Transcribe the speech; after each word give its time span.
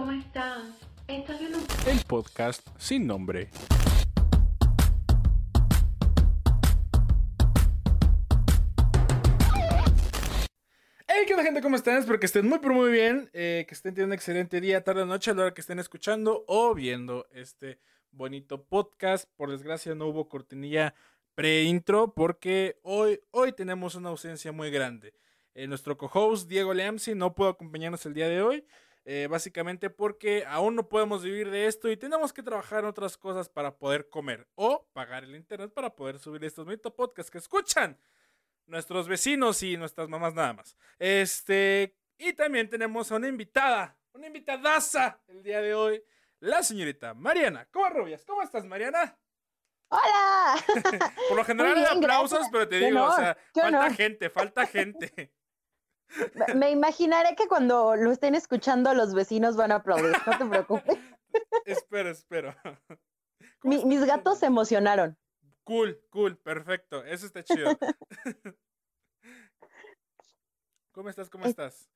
¿cómo 0.00 0.12
están? 0.12 0.74
Esto 1.08 1.34
es 1.34 1.40
un... 1.42 1.66
El 1.86 2.00
podcast 2.06 2.66
sin 2.78 3.06
nombre. 3.06 3.50
Hey, 11.06 11.24
¿qué 11.26 11.34
onda 11.34 11.44
gente? 11.44 11.60
¿Cómo 11.60 11.76
están? 11.76 11.98
Espero 11.98 12.18
que 12.18 12.24
estén 12.24 12.48
muy, 12.48 12.60
pero 12.60 12.72
muy 12.72 12.90
bien. 12.90 13.28
eh, 13.34 13.66
que 13.68 13.74
estén 13.74 13.92
teniendo 13.92 14.14
un 14.14 14.14
excelente 14.14 14.62
día, 14.62 14.82
tarde 14.82 15.02
o 15.02 15.06
noche 15.06 15.32
a 15.32 15.34
la 15.34 15.42
hora 15.42 15.54
que 15.54 15.60
estén 15.60 15.78
escuchando 15.78 16.46
o 16.48 16.74
viendo 16.74 17.26
este 17.32 17.78
bonito 18.10 18.64
podcast. 18.64 19.28
Por 19.36 19.50
desgracia 19.50 19.94
no 19.94 20.06
hubo 20.06 20.30
cortinilla 20.30 20.94
pre-intro 21.34 22.14
porque 22.14 22.78
hoy, 22.84 23.20
hoy 23.32 23.52
tenemos 23.52 23.96
una 23.96 24.08
ausencia 24.08 24.50
muy 24.50 24.70
grande. 24.70 25.12
Eh, 25.54 25.66
nuestro 25.66 25.98
co-host 25.98 26.48
Diego 26.48 26.72
Leamsi 26.72 27.14
no 27.14 27.34
pudo 27.34 27.48
acompañarnos 27.48 28.06
el 28.06 28.14
día 28.14 28.30
de 28.30 28.40
hoy. 28.40 28.64
Eh, 29.04 29.26
básicamente 29.30 29.90
porque 29.90 30.44
aún 30.46 30.74
no 30.76 30.88
podemos 30.88 31.22
vivir 31.22 31.50
de 31.50 31.66
esto 31.66 31.90
y 31.90 31.96
tenemos 31.96 32.32
que 32.32 32.42
trabajar 32.42 32.80
en 32.80 32.86
otras 32.86 33.16
cosas 33.16 33.48
para 33.48 33.76
poder 33.76 34.08
comer 34.10 34.46
o 34.54 34.86
pagar 34.92 35.24
el 35.24 35.34
internet 35.34 35.72
para 35.72 35.94
poder 35.94 36.18
subir 36.18 36.44
estos 36.44 36.64
bonitos 36.64 36.92
podcasts 36.92 37.30
que 37.30 37.38
escuchan 37.38 37.98
nuestros 38.66 39.08
vecinos 39.08 39.62
y 39.62 39.76
nuestras 39.76 40.08
mamás 40.08 40.34
nada 40.34 40.52
más. 40.52 40.76
Este, 40.98 41.96
y 42.18 42.32
también 42.34 42.68
tenemos 42.68 43.10
a 43.10 43.16
una 43.16 43.28
invitada, 43.28 43.98
una 44.12 44.26
invitadaza 44.26 45.20
el 45.28 45.42
día 45.42 45.60
de 45.60 45.74
hoy, 45.74 46.04
la 46.38 46.62
señorita 46.62 47.14
Mariana 47.14 47.66
Covarrubias. 47.70 48.24
¿Cómo 48.24 48.42
estás, 48.42 48.64
Mariana? 48.66 49.18
¡Hola! 49.88 50.54
Por 51.28 51.36
lo 51.36 51.44
general 51.44 51.74
bien, 51.74 51.86
aplausos, 51.86 52.48
gracias. 52.48 52.50
pero 52.52 52.68
te 52.68 52.78
Qué 52.78 52.86
digo, 52.86 53.02
o 53.02 53.12
sea, 53.12 53.36
qué 53.52 53.60
falta 53.60 53.78
honor. 53.80 53.92
gente, 53.92 54.30
falta 54.30 54.66
gente. 54.66 55.32
Me- 56.54 56.70
imaginaré 56.70 57.34
que 57.36 57.46
cuando 57.48 57.94
lo 57.96 58.10
estén 58.12 58.34
escuchando 58.34 58.94
los 58.94 59.14
vecinos 59.14 59.56
van 59.56 59.72
a 59.72 59.76
aplaudir, 59.76 60.12
no 60.26 60.38
te 60.38 60.44
preocupes. 60.46 60.98
espero, 61.64 62.10
espero. 62.10 62.54
Mis 63.62 64.04
gatos 64.04 64.38
se 64.38 64.46
emocionaron. 64.46 65.16
Cool, 65.64 66.00
cool, 66.10 66.36
perfecto. 66.38 67.04
Eso 67.04 67.26
está 67.26 67.44
chido. 67.44 67.78
¿Cómo 70.92 71.08
estás? 71.08 71.30
¿Cómo 71.30 71.44
Es- 71.44 71.50
estás? 71.50 71.88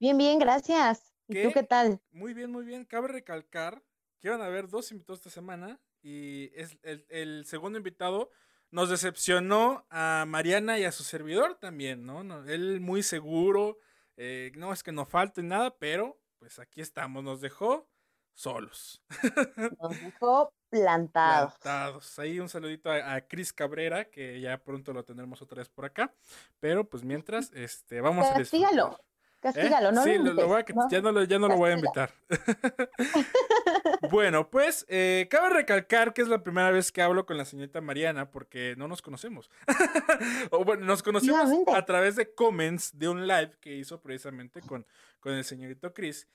Bien, 0.00 0.16
bien, 0.16 0.38
gracias. 0.38 1.14
¿Y 1.26 1.42
tú 1.42 1.50
qué 1.52 1.62
tal? 1.62 2.00
Muy 2.10 2.34
bien, 2.34 2.50
muy 2.52 2.64
bien. 2.64 2.84
Cabe 2.84 3.08
recalcar 3.08 3.82
que 4.20 4.30
van 4.30 4.40
a 4.40 4.46
haber 4.46 4.68
dos 4.68 4.92
invitados 4.92 5.20
esta 5.20 5.30
semana 5.30 5.80
y 6.02 6.50
es 6.54 6.78
el, 6.82 7.04
el 7.08 7.44
segundo 7.46 7.78
invitado 7.78 8.30
nos 8.70 8.90
decepcionó 8.90 9.86
a 9.90 10.24
Mariana 10.26 10.78
y 10.78 10.84
a 10.84 10.92
su 10.92 11.04
servidor 11.04 11.56
también, 11.56 12.04
¿no? 12.04 12.22
No, 12.24 12.44
él 12.46 12.80
muy 12.80 13.02
seguro, 13.02 13.78
eh, 14.16 14.52
no 14.56 14.72
es 14.72 14.82
que 14.82 14.92
no 14.92 15.06
falte 15.06 15.42
nada, 15.42 15.76
pero 15.78 16.20
pues 16.38 16.58
aquí 16.58 16.80
estamos, 16.80 17.24
nos 17.24 17.40
dejó 17.40 17.88
solos, 18.34 19.02
Nos 19.80 20.00
dejó 20.00 20.54
plantados. 20.70 21.58
plantados. 21.60 22.18
Ahí 22.18 22.40
un 22.40 22.48
saludito 22.48 22.90
a, 22.90 23.14
a 23.14 23.26
Cris 23.26 23.52
Cabrera, 23.52 24.10
que 24.10 24.40
ya 24.40 24.58
pronto 24.62 24.92
lo 24.92 25.04
tendremos 25.04 25.42
otra 25.42 25.58
vez 25.58 25.68
por 25.68 25.84
acá, 25.84 26.14
pero 26.60 26.88
pues 26.88 27.04
mientras, 27.04 27.52
este, 27.52 28.00
vamos 28.00 28.30
a 28.30 28.34
disfrutar. 28.34 28.98
Castígalo, 29.40 29.88
castígalo, 29.88 29.88
¿Eh? 29.88 29.92
no 29.92 30.32
sí, 30.32 30.34
lo 30.40 30.48
voy 30.48 30.60
a, 30.62 30.88
ya 30.90 31.00
no 31.00 31.12
lo, 31.12 31.22
ya 31.24 31.38
no 31.38 31.48
lo 31.48 31.56
voy 31.56 31.70
a 31.70 31.74
invitar. 31.74 32.12
bueno, 34.10 34.50
pues 34.50 34.84
eh, 34.88 35.26
cabe 35.30 35.50
recalcar 35.50 36.12
que 36.12 36.22
es 36.22 36.28
la 36.28 36.42
primera 36.42 36.70
vez 36.70 36.90
que 36.92 37.02
hablo 37.02 37.26
con 37.26 37.36
la 37.36 37.44
señorita 37.44 37.80
Mariana 37.80 38.30
porque 38.30 38.74
no 38.76 38.88
nos 38.88 39.02
conocemos. 39.02 39.50
o 40.50 40.64
bueno, 40.64 40.84
nos 40.86 41.02
conocimos 41.02 41.50
a 41.74 41.84
través 41.84 42.16
de 42.16 42.32
comments 42.34 42.98
de 42.98 43.08
un 43.08 43.26
live 43.26 43.52
que 43.60 43.74
hizo 43.74 44.00
precisamente 44.00 44.60
con, 44.60 44.86
con 45.20 45.32
el 45.34 45.44
señorito 45.44 45.92
Chris. 45.94 46.28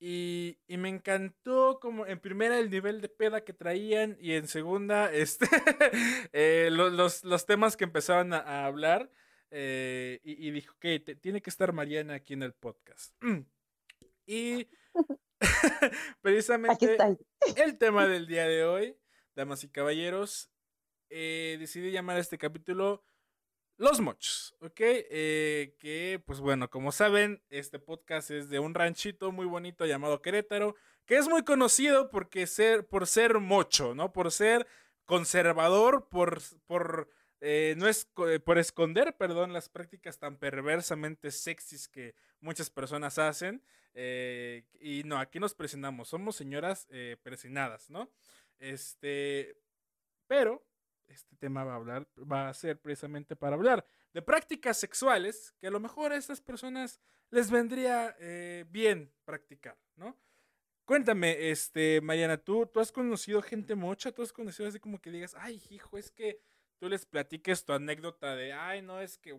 Y, 0.00 0.58
y 0.68 0.76
me 0.76 0.88
encantó 0.88 1.80
como 1.80 2.06
en 2.06 2.20
primera 2.20 2.56
el 2.58 2.70
nivel 2.70 3.00
de 3.00 3.08
peda 3.08 3.42
que 3.44 3.52
traían 3.52 4.16
y 4.20 4.34
en 4.34 4.46
segunda 4.46 5.12
este, 5.12 5.46
eh, 6.32 6.68
lo- 6.70 6.90
los, 6.90 7.24
los 7.24 7.46
temas 7.46 7.76
que 7.76 7.84
empezaban 7.84 8.32
a, 8.32 8.38
a 8.38 8.66
hablar. 8.66 9.10
Eh, 9.50 10.20
y, 10.22 10.48
y 10.48 10.50
dijo 10.50 10.74
que 10.78 11.00
tiene 11.00 11.40
que 11.42 11.50
estar 11.50 11.72
Mariana 11.72 12.14
aquí 12.14 12.34
en 12.34 12.42
el 12.42 12.52
podcast. 12.52 13.14
Y 14.26 14.68
Aquí 15.40 16.16
precisamente 16.20 16.96
el 17.56 17.78
tema 17.78 18.06
del 18.08 18.26
día 18.26 18.46
de 18.46 18.64
hoy, 18.64 18.96
damas 19.34 19.64
y 19.64 19.68
caballeros, 19.68 20.50
eh, 21.10 21.56
decidí 21.58 21.90
llamar 21.90 22.16
a 22.16 22.20
este 22.20 22.38
capítulo 22.38 23.02
Los 23.76 24.00
Mochos, 24.00 24.54
¿ok? 24.60 24.80
Eh, 24.80 25.76
que, 25.78 26.22
pues 26.26 26.40
bueno, 26.40 26.68
como 26.70 26.92
saben, 26.92 27.42
este 27.50 27.78
podcast 27.78 28.30
es 28.30 28.48
de 28.48 28.58
un 28.58 28.74
ranchito 28.74 29.32
muy 29.32 29.46
bonito 29.46 29.86
llamado 29.86 30.22
Querétaro, 30.22 30.74
que 31.06 31.16
es 31.16 31.28
muy 31.28 31.44
conocido 31.44 32.10
porque 32.10 32.46
ser, 32.46 32.86
por 32.86 33.06
ser 33.06 33.38
mocho, 33.38 33.94
¿no? 33.94 34.12
Por 34.12 34.30
ser 34.32 34.66
conservador, 35.04 36.08
por, 36.08 36.42
por, 36.66 37.08
eh, 37.40 37.74
no 37.76 37.86
es, 37.88 38.06
por 38.44 38.58
esconder, 38.58 39.16
perdón, 39.16 39.52
las 39.52 39.68
prácticas 39.68 40.18
tan 40.18 40.38
perversamente 40.38 41.30
sexys 41.30 41.88
que 41.88 42.14
muchas 42.40 42.70
personas 42.70 43.18
hacen. 43.18 43.62
eh, 43.94 44.64
y 44.80 45.02
no, 45.04 45.18
aquí 45.18 45.40
nos 45.40 45.54
presionamos, 45.54 46.08
somos 46.08 46.36
señoras 46.36 46.86
eh, 46.90 47.16
presionadas, 47.22 47.90
¿no? 47.90 48.10
Este, 48.58 49.56
pero 50.26 50.64
este 51.08 51.36
tema 51.36 51.64
va 51.64 51.72
a 51.72 51.76
hablar, 51.76 52.08
va 52.30 52.48
a 52.48 52.54
ser 52.54 52.80
precisamente 52.80 53.34
para 53.34 53.56
hablar 53.56 53.84
de 54.12 54.22
prácticas 54.22 54.78
sexuales 54.78 55.54
que 55.58 55.66
a 55.66 55.70
lo 55.70 55.80
mejor 55.80 56.12
a 56.12 56.16
estas 56.16 56.40
personas 56.40 57.00
les 57.30 57.50
vendría 57.50 58.16
eh, 58.20 58.64
bien 58.68 59.12
practicar, 59.24 59.78
¿no? 59.96 60.16
Cuéntame, 60.84 61.50
este, 61.50 62.00
Mariana, 62.00 62.38
¿tú, 62.38 62.66
tú 62.66 62.80
has 62.80 62.90
conocido 62.92 63.42
gente 63.42 63.74
mocha, 63.74 64.12
tú 64.12 64.22
has 64.22 64.32
conocido 64.32 64.68
así 64.68 64.80
como 64.80 65.00
que 65.00 65.10
digas, 65.10 65.34
ay, 65.38 65.62
hijo, 65.70 65.98
es 65.98 66.10
que 66.10 66.40
tú 66.78 66.88
les 66.88 67.04
platiques 67.06 67.64
tu 67.64 67.72
anécdota 67.72 68.34
de, 68.36 68.52
ay, 68.52 68.82
no, 68.82 69.00
es 69.00 69.18
que, 69.18 69.38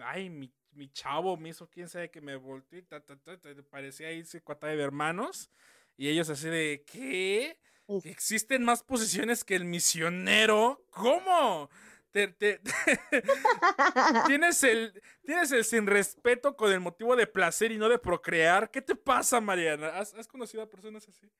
ay, 0.00 0.30
mi, 0.30 0.52
mi 0.72 0.90
chavo 0.92 1.36
me 1.36 1.50
hizo 1.50 1.68
quién 1.68 1.88
sabe 1.88 2.10
que 2.10 2.20
me 2.20 2.36
volteó 2.36 2.78
y 2.78 2.82
ta, 2.82 3.00
ta, 3.00 3.16
ta, 3.16 3.38
ta, 3.38 3.48
parecía 3.70 4.08
ahí 4.08 4.20
ese 4.20 4.40
cuatade 4.42 4.76
de 4.76 4.82
hermanos, 4.82 5.50
y 5.96 6.08
ellos 6.08 6.28
así 6.30 6.48
de, 6.48 6.84
¿qué? 6.86 7.58
Es- 7.88 8.02
¿Que 8.02 8.10
existen 8.10 8.64
más 8.64 8.82
posiciones 8.82 9.44
que 9.44 9.54
el 9.56 9.64
misionero? 9.64 10.84
¿Cómo? 10.90 11.70
Te- 12.10 12.28
te- 12.28 12.60
¿Tienes, 14.26 14.62
el, 14.62 15.00
¿Tienes 15.24 15.52
el 15.52 15.64
sin 15.64 15.86
respeto 15.86 16.56
con 16.56 16.72
el 16.72 16.80
motivo 16.80 17.16
de 17.16 17.26
placer 17.26 17.72
y 17.72 17.78
no 17.78 17.88
de 17.88 17.98
procrear? 17.98 18.70
¿Qué 18.70 18.82
te 18.82 18.94
pasa, 18.94 19.40
Mariana? 19.40 19.88
¿Has, 19.98 20.14
has 20.14 20.26
conocido 20.28 20.62
a 20.62 20.68
personas 20.70 21.08
así? 21.08 21.30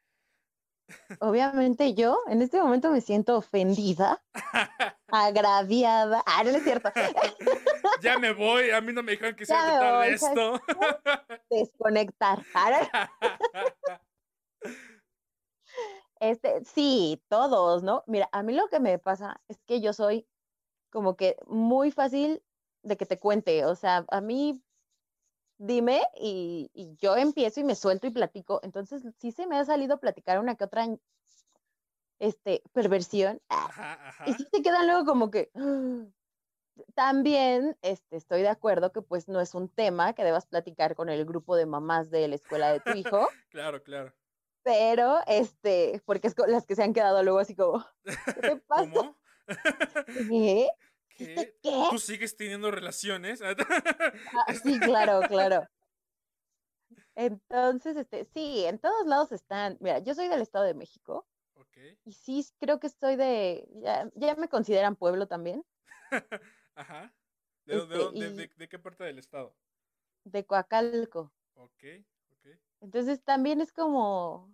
Obviamente 1.21 1.95
yo 1.95 2.21
en 2.29 2.43
este 2.43 2.61
momento 2.61 2.91
me 2.91 3.01
siento 3.01 3.37
ofendida, 3.37 4.23
agraviada. 5.09 6.23
Ah, 6.27 6.43
no 6.45 6.51
es 6.51 6.63
cierto. 6.65 6.91
ya 8.03 8.19
me 8.19 8.33
voy, 8.33 8.71
a 8.71 8.81
mí 8.81 8.93
no 8.93 9.03
me 9.03 9.13
dijeron 9.13 9.37
que 9.37 9.47
se 9.47 9.53
iba 9.53 9.63
Ya 9.63 9.69
a 9.69 9.73
me 9.73 9.79
tratar 9.79 10.09
de 10.09 10.15
esto. 10.15 10.61
Desconectar. 11.51 12.43
Ah. 12.55 13.11
Este, 16.21 16.65
sí, 16.65 17.23
todos, 17.29 17.83
¿no? 17.83 18.03
Mira, 18.07 18.29
a 18.33 18.43
mí 18.43 18.55
lo 18.55 18.69
que 18.69 18.81
me 18.81 18.99
pasa 18.99 19.41
es 19.49 19.59
que 19.67 19.81
yo 19.81 19.93
soy 19.93 20.27
como 20.91 21.17
que 21.17 21.37
muy 21.47 21.91
fácil 21.91 22.43
de 22.83 22.97
que 22.97 23.07
te 23.07 23.19
cuente, 23.19 23.65
o 23.65 23.75
sea, 23.75 24.05
a 24.11 24.21
mí 24.21 24.63
dime 25.59 26.03
y, 26.21 26.71
y 26.75 26.97
yo 26.97 27.17
empiezo 27.17 27.61
y 27.61 27.65
me 27.65 27.75
suelto 27.75 28.07
y 28.07 28.11
platico, 28.11 28.61
entonces 28.63 29.03
sí 29.19 29.33
se 29.33 29.47
me 29.47 29.59
ha 29.59 29.65
salido 29.65 29.99
platicar 30.01 30.39
una 30.39 30.55
que 30.57 30.65
otra 30.65 30.87
este, 32.19 32.63
perversión, 32.73 33.41
ah, 33.49 33.67
Ajá, 33.67 34.09
ajá. 34.09 34.29
y 34.29 34.35
sí 34.35 34.47
se 34.53 34.63
quedan 34.63 34.87
luego 34.87 35.05
como 35.05 35.31
que... 35.31 35.51
"Ah". 35.55 36.05
También 36.95 37.77
este, 37.83 38.17
estoy 38.17 38.43
de 38.43 38.49
acuerdo 38.49 38.93
que 38.93 39.03
pues 39.03 39.27
no 39.27 39.41
es 39.41 39.55
un 39.57 39.69
tema 39.69 40.13
que 40.13 40.23
debas 40.23 40.47
platicar 40.47 40.95
con 40.95 41.09
el 41.09 41.25
grupo 41.25 41.57
de 41.57 41.67
mamás 41.67 42.09
de 42.11 42.29
la 42.29 42.37
escuela 42.37 42.71
de 42.73 42.79
tu 42.81 42.93
hijo, 42.97 43.29
Claro, 43.51 43.83
claro. 43.83 44.13
pero 44.63 45.19
este, 45.27 46.01
porque 46.05 46.29
es 46.29 46.35
con 46.37 46.51
las 46.53 46.67
que 46.67 46.77
se 46.77 46.85
han 46.85 46.93
quedado 46.93 47.23
luego 47.25 47.41
así 47.41 47.57
como, 47.57 47.85
¿qué 48.05 48.43
te 48.43 48.57
pasa? 48.69 49.15
¿Qué? 51.19 51.57
¿Qué? 51.63 51.87
¿Tú 51.91 51.99
sigues 51.99 52.37
teniendo 52.37 52.71
relaciones? 52.71 53.41
Ah, 54.47 54.55
sí, 54.55 54.79
claro, 54.81 55.21
claro. 55.29 55.67
Entonces, 57.15 57.97
este, 57.97 58.25
sí, 58.25 58.65
en 58.65 58.79
todos 58.79 59.07
lados 59.07 59.33
están. 59.33 59.77
Mira, 59.81 59.99
yo 59.99 60.15
soy 60.15 60.29
del 60.29 60.41
Estado 60.41 60.65
de 60.65 60.75
México 60.75 61.27
ok. 61.55 61.77
y 62.05 62.13
sí 62.13 62.47
creo 62.61 62.79
que 62.81 62.89
soy 62.89 63.17
de, 63.17 63.69
ya, 63.83 64.11
ya 64.15 64.35
me 64.37 64.49
consideran 64.49 64.97
pueblo 64.97 65.27
también, 65.27 65.65
Ajá. 66.75 67.13
¿De, 67.67 67.77
Este, 67.77 67.95
dónde- 67.99 68.27
y- 68.29 68.37
de- 68.37 68.51
de 68.57 68.69
qué 68.69 68.79
parte 68.79 69.05
del 69.05 69.19
estado? 69.19 69.55
de 70.25 70.47
Coacalco. 70.47 71.33
Ok, 71.55 71.85
ok. 72.31 72.47
Entonces 72.81 73.23
también 73.25 73.61
es 73.61 73.73
como, 73.73 74.49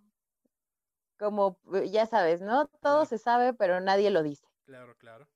como, 1.18 1.60
ya 1.90 2.06
sabes, 2.06 2.40
¿no? 2.40 2.66
Todo 2.66 2.80
Claro. 2.80 3.04
se 3.04 3.18
sabe, 3.18 3.52
pero 3.54 3.80
nadie 3.80 4.10
lo 4.10 4.22
dice. 4.22 4.46
Claro, 4.64 4.96
claro. 4.96 5.28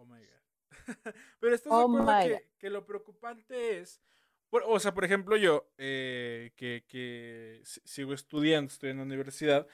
Oh 0.00 0.06
my 0.06 0.18
god. 0.18 1.14
Pero 1.40 1.54
estás 1.54 1.70
de 1.70 1.76
Oh 1.78 1.82
acuerdo 1.82 2.06
my 2.06 2.28
que, 2.28 2.48
que 2.58 2.70
lo 2.70 2.86
preocupante 2.86 3.78
es 3.80 4.00
Por- 4.48 4.64
o 4.66 4.80
sea, 4.80 4.92
por 4.94 5.04
ejemplo, 5.04 5.36
yo, 5.36 5.70
eh, 5.78 6.52
que, 6.56 6.84
que 6.88 7.60
si- 7.64 7.80
sigo 7.84 8.14
estudiando, 8.14 8.68
estoy 8.72 8.90
en 8.90 8.96
la 8.96 9.04
universidad, 9.04 9.66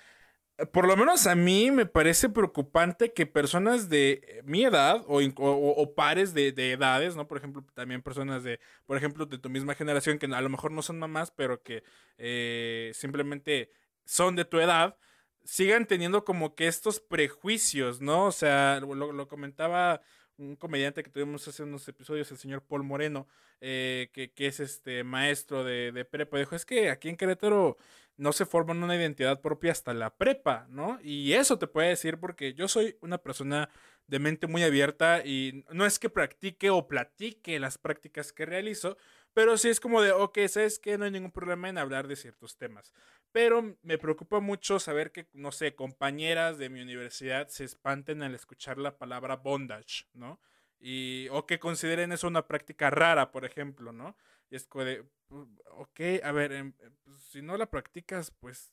por 0.72 0.86
lo 0.86 0.96
menos 0.96 1.26
a 1.26 1.34
mí 1.34 1.70
me 1.70 1.86
parece 1.86 2.28
preocupante 2.28 3.12
que 3.12 3.24
personas 3.26 3.88
de 3.88 4.20
eh, 4.26 4.42
mi 4.44 4.64
edad 4.64 5.02
o, 5.06 5.20
in- 5.22 5.34
o- 5.38 5.50
o- 5.50 5.82
o 5.82 5.94
pares 5.94 6.34
de, 6.34 6.52
de 6.52 6.72
edades, 6.72 7.14
¿no? 7.16 7.26
Por 7.28 7.38
ejemplo, 7.38 7.64
también 7.74 8.02
personas 8.02 8.42
de, 8.42 8.58
por 8.84 8.96
ejemplo, 8.96 9.24
de 9.26 9.38
tu 9.38 9.48
misma 9.48 9.74
generación, 9.74 10.18
que 10.18 10.26
a 10.26 10.40
lo 10.40 10.48
mejor 10.50 10.72
no 10.72 10.82
son 10.82 10.98
mamás, 10.98 11.30
pero 11.30 11.62
que 11.62 11.82
eh, 12.18 12.90
simplemente 12.94 13.70
son 14.04 14.34
de 14.36 14.44
tu 14.44 14.58
edad, 14.60 14.98
sigan 15.44 15.86
teniendo 15.86 16.24
como 16.24 16.54
que 16.54 16.66
estos 16.66 17.00
prejuicios, 17.00 18.00
¿no? 18.00 18.26
O 18.26 18.32
sea, 18.32 18.80
lo, 18.80 19.12
lo 19.12 19.28
comentaba 19.28 20.02
un 20.38 20.56
comediante 20.56 21.02
que 21.02 21.10
tuvimos 21.10 21.46
hace 21.48 21.62
unos 21.62 21.86
episodios, 21.88 22.30
el 22.30 22.38
señor 22.38 22.62
Paul 22.62 22.82
Moreno, 22.82 23.26
eh, 23.60 24.10
que, 24.12 24.32
que 24.32 24.46
es 24.46 24.60
este 24.60 25.04
maestro 25.04 25.64
de, 25.64 25.92
de 25.92 26.04
prepa, 26.04 26.38
dijo, 26.38 26.54
es 26.54 26.66
que 26.66 26.90
aquí 26.90 27.08
en 27.08 27.16
Querétaro 27.16 27.76
no 28.16 28.32
se 28.32 28.46
forman 28.46 28.82
una 28.82 28.96
identidad 28.96 29.40
propia 29.40 29.72
hasta 29.72 29.92
la 29.92 30.14
prepa, 30.14 30.66
¿no? 30.70 30.98
Y 31.02 31.32
eso 31.34 31.58
te 31.58 31.66
puede 31.66 31.88
decir 31.88 32.18
porque 32.18 32.54
yo 32.54 32.68
soy 32.68 32.96
una 33.00 33.18
persona 33.18 33.68
de 34.06 34.18
mente 34.18 34.46
muy 34.46 34.62
abierta 34.62 35.22
y 35.24 35.64
no 35.72 35.84
es 35.86 35.98
que 35.98 36.10
practique 36.10 36.70
o 36.70 36.86
platique 36.88 37.58
las 37.58 37.78
prácticas 37.78 38.32
que 38.32 38.46
realizo, 38.46 38.96
pero 39.32 39.58
sí 39.58 39.68
es 39.68 39.80
como 39.80 40.00
de, 40.02 40.12
ok, 40.12 40.38
¿sabes 40.48 40.78
qué? 40.78 40.96
No 40.98 41.04
hay 41.04 41.10
ningún 41.10 41.32
problema 41.32 41.68
en 41.68 41.78
hablar 41.78 42.06
de 42.08 42.16
ciertos 42.16 42.56
temas. 42.56 42.92
Pero 43.32 43.76
me 43.82 43.98
preocupa 43.98 44.40
mucho 44.40 44.78
saber 44.78 45.12
que, 45.12 45.28
no 45.32 45.52
sé, 45.52 45.74
compañeras 45.74 46.58
de 46.58 46.70
mi 46.70 46.80
universidad 46.80 47.48
se 47.48 47.64
espanten 47.64 48.22
al 48.22 48.34
escuchar 48.34 48.78
la 48.78 48.96
palabra 48.98 49.36
bondage, 49.36 50.06
¿no? 50.14 50.40
Y, 50.78 51.28
o 51.30 51.46
que 51.46 51.58
consideren 51.58 52.12
eso 52.12 52.28
una 52.28 52.46
práctica 52.46 52.90
rara, 52.90 53.30
por 53.32 53.44
ejemplo, 53.44 53.92
¿no? 53.92 54.16
Y 54.50 54.56
es 54.56 54.66
como 54.66 54.84
de, 54.84 55.04
"Pu- 55.28 55.58
ok, 55.70 56.00
a 56.22 56.32
ver, 56.32 56.52
em, 56.52 56.74
em, 56.80 56.96
pues, 57.02 57.22
si 57.24 57.42
no 57.42 57.56
la 57.56 57.70
practicas, 57.70 58.30
pues 58.30 58.72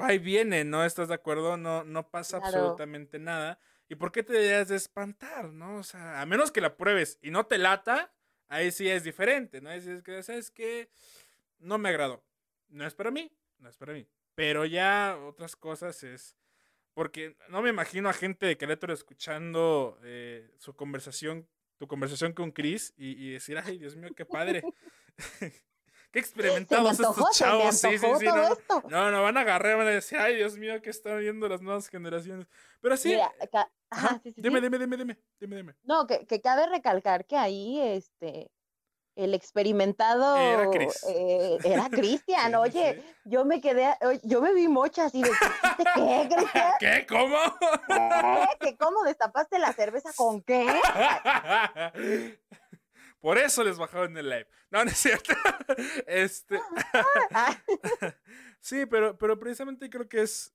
va 0.00 0.12
y 0.14 0.18
viene, 0.18 0.64
¿no? 0.64 0.84
¿Estás 0.84 1.08
de 1.08 1.14
acuerdo? 1.14 1.56
No, 1.56 1.84
no 1.84 2.10
pasa 2.10 2.36
Claro. 2.36 2.82
absolutamente 2.82 3.18
nada. 3.18 3.58
¿Y 3.90 3.96
por 3.96 4.12
qué 4.12 4.22
te 4.22 4.32
deberías 4.32 4.68
de 4.68 4.76
espantar, 4.76 5.52
no? 5.52 5.78
O 5.78 5.82
sea, 5.82 6.22
a 6.22 6.24
menos 6.24 6.52
que 6.52 6.60
la 6.60 6.76
pruebes 6.76 7.18
y 7.22 7.32
no 7.32 7.46
te 7.46 7.58
lata, 7.58 8.14
ahí 8.46 8.70
sí 8.70 8.88
es 8.88 9.02
diferente, 9.02 9.60
¿no? 9.60 9.68
Ahí 9.68 9.80
sí 9.80 9.90
es 9.90 10.04
que, 10.04 10.22
¿sabes 10.22 10.52
qué? 10.52 10.88
No 11.58 11.76
me 11.76 11.88
agradó. 11.88 12.24
No 12.68 12.86
es 12.86 12.94
para 12.94 13.10
mí, 13.10 13.32
no 13.58 13.68
es 13.68 13.76
para 13.76 13.92
mí. 13.92 14.06
Pero 14.36 14.64
ya 14.64 15.18
otras 15.20 15.56
cosas 15.56 16.04
es... 16.04 16.36
Porque 16.94 17.36
no 17.48 17.62
me 17.62 17.70
imagino 17.70 18.08
a 18.08 18.12
gente 18.12 18.46
de 18.46 18.56
Querétaro 18.56 18.94
escuchando 18.94 19.98
eh, 20.04 20.48
su 20.58 20.76
conversación, 20.76 21.48
tu 21.76 21.88
conversación 21.88 22.32
con 22.32 22.52
Chris 22.52 22.94
y, 22.96 23.26
y 23.26 23.32
decir, 23.32 23.58
ay, 23.58 23.78
Dios 23.78 23.96
mío, 23.96 24.10
qué 24.16 24.24
padre. 24.24 24.62
qué 26.12 26.18
me 26.18 26.20
experimentados 26.20 26.90
antojó, 27.00 27.20
estos 27.30 27.38
chavos. 27.38 27.76
Sí, 27.76 27.98
sí, 27.98 28.06
sí. 28.18 28.24
No, 28.26 28.52
esto. 28.52 28.82
no, 28.88 29.10
no, 29.10 29.22
van 29.22 29.36
a 29.36 29.40
agarrar, 29.42 29.76
van 29.76 29.86
a 29.86 29.90
decir, 29.90 30.18
ay, 30.18 30.36
Dios 30.36 30.56
mío, 30.56 30.80
¿qué 30.82 30.90
están 30.90 31.18
viendo 31.20 31.48
las 31.48 31.62
nuevas 31.62 31.88
generaciones? 31.88 32.46
Pero 32.80 32.96
sí, 32.96 33.10
Mira, 33.10 33.32
ca- 33.52 33.70
ajá, 33.90 34.06
ajá, 34.08 34.20
sí, 34.22 34.32
sí, 34.32 34.42
dime, 34.42 34.58
sí. 34.58 34.64
dime, 34.64 34.78
dime, 34.78 34.96
dime, 34.96 35.18
dime, 35.40 35.56
dime. 35.56 35.74
No, 35.82 36.06
que, 36.06 36.26
que 36.26 36.40
cabe 36.40 36.66
recalcar 36.68 37.24
que 37.26 37.36
ahí 37.36 37.80
este 37.80 38.50
el 39.16 39.34
experimentado 39.34 40.36
Era 40.36 40.70
Chris. 40.70 41.04
eh, 41.08 41.58
era 41.64 41.90
Cristian. 41.90 42.54
Oye, 42.54 42.94
sí. 42.94 43.14
yo 43.24 43.44
me 43.44 43.60
quedé, 43.60 43.94
yo 44.22 44.40
me 44.40 44.54
vi 44.54 44.66
mocha 44.68 45.06
así 45.06 45.20
de 45.22 45.28
¿dijiste 45.28 45.84
qué, 45.94 46.28
Cristian? 46.34 46.72
¿Qué? 46.78 47.06
¿Cómo? 47.08 47.36
¿Qué? 47.88 48.48
¿Que 48.60 48.76
cómo 48.78 49.02
destapaste 49.02 49.58
la 49.58 49.72
cerveza 49.72 50.10
con 50.16 50.40
qué? 50.42 50.64
Por 53.20 53.38
eso 53.38 53.62
les 53.64 53.76
bajaron 53.78 54.16
el 54.16 54.28
live. 54.28 54.46
No, 54.70 54.84
no 54.84 54.90
es 54.90 54.98
cierto. 54.98 55.32
Este. 56.06 56.58
Sí, 58.62 58.84
pero, 58.86 59.16
pero 59.16 59.38
precisamente 59.38 59.88
creo 59.88 60.08
que 60.08 60.20
es. 60.22 60.52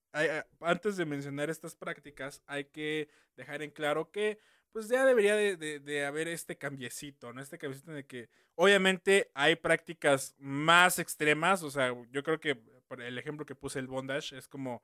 antes 0.61 0.95
de 0.97 1.05
mencionar 1.05 1.49
estas 1.49 1.75
prácticas, 1.75 2.43
hay 2.45 2.65
que 2.65 3.09
dejar 3.35 3.61
en 3.61 3.71
claro 3.71 4.11
que. 4.11 4.39
Pues 4.71 4.89
ya 4.89 5.05
debería 5.05 5.35
de, 5.37 5.55
de- 5.55 5.79
de 5.79 6.05
haber 6.05 6.27
este 6.27 6.57
cambiecito, 6.57 7.31
¿no? 7.33 7.41
Este 7.41 7.57
cambiecito 7.57 7.91
de 7.93 8.05
que. 8.05 8.29
Obviamente 8.55 9.31
hay 9.33 9.55
prácticas 9.55 10.35
más 10.37 10.99
extremas. 10.99 11.63
O 11.63 11.71
sea, 11.71 11.93
yo 12.11 12.23
creo 12.23 12.39
que 12.39 12.55
por 12.87 13.01
el 13.01 13.17
ejemplo 13.17 13.45
que 13.45 13.55
puse 13.55 13.79
el 13.79 13.87
bondage 13.87 14.37
es 14.37 14.47
como. 14.47 14.83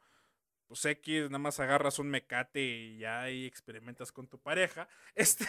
Pues 0.71 0.85
X, 0.85 1.23
nada 1.23 1.37
más 1.37 1.59
agarras 1.59 1.99
un 1.99 2.09
mecate 2.09 2.61
y 2.61 2.99
ya 2.99 3.23
ahí 3.23 3.45
experimentas 3.45 4.09
con 4.09 4.25
tu 4.25 4.39
pareja. 4.39 4.87
Este, 5.15 5.45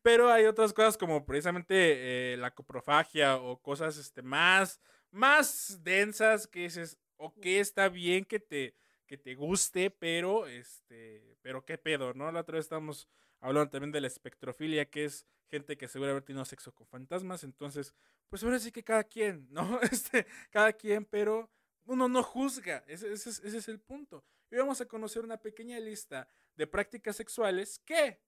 pero 0.00 0.32
hay 0.32 0.46
otras 0.46 0.72
cosas 0.72 0.96
como 0.96 1.26
precisamente 1.26 1.74
eh, 2.32 2.36
la 2.38 2.54
coprofagia 2.54 3.36
o 3.36 3.60
cosas 3.60 3.98
este, 3.98 4.22
más, 4.22 4.80
más 5.10 5.80
densas 5.84 6.46
que 6.46 6.60
dices, 6.60 6.96
ok, 7.18 7.44
está 7.44 7.90
bien 7.90 8.24
que 8.24 8.40
te, 8.40 8.74
que 9.04 9.18
te 9.18 9.34
guste, 9.34 9.90
pero 9.90 10.46
este, 10.46 11.36
pero 11.42 11.66
qué 11.66 11.76
pedo, 11.76 12.14
¿no? 12.14 12.32
La 12.32 12.40
otra 12.40 12.56
vez 12.56 12.64
estábamos 12.64 13.10
hablando 13.38 13.68
también 13.68 13.92
de 13.92 14.00
la 14.00 14.06
espectrofilia, 14.06 14.88
que 14.88 15.04
es 15.04 15.26
gente 15.50 15.76
que 15.76 15.88
seguro 15.88 16.12
haber 16.12 16.22
tenido 16.22 16.46
sexo 16.46 16.74
con 16.74 16.86
fantasmas, 16.86 17.44
entonces, 17.44 17.94
pues 18.30 18.42
ahora 18.42 18.58
sí 18.58 18.72
que 18.72 18.82
cada 18.82 19.04
quien, 19.04 19.46
¿no? 19.50 19.78
Este, 19.92 20.26
cada 20.50 20.72
quien, 20.72 21.04
pero 21.04 21.50
uno 21.84 22.08
no 22.08 22.22
juzga, 22.22 22.84
ese, 22.86 23.12
ese 23.12 23.30
es, 23.30 23.38
ese 23.40 23.58
es 23.58 23.68
el 23.68 23.80
punto. 23.80 24.24
Y 24.50 24.56
vamos 24.56 24.80
a 24.80 24.86
conocer 24.86 25.24
una 25.24 25.40
pequeña 25.40 25.78
lista 25.80 26.28
de 26.54 26.66
prácticas 26.66 27.16
sexuales 27.16 27.78
que, 27.80 28.20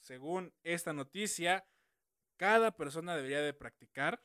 según 0.00 0.52
esta 0.62 0.92
noticia, 0.92 1.66
cada 2.36 2.76
persona 2.76 3.16
debería 3.16 3.40
de 3.40 3.54
practicar 3.54 4.22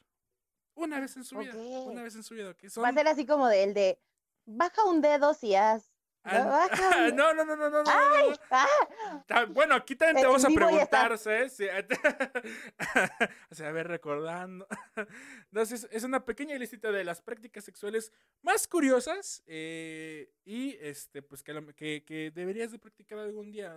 una 0.75 0.99
vez 0.99 1.15
en 1.17 1.23
su 1.23 1.37
vida. 1.37 1.55
Una 1.55 2.03
vez 2.03 2.15
en 2.15 2.23
su 2.23 2.35
vida. 2.35 2.53
Que 2.55 2.67
Va 2.67 2.89
a 2.89 2.91
son... 2.91 2.95
ser 2.95 3.07
así 3.07 3.25
como 3.25 3.49
el 3.49 3.73
de 3.73 3.99
baja 4.45 4.83
un 4.85 5.01
dedo 5.01 5.33
si 5.33 5.55
has. 5.55 5.96
Ah, 6.23 6.69
no, 7.13 7.33
no, 7.33 7.45
no, 7.45 7.55
no, 7.55 7.69
no, 7.69 7.83
no. 7.83 7.89
Ah, 7.89 9.45
Bueno, 9.49 9.75
aquí 9.75 9.95
también 9.95 10.17
te 10.17 10.25
vamos 10.25 10.43
a 10.43 10.49
vivo 10.49 10.69
ya 10.69 10.81
está. 10.83 11.07
preguntar, 11.07 11.17
¿sabes? 11.17 11.53
Sí, 11.55 11.65
o 13.51 13.55
sea, 13.55 13.69
a 13.69 13.71
ver, 13.71 13.87
recordando. 13.87 14.67
Entonces, 15.51 15.87
es 15.91 16.03
una 16.03 16.25
pequeña 16.25 16.57
listita 16.57 16.91
de 16.91 17.03
las 17.03 17.21
prácticas 17.21 17.63
sexuales 17.63 18.11
más 18.41 18.67
curiosas 18.67 19.43
eh, 19.47 20.31
y, 20.43 20.75
este, 20.81 21.21
pues, 21.21 21.43
que, 21.43 21.73
que, 21.75 22.03
que 22.05 22.31
deberías 22.31 22.71
de 22.71 22.79
practicar 22.79 23.19
algún 23.19 23.51
día 23.51 23.75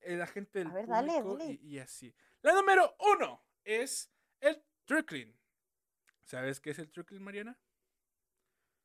eh, 0.00 0.16
la 0.16 0.26
gente 0.26 0.58
del 0.60 0.68
A 0.68 0.72
ver, 0.74 0.86
dale, 0.86 1.12
público 1.22 1.38
dale. 1.38 1.58
Y, 1.62 1.76
y 1.76 1.78
así. 1.78 2.14
La 2.42 2.52
número 2.52 2.96
uno 2.98 3.42
es 3.64 4.10
el 4.40 4.62
trickling. 4.84 5.34
¿Sabes 6.24 6.60
qué 6.60 6.70
es 6.70 6.78
el 6.78 6.90
trickling, 6.90 7.22
Mariana? 7.22 7.58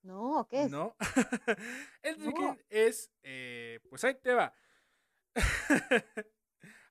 No, 0.04 0.48
¿qué 0.50 0.64
es? 0.64 0.72
No. 0.72 0.96
el 2.04 2.20
No. 2.20 2.58
es, 2.70 3.12
eh, 3.24 3.80
pues 3.90 4.04
ahí 4.04 4.16
te 4.16 4.34
va. 4.34 4.54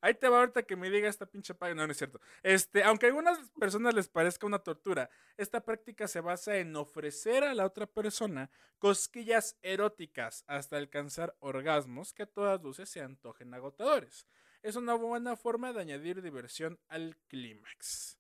ahí 0.00 0.14
te 0.14 0.28
va 0.28 0.40
ahorita 0.40 0.62
que 0.62 0.76
me 0.76 0.90
diga 0.90 1.09
esta 1.09 1.26
pinche 1.26 1.54
página. 1.54 1.83
No, 1.83 1.87
no 1.87 1.92
es 1.92 1.99
cierto. 1.99 2.21
Este, 2.42 2.83
aunque 2.85 3.07
a 3.07 3.09
algunas 3.11 3.38
personas 3.52 3.95
les 3.95 4.09
parezca 4.09 4.47
una 4.47 4.61
tortura, 4.61 5.11
esta 5.37 5.61
práctica 5.62 6.09
se 6.09 6.21
basa 6.21 6.57
en 6.57 6.75
ofrecer 6.75 7.45
a 7.45 7.54
la 7.54 7.66
otra 7.66 7.87
persona 7.87 8.50
cosquillas 8.78 9.59
eróticas 9.62 10.45
hasta 10.47 10.78
alcanzar 10.78 11.37
orgasmos 11.38 12.14
que 12.14 12.25
a 12.25 12.26
todas 12.26 12.62
luces 12.62 12.88
se 12.88 13.02
antojen 13.02 13.52
agotadores. 13.52 14.26
Es 14.62 14.76
una 14.76 14.95
buena 14.95 15.37
forma 15.37 15.73
de 15.73 15.81
añadir 15.83 16.23
diversión 16.23 16.81
al 16.88 17.16
clímax. 17.28 18.19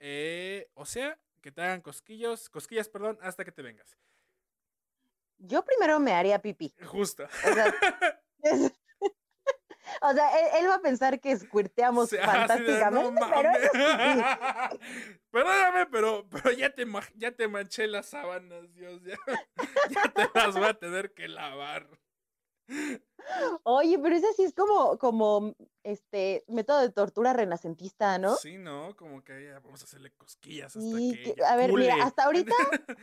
Eh, 0.00 0.70
o 0.74 0.86
sea, 0.86 1.18
que 1.40 1.52
te 1.52 1.62
hagan 1.62 1.80
cosquillos, 1.80 2.48
cosquillas, 2.50 2.88
perdón, 2.88 3.18
hasta 3.22 3.44
que 3.44 3.52
te 3.52 3.62
vengas. 3.62 3.96
Yo 5.38 5.64
primero 5.64 6.00
me 6.00 6.12
haría 6.12 6.40
pipí. 6.40 6.74
Justo. 6.84 7.24
O 7.24 7.52
sea, 7.54 7.74
es- 8.42 8.72
o 10.02 10.12
sea, 10.12 10.40
él, 10.40 10.46
él 10.64 10.68
va 10.70 10.74
a 10.76 10.80
pensar 10.80 11.20
que 11.20 11.36
squirteamos 11.36 12.10
fantásticamente, 12.24 13.20
"No 13.20 13.30
pero 13.30 13.50
eso 13.50 13.64
es 13.64 13.70
pipí. 13.70 13.82
mames". 13.84 15.20
Perdóname, 15.30 15.86
pero, 15.86 16.28
pero 16.28 16.50
ya, 16.52 16.74
te, 16.74 16.84
ma- 16.86 17.08
ya 17.14 17.30
te 17.32 17.46
manché 17.48 17.86
las 17.86 18.06
sábanas, 18.06 18.72
Dios. 18.74 19.02
Ya, 19.04 19.16
ya 19.90 20.02
te 20.12 20.28
las 20.34 20.54
voy 20.56 20.64
a 20.66 20.74
tener 20.74 21.12
que 21.14 21.28
lavar. 21.28 21.86
Oye, 23.64 23.98
pero 23.98 24.16
ese 24.16 24.32
sí 24.34 24.44
es 24.44 24.54
como, 24.54 24.98
como 24.98 25.54
este 25.82 26.44
método 26.48 26.80
de 26.80 26.90
tortura 26.90 27.32
renacentista, 27.32 28.18
¿no? 28.18 28.34
Sí, 28.36 28.58
¿no? 28.58 28.96
Como 28.96 29.22
que 29.22 29.44
ya 29.46 29.60
vamos 29.60 29.82
a 29.82 29.84
hacerle 29.84 30.12
cosquillas 30.12 30.76
hasta 30.76 30.80
Sí, 30.80 31.18
que 31.24 31.34
que- 31.34 31.44
a 31.44 31.56
ver, 31.56 31.72
mira, 31.72 31.96
hasta 32.02 32.24
ahorita, 32.24 32.54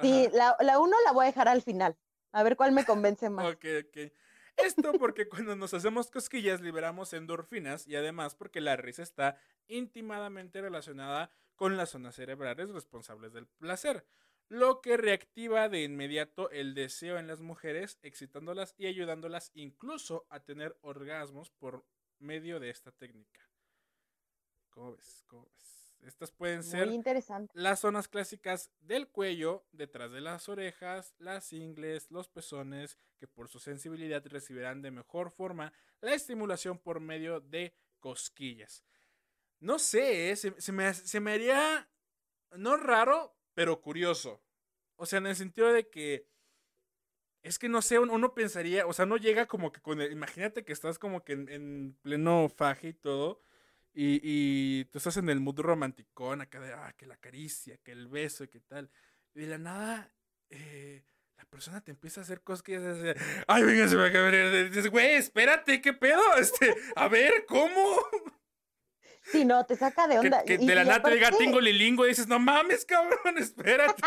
sí, 0.00 0.28
la, 0.32 0.56
la 0.60 0.78
uno 0.78 0.96
la 1.04 1.12
voy 1.12 1.24
a 1.24 1.28
dejar 1.28 1.48
al 1.48 1.62
final. 1.62 1.96
A 2.32 2.42
ver 2.42 2.56
cuál 2.56 2.72
me 2.72 2.84
convence 2.84 3.30
más. 3.30 3.46
Ok, 3.54 3.64
ok. 3.86 4.12
Esto 4.56 4.92
porque 4.98 5.28
cuando 5.28 5.56
nos 5.56 5.74
hacemos 5.74 6.10
cosquillas 6.10 6.60
liberamos 6.60 7.12
endorfinas 7.12 7.86
y 7.86 7.96
además 7.96 8.34
porque 8.34 8.60
la 8.60 8.76
risa 8.76 9.02
está 9.02 9.36
íntimamente 9.66 10.60
relacionada 10.60 11.30
con 11.56 11.76
las 11.76 11.90
zonas 11.90 12.14
cerebrales 12.16 12.70
responsables 12.70 13.32
del 13.32 13.46
placer, 13.46 14.04
lo 14.48 14.80
que 14.80 14.96
reactiva 14.96 15.68
de 15.68 15.82
inmediato 15.82 16.50
el 16.50 16.74
deseo 16.74 17.18
en 17.18 17.26
las 17.26 17.40
mujeres, 17.40 17.98
excitándolas 18.02 18.74
y 18.76 18.86
ayudándolas 18.86 19.50
incluso 19.54 20.26
a 20.28 20.40
tener 20.40 20.76
orgasmos 20.82 21.50
por 21.50 21.84
medio 22.18 22.60
de 22.60 22.70
esta 22.70 22.92
técnica. 22.92 23.40
¿Cómo 24.70 24.96
ves? 24.96 25.24
¿Cómo 25.26 25.46
ves? 25.46 25.64
Estas 26.06 26.30
pueden 26.30 26.62
ser 26.62 26.90
las 27.54 27.80
zonas 27.80 28.08
clásicas 28.08 28.70
del 28.80 29.08
cuello, 29.08 29.64
detrás 29.72 30.12
de 30.12 30.20
las 30.20 30.50
orejas, 30.50 31.14
las 31.18 31.52
ingles, 31.54 32.10
los 32.10 32.28
pezones, 32.28 32.98
que 33.18 33.26
por 33.26 33.48
su 33.48 33.58
sensibilidad 33.58 34.22
recibirán 34.26 34.82
de 34.82 34.90
mejor 34.90 35.30
forma 35.30 35.72
la 36.02 36.12
estimulación 36.12 36.78
por 36.78 37.00
medio 37.00 37.40
de 37.40 37.74
cosquillas. 38.00 38.84
No 39.60 39.78
sé, 39.78 40.30
¿eh? 40.30 40.36
se, 40.36 40.60
se 40.60 40.72
me, 40.72 40.92
se 40.92 41.20
me 41.20 41.32
haría, 41.32 41.88
no 42.52 42.76
raro, 42.76 43.34
pero 43.54 43.80
curioso. 43.80 44.42
O 44.96 45.06
sea, 45.06 45.18
en 45.18 45.26
el 45.26 45.36
sentido 45.36 45.72
de 45.72 45.88
que, 45.88 46.28
es 47.42 47.58
que 47.58 47.68
no 47.68 47.82
sé, 47.82 47.98
uno, 47.98 48.34
pensaría, 48.34 48.86
o 48.86 48.92
sea, 48.92 49.06
no 49.06 49.16
llega 49.16 49.46
como 49.46 49.72
que 49.72 49.80
con 49.80 50.00
el, 50.00 50.12
imagínate 50.12 50.64
que 50.64 50.72
estás 50.72 50.98
como 50.98 51.24
que 51.24 51.34
en, 51.34 51.48
en 51.48 51.98
pleno 52.02 52.48
faje 52.48 52.88
y 52.88 52.94
todo. 52.94 53.42
Y, 53.96 54.20
y 54.22 54.84
tú 54.86 54.98
estás 54.98 55.16
en 55.18 55.28
el 55.28 55.40
mood 55.40 55.60
romanticón, 55.60 56.40
acá 56.40 56.58
de, 56.60 56.72
ah, 56.72 56.94
que 56.96 57.06
la 57.06 57.16
caricia, 57.16 57.78
que 57.78 57.92
el 57.92 58.08
beso, 58.08 58.44
y 58.44 58.48
que 58.48 58.60
tal. 58.60 58.90
Y 59.34 59.40
de 59.40 59.46
la 59.46 59.58
nada, 59.58 60.12
eh, 60.50 61.04
la 61.36 61.44
persona 61.44 61.80
te 61.80 61.92
empieza 61.92 62.20
a 62.20 62.24
hacer 62.24 62.42
cosas 62.42 62.62
que 62.62 62.78
dices, 62.78 63.16
ay, 63.46 63.62
venga, 63.62 63.88
se 63.88 63.96
me 63.96 64.06
acaba 64.06 64.30
de 64.30 64.68
Dices, 64.68 64.90
güey, 64.90 65.14
espérate, 65.14 65.80
¿qué 65.80 65.92
pedo? 65.92 66.22
Este, 66.38 66.74
a 66.96 67.08
ver, 67.08 67.46
¿cómo? 67.46 67.96
Sí, 69.24 69.44
no, 69.44 69.64
te 69.66 69.76
saca 69.76 70.06
de 70.06 70.18
onda. 70.18 70.44
que 70.44 70.54
Y- 70.54 70.66
de 70.66 70.74
la 70.74 70.84
nada 70.84 71.02
te 71.02 71.10
diga 71.14 71.30
tingo 71.32 71.60
lilingo 71.60 72.04
y 72.04 72.08
dices, 72.10 72.28
no 72.28 72.38
mames, 72.38 72.84
cabrón, 72.84 73.38
espérate. 73.38 74.02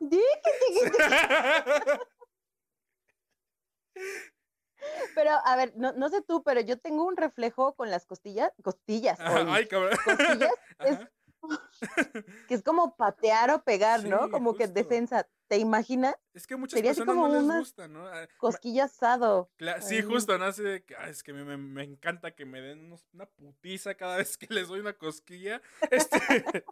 Pero, 5.14 5.30
a 5.44 5.56
ver, 5.56 5.72
no, 5.76 5.92
no 5.92 6.08
sé 6.08 6.22
tú, 6.22 6.42
pero 6.42 6.60
yo 6.60 6.78
tengo 6.78 7.04
un 7.04 7.16
reflejo 7.16 7.74
con 7.74 7.90
las 7.90 8.06
costillas, 8.06 8.50
costillas, 8.62 9.20
Ajá, 9.20 9.44
Ay, 9.48 9.66
cabrón. 9.66 9.92
costillas, 10.04 10.50
es-. 10.80 10.98
Que 12.48 12.54
es 12.54 12.62
como 12.62 12.96
patear 12.96 13.50
o 13.50 13.62
pegar, 13.62 14.04
¿no? 14.04 14.30
Como 14.30 14.54
que 14.54 14.68
defensa. 14.68 15.26
¿Te 15.48 15.58
imaginas? 15.58 16.14
Es 16.32 16.46
que 16.46 16.54
muchas 16.56 16.76
sería 16.78 16.90
personas 16.92 17.16
no 17.16 17.22
como 17.22 17.34
les 17.34 17.42
una 17.42 17.58
gusta, 17.58 17.88
¿no? 17.88 18.06
Ah, 18.06 18.28
Cosquilla 18.38 18.84
asado. 18.84 19.50
sí, 19.80 19.96
ahí. 19.96 20.02
justo, 20.02 20.38
¿no? 20.38 20.44
Así 20.44 20.62
de 20.62 20.84
que, 20.84 20.94
"Ay, 20.96 21.10
es 21.10 21.22
que 21.24 21.32
me, 21.32 21.82
encanta 21.82 22.34
que 22.36 22.44
me 22.46 22.60
den 22.60 22.84
unos- 22.86 23.04
una 23.12 23.26
putiza 23.26 23.94
cada 23.96 24.16
vez 24.24 24.38
que 24.38 24.46
les 24.48 24.68
doy 24.68 24.78
una 24.80 24.92
cosquilla. 24.92 25.60
Este. 25.90 26.10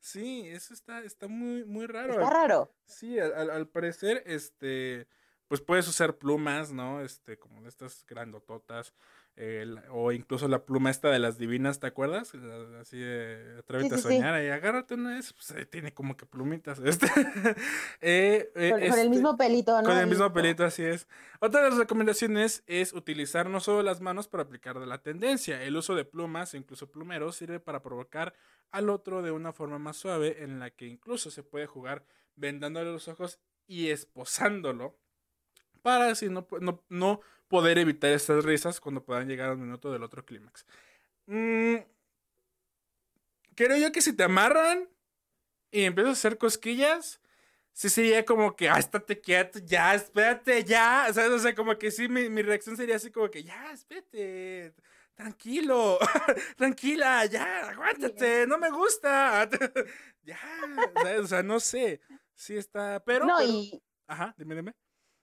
sí, 0.00 0.48
eso 0.48 0.74
está, 0.74 1.02
está 1.04 1.26
muy, 1.28 1.64
muy 1.64 1.86
raro. 1.86 2.12
Está 2.14 2.30
raro. 2.30 2.74
Sí, 2.84 3.18
al 3.18 3.68
parecer, 3.68 4.22
este, 4.26 5.08
pues 5.48 5.60
puedes 5.60 5.88
usar 5.88 6.18
plumas, 6.18 6.72
¿no? 6.72 7.00
Este, 7.02 7.38
como 7.38 7.62
de 7.62 7.68
estas 7.68 8.04
grandototas, 8.06 8.92
o 9.90 10.12
incluso 10.12 10.48
la 10.48 10.64
pluma 10.64 10.90
esta 10.90 11.08
de 11.08 11.18
las 11.18 11.38
divinas, 11.38 11.80
¿te 11.80 11.86
acuerdas? 11.86 12.32
Así 12.80 12.98
de, 12.98 13.56
atrévete 13.58 13.88
sí, 13.88 13.94
a 13.94 13.96
sí. 13.96 14.02
soñar 14.02 14.42
y 14.42 14.48
agárrate 14.48 14.94
una 14.94 15.18
esas, 15.18 15.32
pues 15.32 15.70
tiene 15.70 15.94
como 15.94 16.16
que 16.16 16.26
plumitas, 16.26 16.78
este. 16.80 17.06
eh, 18.00 18.52
eh, 18.54 18.70
Con, 18.70 18.80
con 18.80 18.82
este, 18.82 19.00
el 19.00 19.10
mismo 19.10 19.36
pelito, 19.36 19.80
¿no? 19.80 19.88
con 19.88 19.96
el 19.96 20.06
mismo 20.06 20.32
pelito, 20.32 20.64
así 20.64 20.82
es. 20.82 21.08
Otra 21.40 21.62
de 21.62 21.70
las 21.70 21.78
recomendaciones 21.78 22.62
es 22.66 22.92
utilizar 22.92 23.48
no 23.48 23.60
solo 23.60 23.82
las 23.82 24.00
manos 24.00 24.28
para 24.28 24.42
aplicar 24.42 24.78
de 24.78 24.86
la 24.86 25.02
tendencia. 25.02 25.62
El 25.62 25.76
uso 25.76 25.94
de 25.94 26.04
plumas 26.04 26.52
e 26.52 26.58
incluso 26.58 26.90
plumeros 26.90 27.36
sirve 27.36 27.60
para 27.60 27.82
provocar 27.82 28.34
al 28.70 28.90
otro 28.90 29.22
de 29.22 29.30
una 29.30 29.52
forma 29.52 29.78
más 29.78 29.96
suave 29.96 30.42
en 30.42 30.58
la 30.58 30.70
que 30.70 30.86
incluso 30.86 31.30
se 31.30 31.42
puede 31.42 31.66
jugar 31.66 32.04
vendándole 32.36 32.92
los 32.92 33.08
ojos 33.08 33.40
y 33.66 33.88
esposándolo 33.88 34.98
para 35.82 36.10
así 36.10 36.28
no, 36.28 36.46
no, 36.60 36.84
no 36.88 37.20
poder 37.50 37.78
evitar 37.78 38.12
estas 38.12 38.44
risas 38.44 38.80
cuando 38.80 39.04
puedan 39.04 39.28
llegar 39.28 39.50
a 39.50 39.52
un 39.54 39.60
minuto 39.60 39.90
del 39.92 40.04
otro 40.04 40.24
clímax. 40.24 40.64
Mm, 41.26 41.76
creo 43.56 43.76
yo 43.76 43.92
que 43.92 44.00
si 44.00 44.14
te 44.14 44.22
amarran 44.22 44.88
y 45.70 45.82
empiezas 45.84 46.10
a 46.10 46.12
hacer 46.12 46.38
cosquillas, 46.38 47.20
sí 47.72 47.88
sería 47.90 48.24
como 48.24 48.54
que, 48.56 48.68
ah, 48.68 48.78
estate 48.78 49.20
quieto, 49.20 49.58
ya, 49.58 49.94
espérate, 49.94 50.64
ya. 50.64 51.08
¿Sabes? 51.12 51.32
O 51.32 51.38
sea, 51.40 51.54
como 51.54 51.76
que 51.76 51.90
sí, 51.90 52.08
mi, 52.08 52.28
mi 52.30 52.42
reacción 52.42 52.76
sería 52.76 52.96
así 52.96 53.10
como 53.10 53.28
que, 53.30 53.42
ya, 53.42 53.72
espérate, 53.72 54.72
tranquilo, 55.14 55.98
tranquila, 56.56 57.26
ya, 57.26 57.68
aguántate, 57.70 58.46
no 58.46 58.58
me 58.58 58.70
gusta. 58.70 59.48
ya, 60.22 60.38
¿sabes? 60.94 61.20
o 61.20 61.26
sea, 61.26 61.42
no 61.42 61.58
sé. 61.58 62.00
Sí 62.34 62.56
está, 62.56 63.02
pero... 63.04 63.26
no, 63.26 63.36
pero- 63.38 63.50
y 63.50 63.82
Ajá, 64.06 64.34
dime, 64.38 64.54
dime. 64.54 64.74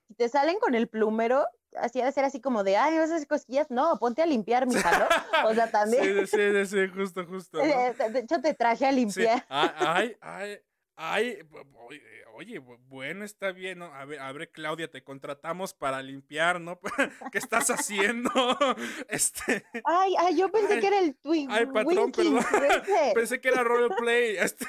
si 0.07 0.13
te 0.13 0.29
salen 0.29 0.59
con 0.59 0.75
el 0.75 0.87
plumero, 0.87 1.45
así 1.75 2.01
de 2.01 2.11
ser 2.11 2.23
así 2.25 2.39
como 2.41 2.63
de, 2.63 2.77
ay, 2.77 2.97
vas 2.97 3.11
a 3.11 3.15
hacer 3.15 3.27
cosquillas. 3.27 3.67
No, 3.69 3.97
ponte 3.99 4.21
a 4.21 4.25
limpiar, 4.25 4.65
mija, 4.67 4.97
¿no? 4.99 5.07
O 5.49 5.53
sea, 5.53 5.69
también. 5.69 6.25
Sí, 6.27 6.37
sí, 6.37 6.51
sí, 6.53 6.65
sí, 6.65 6.87
justo, 6.93 7.25
justo. 7.25 7.57
¿no? 7.59 7.63
Eh, 7.63 7.93
De 8.11 8.19
hecho, 8.19 8.39
te 8.41 8.53
traje 8.53 8.85
a 8.85 8.89
Sí. 8.91 8.95
limpiar. 8.95 9.45
Ah, 9.49 9.73
Ay, 9.97 10.17
ay, 10.21 10.59
ay, 10.95 11.39
oye, 11.87 12.01
oye, 12.33 12.59
bu- 12.61 12.77
bueno, 12.87 13.23
está 13.25 13.51
bien, 13.51 13.79
¿no? 13.79 13.93
A 13.93 14.05
ver, 14.05 14.19
a 14.19 14.31
ver, 14.31 14.49
Claudia, 14.51 14.89
te 14.89 15.03
contratamos 15.03 15.73
para 15.73 16.01
limpiar, 16.01 16.59
¿no? 16.59 16.79
¿Qué 17.31 17.37
estás 17.37 17.69
haciendo? 17.69 18.31
Este, 19.09 19.63
Ay, 19.85 20.15
ay, 20.19 20.35
yo 20.37 20.51
pensé 20.51 20.73
Ay, 20.75 20.79
que 20.79 20.87
era 20.87 20.99
el 20.99 21.15
twin. 21.15 21.49
ay, 21.51 21.65
patrón, 21.67 22.11
perdón. 22.11 22.43
pensé 23.13 23.39
que 23.41 23.47
era 23.49 23.63
roleplay. 23.63 24.37
Este. 24.37 24.65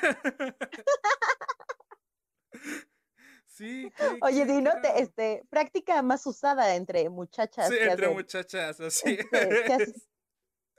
Sí, 3.58 3.92
qué- 3.96 4.18
Oye, 4.22 4.46
qué 4.46 4.52
Dino, 4.52 4.70
te- 4.80 5.02
este, 5.02 5.44
práctica 5.50 6.00
más 6.02 6.24
usada 6.26 6.76
entre 6.76 7.08
muchachas. 7.10 7.68
Sí, 7.68 7.76
entre 7.78 8.06
hacen- 8.06 8.14
muchachas, 8.14 8.80
así. 8.80 9.18
este, 9.32 9.94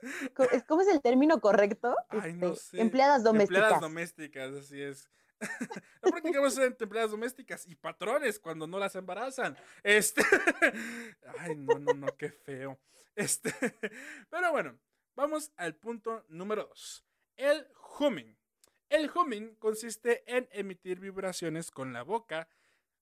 ¿Cómo 0.66 0.80
es 0.80 0.88
el 0.88 1.02
término 1.02 1.40
correcto? 1.40 1.94
Ay, 2.08 2.32
no 2.32 2.54
Este, 2.54 2.76
sé. 2.76 2.80
Empleadas 2.80 3.22
domésticas. 3.22 3.58
Empleadas 3.64 3.80
domésticas, 3.80 4.52
así 4.54 4.82
es. 4.82 5.10
No 6.02 6.10
practicamos 6.10 6.56
entre 6.58 6.84
empleadas 6.84 7.10
domésticas 7.10 7.66
y 7.66 7.74
patrones 7.74 8.38
cuando 8.38 8.66
no 8.66 8.78
las 8.78 8.94
embarazan. 8.94 9.56
Este. 9.82 10.22
Ay, 11.38 11.54
no, 11.56 11.78
no, 11.78 11.92
no, 11.94 12.06
qué 12.16 12.30
feo. 12.30 12.78
Este. 13.14 13.52
Pero 14.30 14.50
bueno, 14.52 14.78
vamos 15.14 15.52
al 15.56 15.74
punto 15.76 16.24
número 16.28 16.64
dos. 16.64 17.04
El 17.36 17.66
humming. 17.98 18.36
El 18.88 19.10
humming 19.14 19.54
consiste 19.56 20.24
en 20.26 20.48
emitir 20.52 20.98
vibraciones 21.00 21.70
con 21.70 21.92
la 21.92 22.02
boca 22.02 22.48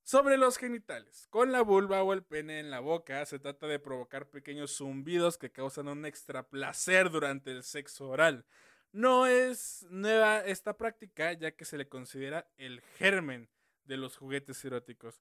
sobre 0.08 0.38
los 0.38 0.56
genitales. 0.56 1.26
Con 1.28 1.52
la 1.52 1.60
vulva 1.60 2.02
o 2.02 2.14
el 2.14 2.22
pene 2.22 2.60
en 2.60 2.70
la 2.70 2.80
boca 2.80 3.26
se 3.26 3.38
trata 3.38 3.66
de 3.66 3.78
provocar 3.78 4.30
pequeños 4.30 4.74
zumbidos 4.74 5.36
que 5.36 5.52
causan 5.52 5.86
un 5.86 6.06
extra 6.06 6.48
placer 6.48 7.10
durante 7.10 7.50
el 7.50 7.62
sexo 7.62 8.08
oral. 8.08 8.46
No 8.90 9.26
es 9.26 9.86
nueva 9.90 10.40
esta 10.40 10.78
práctica 10.78 11.34
ya 11.34 11.50
que 11.50 11.66
se 11.66 11.76
le 11.76 11.90
considera 11.90 12.48
el 12.56 12.80
germen 12.96 13.50
de 13.84 13.98
los 13.98 14.16
juguetes 14.16 14.64
eróticos. 14.64 15.20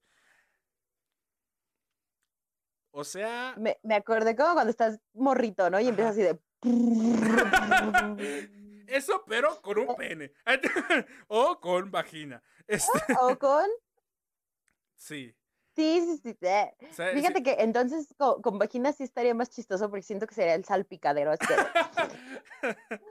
O 2.92 3.04
sea, 3.04 3.56
Me, 3.58 3.78
me 3.84 3.96
acordé 3.96 4.38
como 4.38 4.54
cuando 4.54 4.72
estás 4.72 5.02
morrito, 5.12 5.70
¿no? 5.70 5.82
Y 5.82 5.90
empiezas 5.90 6.14
así 6.14 6.22
de. 6.22 6.40
eso 8.88 9.22
pero 9.28 9.62
con 9.62 9.80
un 9.80 9.98
pene. 9.98 10.32
o 11.28 11.60
con 11.60 11.92
vagina. 11.92 12.42
Este, 12.66 12.98
o 13.20 13.38
con. 13.38 13.68
Sí. 15.08 15.36
Sí, 15.76 16.02
sí, 16.06 16.18
sí. 16.24 16.38
eh. 16.42 16.74
O 16.90 16.94
sea, 16.94 17.14
Fíjate 17.14 17.38
sí. 17.38 17.44
que 17.44 17.56
entonces 17.60 18.14
co- 18.18 18.42
con, 18.42 18.58
vagina 18.58 18.92
sí 18.94 19.04
estaría 19.04 19.34
más 19.36 19.50
chistoso 19.50 19.90
porque 19.90 20.02
siento 20.02 20.26
que 20.28 20.36
sería 20.36 20.56
el 20.56 20.66
salpicadero. 20.66 21.32
de- 21.32 21.38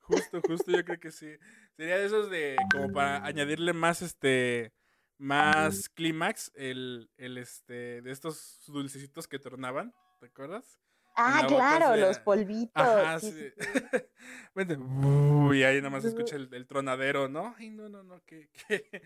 justo, 0.00 0.40
justo, 0.42 0.70
yo 0.70 0.84
creo 0.84 1.00
que 1.00 1.10
sí. 1.10 1.36
Sería 1.76 1.98
de 1.98 2.06
esos 2.06 2.30
de 2.30 2.56
como 2.70 2.92
para 2.92 3.24
añadirle 3.24 3.72
más 3.72 4.02
este 4.02 4.72
más 5.18 5.88
clímax 5.90 6.50
el, 6.54 7.10
el 7.18 7.36
este 7.36 8.00
de 8.02 8.10
estos 8.10 8.62
dulcecitos 8.68 9.28
que 9.28 9.38
tornaban, 9.38 9.94
¿te 10.18 10.26
acuerdas? 10.26 10.80
Ah, 11.16 11.44
claro, 11.46 11.96
los 11.96 12.18
polvitos. 12.20 12.72
Ajá, 12.74 13.20
sí, 13.20 13.32
sí. 13.32 13.50
sí, 13.58 13.60
sí. 13.60 13.64
Vente, 14.54 14.78
bu- 14.78 15.54
y 15.54 15.64
ahí 15.64 15.78
nada 15.78 15.90
más 15.90 16.04
escucha 16.04 16.36
el, 16.36 16.48
el 16.54 16.66
tronadero, 16.66 17.28
¿no? 17.28 17.54
Ay, 17.58 17.70
no, 17.70 17.88
no, 17.88 18.02
no, 18.04 18.22
qué, 18.24 18.48
qué, 18.68 19.02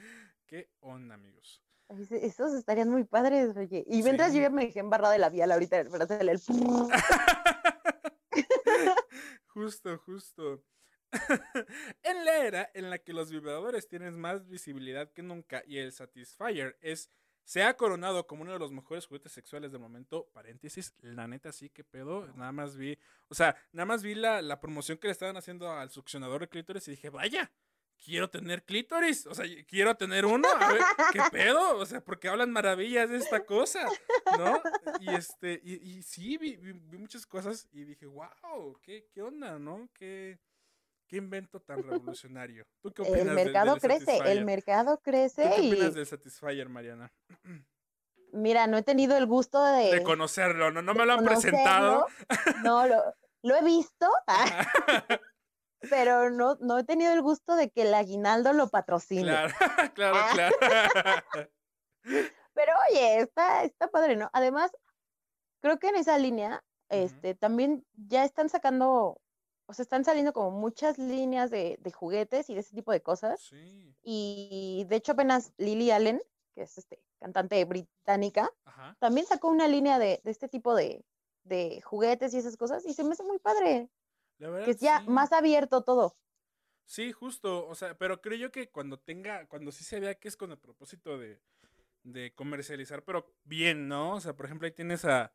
qué 0.46 0.70
onda, 0.80 1.14
amigos. 1.14 1.63
Esos 1.88 2.54
estarían 2.54 2.88
muy 2.88 3.04
padres, 3.04 3.56
oye. 3.56 3.84
Y 3.86 4.02
mientras 4.02 4.32
Sí. 4.32 4.38
yo 4.38 4.42
ya 4.42 4.50
me 4.50 4.66
dejé 4.66 4.80
embarrada 4.80 5.12
de 5.12 5.18
labial 5.18 5.52
ahorita 5.52 5.84
para 5.90 6.04
hacerle 6.04 6.32
el. 6.32 6.40
justo, 9.46 9.98
justo. 9.98 10.62
en 12.02 12.24
la 12.24 12.38
era 12.44 12.70
en 12.74 12.90
la 12.90 12.98
que 12.98 13.12
los 13.12 13.30
vibradores 13.30 13.86
tienen 13.86 14.18
más 14.18 14.48
visibilidad 14.48 15.12
que 15.12 15.22
nunca 15.22 15.62
y 15.66 15.78
el 15.78 15.92
Satisfyer 15.92 16.76
es 16.80 17.08
se 17.44 17.62
ha 17.62 17.76
coronado 17.76 18.26
como 18.26 18.42
uno 18.42 18.54
de 18.54 18.58
los 18.58 18.72
mejores 18.72 19.06
juguetes 19.06 19.30
sexuales 19.30 19.70
del 19.70 19.80
momento, 19.80 20.30
paréntesis, 20.32 20.94
la 21.00 21.28
neta 21.28 21.52
sí 21.52 21.68
que 21.68 21.84
pedo, 21.84 22.26
nada 22.34 22.52
más 22.52 22.74
vi, 22.74 22.98
o 23.28 23.34
sea, 23.34 23.54
nada 23.70 23.84
más 23.84 24.02
vi 24.02 24.14
la, 24.14 24.40
la 24.40 24.60
promoción 24.60 24.96
que 24.96 25.08
le 25.08 25.12
estaban 25.12 25.36
haciendo 25.36 25.70
al 25.70 25.90
succionador 25.90 26.40
de 26.40 26.48
clítoris 26.48 26.88
y 26.88 26.92
dije, 26.92 27.10
vaya, 27.10 27.52
quiero 28.04 28.28
tener 28.28 28.62
clítoris, 28.64 29.26
o 29.26 29.34
sea, 29.34 29.46
quiero 29.66 29.96
tener 29.96 30.26
uno, 30.26 30.46
a 30.48 30.72
ver, 30.72 30.82
¿qué 31.12 31.20
pedo? 31.32 31.78
O 31.78 31.86
sea, 31.86 32.00
porque 32.02 32.28
hablan 32.28 32.50
maravillas 32.52 33.08
de 33.08 33.16
esta 33.16 33.44
cosa, 33.46 33.88
¿no? 34.38 34.60
Y 35.00 35.14
este, 35.14 35.60
y, 35.64 35.74
y 35.74 36.02
sí, 36.02 36.36
vi, 36.36 36.56
vi- 36.56 36.72
vi 36.74 36.98
muchas 36.98 37.24
cosas 37.26 37.66
y 37.72 37.84
dije, 37.84 38.06
wow, 38.06 38.78
¿qué, 38.82 39.06
qué 39.12 39.22
onda, 39.22 39.58
no? 39.58 39.88
¿Qué, 39.94 40.38
qué 41.06 41.16
invento 41.16 41.60
tan 41.60 41.82
revolucionario. 41.82 42.66
¿Tú 42.82 42.92
qué 42.92 43.02
opinas 43.02 43.20
El 43.20 43.34
mercado 43.34 43.72
del 43.72 43.80
crece, 43.80 44.18
el 44.30 44.44
mercado 44.44 44.96
¿Tú 44.96 45.02
crece 45.04 45.50
qué 45.56 45.62
y 45.62 45.72
opinas 45.72 45.94
del 45.94 46.06
Satisfyer, 46.06 46.68
Mariana? 46.68 47.10
mira, 48.32 48.66
no 48.66 48.76
he 48.76 48.82
tenido 48.82 49.16
el 49.16 49.26
gusto 49.26 49.64
de, 49.64 49.92
De 49.94 50.02
conocerlo, 50.02 50.70
no, 50.70 50.82
no 50.82 50.92
me 50.94 51.06
lo 51.06 51.14
han 51.14 51.24
presentado. 51.24 52.06
No, 52.62 52.86
lo, 52.86 53.02
lo 53.42 53.56
he 53.56 53.62
visto, 53.64 54.08
pero 55.90 56.30
no, 56.30 56.56
no 56.60 56.78
he 56.78 56.84
tenido 56.84 57.12
el 57.12 57.22
gusto 57.22 57.56
de 57.56 57.70
que 57.70 57.82
el 57.82 57.94
aguinaldo 57.94 58.52
lo 58.52 58.68
patrocine. 58.68 59.22
claro, 59.24 59.54
claro, 59.94 60.16
Ah. 60.18 60.30
claro. 60.32 60.56
Pero 62.54 62.72
oye, 62.90 63.20
está, 63.20 63.64
está 63.64 63.88
padre, 63.88 64.14
¿no? 64.16 64.30
Además, 64.32 64.70
creo 65.60 65.78
que 65.78 65.88
en 65.88 65.96
esa 65.96 66.18
línea, 66.18 66.62
este, 66.88 67.34
también 67.34 67.84
ya 67.94 68.24
están 68.24 68.48
sacando, 68.48 69.20
o 69.66 69.72
sea, 69.72 69.82
están 69.82 70.04
saliendo 70.04 70.32
como 70.32 70.50
muchas 70.52 70.98
líneas 70.98 71.50
de, 71.50 71.78
de 71.80 71.92
juguetes 71.92 72.48
y 72.50 72.54
de 72.54 72.60
ese 72.60 72.74
tipo 72.76 72.92
de 72.92 73.02
cosas. 73.02 73.40
Sí, 73.40 73.94
Y 74.02 74.84
de 74.88 74.96
hecho 74.96 75.12
apenas 75.12 75.52
Lily 75.56 75.90
Allen, 75.90 76.20
que 76.54 76.62
es 76.62 76.78
este 76.78 77.02
cantante 77.18 77.64
británica, 77.64 78.50
ajá. 78.66 78.96
también 79.00 79.26
sacó 79.26 79.48
una 79.48 79.66
línea 79.66 79.98
de, 79.98 80.20
de 80.22 80.30
este 80.30 80.48
tipo 80.48 80.74
de, 80.76 81.04
de 81.42 81.80
juguetes 81.82 82.34
y 82.34 82.38
esas 82.38 82.56
cosas, 82.56 82.86
y 82.86 82.94
se 82.94 83.02
me 83.02 83.12
hace 83.14 83.24
muy 83.24 83.38
padre, 83.40 83.88
La 84.38 84.50
verdad, 84.50 84.64
que 84.66 84.72
es 84.72 84.80
ya 84.80 85.00
sí. 85.00 85.08
más 85.08 85.32
abierto 85.32 85.82
todo. 85.82 86.16
Sí, 86.86 87.12
justo, 87.12 87.66
o 87.66 87.74
sea, 87.74 87.96
pero 87.96 88.20
creo 88.20 88.36
yo 88.36 88.52
que 88.52 88.70
cuando 88.70 88.98
tenga, 88.98 89.46
cuando 89.46 89.72
sí 89.72 89.84
se 89.84 90.00
vea 90.00 90.14
que 90.14 90.28
es 90.28 90.36
con 90.36 90.50
el 90.50 90.58
propósito 90.58 91.18
de, 91.18 91.40
de 92.02 92.34
comercializar, 92.34 93.02
pero 93.04 93.34
bien, 93.44 93.88
¿no? 93.88 94.14
O 94.16 94.20
sea, 94.20 94.36
por 94.36 94.46
ejemplo, 94.46 94.66
ahí 94.66 94.72
tienes 94.72 95.04
a, 95.04 95.32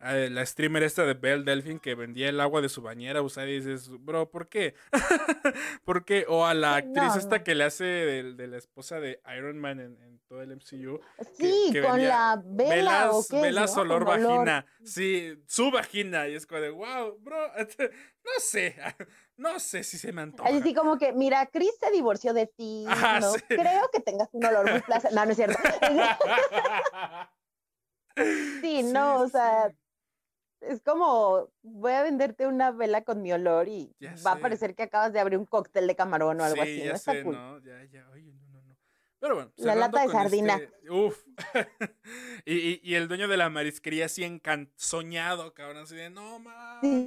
a 0.00 0.14
la 0.14 0.46
streamer 0.46 0.82
esta 0.84 1.04
de 1.04 1.14
Belle 1.14 1.42
Delphine 1.42 1.80
que 1.80 1.94
vendía 1.94 2.28
el 2.28 2.40
agua 2.40 2.60
de 2.60 2.68
su 2.68 2.82
bañera 2.82 3.20
usada 3.22 3.48
y 3.48 3.60
dices, 3.60 3.88
bro, 3.90 4.30
¿por 4.30 4.48
qué? 4.48 4.74
¿Por 5.84 6.04
qué? 6.04 6.24
O 6.28 6.46
a 6.46 6.54
la 6.54 6.76
actriz 6.76 6.94
no, 7.14 7.16
esta 7.16 7.42
que 7.42 7.54
le 7.54 7.64
hace 7.64 7.84
de, 7.84 8.32
de 8.34 8.46
la 8.46 8.58
esposa 8.58 9.00
de 9.00 9.20
Iron 9.36 9.58
Man 9.58 9.80
en, 9.80 10.00
en 10.02 10.20
todo 10.28 10.42
el 10.42 10.54
MCU. 10.54 11.00
Sí, 11.36 11.70
que 11.72 11.82
con 11.82 12.02
la 12.02 12.40
vela 12.44 13.10
o 13.10 13.16
Velas, 13.18 13.28
qué 13.28 13.36
es, 13.36 13.42
velas 13.42 13.76
¿no? 13.76 13.82
olor 13.82 14.04
Con 14.04 14.18
olor. 14.20 14.30
vagina. 14.36 14.66
Sí, 14.84 15.42
su 15.46 15.70
vagina. 15.70 16.28
Y 16.28 16.34
es 16.34 16.46
como 16.46 16.60
de, 16.60 16.70
wow, 16.70 17.18
bro, 17.18 17.38
no 17.58 18.30
sé, 18.38 18.76
no 19.36 19.58
sé 19.58 19.82
si 19.82 19.98
se 19.98 20.12
me 20.12 20.22
antoja. 20.22 20.48
Así 20.48 20.74
como 20.74 20.96
que, 20.98 21.12
mira, 21.12 21.46
Chris 21.46 21.72
se 21.80 21.90
divorció 21.90 22.34
de 22.34 22.46
ti, 22.46 22.84
Ajá, 22.88 23.18
no 23.18 23.32
sí. 23.32 23.40
creo 23.48 23.88
que 23.92 24.00
tengas 24.00 24.28
un 24.32 24.44
olor 24.44 24.70
muy 24.70 24.80
placentero. 24.80 25.16
No, 25.16 25.24
no 25.24 25.30
es 25.32 25.36
cierto. 25.36 25.58
Sí, 28.60 28.82
no, 28.82 29.22
o 29.22 29.28
sea. 29.28 29.72
Es 30.60 30.80
como, 30.82 31.50
voy 31.62 31.92
a 31.92 32.02
venderte 32.02 32.46
una 32.46 32.70
vela 32.70 33.02
con 33.04 33.22
mi 33.22 33.32
olor 33.32 33.68
y 33.68 33.94
Ya 34.00 34.14
va 34.26 34.32
a 34.32 34.38
parecer 34.38 34.74
que 34.74 34.82
acabas 34.84 35.12
de 35.12 35.20
abrir 35.20 35.38
un 35.38 35.46
cóctel 35.46 35.86
de 35.86 35.96
camarón 35.96 36.40
o 36.40 36.44
algo 36.44 36.56
Sí, 36.56 36.60
así, 36.62 36.78
ya 36.80 36.88
¿no? 36.90 36.94
Está 36.96 37.12
sé, 37.12 37.22
cool. 37.22 37.34
¿no? 37.36 37.58
Ya, 37.60 37.84
ya, 37.84 38.08
oye, 38.10 38.32
no, 38.32 38.46
no, 38.50 38.62
no. 38.62 38.76
Pero 39.20 39.34
bueno, 39.34 39.52
La 39.56 39.74
lata 39.74 40.00
de 40.00 40.06
con 40.06 40.14
sardina. 40.14 40.54
este- 40.54 40.90
uf. 40.90 41.24
y, 42.44 42.54
y, 42.54 42.80
y 42.82 42.94
el 42.94 43.08
dueño 43.08 43.28
de 43.28 43.36
la 43.36 43.50
marisquería 43.50 44.06
así 44.06 44.24
encan 44.24 44.72
soñado, 44.76 45.54
cabrón, 45.54 45.78
así 45.84 45.96
de, 45.96 46.10
no, 46.10 46.38
ma. 46.38 46.78
Sí. 46.82 47.06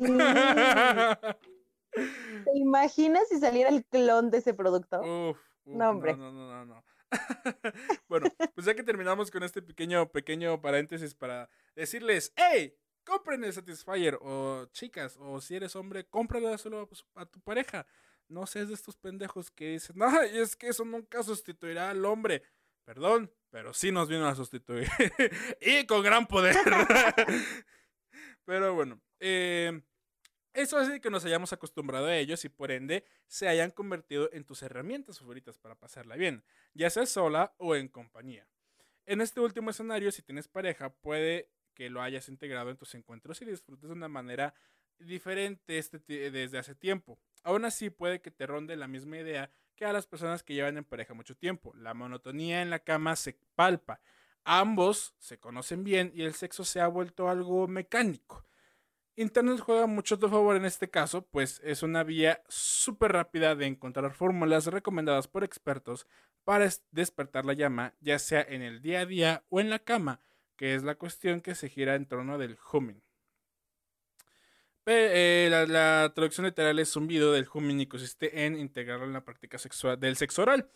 ¿Te 1.93 2.57
imaginas 2.57 3.27
si 3.29 3.39
saliera 3.39 3.69
el 3.69 3.83
clon 3.85 4.31
de 4.31 4.37
ese 4.37 4.53
producto? 4.53 5.01
Uf, 5.01 5.37
uf, 5.65 5.75
No, 5.75 5.89
hombre. 5.89 6.15
No, 6.15 6.31
no, 6.31 6.47
no, 6.49 6.65
no. 6.65 6.83
bueno, 8.07 8.27
pues 8.55 8.65
ya 8.65 8.73
que 8.73 8.83
terminamos 8.83 9.29
con 9.31 9.43
este 9.43 9.61
pequeño, 9.61 10.09
pequeño 10.09 10.61
paréntesis 10.61 11.13
para 11.13 11.49
decirles, 11.75 12.31
hey, 12.37 12.73
compren 13.11 13.43
el 13.43 13.51
Satisfyer, 13.51 14.17
o 14.21 14.65
chicas, 14.71 15.17
o 15.19 15.41
si 15.41 15.55
eres 15.55 15.75
hombre, 15.75 16.05
cómpralo 16.05 16.57
solo 16.57 16.89
a 17.15 17.25
tu 17.25 17.41
pareja. 17.41 17.85
No 18.29 18.47
seas 18.47 18.69
de 18.69 18.73
estos 18.73 18.95
pendejos 18.95 19.51
que 19.51 19.73
dicen, 19.73 19.97
ay, 20.01 20.39
es 20.39 20.55
que 20.55 20.69
eso 20.69 20.85
nunca 20.85 21.21
sustituirá 21.21 21.89
al 21.89 22.05
hombre. 22.05 22.41
Perdón, 22.85 23.29
pero 23.49 23.73
sí 23.73 23.91
nos 23.91 24.07
vino 24.07 24.25
a 24.27 24.35
sustituir. 24.35 24.87
y 25.61 25.85
con 25.85 26.03
gran 26.03 26.25
poder. 26.25 26.55
pero 28.45 28.73
bueno, 28.73 29.01
eh, 29.19 29.81
eso 30.53 30.77
hace 30.77 31.01
que 31.01 31.09
nos 31.09 31.25
hayamos 31.25 31.51
acostumbrado 31.51 32.07
a 32.07 32.15
ellos 32.15 32.45
y 32.45 32.49
por 32.49 32.71
ende 32.71 33.03
se 33.27 33.49
hayan 33.49 33.71
convertido 33.71 34.29
en 34.31 34.45
tus 34.45 34.63
herramientas 34.63 35.19
favoritas 35.19 35.57
para 35.57 35.75
pasarla 35.75 36.15
bien, 36.15 36.45
ya 36.73 36.89
sea 36.89 37.05
sola 37.05 37.53
o 37.57 37.75
en 37.75 37.89
compañía. 37.89 38.47
En 39.05 39.19
este 39.19 39.41
último 39.41 39.69
escenario, 39.69 40.11
si 40.13 40.21
tienes 40.21 40.47
pareja, 40.47 40.93
puede 40.93 41.49
que 41.81 41.89
lo 41.89 42.03
hayas 42.03 42.29
integrado 42.29 42.69
en 42.69 42.77
tus 42.77 42.93
encuentros 42.93 43.41
y 43.41 43.45
disfrutes 43.45 43.89
de 43.89 43.95
una 43.95 44.07
manera 44.07 44.53
diferente 44.99 45.79
este 45.79 45.97
desde 46.29 46.59
hace 46.59 46.75
tiempo. 46.75 47.17
Aún 47.41 47.65
así, 47.65 47.89
puede 47.89 48.21
que 48.21 48.29
te 48.29 48.45
ronde 48.45 48.75
la 48.75 48.87
misma 48.87 49.17
idea 49.17 49.49
que 49.75 49.85
a 49.85 49.91
las 49.91 50.05
personas 50.05 50.43
que 50.43 50.53
llevan 50.53 50.77
en 50.77 50.83
pareja 50.83 51.15
mucho 51.15 51.35
tiempo. 51.35 51.73
La 51.75 51.95
monotonía 51.95 52.61
en 52.61 52.69
la 52.69 52.77
cama 52.77 53.15
se 53.15 53.35
palpa. 53.55 53.99
Ambos 54.43 55.15
se 55.17 55.39
conocen 55.39 55.83
bien 55.83 56.11
y 56.13 56.21
el 56.21 56.35
sexo 56.35 56.63
se 56.65 56.81
ha 56.81 56.87
vuelto 56.87 57.29
algo 57.29 57.67
mecánico. 57.67 58.45
Internet 59.15 59.59
juega 59.59 59.87
mucho 59.87 60.13
a 60.13 60.19
tu 60.19 60.29
favor 60.29 60.55
en 60.55 60.65
este 60.65 60.91
caso, 60.91 61.25
pues 61.25 61.61
es 61.63 61.81
una 61.81 62.03
vía 62.03 62.43
súper 62.47 63.13
rápida 63.13 63.55
de 63.55 63.65
encontrar 63.65 64.13
fórmulas 64.13 64.67
recomendadas 64.67 65.27
por 65.27 65.43
expertos 65.43 66.05
para 66.43 66.65
es- 66.65 66.83
despertar 66.91 67.43
la 67.43 67.53
llama, 67.53 67.95
ya 68.01 68.19
sea 68.19 68.45
en 68.47 68.61
el 68.61 68.83
día 68.83 68.99
a 68.99 69.05
día 69.07 69.43
o 69.49 69.59
en 69.59 69.71
la 69.71 69.79
cama, 69.79 70.19
que 70.61 70.75
es 70.75 70.83
la 70.83 70.93
cuestión 70.93 71.41
que 71.41 71.55
se 71.55 71.69
gira 71.69 71.95
en 71.95 72.05
torno 72.05 72.37
del 72.37 72.55
humming. 72.71 73.01
Eh, 74.85 75.47
la, 75.49 76.11
traducción 76.13 76.45
literal 76.45 76.77
es 76.77 76.91
zumbido 76.91 77.33
del 77.33 77.47
humming 77.51 77.79
y 77.79 77.87
consiste 77.87 78.45
en 78.45 78.55
integrarlo 78.59 79.05
en 79.05 79.13
la 79.13 79.25
práctica 79.25 79.57
sexual 79.57 79.99
del 79.99 80.17
sexo 80.17 80.43
oral. 80.43 80.69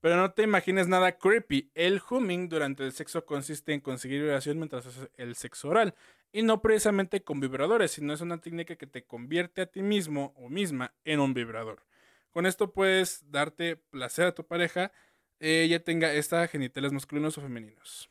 Pero 0.00 0.14
no 0.14 0.30
te 0.30 0.44
imagines 0.44 0.86
nada 0.86 1.18
creepy. 1.18 1.72
El 1.74 2.00
humming 2.08 2.48
durante 2.48 2.84
el 2.84 2.92
sexo 2.92 3.26
consiste 3.26 3.72
en 3.72 3.80
conseguir 3.80 4.22
vibración 4.22 4.58
mientras 4.58 4.86
haces 4.86 5.10
el 5.16 5.34
sexo 5.34 5.70
oral. 5.70 5.96
Y 6.30 6.42
no 6.42 6.62
precisamente 6.62 7.24
con 7.24 7.40
vibradores, 7.40 7.90
sino 7.90 8.12
es 8.12 8.20
una 8.20 8.40
técnica 8.40 8.76
que 8.76 8.86
te 8.86 9.02
convierte 9.04 9.62
a 9.62 9.66
ti 9.66 9.82
mismo 9.82 10.34
o 10.36 10.50
misma 10.50 10.94
en 11.04 11.18
un 11.18 11.34
vibrador. 11.34 11.84
Con 12.30 12.46
esto 12.46 12.72
puedes 12.72 13.28
darte 13.28 13.74
placer 13.74 14.24
a 14.28 14.36
tu 14.36 14.46
pareja, 14.46 14.92
eh, 15.40 15.66
ya 15.68 15.80
tenga 15.80 16.12
esta 16.12 16.46
genitales 16.46 16.92
masculinos 16.92 17.36
o 17.38 17.40
femeninos. 17.40 18.08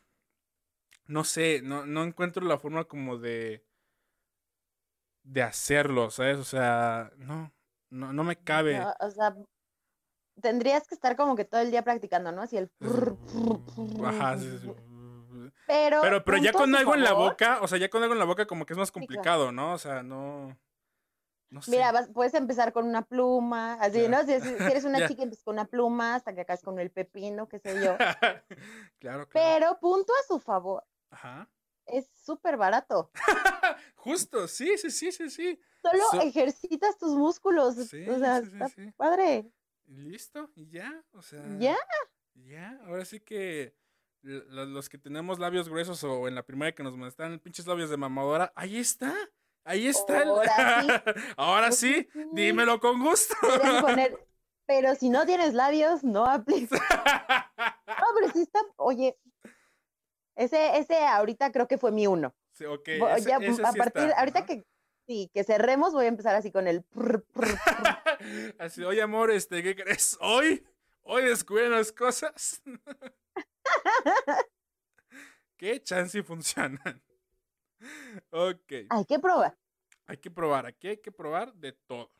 No 1.07 1.23
sé, 1.23 1.61
no, 1.63 1.85
no 1.85 2.03
encuentro 2.03 2.45
la 2.45 2.57
forma 2.57 2.85
como 2.85 3.17
de 3.17 3.65
de 5.23 5.43
hacerlo, 5.43 6.09
¿sabes? 6.09 6.37
O 6.37 6.43
sea, 6.43 7.11
no, 7.17 7.53
no, 7.89 8.13
no 8.13 8.23
me 8.23 8.37
cabe. 8.37 8.79
No, 8.79 8.93
o 8.99 9.11
sea, 9.11 9.35
tendrías 10.41 10.87
que 10.87 10.95
estar 10.95 11.15
como 11.15 11.35
que 11.35 11.45
todo 11.45 11.61
el 11.61 11.71
día 11.71 11.83
practicando, 11.83 12.31
¿no? 12.31 12.41
Así 12.41 12.57
el... 12.57 12.71
Ajá, 14.03 14.37
sí, 14.37 14.57
sí. 14.59 14.73
Pero, 15.67 16.01
Pero, 16.01 16.23
pero 16.25 16.37
ya 16.37 16.51
con 16.51 16.75
algo 16.75 16.95
en 16.95 17.03
la 17.03 17.13
boca, 17.13 17.59
o 17.61 17.67
sea, 17.67 17.77
ya 17.77 17.89
con 17.89 18.01
algo 18.03 18.13
en 18.13 18.19
la 18.19 18.25
boca 18.25 18.45
como 18.45 18.65
que 18.65 18.73
es 18.73 18.79
más 18.79 18.91
complicado, 18.91 19.51
¿no? 19.51 19.73
O 19.73 19.77
sea, 19.77 20.03
no, 20.03 20.57
no 21.49 21.61
sé. 21.61 21.71
Mira, 21.71 21.91
vas- 21.91 22.09
puedes 22.13 22.33
empezar 22.33 22.73
con 22.73 22.85
una 22.87 23.03
pluma, 23.03 23.75
así. 23.75 24.07
¿no? 24.07 24.21
Si, 24.25 24.33
eres 24.33 24.43
una 24.85 25.07
chica, 25.07 25.23
empiezas 25.23 25.43
con 25.45 25.53
una 25.55 25.65
pluma 25.65 26.15
hasta 26.15 26.33
que 26.33 26.41
acabas 26.41 26.61
con 26.63 26.79
el 26.79 26.91
pepino, 26.91 27.47
qué 27.47 27.59
sé 27.59 27.81
yo. 27.81 27.95
claro, 28.99 29.27
claro. 29.27 29.29
Pero 29.31 29.79
punto 29.79 30.11
a 30.13 30.27
su 30.27 30.39
favor, 30.39 30.83
Ajá. 31.11 31.49
es 31.85 32.09
súper 32.25 32.57
barato. 32.57 33.11
Justo, 33.95 34.47
sí, 34.47 34.77
sí, 34.77 34.89
sí, 34.89 35.11
sí, 35.11 35.29
sí. 35.29 35.59
Solo 35.81 36.03
So- 36.11 36.21
ejercitas 36.21 36.97
tus 36.97 37.15
músculos, 37.15 37.75
Sí, 37.75 38.07
o 38.09 38.17
sea, 38.19 38.41
sí, 38.41 38.49
sí, 38.49 38.53
está 38.63 38.93
padre. 38.97 39.51
Listo, 39.85 40.49
y 40.55 40.69
ya, 40.69 41.03
o 41.11 41.21
sea. 41.21 41.43
Ya. 41.59 41.77
Ya, 42.33 42.79
ahora 42.85 43.03
sí 43.05 43.19
que 43.19 43.75
los 44.23 44.87
que 44.87 44.97
tenemos 44.97 45.37
labios 45.39 45.67
gruesos 45.67 46.03
o 46.03 46.27
en 46.27 46.35
la 46.35 46.43
primaria 46.45 46.73
que 46.73 46.83
nos 46.83 46.95
molestaban 46.95 47.39
pinches 47.39 47.67
labios 47.67 47.89
de 47.89 47.97
mamadora, 47.97 48.53
ahí 48.55 48.77
está. 48.77 49.13
Ahí 49.63 49.87
está. 49.87 50.23
el- 50.23 50.29
Ahora 50.29 50.51
sí. 50.53 50.87
Ahora 51.37 51.67
Pues 51.67 51.77
sí, 51.79 52.07
dímelo 52.33 52.79
con 52.79 53.01
gusto. 53.03 53.35
Poner, 53.81 54.17
pero 54.65 54.95
si 54.95 55.09
no 55.09 55.25
tienes 55.25 55.53
labios, 55.53 56.03
no 56.03 56.25
aplica. 56.25 56.77
No, 57.87 58.05
pero 58.15 58.31
sí 58.33 58.41
está, 58.43 58.59
oye, 58.77 59.17
ese, 60.35 60.77
ese 60.77 60.97
ahorita 61.05 61.51
creo 61.51 61.67
que 61.67 61.77
fue 61.77 61.91
mi 61.91 62.07
uno. 62.07 62.33
Sí, 62.53 62.65
ok, 62.65 62.87
Vo- 62.99 63.15
ese- 63.15 63.29
ya, 63.29 63.37
ese 63.37 63.63
a 63.63 63.71
sí 63.71 63.77
partir, 63.77 64.03
está, 64.03 64.19
ahorita 64.19 64.39
ajá. 64.39 64.47
que 64.47 64.65
sí, 65.07 65.29
que 65.33 65.43
cerremos, 65.43 65.93
voy 65.93 66.05
a 66.05 66.09
empezar 66.09 66.35
así 66.35 66.51
con 66.51 66.67
el 66.67 66.83
prr, 66.83 67.23
prr, 67.23 67.57
prr. 67.63 68.15
Así, 68.59 68.83
oye 68.83 69.01
amor, 69.01 69.31
este, 69.31 69.63
¿qué 69.63 69.75
crees? 69.75 70.17
Hoy, 70.21 70.63
hoy 71.01 71.23
descubrí 71.25 71.65
unas 71.65 71.91
cosas. 71.91 72.61
¿Qué 75.57 75.81
chance 75.83 76.19
y 76.19 76.23
funcionan? 76.23 77.01
Ok. 78.29 78.73
Hay 78.91 79.05
que 79.05 79.17
probar. 79.17 79.57
Hay 80.05 80.17
que 80.17 80.29
probar, 80.29 80.67
aquí 80.67 80.87
hay 80.89 80.97
que 80.97 81.11
probar 81.11 81.51
de 81.55 81.71
todo. 81.73 82.11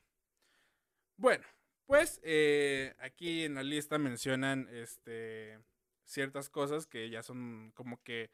Bueno, 1.18 1.46
pues 1.86 2.20
eh, 2.24 2.96
aquí 2.98 3.44
en 3.44 3.54
la 3.54 3.62
lista 3.62 4.00
mencionan 4.00 4.68
este, 4.72 5.60
ciertas 6.06 6.50
cosas 6.50 6.86
que 6.86 7.10
ya 7.10 7.24
son 7.24 7.72
como 7.76 8.02
que, 8.04 8.32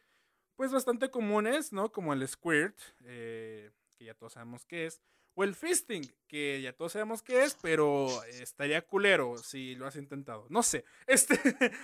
pues 0.56 0.72
bastante 0.72 1.10
comunes, 1.12 1.74
¿no? 1.74 1.92
Como 1.92 2.14
el 2.14 2.28
squirt, 2.28 2.78
eh, 3.06 3.72
que 3.98 4.06
ya 4.06 4.14
todos 4.14 4.34
sabemos 4.34 4.66
qué 4.66 4.86
es, 4.88 5.02
o 5.36 5.44
el 5.44 5.54
fisting, 5.54 6.04
que 6.28 6.62
ya 6.62 6.74
todos 6.74 6.94
sabemos 6.94 7.22
qué 7.22 7.44
es, 7.44 7.56
pero 7.62 8.24
estaría 8.26 8.82
culero 8.82 9.38
si 9.38 9.76
lo 9.76 9.86
has 9.86 9.96
intentado. 9.96 10.48
No 10.50 10.64
sé, 10.64 10.84
este, 11.08 11.40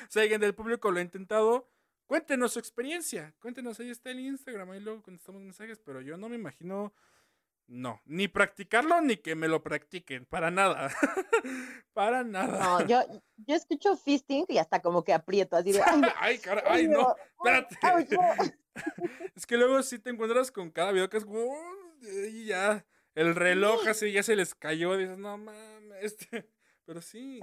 si 0.10 0.20
alguien 0.20 0.42
del 0.42 0.56
público 0.56 0.90
lo 0.92 1.00
ha 1.00 1.04
intentado, 1.04 1.70
cuéntenos 2.08 2.54
su 2.54 2.60
experiencia, 2.60 3.36
cuéntenos, 3.40 3.80
ahí 3.80 3.92
está 3.92 4.10
el 4.10 4.22
Instagram, 4.22 4.72
ahí 4.72 4.80
luego 4.80 5.04
contestamos 5.04 5.42
mensajes, 5.42 5.80
pero 5.80 6.02
yo 6.02 6.18
no 6.18 6.30
me 6.30 6.36
imagino 6.36 6.94
no, 7.68 8.02
ni 8.06 8.28
practicarlo 8.28 9.02
ni 9.02 9.18
que 9.18 9.36
me 9.36 9.48
lo 9.48 9.64
practiquen, 9.64 10.26
para 10.26 10.52
nada. 10.52 10.92
para 11.94 12.24
nada. 12.24 12.60
No, 12.60 12.88
yo, 12.88 13.02
yo 13.38 13.56
escucho 13.56 13.96
fisting 13.96 14.46
y 14.50 14.58
hasta 14.58 14.82
como 14.82 15.04
que 15.04 15.14
aprieto, 15.14 15.56
así 15.56 15.72
de. 15.72 15.82
Ay, 15.82 16.02
ay, 16.20 16.38
cara, 16.40 16.64
ay, 16.68 16.88
no, 16.88 17.16
espérate. 17.38 17.78
es 19.36 19.46
que 19.46 19.58
luego 19.58 19.82
sí 19.84 20.00
te 20.00 20.10
encuentras 20.10 20.52
con 20.52 20.72
cada 20.72 20.92
video 20.92 21.10
que 21.10 21.18
es. 21.18 21.26
Y 22.32 22.46
ya, 22.46 22.86
el 23.16 23.34
reloj 23.34 23.88
así 23.88 24.12
ya 24.12 24.24
se 24.24 24.36
les 24.36 24.54
cayó. 24.56 24.98
Dices, 24.98 25.18
no 25.18 25.38
mames, 25.38 26.04
este. 26.04 26.50
Pero 26.86 27.02
sí. 27.02 27.40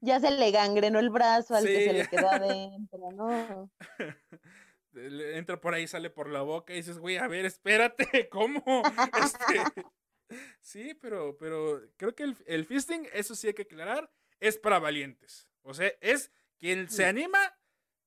ya 0.00 0.18
se 0.18 0.30
le 0.30 0.50
gangrenó 0.50 0.98
el 0.98 1.10
brazo 1.10 1.54
al 1.54 1.66
que 1.66 1.84
se 1.84 1.92
le 1.92 2.08
quedó 2.08 2.30
adentro, 2.30 3.10
¿no? 3.12 3.70
entra 4.94 5.60
por 5.60 5.74
ahí, 5.74 5.86
sale 5.86 6.10
por 6.10 6.28
la 6.28 6.42
boca 6.42 6.72
y 6.72 6.76
dices, 6.76 6.98
güey, 6.98 7.16
a 7.16 7.28
ver, 7.28 7.44
espérate, 7.44 8.28
¿cómo? 8.30 8.62
Este, 9.22 9.86
sí, 10.60 10.94
pero, 10.94 11.36
pero 11.36 11.82
creo 11.96 12.14
que 12.14 12.22
el, 12.22 12.36
el, 12.46 12.64
fisting, 12.64 13.06
eso 13.12 13.34
sí 13.34 13.48
hay 13.48 13.54
que 13.54 13.62
aclarar, 13.62 14.10
es 14.40 14.56
para 14.58 14.78
valientes. 14.78 15.48
O 15.62 15.74
sea, 15.74 15.92
es 16.00 16.32
quien 16.58 16.88
se 16.88 17.04
anima, 17.04 17.38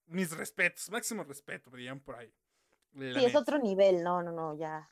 mis 0.08 0.36
respetos, 0.36 0.90
máximo 0.90 1.24
respeto, 1.24 1.70
dirían 1.70 2.00
por 2.00 2.16
ahí. 2.16 2.34
Sí, 2.94 3.26
es 3.26 3.36
otro 3.36 3.60
nivel, 3.60 4.04
no, 4.04 4.24
no, 4.24 4.32
no, 4.32 4.58
ya. 4.58 4.90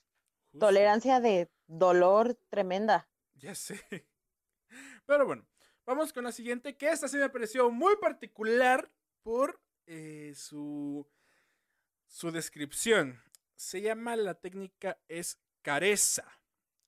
Tolerancia 0.60 1.20
de 1.20 1.50
dolor 1.68 2.36
tremenda. 2.50 3.08
Ya 3.36 3.56
sé. 3.56 3.82
Pero 5.06 5.26
bueno, 5.26 5.48
vamos 5.86 6.14
con 6.14 6.26
la 6.26 6.32
siguiente, 6.32 6.76
que 6.76 6.90
esta 6.90 7.08
sí 7.08 7.18
me 7.18 7.30
pareció 7.30 7.72
muy 7.72 7.96
particular 7.98 8.92
por 9.24 9.62
eh, 9.86 10.34
su 10.36 11.08
su 12.14 12.30
descripción 12.30 13.20
se 13.56 13.82
llama 13.82 14.16
la 14.16 14.36
técnica 14.36 15.00
escareza. 15.08 16.24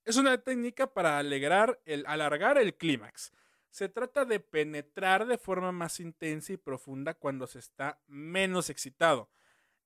Es 0.04 0.18
una 0.18 0.38
técnica 0.38 0.94
para 0.94 1.18
alegrar 1.18 1.82
el, 1.86 2.06
alargar 2.06 2.60
el 2.60 2.76
clímax. 2.76 3.34
Se 3.72 3.90
trata 3.90 4.24
de 4.26 4.40
penetrar 4.40 5.26
de 5.26 5.40
forma 5.40 5.72
más 5.72 6.00
intensa 6.00 6.54
y 6.54 6.58
profunda 6.58 7.16
cuando 7.16 7.48
se 7.48 7.58
está 7.58 8.00
menos 8.06 8.70
excitado 8.70 9.32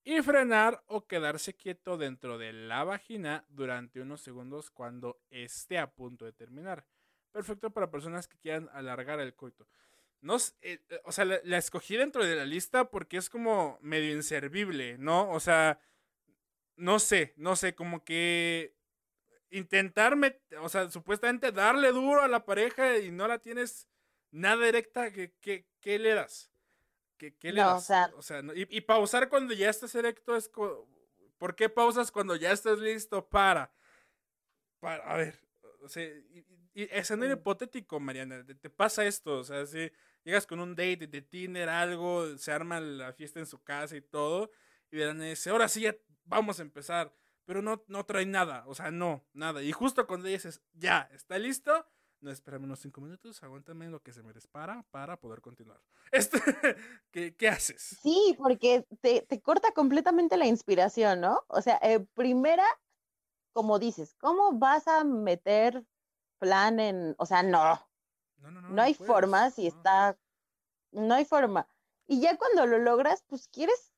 y 0.03 0.21
frenar 0.21 0.83
o 0.87 1.07
quedarse 1.07 1.53
quieto 1.53 1.97
dentro 1.97 2.37
de 2.37 2.51
la 2.51 2.83
vagina 2.83 3.45
durante 3.47 4.01
unos 4.01 4.19
segundos 4.19 4.69
cuando 4.69 5.21
esté 5.29 5.77
a 5.77 5.89
punto 5.89 6.25
de 6.25 6.33
terminar. 6.33 6.85
Perfecto 7.31 7.71
para 7.71 7.89
personas 7.89 8.27
que 8.27 8.37
quieran 8.39 8.69
alargar 8.73 9.21
el 9.21 9.33
coito. 9.35 9.69
No, 10.21 10.35
eh, 10.35 10.79
eh, 10.89 11.01
o 11.05 11.11
sea, 11.11 11.25
la, 11.25 11.57
escogí 11.57 11.95
dentro 11.95 12.25
de 12.25 12.35
la 12.35 12.45
lista 12.45 12.89
porque 12.89 13.17
es 13.17 13.29
como 13.29 13.79
medio 13.81 14.11
inservible, 14.11 14.97
¿no? 14.97 15.29
O 15.31 15.39
sea, 15.39 15.79
no 16.75 16.99
sé, 16.99 17.33
no 17.37 17.55
sé, 17.55 17.73
como 17.75 18.03
que 18.03 18.75
intentarme, 19.49 20.39
o 20.61 20.69
sea, 20.69 20.89
supuestamente 20.91 21.51
darle 21.51 21.91
duro 21.91 22.21
a 22.21 22.27
la 22.27 22.45
pareja 22.45 22.97
y 22.97 23.11
no 23.11 23.27
la 23.27 23.39
tienes 23.39 23.87
nada 24.31 24.65
directa, 24.65 25.11
¿qué, 25.11 25.33
qué, 25.79 25.99
le 25.99 26.13
das? 26.13 26.51
¿Qué, 27.17 27.35
qué 27.35 27.51
le 27.51 27.61
das? 27.61 27.89
O 28.15 28.21
sea, 28.21 28.43
y, 28.53 28.81
pausar 28.81 29.29
cuando 29.29 29.53
ya 29.53 29.69
estás 29.69 29.95
erecto 29.95 30.35
es... 30.35 30.49
¿Por 31.37 31.55
qué 31.55 31.69
pausas 31.69 32.11
cuando 32.11 32.35
ya 32.35 32.51
estás 32.51 32.79
listo 32.79 33.25
para? 33.29 33.73
para 34.81 35.03
a 35.05 35.15
ver, 35.15 35.39
o 35.81 35.87
sea, 35.87 36.03
y, 36.03 36.45
y 36.73 36.83
escenario 36.91 37.35
mm. 37.35 37.39
hipotético, 37.39 37.99
Mariana, 37.99 38.45
te, 38.45 38.69
pasa 38.69 39.05
esto, 39.05 39.39
o 39.39 39.43
sea, 39.43 39.65
si 39.65 39.91
llegas 40.23 40.45
con 40.45 40.59
un 40.59 40.75
date 40.75 41.07
de 41.07 41.21
Tinder, 41.21 41.69
algo, 41.69 42.37
se 42.37 42.51
arma 42.51 42.79
la 42.79 43.13
fiesta 43.13 43.39
en 43.39 43.45
su 43.45 43.63
casa 43.63 43.95
y 43.95 44.01
todo, 44.01 44.51
y 44.91 44.97
verán 44.97 45.19
dice, 45.19 45.49
ahora 45.49 45.67
sí 45.67 45.81
ya 45.81 45.95
vamos 46.25 46.59
a 46.59 46.63
empezar, 46.63 47.13
pero 47.45 47.61
no, 47.61 47.83
no 47.87 48.05
trae 48.05 48.25
nada, 48.25 48.63
o 48.67 48.75
sea, 48.75 48.91
no, 48.91 49.25
nada. 49.33 49.63
Y 49.63 49.71
justo 49.71 50.05
cuando 50.07 50.27
dices, 50.27 50.61
ya, 50.73 51.09
está 51.13 51.37
listo, 51.39 51.85
no, 52.21 52.31
espérame 52.31 52.65
unos 52.65 52.79
cinco 52.79 53.01
minutos, 53.01 53.41
aguántame 53.43 53.89
lo 53.89 54.01
que 54.01 54.11
se 54.11 54.23
me 54.23 54.33
dispara 54.33 54.85
para 54.91 55.17
poder 55.19 55.41
continuar. 55.41 55.81
Este, 56.11 56.39
¿qué, 57.11 57.35
¿qué, 57.35 57.49
haces? 57.49 57.99
Sí, 58.01 58.35
porque 58.39 58.83
te, 59.01 59.21
te, 59.21 59.41
corta 59.41 59.71
completamente 59.73 60.37
la 60.37 60.47
inspiración, 60.47 61.21
¿no? 61.21 61.43
O 61.47 61.61
sea, 61.61 61.79
eh, 61.83 61.99
primera, 62.15 62.65
como 63.53 63.77
dices, 63.77 64.15
¿cómo 64.19 64.53
vas 64.53 64.87
a 64.87 65.03
meter 65.03 65.85
plan 66.39 66.79
en, 66.79 67.15
o 67.19 67.27
sea, 67.27 67.43
no, 67.43 67.88
no, 68.41 68.51
no, 68.51 68.61
no, 68.61 68.69
no 68.69 68.81
hay 68.81 68.93
forma 68.93 69.49
si 69.51 69.67
está, 69.67 70.17
no 70.91 71.13
hay 71.13 71.25
forma. 71.25 71.67
Y 72.07 72.21
ya 72.21 72.37
cuando 72.37 72.65
lo 72.65 72.79
logras, 72.79 73.23
pues 73.27 73.47
quieres, 73.47 73.93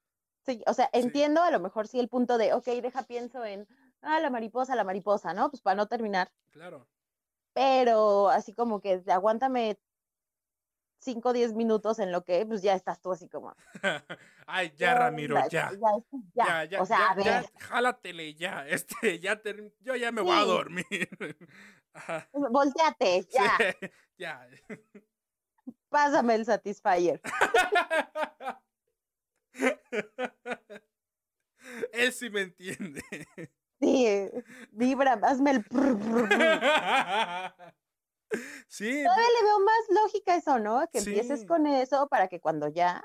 o 0.68 0.74
sea, 0.74 0.90
entiendo 0.94 1.42
a 1.42 1.52
lo 1.52 1.60
mejor 1.60 1.88
sí 1.88 2.00
el 2.00 2.10
punto 2.10 2.38
de, 2.38 2.54
ok, 2.54 2.66
deja 2.66 3.04
pienso 3.04 3.46
en, 3.46 3.68
ah, 4.02 4.20
la 4.20 4.30
mariposa, 4.30 4.76
la 4.76 4.84
mariposa, 4.84 5.34
¿no? 5.34 5.50
Pues 5.50 5.62
para 5.62 5.76
no 5.76 5.88
terminar. 5.88 6.32
Claro. 6.52 6.88
Pero 7.54 8.30
así 8.30 8.54
como 8.54 8.82
que 8.82 9.04
aguántame 9.08 9.80
5 11.02 11.30
o 11.30 11.34
10 11.34 11.54
minutos 11.54 12.00
en 12.00 12.12
lo 12.12 12.24
que 12.24 12.46
pues 12.46 12.62
ya 12.62 12.74
estás 12.76 13.02
tú 13.02 13.12
así 13.12 13.28
como. 13.28 13.56
Ay, 14.46 14.74
ya, 14.78 14.94
Ramiro, 14.94 15.38
ya. 15.50 15.72
Ya, 16.34 16.66
ya. 16.66 16.82
o 16.82 16.86
sea, 16.86 17.08
a 17.08 17.16
ver. 17.16 17.26
Ya, 17.26 17.44
jálatele 17.60 18.34
ya. 18.36 18.66
Este, 18.68 19.20
ya 19.20 19.42
yo 19.80 19.96
ya 19.96 20.12
me 20.12 20.22
voy 20.22 20.38
a 20.38 20.44
dormir. 20.44 20.86
Volteate, 22.34 23.28
ya. 23.34 23.58
ya. 24.18 24.48
Pásame 25.90 26.36
el 26.36 26.46
Satisfyer. 26.46 27.22
Él 31.94 32.14
sí 32.14 32.30
me 32.30 32.42
entiende. 32.42 33.02
Sí, 33.80 34.30
vibra, 34.72 35.14
hazme 35.22 35.52
el. 35.52 35.66
Sí. 38.68 39.04
Todavía 39.04 39.28
le 39.28 39.44
veo 39.44 39.60
más 39.60 39.90
lógica 39.90 40.36
eso, 40.36 40.60
¿no? 40.60 40.88
Que 40.92 41.00
empieces 41.00 41.46
con 41.46 41.68
eso 41.68 42.08
para 42.08 42.28
que 42.28 42.40
cuando 42.40 42.70
ya. 42.70 43.04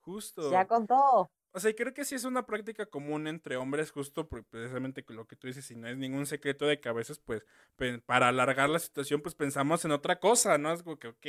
Justo. 0.00 0.50
Ya 0.50 0.66
con 0.66 0.86
todo. 0.86 1.30
O 1.52 1.60
sea, 1.60 1.74
creo 1.74 1.94
que 1.94 2.04
sí 2.04 2.14
es 2.14 2.24
una 2.24 2.46
práctica 2.46 2.86
común 2.86 3.26
entre 3.26 3.56
hombres, 3.56 3.90
justo 3.90 4.28
precisamente 4.28 5.04
lo 5.08 5.26
que 5.26 5.36
tú 5.36 5.46
dices, 5.46 5.64
si 5.64 5.74
no 5.74 5.88
es 5.88 5.96
ningún 5.96 6.26
secreto 6.26 6.66
de 6.66 6.80
que 6.80 6.88
a 6.88 6.92
veces, 6.92 7.18
pues, 7.18 7.44
para 8.06 8.28
alargar 8.28 8.68
la 8.68 8.78
situación, 8.78 9.22
pues 9.22 9.34
pensamos 9.34 9.84
en 9.84 9.92
otra 9.92 10.20
cosa, 10.20 10.58
¿no? 10.58 10.72
Es 10.72 10.82
como 10.82 10.98
que, 10.98 11.08
ok, 11.08 11.26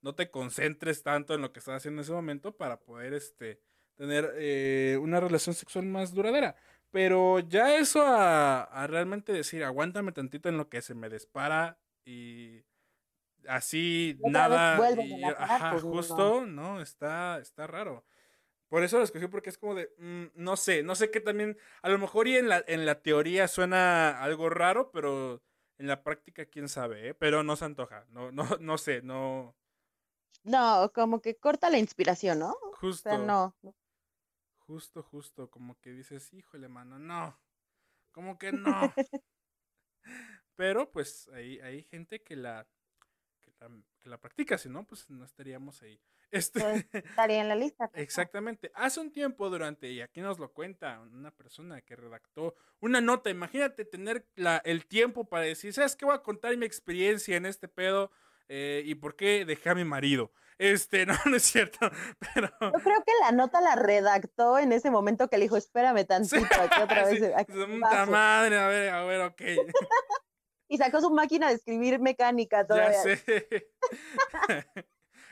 no 0.00 0.14
te 0.14 0.30
concentres 0.30 1.02
tanto 1.02 1.34
en 1.34 1.42
lo 1.42 1.52
que 1.52 1.58
estás 1.58 1.76
haciendo 1.76 2.00
en 2.00 2.04
ese 2.04 2.12
momento 2.12 2.56
para 2.56 2.80
poder, 2.80 3.12
este, 3.12 3.60
tener 3.96 4.32
eh, 4.36 4.98
una 5.00 5.20
relación 5.20 5.54
sexual 5.54 5.84
más 5.86 6.14
duradera. 6.14 6.56
Pero 6.90 7.40
ya 7.40 7.76
eso 7.76 8.02
a, 8.02 8.62
a 8.62 8.86
realmente 8.86 9.32
decir, 9.32 9.62
aguántame 9.64 10.12
tantito 10.12 10.48
en 10.48 10.56
lo 10.56 10.70
que 10.70 10.80
se 10.80 10.94
me 10.94 11.10
dispara 11.10 11.78
y 12.04 12.64
así 13.46 14.18
nada. 14.20 14.78
ajá, 15.38 15.72
pues, 15.72 15.82
justo, 15.82 16.46
no. 16.46 16.80
está, 16.80 17.38
está 17.40 17.66
raro. 17.66 18.04
Por 18.68 18.82
eso 18.82 18.98
lo 18.98 19.04
escogí 19.04 19.26
porque 19.28 19.50
es 19.50 19.58
como 19.58 19.74
de, 19.74 19.90
mm, 19.98 20.26
no 20.34 20.56
sé, 20.56 20.82
no 20.82 20.94
sé 20.94 21.10
qué 21.10 21.20
también, 21.20 21.56
a 21.82 21.88
lo 21.88 21.98
mejor 21.98 22.28
y 22.28 22.36
en 22.36 22.48
la, 22.48 22.62
en 22.66 22.84
la 22.84 23.00
teoría 23.00 23.48
suena 23.48 24.22
algo 24.22 24.50
raro, 24.50 24.90
pero 24.90 25.42
en 25.78 25.86
la 25.86 26.02
práctica 26.02 26.44
quién 26.46 26.68
sabe, 26.68 27.08
¿eh? 27.08 27.14
pero 27.14 27.42
no 27.42 27.56
se 27.56 27.64
antoja, 27.64 28.04
no, 28.10 28.30
no, 28.30 28.44
no 28.60 28.78
sé, 28.78 29.00
no. 29.02 29.56
No, 30.44 30.92
como 30.94 31.20
que 31.20 31.36
corta 31.36 31.70
la 31.70 31.78
inspiración, 31.78 32.40
¿no? 32.40 32.54
Justo. 32.74 33.08
O 33.08 33.12
sea, 33.12 33.18
no. 33.18 33.56
Justo, 34.58 35.02
justo, 35.02 35.50
como 35.50 35.80
que 35.80 35.90
dices, 35.90 36.32
híjole, 36.34 36.68
mano, 36.68 36.98
no, 36.98 37.40
como 38.12 38.38
que 38.38 38.52
no. 38.52 38.92
pero 40.56 40.90
pues 40.90 41.28
hay, 41.28 41.58
hay 41.60 41.84
gente 41.84 42.22
que 42.22 42.36
la, 42.36 42.68
que 44.00 44.08
la, 44.08 44.20
practica, 44.20 44.58
si 44.58 44.68
no, 44.68 44.86
pues 44.86 45.08
no 45.08 45.24
estaríamos 45.24 45.82
ahí. 45.82 46.00
Este, 46.30 46.60
pues, 46.60 46.86
estaría 46.92 47.40
en 47.40 47.48
la 47.48 47.56
lista. 47.56 47.90
Exactamente. 47.94 48.70
Hace 48.74 49.00
un 49.00 49.12
tiempo 49.12 49.48
durante, 49.50 49.90
y 49.90 50.00
aquí 50.00 50.20
nos 50.20 50.38
lo 50.38 50.52
cuenta 50.52 51.00
una 51.00 51.30
persona 51.30 51.80
que 51.80 51.96
redactó 51.96 52.54
una 52.80 53.00
nota, 53.00 53.30
imagínate 53.30 53.84
tener 53.84 54.26
la, 54.36 54.58
el 54.64 54.86
tiempo 54.86 55.24
para 55.24 55.44
decir, 55.44 55.72
¿sabes 55.72 55.96
qué? 55.96 56.04
Voy 56.04 56.14
a 56.14 56.22
contar 56.22 56.56
mi 56.56 56.66
experiencia 56.66 57.36
en 57.36 57.46
este 57.46 57.68
pedo 57.68 58.10
eh, 58.48 58.82
y 58.84 58.94
por 58.94 59.16
qué 59.16 59.44
dejé 59.44 59.70
a 59.70 59.74
mi 59.74 59.84
marido. 59.84 60.32
Este, 60.58 61.06
no, 61.06 61.14
no 61.26 61.36
es 61.36 61.42
cierto, 61.44 61.78
pero... 62.34 62.50
Yo 62.60 62.82
creo 62.82 63.02
que 63.04 63.12
la 63.20 63.32
nota 63.32 63.60
la 63.60 63.76
redactó 63.76 64.58
en 64.58 64.72
ese 64.72 64.90
momento 64.90 65.28
que 65.28 65.38
le 65.38 65.44
dijo, 65.44 65.56
espérame 65.56 66.04
tantito, 66.04 66.46
aquí 66.60 66.80
otra 66.82 67.06
vez. 67.06 67.22
Aquí 67.36 67.52
madre, 67.52 68.58
a 68.58 68.68
ver, 68.68 68.90
a 68.90 69.04
ver, 69.04 69.20
ok. 69.22 69.42
y 70.68 70.78
sacó 70.78 71.00
su 71.00 71.10
máquina 71.10 71.48
de 71.48 71.54
escribir 71.54 72.00
mecánica 72.00 72.66
todavía. 72.66 73.02
Ya 73.04 73.16
sé. 73.16 73.72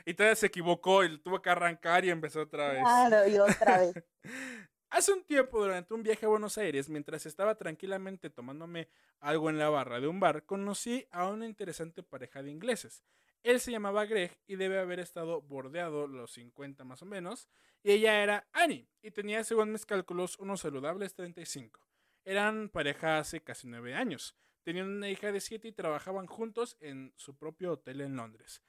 Y 0.05 0.13
todavía 0.13 0.35
se 0.35 0.47
equivocó 0.47 1.03
y 1.03 1.17
tuvo 1.19 1.41
que 1.41 1.49
arrancar 1.49 2.05
y 2.05 2.09
empezó 2.09 2.41
otra 2.41 2.69
vez. 2.69 2.81
Claro, 2.81 3.27
y 3.27 3.37
otra 3.37 3.79
vez. 3.79 3.93
Hace 4.89 5.11
un 5.11 5.23
tiempo, 5.23 5.59
durante 5.59 5.93
un 5.93 6.01
viaje 6.01 6.25
a 6.25 6.29
Buenos 6.29 6.57
Aires, 6.57 6.89
mientras 6.89 7.25
estaba 7.25 7.55
tranquilamente 7.55 8.29
tomándome 8.29 8.87
algo 9.19 9.49
en 9.49 9.57
la 9.57 9.69
barra 9.69 9.99
de 9.99 10.07
un 10.07 10.19
bar, 10.21 10.45
conocí 10.45 11.05
a 11.11 11.27
una 11.27 11.45
interesante 11.45 12.03
pareja 12.03 12.41
de 12.41 12.51
ingleses. 12.51 13.03
Él 13.43 13.59
se 13.59 13.71
llamaba 13.71 14.05
Greg 14.05 14.39
y 14.47 14.55
debe 14.55 14.79
haber 14.79 14.99
estado 14.99 15.41
bordeado 15.41 16.07
los 16.07 16.31
50 16.33 16.85
más 16.85 17.01
o 17.01 17.05
menos, 17.05 17.49
y 17.83 17.91
ella 17.91 18.23
era 18.23 18.47
Annie, 18.53 18.89
y 19.01 19.11
tenía, 19.11 19.43
según 19.43 19.73
mis 19.73 19.85
cálculos, 19.85 20.39
unos 20.39 20.61
saludables 20.61 21.13
35. 21.15 21.81
Eran 22.23 22.69
pareja 22.69 23.19
hace 23.19 23.41
casi 23.41 23.67
nueve 23.67 23.93
años. 23.93 24.35
Tenían 24.63 24.89
una 24.89 25.09
hija 25.09 25.31
de 25.31 25.39
siete 25.39 25.69
y 25.69 25.71
trabajaban 25.71 26.27
juntos 26.27 26.75
en 26.81 27.13
su 27.15 27.37
propio 27.37 27.73
hotel 27.73 28.01
en 28.01 28.17
Londres. 28.17 28.61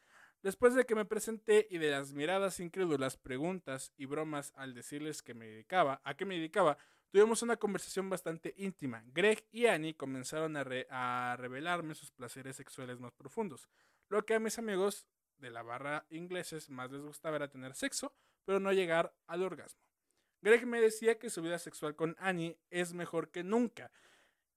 Después 0.42 0.74
de 0.74 0.84
que 0.84 0.94
me 0.94 1.04
presenté 1.04 1.66
y 1.68 1.78
de 1.78 1.90
las 1.90 2.12
miradas 2.12 2.60
incrédulas, 2.60 3.16
preguntas 3.16 3.92
y 3.96 4.06
bromas 4.06 4.52
al 4.54 4.72
decirles 4.72 5.20
que 5.20 5.34
me 5.34 5.46
dedicaba, 5.46 6.00
a 6.04 6.16
qué 6.16 6.24
me 6.24 6.36
dedicaba, 6.36 6.78
tuvimos 7.10 7.42
una 7.42 7.56
conversación 7.56 8.08
bastante 8.08 8.54
íntima. 8.56 9.02
Greg 9.06 9.44
y 9.50 9.66
Annie 9.66 9.94
comenzaron 9.94 10.56
a, 10.56 10.64
a 10.90 11.36
revelarme 11.36 11.96
sus 11.96 12.12
placeres 12.12 12.54
sexuales 12.54 13.00
más 13.00 13.12
profundos. 13.12 13.68
Lo 14.08 14.24
que 14.24 14.34
a 14.34 14.40
mis 14.40 14.58
amigos 14.58 15.08
de 15.38 15.50
la 15.50 15.62
barra 15.62 16.06
ingleses 16.08 16.70
más 16.70 16.90
les 16.92 17.02
gustaba 17.02 17.36
era 17.36 17.48
tener 17.48 17.74
sexo, 17.74 18.14
pero 18.44 18.60
no 18.60 18.72
llegar 18.72 19.14
al 19.26 19.42
orgasmo. 19.42 19.82
Greg 20.40 20.66
me 20.66 20.80
decía 20.80 21.18
que 21.18 21.30
su 21.30 21.42
vida 21.42 21.58
sexual 21.58 21.96
con 21.96 22.14
Annie 22.18 22.58
es 22.70 22.94
mejor 22.94 23.30
que 23.30 23.42
nunca 23.42 23.90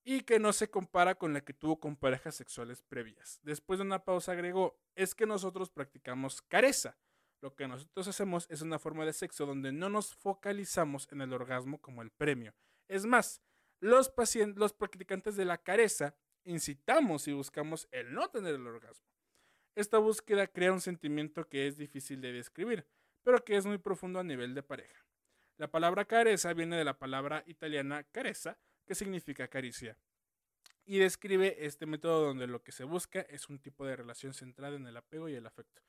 y 0.03 0.21
que 0.21 0.39
no 0.39 0.53
se 0.53 0.69
compara 0.69 1.15
con 1.15 1.33
la 1.33 1.41
que 1.41 1.53
tuvo 1.53 1.79
con 1.79 1.95
parejas 1.95 2.35
sexuales 2.35 2.81
previas. 2.81 3.39
Después 3.43 3.79
de 3.79 3.85
una 3.85 4.03
pausa 4.03 4.31
agregó, 4.31 4.79
es 4.95 5.13
que 5.13 5.25
nosotros 5.25 5.69
practicamos 5.69 6.41
careza. 6.41 6.97
Lo 7.41 7.55
que 7.55 7.67
nosotros 7.67 8.07
hacemos 8.07 8.45
es 8.49 8.61
una 8.61 8.79
forma 8.79 9.05
de 9.05 9.13
sexo 9.13 9.45
donde 9.45 9.71
no 9.71 9.89
nos 9.89 10.15
focalizamos 10.15 11.07
en 11.11 11.21
el 11.21 11.33
orgasmo 11.33 11.81
como 11.81 12.01
el 12.01 12.11
premio. 12.11 12.53
Es 12.87 13.05
más, 13.05 13.41
los, 13.79 14.11
los 14.55 14.73
practicantes 14.73 15.35
de 15.35 15.45
la 15.45 15.57
careza 15.57 16.15
incitamos 16.43 17.27
y 17.27 17.33
buscamos 17.33 17.87
el 17.91 18.13
no 18.13 18.29
tener 18.29 18.55
el 18.55 18.67
orgasmo. 18.67 19.07
Esta 19.75 19.97
búsqueda 19.97 20.47
crea 20.47 20.73
un 20.73 20.81
sentimiento 20.81 21.47
que 21.47 21.67
es 21.67 21.77
difícil 21.77 22.21
de 22.21 22.33
describir, 22.33 22.85
pero 23.23 23.43
que 23.43 23.55
es 23.55 23.65
muy 23.65 23.77
profundo 23.77 24.19
a 24.19 24.23
nivel 24.23 24.53
de 24.53 24.63
pareja. 24.63 25.05
La 25.57 25.69
palabra 25.69 26.05
careza 26.05 26.53
viene 26.53 26.75
de 26.75 26.83
la 26.83 26.97
palabra 26.97 27.43
italiana 27.47 28.03
careza, 28.03 28.59
que 28.91 28.95
significa 28.95 29.47
caricia, 29.47 29.97
y 30.86 30.99
describe 30.99 31.65
este 31.65 31.86
método 31.86 32.25
donde 32.25 32.45
lo 32.45 32.62
que 32.62 32.73
se 32.73 32.84
busca 32.84 33.21
es 33.21 33.47
un 33.47 33.58
tipo 33.58 33.86
de 33.86 33.95
relación 33.95 34.34
centrada 34.34 34.75
en 34.75 34.86
el 34.86 34.97
apego 34.97 35.30
y 35.30 35.36
el 35.36 35.45
afecto. 35.45 35.82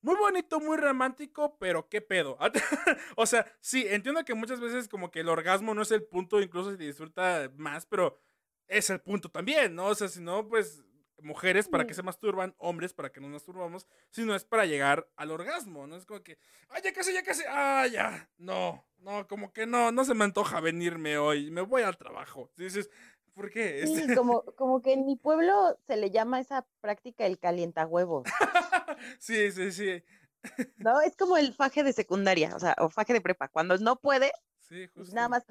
Muy 0.00 0.16
bonito, 0.16 0.58
muy 0.58 0.76
romántico, 0.76 1.56
pero 1.60 1.88
qué 1.88 2.00
pedo. 2.00 2.36
o 3.16 3.26
sea, 3.26 3.46
sí, 3.60 3.86
entiendo 3.88 4.24
que 4.24 4.34
muchas 4.34 4.58
veces 4.58 4.88
como 4.88 5.12
que 5.12 5.20
el 5.20 5.28
orgasmo 5.28 5.72
no 5.72 5.82
es 5.82 5.92
el 5.92 6.02
punto, 6.02 6.40
incluso 6.40 6.72
se 6.72 6.76
disfruta 6.78 7.48
más, 7.56 7.86
pero 7.86 8.18
es 8.66 8.90
el 8.90 9.00
punto 9.00 9.28
también, 9.28 9.76
¿no? 9.76 9.86
O 9.86 9.94
sea, 9.94 10.08
si 10.08 10.20
no, 10.20 10.48
pues 10.48 10.82
mujeres 11.22 11.68
para 11.68 11.86
que 11.86 11.94
se 11.94 12.02
masturban, 12.02 12.54
hombres 12.58 12.92
para 12.92 13.10
que 13.10 13.20
nos 13.20 13.30
masturbamos, 13.30 13.86
sino 14.10 14.34
es 14.34 14.44
para 14.44 14.66
llegar 14.66 15.08
al 15.16 15.30
orgasmo, 15.30 15.86
¿no? 15.86 15.96
Es 15.96 16.06
como 16.06 16.22
que, 16.22 16.38
ay, 16.68 16.82
ya 16.84 16.92
casi, 16.92 17.12
ya 17.12 17.22
casi, 17.22 17.42
ah, 17.48 17.86
ya, 17.86 18.30
no, 18.38 18.84
no, 18.98 19.26
como 19.26 19.52
que 19.52 19.66
no, 19.66 19.92
no 19.92 20.04
se 20.04 20.14
me 20.14 20.24
antoja 20.24 20.60
venirme 20.60 21.18
hoy, 21.18 21.50
me 21.50 21.62
voy 21.62 21.82
al 21.82 21.96
trabajo. 21.96 22.50
dices, 22.56 22.90
¿por 23.34 23.50
qué? 23.50 23.86
Sí, 23.86 24.06
como, 24.16 24.42
como 24.56 24.82
que 24.82 24.92
en 24.92 25.06
mi 25.06 25.16
pueblo 25.16 25.78
se 25.86 25.96
le 25.96 26.10
llama 26.10 26.40
esa 26.40 26.66
práctica 26.80 27.26
el 27.26 27.38
calientahuevos. 27.38 28.24
sí, 29.18 29.50
sí, 29.52 29.72
sí. 29.72 30.04
No, 30.76 31.00
es 31.00 31.16
como 31.16 31.36
el 31.36 31.52
faje 31.52 31.82
de 31.82 31.92
secundaria, 31.92 32.54
o 32.54 32.60
sea, 32.60 32.76
o 32.78 32.88
faje 32.90 33.12
de 33.12 33.20
prepa, 33.20 33.48
cuando 33.48 33.76
no 33.78 33.96
puede, 33.96 34.32
sí, 34.60 34.88
nada 35.12 35.28
más, 35.28 35.44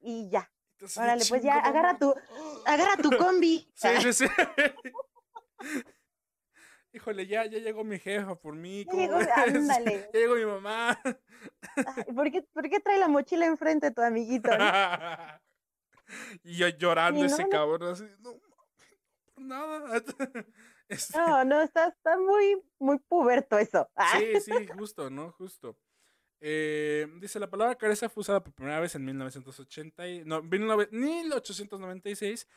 y 0.00 0.30
ya, 0.30 0.50
Órale, 0.96 1.24
pues 1.28 1.42
ya, 1.42 1.58
agarra 1.58 1.98
tu, 1.98 2.14
agarra 2.64 2.96
tu 2.96 3.10
combi. 3.16 3.68
Sí, 3.74 3.88
sí, 4.00 4.12
sí. 4.12 4.24
Híjole, 6.92 7.26
ya, 7.26 7.44
ya 7.44 7.58
llegó 7.58 7.84
mi 7.84 7.98
jefa 7.98 8.34
por 8.34 8.56
mí. 8.56 8.84
Llegó, 8.92 9.18
ándale. 9.36 10.10
Ya 10.12 10.20
llegó 10.20 10.34
mi 10.34 10.44
mamá. 10.44 11.00
¿por, 12.14 12.30
qué, 12.32 12.42
¿por, 12.42 12.68
qué, 12.68 12.80
trae 12.80 12.98
la 12.98 13.08
mochila 13.08 13.46
enfrente 13.46 13.86
de 13.86 13.94
tu 13.94 14.02
amiguito? 14.02 14.50
y 16.42 16.56
yo 16.56 16.68
llorando 16.68 17.24
ese 17.24 17.48
cabrón, 17.48 17.92
así, 17.92 18.04
no, 18.20 18.34
por 19.34 19.44
nada. 19.44 20.02
Este 20.88 21.16
no, 21.16 21.44
no, 21.44 21.60
está, 21.60 21.86
está 21.86 22.18
muy, 22.18 22.60
muy 22.80 22.98
puberto 22.98 23.56
eso. 23.58 23.88
sí, 24.18 24.40
sí, 24.40 24.66
justo, 24.76 25.08
¿no? 25.08 25.30
Justo. 25.32 25.76
Eh, 26.40 27.06
dice, 27.20 27.38
la 27.38 27.50
palabra 27.50 27.76
careza 27.76 28.08
fue 28.08 28.22
usada 28.22 28.42
por 28.42 28.54
primera 28.54 28.80
vez 28.80 28.94
en 28.94 29.04
1980 29.04 30.08
y, 30.08 30.24
no, 30.24 30.42
1896 30.42 32.48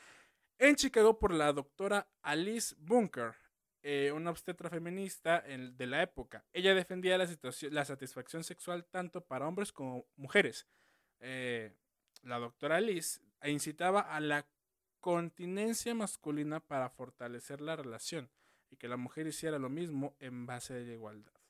en 0.60 0.76
Chicago 0.76 1.20
por 1.20 1.34
la 1.34 1.52
doctora 1.52 2.08
Alice 2.22 2.76
Bunker, 2.80 3.34
eh, 3.82 4.14
una 4.14 4.30
obstetra 4.30 4.70
feminista 4.70 5.42
de 5.42 5.88
la 5.88 6.02
época. 6.02 6.46
Ella 6.54 6.74
defendía 6.74 7.18
la 7.18 7.86
satisfacción 7.86 8.46
sexual 8.46 8.86
tanto 8.86 9.20
para 9.22 9.48
hombres 9.48 9.74
como 9.74 10.06
mujeres. 10.16 10.66
Eh, 11.20 11.76
la 12.22 12.40
doctora 12.40 12.78
Alice 12.78 13.20
incitaba 13.44 14.00
a 14.02 14.22
la 14.22 14.48
continencia 15.02 15.94
masculina 15.94 16.62
para 16.62 16.90
fortalecer 16.90 17.60
la 17.60 17.76
relación 17.76 18.30
y 18.70 18.78
que 18.78 18.88
la 18.88 18.96
mujer 18.96 19.28
hiciera 19.28 19.60
lo 19.60 19.70
mismo 19.70 20.16
en 20.20 20.46
base 20.46 20.74
de 20.74 20.86
la 20.86 20.94
igualdad. 20.94 21.43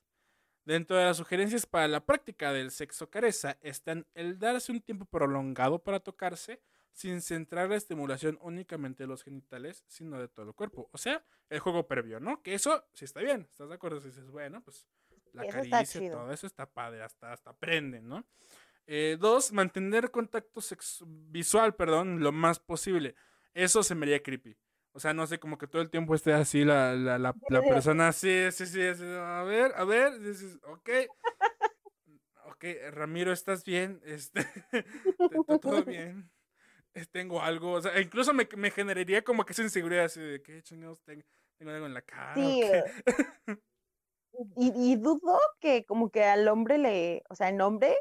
Dentro 0.64 0.96
de 0.96 1.04
las 1.04 1.18
sugerencias 1.18 1.66
para 1.66 1.88
la 1.88 2.04
práctica 2.04 2.52
del 2.52 2.70
sexo 2.70 3.10
careza 3.10 3.58
están 3.60 4.06
el 4.14 4.38
darse 4.38 4.72
un 4.72 4.80
tiempo 4.80 5.04
prolongado 5.04 5.78
para 5.78 6.00
tocarse, 6.00 6.60
sin 6.92 7.20
centrar 7.20 7.68
la 7.68 7.76
estimulación 7.76 8.38
únicamente 8.40 9.02
de 9.02 9.08
los 9.08 9.22
genitales, 9.22 9.84
sino 9.88 10.18
de 10.18 10.28
todo 10.28 10.46
el 10.46 10.54
cuerpo. 10.54 10.88
O 10.92 10.98
sea, 10.98 11.22
el 11.50 11.58
juego 11.58 11.86
previo, 11.86 12.20
¿no? 12.20 12.40
Que 12.42 12.54
eso 12.54 12.84
sí 12.94 13.04
está 13.04 13.20
bien, 13.20 13.48
¿estás 13.50 13.68
de 13.68 13.74
acuerdo? 13.74 14.00
Si 14.00 14.08
dices, 14.08 14.30
bueno, 14.30 14.62
pues 14.62 14.86
la 15.32 15.46
caricia, 15.48 16.10
todo 16.10 16.32
eso 16.32 16.46
está 16.46 16.66
padre, 16.66 17.02
hasta, 17.02 17.32
hasta 17.32 17.50
aprende, 17.50 18.00
¿no? 18.00 18.24
Eh, 18.86 19.16
dos, 19.18 19.52
mantener 19.52 20.10
contacto 20.10 20.60
visual, 21.30 21.74
perdón, 21.74 22.20
lo 22.20 22.32
más 22.32 22.58
posible. 22.58 23.16
Eso 23.52 23.82
se 23.82 23.94
me 23.94 24.06
haría 24.06 24.22
creepy. 24.22 24.56
O 24.94 25.00
sea, 25.00 25.12
no 25.12 25.26
sé, 25.26 25.38
como 25.38 25.58
que 25.58 25.66
todo 25.66 25.82
el 25.82 25.90
tiempo 25.90 26.14
esté 26.14 26.32
así 26.32 26.64
la, 26.64 26.94
la, 26.94 27.18
la, 27.18 27.34
la 27.48 27.62
persona 27.84 28.08
así, 28.08 28.50
sí, 28.52 28.66
sí, 28.66 28.80
a 28.80 29.42
ver, 29.42 29.72
a 29.76 29.84
ver, 29.84 30.20
dices, 30.20 30.58
ok, 30.62 30.90
ok, 32.46 32.64
Ramiro, 32.92 33.32
¿estás 33.32 33.64
bien? 33.64 34.00
Este, 34.04 34.46
todo 35.60 35.84
bien 35.84 36.30
tengo 37.10 37.42
algo, 37.42 37.72
o 37.72 37.82
sea, 37.82 38.00
incluso 38.00 38.32
me, 38.32 38.48
me 38.56 38.70
generaría 38.70 39.24
como 39.24 39.44
que 39.44 39.52
esa 39.52 39.62
inseguridad 39.62 40.04
así 40.04 40.20
de 40.20 40.42
que 40.42 40.62
chingados 40.62 41.02
tengo, 41.02 41.22
tengo 41.58 41.72
algo 41.72 41.86
en 41.86 41.94
la 41.94 42.02
cara. 42.02 42.34
Sí. 42.34 42.62
y, 44.56 44.92
y, 44.92 44.96
dudo 44.96 45.40
que 45.60 45.84
como 45.84 46.10
que 46.10 46.22
al 46.22 46.46
hombre 46.46 46.78
le, 46.78 47.24
o 47.28 47.34
sea, 47.34 47.48
en 47.48 47.60
hombre, 47.60 47.96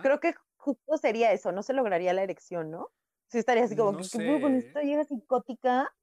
creo 0.00 0.18
que 0.18 0.34
justo 0.56 0.96
sería 0.96 1.32
eso, 1.32 1.52
no 1.52 1.62
se 1.62 1.74
lograría 1.74 2.14
la 2.14 2.22
erección, 2.22 2.70
¿no? 2.70 2.90
Sí 3.28 3.38
estaría 3.38 3.64
así 3.64 3.76
como 3.76 3.96
que, 3.98 4.04
sé. 4.04 4.40
con 4.40 4.54
esto 4.54 4.80
llega 4.80 5.04
psicótica. 5.04 5.94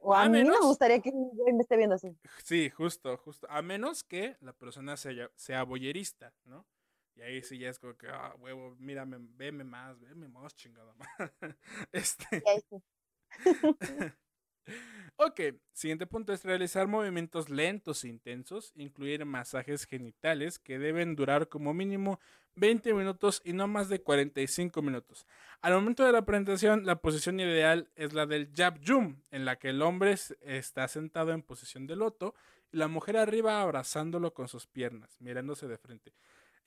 O 0.00 0.14
a, 0.14 0.28
mí 0.28 0.44
me 0.44 0.58
gustaría 0.60 1.00
que 1.00 1.12
me 1.12 1.60
esté 1.60 1.76
viendo 1.76 1.94
así. 1.96 2.16
Sí, 2.44 2.70
justo, 2.70 3.16
justo. 3.18 3.46
A 3.50 3.62
menos 3.62 4.04
que 4.04 4.36
la 4.40 4.52
persona 4.52 4.96
sea, 4.96 5.30
sea 5.34 5.62
boyerista, 5.64 6.32
¿no? 6.44 6.66
Y 7.16 7.22
ahí 7.22 7.42
sí 7.42 7.58
ya 7.58 7.70
es 7.70 7.78
como 7.78 7.96
que, 7.96 8.08
ah, 8.08 8.34
huevo, 8.38 8.76
mírame, 8.78 9.16
veme 9.18 9.64
más, 9.64 9.98
veme 9.98 10.28
más 10.28 10.54
chingada 10.54 10.94
más. 10.94 11.08
este. 11.92 12.42
ok, 15.16 15.40
siguiente 15.72 16.06
punto 16.06 16.34
es 16.34 16.44
realizar 16.44 16.86
movimientos 16.86 17.48
lentos 17.48 18.04
e 18.04 18.08
intensos, 18.08 18.72
incluir 18.76 19.24
masajes 19.24 19.86
genitales 19.86 20.58
que 20.58 20.78
deben 20.78 21.16
durar 21.16 21.48
como 21.48 21.72
mínimo 21.72 22.20
20 22.56 22.92
minutos 22.94 23.40
y 23.44 23.52
no 23.52 23.68
más 23.68 23.88
de 23.88 24.00
45 24.00 24.82
minutos. 24.82 25.26
Al 25.60 25.74
momento 25.74 26.04
de 26.04 26.12
la 26.12 26.24
presentación, 26.24 26.84
la 26.84 26.96
posición 26.96 27.40
ideal 27.40 27.88
es 27.94 28.12
la 28.12 28.26
del 28.26 28.50
jab 28.54 28.78
jum, 28.86 29.22
en 29.30 29.44
la 29.44 29.56
que 29.56 29.70
el 29.70 29.82
hombre 29.82 30.14
está 30.40 30.88
sentado 30.88 31.32
en 31.32 31.42
posición 31.42 31.86
de 31.86 31.96
loto 31.96 32.34
y 32.72 32.78
la 32.78 32.88
mujer 32.88 33.16
arriba 33.16 33.60
abrazándolo 33.60 34.34
con 34.34 34.48
sus 34.48 34.66
piernas, 34.66 35.16
mirándose 35.20 35.68
de 35.68 35.78
frente. 35.78 36.12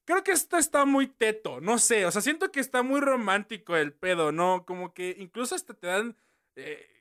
Creo 0.06 0.24
que 0.24 0.32
esto 0.32 0.58
está 0.58 0.86
muy 0.86 1.08
teto, 1.08 1.62
no 1.62 1.78
sé, 1.78 2.06
o 2.06 2.12
sea, 2.12 2.22
siento 2.22 2.52
que 2.52 2.60
está 2.60 2.82
muy 2.82 3.00
romántico 3.00 3.76
el 3.76 3.94
pedo, 3.94 4.32
¿no? 4.32 4.66
Como 4.66 4.94
que 4.94 5.16
incluso 5.20 5.54
hasta 5.54 5.76
te 5.76 5.86
dan 5.86 6.18
eh, 6.56 6.99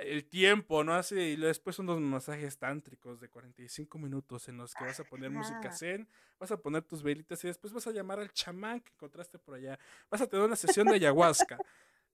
el 0.00 0.24
tiempo, 0.24 0.84
¿no? 0.84 0.94
Así, 0.94 1.14
y 1.16 1.36
después 1.36 1.78
unos 1.78 2.00
masajes 2.00 2.58
tántricos 2.58 3.20
de 3.20 3.28
45 3.28 3.98
minutos 3.98 4.48
en 4.48 4.56
los 4.56 4.74
que 4.74 4.84
vas 4.84 5.00
a 5.00 5.04
poner 5.04 5.30
música 5.30 5.72
zen, 5.72 6.08
vas 6.38 6.50
a 6.50 6.56
poner 6.56 6.82
tus 6.82 7.02
velitas 7.02 7.42
y 7.44 7.48
después 7.48 7.72
vas 7.72 7.86
a 7.86 7.92
llamar 7.92 8.18
al 8.18 8.32
chamán 8.32 8.80
que 8.80 8.92
encontraste 8.92 9.38
por 9.38 9.54
allá, 9.54 9.78
vas 10.10 10.20
a 10.20 10.26
tener 10.26 10.44
una 10.44 10.56
sesión 10.56 10.86
de 10.88 10.94
ayahuasca. 10.94 11.58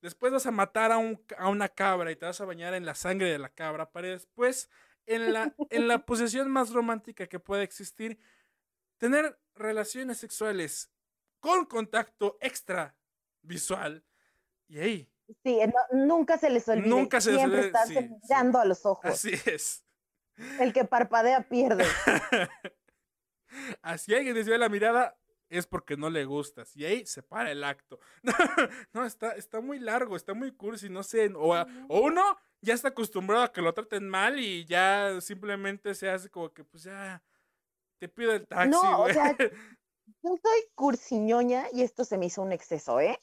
Después 0.00 0.32
vas 0.32 0.46
a 0.46 0.50
matar 0.50 0.92
a, 0.92 0.98
un, 0.98 1.22
a 1.36 1.48
una 1.48 1.68
cabra 1.68 2.10
y 2.10 2.16
te 2.16 2.24
vas 2.24 2.40
a 2.40 2.46
bañar 2.46 2.72
en 2.74 2.86
la 2.86 2.94
sangre 2.94 3.30
de 3.30 3.38
la 3.38 3.50
cabra 3.50 3.90
para 3.90 4.08
después, 4.08 4.70
en 5.06 5.32
la, 5.32 5.54
en 5.70 5.88
la 5.88 6.06
posesión 6.06 6.50
más 6.50 6.72
romántica 6.72 7.26
que 7.26 7.38
puede 7.38 7.64
existir, 7.64 8.18
tener 8.96 9.38
relaciones 9.54 10.18
sexuales 10.18 10.90
con 11.40 11.66
contacto 11.66 12.38
extra 12.40 12.96
visual. 13.42 14.04
Y 14.68 14.78
ahí. 14.78 15.10
Sí, 15.44 15.58
no- 15.66 16.06
nunca 16.06 16.38
se 16.38 16.50
les 16.50 16.68
olvida. 16.68 16.86
Nunca 16.88 17.20
se 17.20 17.34
Siempre 17.34 17.72
sí. 17.86 18.10
mirando 18.22 18.58
a 18.58 18.64
los 18.64 18.84
ojos. 18.86 19.10
Así 19.10 19.32
es. 19.46 19.84
El 20.58 20.72
que 20.72 20.84
parpadea 20.84 21.42
pierde. 21.48 21.84
Así 23.82 24.14
alguien 24.14 24.34
desvía 24.34 24.58
la 24.58 24.68
mirada 24.68 25.16
es 25.48 25.66
porque 25.66 25.96
no 25.96 26.10
le 26.10 26.24
gusta. 26.24 26.64
Y 26.74 26.84
ahí 26.84 27.06
se 27.06 27.22
para 27.22 27.50
el 27.50 27.64
acto. 27.64 27.98
No, 28.92 29.04
está, 29.04 29.32
está 29.32 29.60
muy 29.60 29.78
largo, 29.78 30.16
está 30.16 30.34
muy 30.34 30.52
cursi, 30.52 30.88
no 30.88 31.02
sé. 31.02 31.32
O, 31.36 31.54
a- 31.54 31.66
o 31.88 32.00
uno 32.00 32.38
ya 32.60 32.74
está 32.74 32.88
acostumbrado 32.88 33.42
a 33.44 33.52
que 33.52 33.62
lo 33.62 33.72
traten 33.74 34.08
mal 34.08 34.38
y 34.38 34.64
ya 34.64 35.20
simplemente 35.20 35.94
se 35.94 36.08
hace 36.10 36.28
como 36.30 36.52
que, 36.52 36.62
pues 36.64 36.84
ya, 36.84 37.22
te 37.98 38.08
pido 38.08 38.32
el 38.32 38.46
taxi, 38.46 38.70
No, 38.70 39.02
o 39.02 39.08
sea, 39.12 39.36
Yo 40.22 40.36
soy 40.42 40.60
cursiñoña 40.74 41.66
y 41.72 41.82
esto 41.82 42.04
se 42.04 42.18
me 42.18 42.26
hizo 42.26 42.42
un 42.42 42.52
exceso, 42.52 43.00
¿eh? 43.00 43.18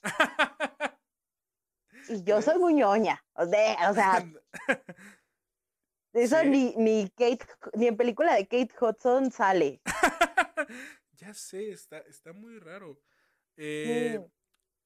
Y 2.09 2.23
yo 2.23 2.41
soy 2.41 2.57
muy 2.59 2.73
ñoña. 2.73 3.23
O 3.33 3.45
sea, 3.45 3.89
o 3.91 3.93
sea, 3.93 4.25
eso 6.13 6.39
Sí. 6.41 6.49
ni, 6.49 6.73
ni 6.77 7.09
Kate, 7.09 7.45
ni 7.73 7.87
en 7.87 7.97
película 7.97 8.33
de 8.35 8.47
Kate 8.47 8.73
Hudson 8.79 9.31
sale. 9.31 9.81
ya 11.13 11.33
sé, 11.33 11.71
está, 11.71 11.99
está 11.99 12.33
muy 12.33 12.59
raro. 12.59 12.99
Eh, 13.55 14.19
Sí. 14.19 14.31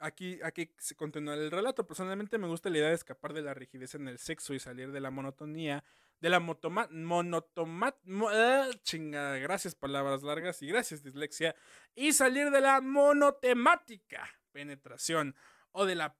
Aquí, 0.03 0.39
aquí 0.43 0.73
se 0.79 0.95
continúa 0.95 1.35
el 1.35 1.51
relato. 1.51 1.85
Personalmente 1.85 2.39
me 2.39 2.47
gusta 2.47 2.71
la 2.71 2.79
idea 2.79 2.87
de 2.89 2.95
escapar 2.95 3.33
de 3.33 3.43
la 3.43 3.53
rigidez 3.53 3.93
en 3.93 4.07
el 4.07 4.17
sexo 4.17 4.55
y 4.55 4.59
salir 4.59 4.91
de 4.91 4.99
la 4.99 5.11
monotonía, 5.11 5.83
de 6.19 6.29
la 6.29 6.39
motoma, 6.39 6.87
monotomat, 6.91 7.97
mo- 8.05 8.29
ah, 8.31 8.67
chingada, 8.81 9.37
gracias 9.37 9.75
palabras 9.75 10.23
largas 10.23 10.59
y 10.63 10.67
gracias 10.67 11.03
dislexia, 11.03 11.53
y 11.93 12.13
salir 12.13 12.49
de 12.49 12.61
la 12.61 12.81
monotemática 12.81 14.27
penetración 14.51 15.35
o 15.71 15.85
de 15.85 15.95
la 15.95 16.15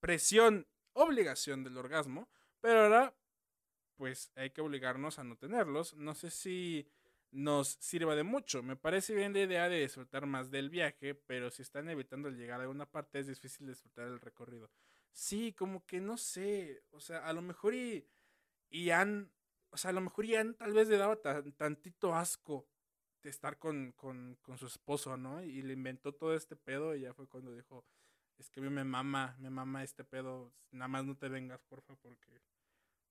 presión, 0.00 0.66
obligación 0.92 1.64
del 1.64 1.76
orgasmo, 1.78 2.28
pero 2.60 2.82
ahora 2.84 3.14
pues 3.96 4.32
hay 4.36 4.50
que 4.50 4.60
obligarnos 4.60 5.18
a 5.18 5.24
no 5.24 5.36
tenerlos. 5.36 5.94
No 5.94 6.14
sé 6.14 6.30
si 6.30 6.88
nos 7.30 7.68
sirva 7.80 8.14
de 8.16 8.22
mucho. 8.24 8.62
Me 8.62 8.76
parece 8.76 9.14
bien 9.14 9.32
la 9.32 9.40
idea 9.40 9.68
de 9.68 9.80
disfrutar 9.80 10.26
más 10.26 10.50
del 10.50 10.70
viaje, 10.70 11.14
pero 11.14 11.50
si 11.50 11.62
están 11.62 11.88
evitando 11.88 12.28
el 12.28 12.36
llegar 12.36 12.60
a 12.60 12.68
una 12.68 12.86
parte 12.90 13.18
es 13.20 13.26
difícil 13.28 13.66
disfrutar 13.66 14.06
el 14.08 14.20
recorrido. 14.20 14.70
Sí, 15.12 15.52
como 15.52 15.84
que 15.86 16.00
no 16.00 16.16
sé, 16.16 16.82
o 16.90 17.00
sea, 17.00 17.26
a 17.26 17.32
lo 17.32 17.42
mejor 17.42 17.74
y, 17.74 18.06
y 18.70 18.90
han, 18.90 19.30
o 19.70 19.76
sea, 19.76 19.90
a 19.90 19.94
lo 19.94 20.00
mejor 20.00 20.24
y 20.24 20.36
han 20.36 20.54
tal 20.54 20.72
vez 20.72 20.88
le 20.88 20.96
daba 20.98 21.16
tan- 21.16 21.52
tantito 21.52 22.14
asco 22.14 22.66
de 23.22 23.30
estar 23.30 23.58
con, 23.58 23.92
con, 23.92 24.36
con 24.42 24.58
su 24.58 24.66
esposo, 24.66 25.16
¿no? 25.16 25.42
Y 25.42 25.62
le 25.62 25.74
inventó 25.74 26.12
todo 26.14 26.34
este 26.34 26.56
pedo 26.56 26.94
y 26.96 27.02
ya 27.02 27.14
fue 27.14 27.28
cuando 27.28 27.54
dijo, 27.54 27.84
es 28.38 28.50
que 28.50 28.60
a 28.60 28.62
mí 28.62 28.70
me 28.70 28.84
mama, 28.84 29.36
me 29.38 29.50
mama 29.50 29.82
este 29.82 30.04
pedo, 30.04 30.52
nada 30.70 30.88
más 30.88 31.04
no 31.04 31.16
te 31.16 31.28
vengas, 31.28 31.62
porfa, 31.62 31.94
porque 31.96 32.42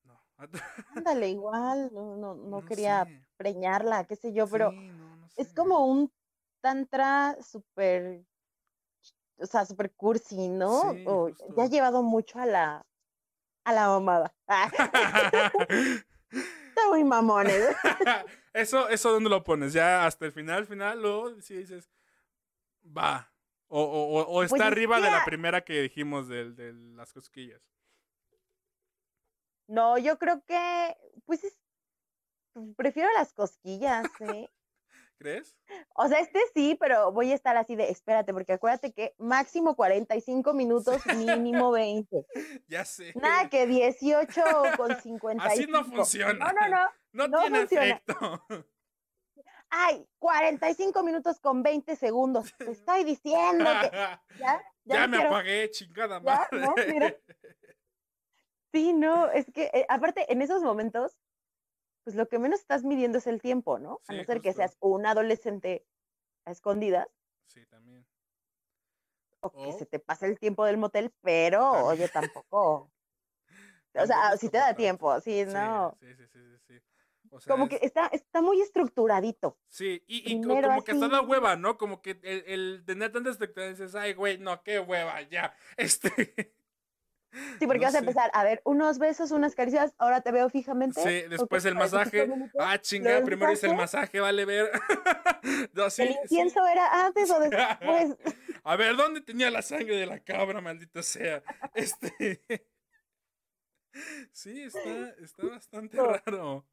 no. 0.04 0.20
Ándale, 0.96 1.30
igual, 1.30 1.90
no, 1.94 2.16
no, 2.16 2.36
no 2.36 2.62
No 2.62 2.66
quería 2.66 3.06
sé. 3.06 3.26
preñarla, 3.38 4.06
qué 4.06 4.16
sé 4.16 4.34
yo, 4.34 4.48
pero 4.48 4.72
no, 4.72 5.30
es 5.38 5.54
como 5.54 5.86
un 5.86 6.12
tantra 6.62 7.38
súper, 7.42 8.26
o 9.38 9.46
sea, 9.46 9.66
súper 9.66 9.92
cursi, 9.94 10.50
¿no? 10.50 10.94
Sí, 10.94 11.04
O 11.08 11.30
ya 11.56 11.64
ha 11.64 11.68
llevado 11.68 12.04
mucho 12.04 12.40
a 12.40 12.46
la, 12.46 12.86
a 13.64 13.74
la 13.74 13.88
mamada. 13.88 14.34
Está 16.32 16.88
muy 16.90 17.04
mamones. 17.04 17.76
eso, 18.54 18.88
eso 18.90 19.12
dónde 19.12 19.30
lo 19.30 19.44
pones, 19.44 19.74
ya 19.74 20.06
hasta 20.06 20.26
el 20.26 20.32
final, 20.32 20.66
final, 20.66 21.02
luego 21.02 21.42
sí 21.42 21.56
dices, 21.56 21.90
va. 22.86 23.31
O, 23.74 24.24
o, 24.28 24.44
está 24.44 24.50
Pues 24.50 24.62
es 24.62 24.68
arriba 24.68 24.98
que 24.98 25.04
de 25.04 25.12
la 25.12 25.24
primera 25.24 25.62
que 25.64 25.82
dijimos 25.82 26.28
del- 26.28 26.56
de, 26.58 26.74
las 26.74 27.14
cosquillas. 27.14 27.62
No, 29.70 29.98
yo 29.98 30.20
creo 30.20 30.44
que, 30.46 30.98
pues 31.26 31.46
es, 31.46 31.58
prefiero 32.76 33.08
las 33.14 33.34
cosquillas, 33.34 34.06
¿eh? 34.20 34.50
¿Crees? 35.18 35.56
O 35.96 36.10
sea, 36.10 36.20
este 36.20 36.40
sí, 36.54 36.76
pero 36.80 37.14
voy 37.14 37.32
a 37.32 37.36
estar 37.36 37.56
así 37.56 37.78
de, 37.78 37.90
espérate, 37.90 38.34
porque 38.34 38.54
acuérdate 38.54 38.92
que 38.92 39.16
máximo 39.20 39.76
45 39.78 40.54
minutos, 40.54 41.02
mínimo 41.16 41.72
20. 41.72 42.26
Ya 42.68 42.84
sé. 42.84 43.14
Nada 43.16 43.50
que 43.50 43.68
18 43.68 44.42
con 44.76 45.00
55. 45.00 45.42
Así 45.42 45.66
no 45.68 45.86
funciona. 45.86 46.34
No, 46.34 46.52
no, 46.52 46.68
no. 46.68 46.90
No, 47.14 47.28
no 47.30 47.40
tiene 47.42 47.60
funciona. 47.60 47.86
efecto. 47.86 48.46
Ay, 49.74 50.06
45 50.20 51.02
minutos 51.02 51.40
con 51.40 51.64
20 51.64 51.96
segundos. 51.96 52.54
Te 52.58 52.72
estoy 52.72 53.04
diciendo 53.06 53.70
que 53.82 53.90
ya, 53.92 54.22
ya, 54.38 54.64
ya 54.84 55.08
me 55.08 55.18
quiero- 55.18 55.30
apagué, 55.32 55.72
chingada 55.72 56.20
Ya, 56.20 56.48
madre. 56.52 56.60
¿no? 56.60 56.76
Mira. 56.88 57.16
Sí, 58.74 58.94
no, 58.94 59.30
es 59.32 59.46
que 59.54 59.70
eh, 59.74 59.86
aparte 59.90 60.32
en 60.32 60.42
esos 60.42 60.62
momentos, 60.64 61.18
pues 62.04 62.16
lo 62.16 62.28
que 62.28 62.40
menos 62.40 62.60
estás 62.62 62.84
midiendo 62.84 63.18
es 63.18 63.28
el 63.28 63.42
tiempo, 63.42 63.80
¿no? 63.80 64.02
A 64.08 64.14
no 64.14 64.24
ser 64.24 64.42
que 64.42 64.54
seas 64.54 64.78
un 64.80 65.06
adolescente 65.06 65.86
a 66.46 66.52
escondidas 66.52 67.08
Sí, 67.48 67.66
también. 67.66 68.06
o 69.42 69.52
que 69.52 69.74
se 69.74 69.86
te 69.86 70.00
pase 70.00 70.26
el 70.28 70.40
tiempo 70.40 70.64
del 70.66 70.78
motel, 70.78 71.14
pero 71.22 71.60
También. 71.60 71.86
oye, 71.88 72.08
tampoco. 72.10 72.92
O 73.94 74.06
sea, 74.06 74.38
si 74.38 74.48
te 74.48 74.58
da 74.58 74.74
tiempo, 74.74 75.20
Sí, 75.20 75.44
no. 75.46 75.98
Sí, 76.00 76.16
sí, 76.16 76.26
sí, 76.28 76.40
sí, 76.66 76.80
sí. 76.80 77.01
O 77.30 77.40
sea, 77.40 77.52
Como 77.52 77.66
es- 77.66 77.70
que 77.70 77.86
está, 77.86 78.08
está 78.08 78.42
muy 78.42 78.60
estructuradito. 78.62 79.58
Sí, 79.70 80.04
y, 80.08 80.18
y 80.32 80.36
co- 80.42 80.48
Primero 80.48 80.68
como 80.70 80.84
que 80.84 80.94
da 80.94 81.18
así. 81.20 81.26
hueva, 81.28 81.56
¿no? 81.56 81.78
Como 81.78 82.02
que 82.02 82.20
el, 82.24 82.44
el 82.48 82.84
tener 82.86 83.12
tantas 83.12 83.36
expectativas 83.36 83.96
ay, 83.96 84.14
güey, 84.14 84.38
no, 84.38 84.62
qué 84.64 84.80
hueva, 84.80 85.22
ya. 85.22 85.54
Este. 85.78 86.54
Sí, 87.60 87.66
porque 87.66 87.78
No 87.80 87.84
vas 87.86 87.96
a 87.96 88.00
empezar 88.00 88.30
a 88.34 88.44
ver 88.44 88.62
unos 88.66 89.00
besos, 89.00 89.32
unas 89.32 89.56
caricias, 89.56 89.94
ahora 89.98 90.20
te 90.20 90.34
veo 90.34 90.50
fijamente. 90.50 91.02
Sí, 91.02 91.30
después 91.30 91.64
el 91.64 91.76
45 91.76 91.80
masaje. 91.80 92.28
minutos, 92.28 92.62
Ah, 92.62 92.78
chingada, 92.82 93.24
primero 93.24 93.54
hice 93.54 93.68
el 93.68 93.76
masaje. 93.76 94.20
vale 94.20 94.44
ver. 94.44 94.70
No, 95.74 95.90
sí, 95.90 96.02
¿El 96.04 96.10
sí. 96.10 96.18
incienso 96.24 96.68
era 96.68 97.06
antes 97.06 97.32
o 97.32 97.40
después? 97.40 98.18
A 98.64 98.76
ver, 98.76 98.96
¿dónde 98.98 99.22
tenía 99.22 99.50
la 99.50 99.62
sangre 99.62 99.96
de 99.96 100.06
la 100.06 100.20
cabra, 100.20 100.60
maldita 100.62 101.02
sea? 101.02 101.42
Este. 101.74 102.42
Sí, 104.32 104.64
está, 104.64 105.10
está 105.22 105.48
bastante 105.48 105.98
No. 105.98 106.08
raro. 106.14 106.66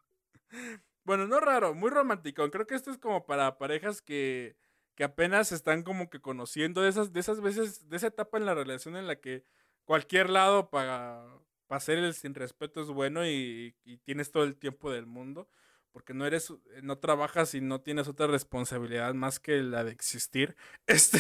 Bueno, 1.05 1.27
no 1.27 1.41
raro, 1.41 1.75
muy 1.75 1.91
romántico. 1.91 2.51
Creo 2.51 2.67
que 2.67 2.75
esto 2.75 2.91
es 2.91 2.99
como 2.99 3.25
para 3.25 3.57
parejas 3.57 4.03
que, 4.03 4.57
que 4.95 5.05
apenas 5.05 5.53
están 5.53 5.83
como 5.83 6.11
que 6.11 6.21
conociendo 6.21 6.83
de 6.83 6.91
esas, 6.91 7.13
de 7.13 7.21
esas 7.21 7.41
veces, 7.41 7.89
de 7.89 7.97
esa 7.97 8.09
etapa 8.09 8.37
en 8.37 8.45
la 8.45 8.55
relación 8.55 8.97
en 8.97 9.07
la 9.07 9.17
que 9.17 9.45
cualquier 9.85 10.29
lado 10.29 10.69
para, 10.69 11.25
para 11.67 11.79
hacer 11.79 11.99
el 11.99 12.13
sin 12.13 12.35
respeto 12.35 12.83
es 12.83 12.89
bueno 12.89 13.27
y, 13.27 13.75
y 13.85 13.97
tienes 13.99 14.31
todo 14.31 14.45
el 14.45 14.57
tiempo 14.57 14.93
del 14.93 15.07
mundo. 15.07 15.49
Porque 15.93 16.13
no 16.13 16.27
eres, 16.27 16.53
no 16.83 16.99
trabajas 16.99 17.55
y 17.55 17.61
no 17.61 17.81
tienes 17.81 18.07
otra 18.09 18.27
responsabilidad 18.27 19.15
más 19.15 19.41
que 19.41 19.63
la 19.63 19.85
de 19.85 19.93
existir. 19.93 20.57
Este. 20.87 21.19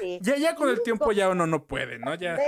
Sí. 0.00 0.18
Ya, 0.22 0.36
ya 0.36 0.54
con 0.54 0.68
el 0.68 0.82
tiempo 0.82 1.10
ya 1.12 1.28
uno 1.28 1.46
no 1.46 1.66
puede, 1.66 1.98
¿no? 1.98 2.14
Ya. 2.14 2.38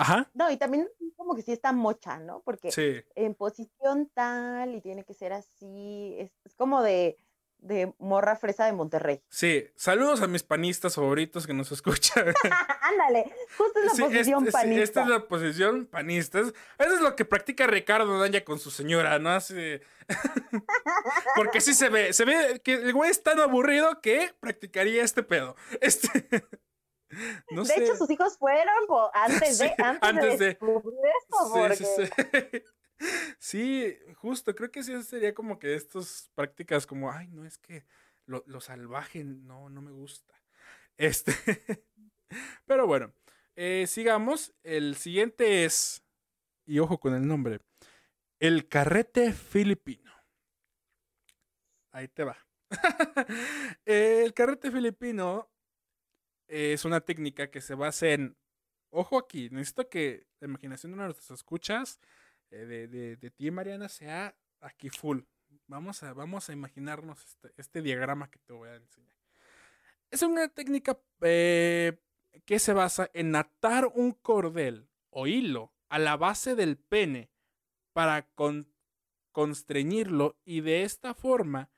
Ajá. 0.00 0.30
No, 0.34 0.50
y 0.50 0.56
también 0.56 0.88
como 1.16 1.34
que 1.36 1.42
sí 1.42 1.52
está 1.52 1.72
mocha, 1.72 2.18
¿no? 2.18 2.40
Porque 2.42 2.70
Sí. 2.72 3.02
en 3.14 3.34
posición 3.34 4.10
tal 4.14 4.74
y 4.74 4.80
tiene 4.80 5.04
que 5.04 5.14
ser 5.14 5.32
así, 5.32 6.16
es, 6.18 6.30
es 6.44 6.54
como 6.54 6.82
de, 6.82 7.18
de 7.58 7.92
morra 7.98 8.36
fresa 8.36 8.64
de 8.64 8.72
Monterrey. 8.72 9.20
Sí. 9.28 9.66
Saludos 9.76 10.22
a 10.22 10.26
mis 10.26 10.42
panistas 10.42 10.94
favoritos 10.94 11.46
que 11.46 11.52
nos 11.52 11.70
escuchan. 11.72 12.24
Ándale, 12.80 13.30
justo 13.58 13.78
es 13.80 13.84
la 13.84 13.92
Sí, 13.92 14.02
posición 14.02 14.46
este- 14.46 14.50
sí, 14.50 14.62
panista. 14.64 14.82
esta 14.82 15.02
es 15.02 15.08
la 15.08 15.28
posición 15.28 15.84
panista. 15.86 16.40
Es- 16.40 16.54
Eso 16.78 16.94
es 16.94 17.00
lo 17.02 17.14
que 17.16 17.26
practica 17.26 17.66
Ricardo 17.66 18.18
Daña 18.18 18.42
con 18.44 18.58
su 18.58 18.70
señora, 18.70 19.18
¿no? 19.18 19.28
Así 19.30 19.54
Porque 21.36 21.60
sí 21.60 21.74
se 21.74 21.88
ve, 21.90 22.12
se 22.14 22.24
ve 22.24 22.60
que 22.64 22.74
el 22.74 22.92
güey 22.94 23.10
es 23.10 23.22
tan 23.22 23.38
aburrido 23.40 24.00
que 24.00 24.32
practicaría 24.40 25.02
este 25.04 25.22
pedo. 25.22 25.54
Este. 25.80 26.08
No 27.50 27.62
de 27.62 27.68
sé. 27.68 27.84
hecho, 27.84 27.96
sus 27.96 28.10
hijos 28.10 28.38
fueron 28.38 28.74
antes 29.14 29.58
de, 29.58 29.68
Sí, 29.68 29.74
antes, 29.78 30.08
antes 30.08 30.38
de 30.38 30.44
de. 30.44 30.46
descubrir 30.46 30.98
esto, 31.72 32.06
sí. 32.08 32.62
Sí, 33.38 33.96
justo, 34.16 34.54
creo 34.54 34.70
que 34.70 34.82
sí 34.82 35.02
sería 35.02 35.34
como 35.34 35.58
que 35.58 35.74
estas 35.74 36.30
prácticas 36.34 36.86
como, 36.86 37.10
ay, 37.10 37.28
no 37.28 37.44
es 37.44 37.58
que 37.58 37.84
lo, 38.26 38.44
lo 38.46 38.60
salvaje 38.60 39.24
no, 39.24 39.70
no 39.70 39.82
me 39.82 39.90
gusta. 39.90 40.34
Este, 40.96 41.32
pero 42.66 42.86
bueno, 42.86 43.12
eh, 43.56 43.86
sigamos. 43.86 44.54
El 44.62 44.96
siguiente 44.96 45.64
es, 45.64 46.04
y 46.66 46.78
ojo 46.78 47.00
con 47.00 47.14
el 47.14 47.26
nombre, 47.26 47.60
el 48.38 48.68
carrete 48.68 49.32
filipino. 49.32 50.12
Ahí 51.92 52.06
te 52.08 52.24
va. 52.24 52.36
el 53.84 54.32
carrete 54.32 54.70
filipino 54.70 55.50
es 56.50 56.84
una 56.84 57.00
técnica 57.00 57.50
que 57.50 57.60
se 57.60 57.74
basa 57.74 58.08
en, 58.08 58.36
ojo 58.90 59.18
aquí, 59.18 59.48
necesito 59.50 59.88
que 59.88 60.26
la 60.40 60.48
imaginación 60.48 60.92
de 60.92 60.98
nuestros 60.98 61.30
escuchas, 61.30 62.00
eh, 62.50 62.66
de, 62.66 62.88
de, 62.88 63.16
de 63.16 63.30
ti, 63.30 63.50
Mariana, 63.50 63.88
sea 63.88 64.36
aquí 64.60 64.90
full. 64.90 65.20
Vamos 65.66 66.02
a, 66.02 66.12
vamos 66.12 66.48
a 66.48 66.52
imaginarnos 66.52 67.24
este, 67.24 67.52
este 67.56 67.82
diagrama 67.82 68.30
que 68.30 68.38
te 68.40 68.52
voy 68.52 68.68
a 68.68 68.76
enseñar. 68.76 69.16
Es 70.10 70.22
una 70.22 70.48
técnica 70.48 71.00
eh, 71.20 71.96
que 72.44 72.58
se 72.58 72.72
basa 72.72 73.10
en 73.14 73.36
atar 73.36 73.86
un 73.94 74.12
cordel 74.12 74.88
o 75.10 75.26
hilo 75.26 75.72
a 75.88 75.98
la 75.98 76.16
base 76.16 76.56
del 76.56 76.76
pene 76.76 77.30
para 77.92 78.28
constreñirlo 79.32 80.36
y 80.44 80.60
de 80.60 80.82
esta 80.82 81.14
forma 81.14 81.70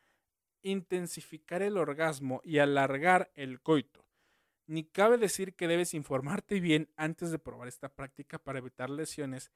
intensificar 0.63 1.63
el 1.63 1.77
orgasmo 1.77 2.41
y 2.45 2.59
alargar 2.59 3.31
el 3.35 3.61
coito. 3.61 4.02
Ni 4.73 4.85
cabe 4.85 5.19
decir 5.19 5.55
que 5.55 5.69
debes 5.69 5.93
informarte 5.93 6.59
bien 6.59 6.91
antes 6.97 7.31
de 7.31 7.39
probar 7.39 7.69
esta 7.69 7.91
práctica 7.91 8.39
para 8.39 8.59
evitar 8.59 8.89
lesiones 8.89 9.53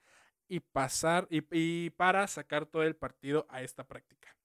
y 0.46 0.60
pasar 0.60 1.26
y, 1.30 1.88
para 1.88 2.28
sacar 2.28 2.66
todo 2.66 2.82
el 2.82 2.96
partido 2.96 3.46
a 3.48 3.62
esta 3.62 3.88
práctica, 3.88 4.36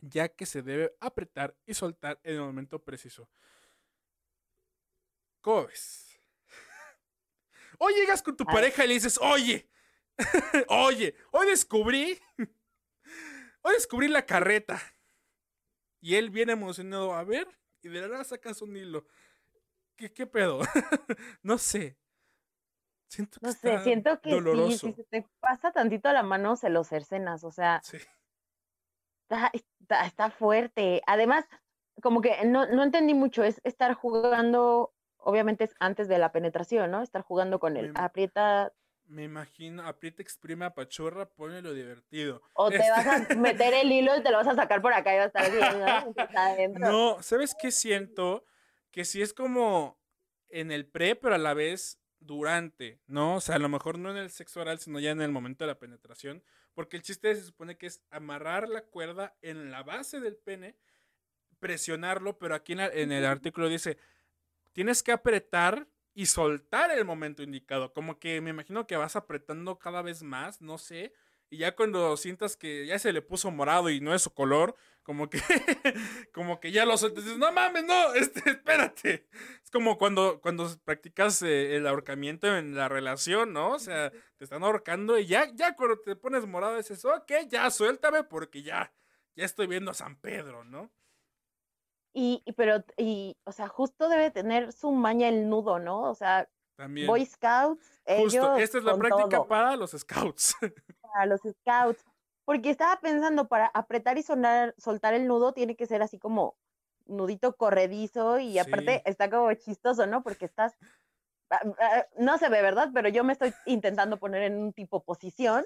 ya 0.00 0.28
que 0.28 0.46
se 0.46 0.62
debe 0.62 0.96
apretar 0.98 1.56
y 1.64 1.74
soltar 1.74 2.18
en 2.24 2.34
el 2.34 2.40
momento 2.40 2.82
preciso. 2.82 3.30
¿Cómo 5.40 5.68
ves? 5.68 6.18
Hoy 7.78 7.94
llegas 7.94 8.20
con 8.20 8.36
tu 8.36 8.44
pareja 8.44 8.84
y 8.84 8.88
le 8.88 8.94
dices, 8.94 9.16
oye, 9.22 9.70
oye, 10.70 11.14
hoy 11.30 11.46
descubrí, 11.46 12.18
hoy 13.62 13.74
descubrí 13.74 14.08
la 14.08 14.26
carreta. 14.26 14.82
Y 16.00 16.16
él 16.16 16.30
viene 16.30 16.54
emocionado, 16.54 17.14
a 17.14 17.22
ver, 17.22 17.46
y 17.80 17.88
de 17.90 18.00
la 18.00 18.08
nada 18.08 18.24
sacas 18.24 18.60
un 18.60 18.76
hilo. 18.76 19.06
¿Qué, 19.96 20.12
qué 20.12 20.26
pedo? 20.26 20.60
no 21.42 21.58
sé. 21.58 21.96
Siento 23.08 23.38
que 23.40 23.46
no 23.46 23.52
sé, 23.52 23.82
siento 23.84 24.20
que 24.20 24.40
si 24.76 24.92
se 24.92 25.04
te 25.04 25.26
pasa 25.38 25.70
tantito 25.70 26.12
la 26.12 26.24
mano, 26.24 26.56
se 26.56 26.68
lo 26.68 26.82
cercenas, 26.82 27.44
o 27.44 27.52
sea. 27.52 27.80
Está, 29.28 30.04
está, 30.04 30.30
fuerte. 30.30 31.00
Además, 31.06 31.44
como 32.02 32.20
que 32.20 32.44
no, 32.44 32.66
no 32.66 32.82
entendí 32.82 33.14
mucho, 33.14 33.44
es 33.44 33.60
estar 33.62 33.94
jugando, 33.94 34.92
obviamente 35.18 35.64
es 35.64 35.74
antes 35.78 36.08
de 36.08 36.18
la 36.18 36.32
penetración, 36.32 36.90
¿no? 36.90 37.02
Estar 37.02 37.22
jugando 37.22 37.60
con 37.60 37.76
él. 37.76 37.92
Aprieta 37.94 38.72
me 39.06 39.24
imagino, 39.24 39.86
aprieta, 39.86 40.22
exprime, 40.22 40.64
apachurra, 40.64 41.28
lo 41.36 41.74
divertido. 41.74 42.42
O 42.54 42.70
te 42.70 42.78
vas 42.78 43.06
a 43.06 43.16
este 43.18 43.36
meter 43.36 43.74
el 43.74 43.92
hilo 43.92 44.16
y 44.16 44.22
te 44.22 44.30
lo 44.30 44.38
vas 44.38 44.48
a 44.48 44.54
sacar 44.54 44.80
por 44.80 44.94
acá 44.94 45.14
y 45.14 45.18
va 45.18 45.24
a 45.24 45.26
estar 45.26 45.50
bien, 45.50 46.72
¿no? 46.72 46.90
No, 46.90 47.22
¿sabes 47.22 47.54
qué 47.60 47.70
siento? 47.70 48.44
Que 48.94 49.04
si 49.04 49.22
es 49.22 49.34
como 49.34 50.00
en 50.48 50.70
el 50.70 50.86
pre, 50.86 51.16
pero 51.16 51.34
a 51.34 51.38
la 51.38 51.52
vez 51.52 52.00
durante, 52.20 53.00
¿no? 53.08 53.34
O 53.34 53.40
sea, 53.40 53.56
a 53.56 53.58
lo 53.58 53.68
mejor 53.68 53.98
no 53.98 54.08
en 54.12 54.16
el 54.16 54.30
sexo 54.30 54.60
oral, 54.60 54.78
sino 54.78 55.00
ya 55.00 55.10
en 55.10 55.20
el 55.20 55.32
momento 55.32 55.64
de 55.64 55.72
la 55.72 55.80
penetración. 55.80 56.44
Porque 56.74 56.96
el 56.96 57.02
chiste 57.02 57.34
se 57.34 57.42
supone 57.42 57.76
que 57.76 57.86
es 57.86 58.04
amarrar 58.10 58.68
la 58.68 58.84
cuerda 58.84 59.36
en 59.42 59.72
la 59.72 59.82
base 59.82 60.20
del 60.20 60.36
pene, 60.36 60.76
presionarlo, 61.58 62.38
pero 62.38 62.54
aquí 62.54 62.74
en 62.74 63.10
el 63.10 63.26
artículo 63.26 63.68
dice, 63.68 63.98
tienes 64.72 65.02
que 65.02 65.10
apretar 65.10 65.88
y 66.14 66.26
soltar 66.26 66.92
el 66.92 67.04
momento 67.04 67.42
indicado. 67.42 67.92
Como 67.92 68.20
que 68.20 68.40
me 68.40 68.50
imagino 68.50 68.86
que 68.86 68.96
vas 68.96 69.16
apretando 69.16 69.80
cada 69.80 70.02
vez 70.02 70.22
más, 70.22 70.60
no 70.60 70.78
sé. 70.78 71.12
Y 71.54 71.58
ya 71.58 71.76
cuando 71.76 72.16
sientas 72.16 72.56
que 72.56 72.84
ya 72.84 72.98
se 72.98 73.12
le 73.12 73.22
puso 73.22 73.48
morado 73.52 73.88
y 73.88 74.00
no 74.00 74.12
es 74.12 74.22
su 74.22 74.34
color, 74.34 74.74
como 75.04 75.30
que, 75.30 75.38
como 76.34 76.58
que 76.58 76.72
ya 76.72 76.84
lo 76.84 76.98
sueltas. 76.98 77.22
Dices, 77.22 77.38
no 77.38 77.52
mames, 77.52 77.84
no, 77.84 78.12
este, 78.14 78.40
espérate. 78.50 79.28
Es 79.62 79.70
como 79.70 79.96
cuando, 79.96 80.40
cuando 80.40 80.68
practicas 80.84 81.42
eh, 81.42 81.76
el 81.76 81.86
ahorcamiento 81.86 82.48
en 82.56 82.74
la 82.74 82.88
relación, 82.88 83.52
¿no? 83.52 83.70
O 83.70 83.78
sea, 83.78 84.10
te 84.10 84.42
están 84.42 84.64
ahorcando 84.64 85.16
y 85.16 85.26
ya, 85.26 85.48
ya 85.54 85.76
cuando 85.76 86.00
te 86.00 86.16
pones 86.16 86.44
morado 86.44 86.76
dices, 86.76 87.04
ok, 87.04 87.30
ya 87.48 87.70
suéltame 87.70 88.24
porque 88.24 88.64
ya, 88.64 88.92
ya 89.36 89.44
estoy 89.44 89.68
viendo 89.68 89.92
a 89.92 89.94
San 89.94 90.16
Pedro, 90.16 90.64
¿no? 90.64 90.90
Y, 92.12 92.42
pero, 92.56 92.84
y, 92.96 93.36
o 93.44 93.52
sea, 93.52 93.68
justo 93.68 94.08
debe 94.08 94.32
tener 94.32 94.72
su 94.72 94.90
maña 94.90 95.28
el 95.28 95.48
nudo, 95.48 95.78
¿no? 95.78 96.02
O 96.10 96.16
sea, 96.16 96.48
Boy 97.06 97.26
Scouts. 97.26 98.00
Justo, 98.04 98.56
esta 98.56 98.78
es 98.78 98.84
la 98.84 98.96
práctica 98.96 99.44
para 99.44 99.76
los 99.76 99.92
Scouts. 99.92 100.56
Para 101.14 101.26
los 101.26 101.40
Scouts. 101.40 102.04
Porque 102.44 102.68
estaba 102.68 103.00
pensando, 103.00 103.48
para 103.48 103.68
apretar 103.68 104.18
y 104.18 104.22
sonar, 104.22 104.74
soltar 104.76 105.14
el 105.14 105.26
nudo 105.26 105.54
tiene 105.54 105.76
que 105.76 105.86
ser 105.86 106.02
así 106.02 106.18
como 106.18 106.56
nudito 107.06 107.56
corredizo 107.56 108.38
y 108.38 108.58
aparte 108.58 109.02
está 109.06 109.30
como 109.30 109.52
chistoso, 109.54 110.06
¿no? 110.06 110.22
Porque 110.22 110.44
estás, 110.44 110.74
ah, 111.50 111.62
ah, 111.80 112.06
no 112.18 112.36
se 112.36 112.48
ve, 112.48 112.60
¿verdad? 112.60 112.90
Pero 112.92 113.08
yo 113.08 113.24
me 113.24 113.32
estoy 113.32 113.54
intentando 113.64 114.18
poner 114.18 114.42
en 114.42 114.56
un 114.56 114.72
tipo 114.72 115.04
posición, 115.04 115.64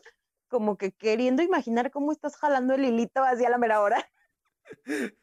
como 0.49 0.77
que 0.77 0.93
queriendo 0.93 1.43
imaginar 1.43 1.91
cómo 1.91 2.13
estás 2.13 2.37
jalando 2.37 2.75
el 2.75 2.85
hilito 2.85 3.23
hacia 3.25 3.51
la 3.51 3.59
mera 3.59 3.81
hora. 3.81 4.09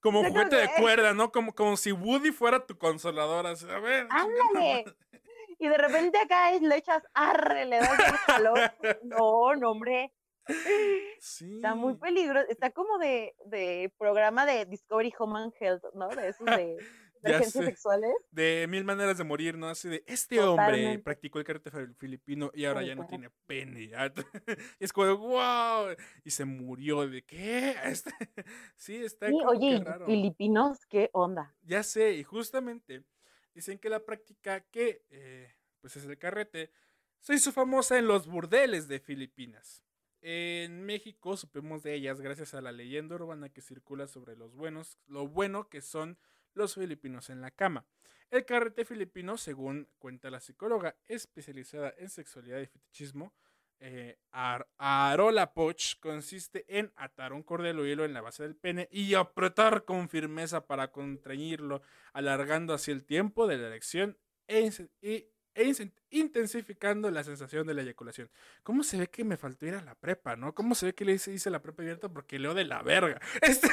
Como 0.00 0.22
juguete 0.22 0.56
de 0.56 0.68
cuerda, 0.78 1.14
¿no? 1.14 1.32
Como, 1.32 1.54
como 1.54 1.78
si 1.78 1.90
Woody 1.90 2.32
fuera 2.32 2.66
tu 2.66 2.76
consolador. 2.76 3.46
Así, 3.46 3.66
a 3.68 3.78
ver. 3.78 4.06
¡Ándale! 4.10 4.84
Y 5.58 5.68
de 5.68 5.78
repente 5.78 6.18
acá 6.18 6.52
le 6.52 6.76
echas 6.76 7.02
arre, 7.14 7.64
le 7.66 7.76
das 7.78 7.98
el 7.98 8.14
calor. 8.26 8.58
No, 9.02 9.54
no, 9.54 9.70
hombre. 9.70 10.12
Sí. 11.20 11.56
Está 11.56 11.74
muy 11.74 11.94
peligroso. 11.94 12.46
Está 12.48 12.70
como 12.70 12.98
de, 12.98 13.34
de 13.46 13.92
programa 13.98 14.44
de 14.46 14.66
Discovery 14.66 15.12
Home 15.18 15.38
and 15.38 15.52
Health, 15.58 15.84
¿no? 15.94 16.08
De 16.08 16.28
esos 16.28 16.46
de 16.46 16.76
emergencias 17.24 17.64
sexuales. 17.64 18.12
De 18.30 18.66
mil 18.68 18.84
maneras 18.84 19.18
de 19.18 19.24
morir, 19.24 19.56
¿no? 19.56 19.68
Así 19.68 19.88
de, 19.88 20.04
este 20.06 20.40
hombre 20.40 20.98
practicó 20.98 21.38
el 21.38 21.44
karate 21.44 21.70
filipino 21.98 22.50
y 22.54 22.64
ahora 22.64 22.82
ya 22.82 22.94
no 22.94 23.06
tiene 23.06 23.30
pene. 23.46 23.90
es 24.78 24.92
como, 24.92 25.16
wow. 25.16 25.94
Y 26.24 26.30
se 26.30 26.44
murió 26.44 27.08
de, 27.08 27.22
¿qué? 27.24 27.74
Este, 27.84 28.10
sí, 28.76 28.96
está 28.96 29.28
sí, 29.28 29.38
oye, 29.46 29.84
filipinos, 30.04 30.84
¿qué 30.86 31.10
onda? 31.12 31.54
Ya 31.62 31.82
sé, 31.82 32.14
y 32.14 32.22
justamente 32.22 33.04
dicen 33.54 33.78
que 33.78 33.88
la 33.88 34.04
práctica 34.04 34.60
que, 34.60 35.04
eh, 35.10 35.54
pues 35.80 35.96
es 35.96 36.04
el 36.04 36.18
carrete, 36.18 36.70
se 37.20 37.34
hizo 37.34 37.52
famosa 37.52 37.98
en 37.98 38.06
los 38.06 38.26
burdeles 38.26 38.88
de 38.88 39.00
Filipinas. 39.00 39.82
En 40.20 40.84
México 40.84 41.36
supimos 41.36 41.82
de 41.82 41.94
ellas 41.94 42.20
gracias 42.20 42.54
a 42.54 42.62
la 42.62 42.72
leyenda 42.72 43.14
urbana 43.14 43.50
que 43.50 43.60
circula 43.60 44.06
sobre 44.06 44.36
los 44.36 44.54
buenos, 44.54 44.98
lo 45.06 45.28
bueno 45.28 45.68
que 45.68 45.80
son 45.80 46.18
los 46.54 46.74
filipinos 46.74 47.30
en 47.30 47.40
la 47.40 47.50
cama. 47.50 47.86
El 48.30 48.44
carrete 48.46 48.84
filipino, 48.84 49.36
según 49.36 49.88
cuenta 49.98 50.30
la 50.30 50.40
psicóloga 50.40 50.96
especializada 51.06 51.94
en 51.98 52.08
sexualidad 52.08 52.60
y 52.60 52.66
fetichismo, 52.66 53.34
eh, 53.80 54.18
Arola 54.30 55.52
Poch, 55.52 55.98
consiste 56.00 56.64
en 56.68 56.92
atar 56.96 57.32
un 57.32 57.42
cordel 57.42 57.80
hilo 57.86 58.04
en 58.04 58.14
la 58.14 58.20
base 58.20 58.42
del 58.42 58.56
pene 58.56 58.88
y 58.90 59.14
apretar 59.14 59.84
con 59.84 60.08
firmeza 60.08 60.66
para 60.66 60.90
contrañirlo, 60.90 61.82
alargando 62.12 62.74
así 62.74 62.90
el 62.90 63.04
tiempo 63.04 63.46
de 63.46 63.58
la 63.58 63.66
erección 63.68 64.18
e 64.46 64.70
y 65.00 65.26
e 65.54 65.72
intensificando 66.10 67.10
la 67.10 67.22
sensación 67.22 67.66
de 67.66 67.74
la 67.74 67.82
eyaculación. 67.82 68.28
¿Cómo 68.62 68.82
se 68.82 68.98
ve 68.98 69.06
que 69.08 69.24
me 69.24 69.36
faltó 69.36 69.66
ir 69.66 69.74
a 69.74 69.82
la 69.82 69.94
prepa, 69.94 70.36
no? 70.36 70.54
¿Cómo 70.54 70.74
se 70.74 70.86
ve 70.86 70.94
que 70.94 71.04
le 71.04 71.12
hice, 71.12 71.50
la 71.50 71.62
prepa 71.62 71.82
abierta? 71.82 72.08
Porque 72.08 72.38
leo 72.38 72.54
de 72.54 72.64
la 72.64 72.82
verga. 72.82 73.20
Este, 73.42 73.68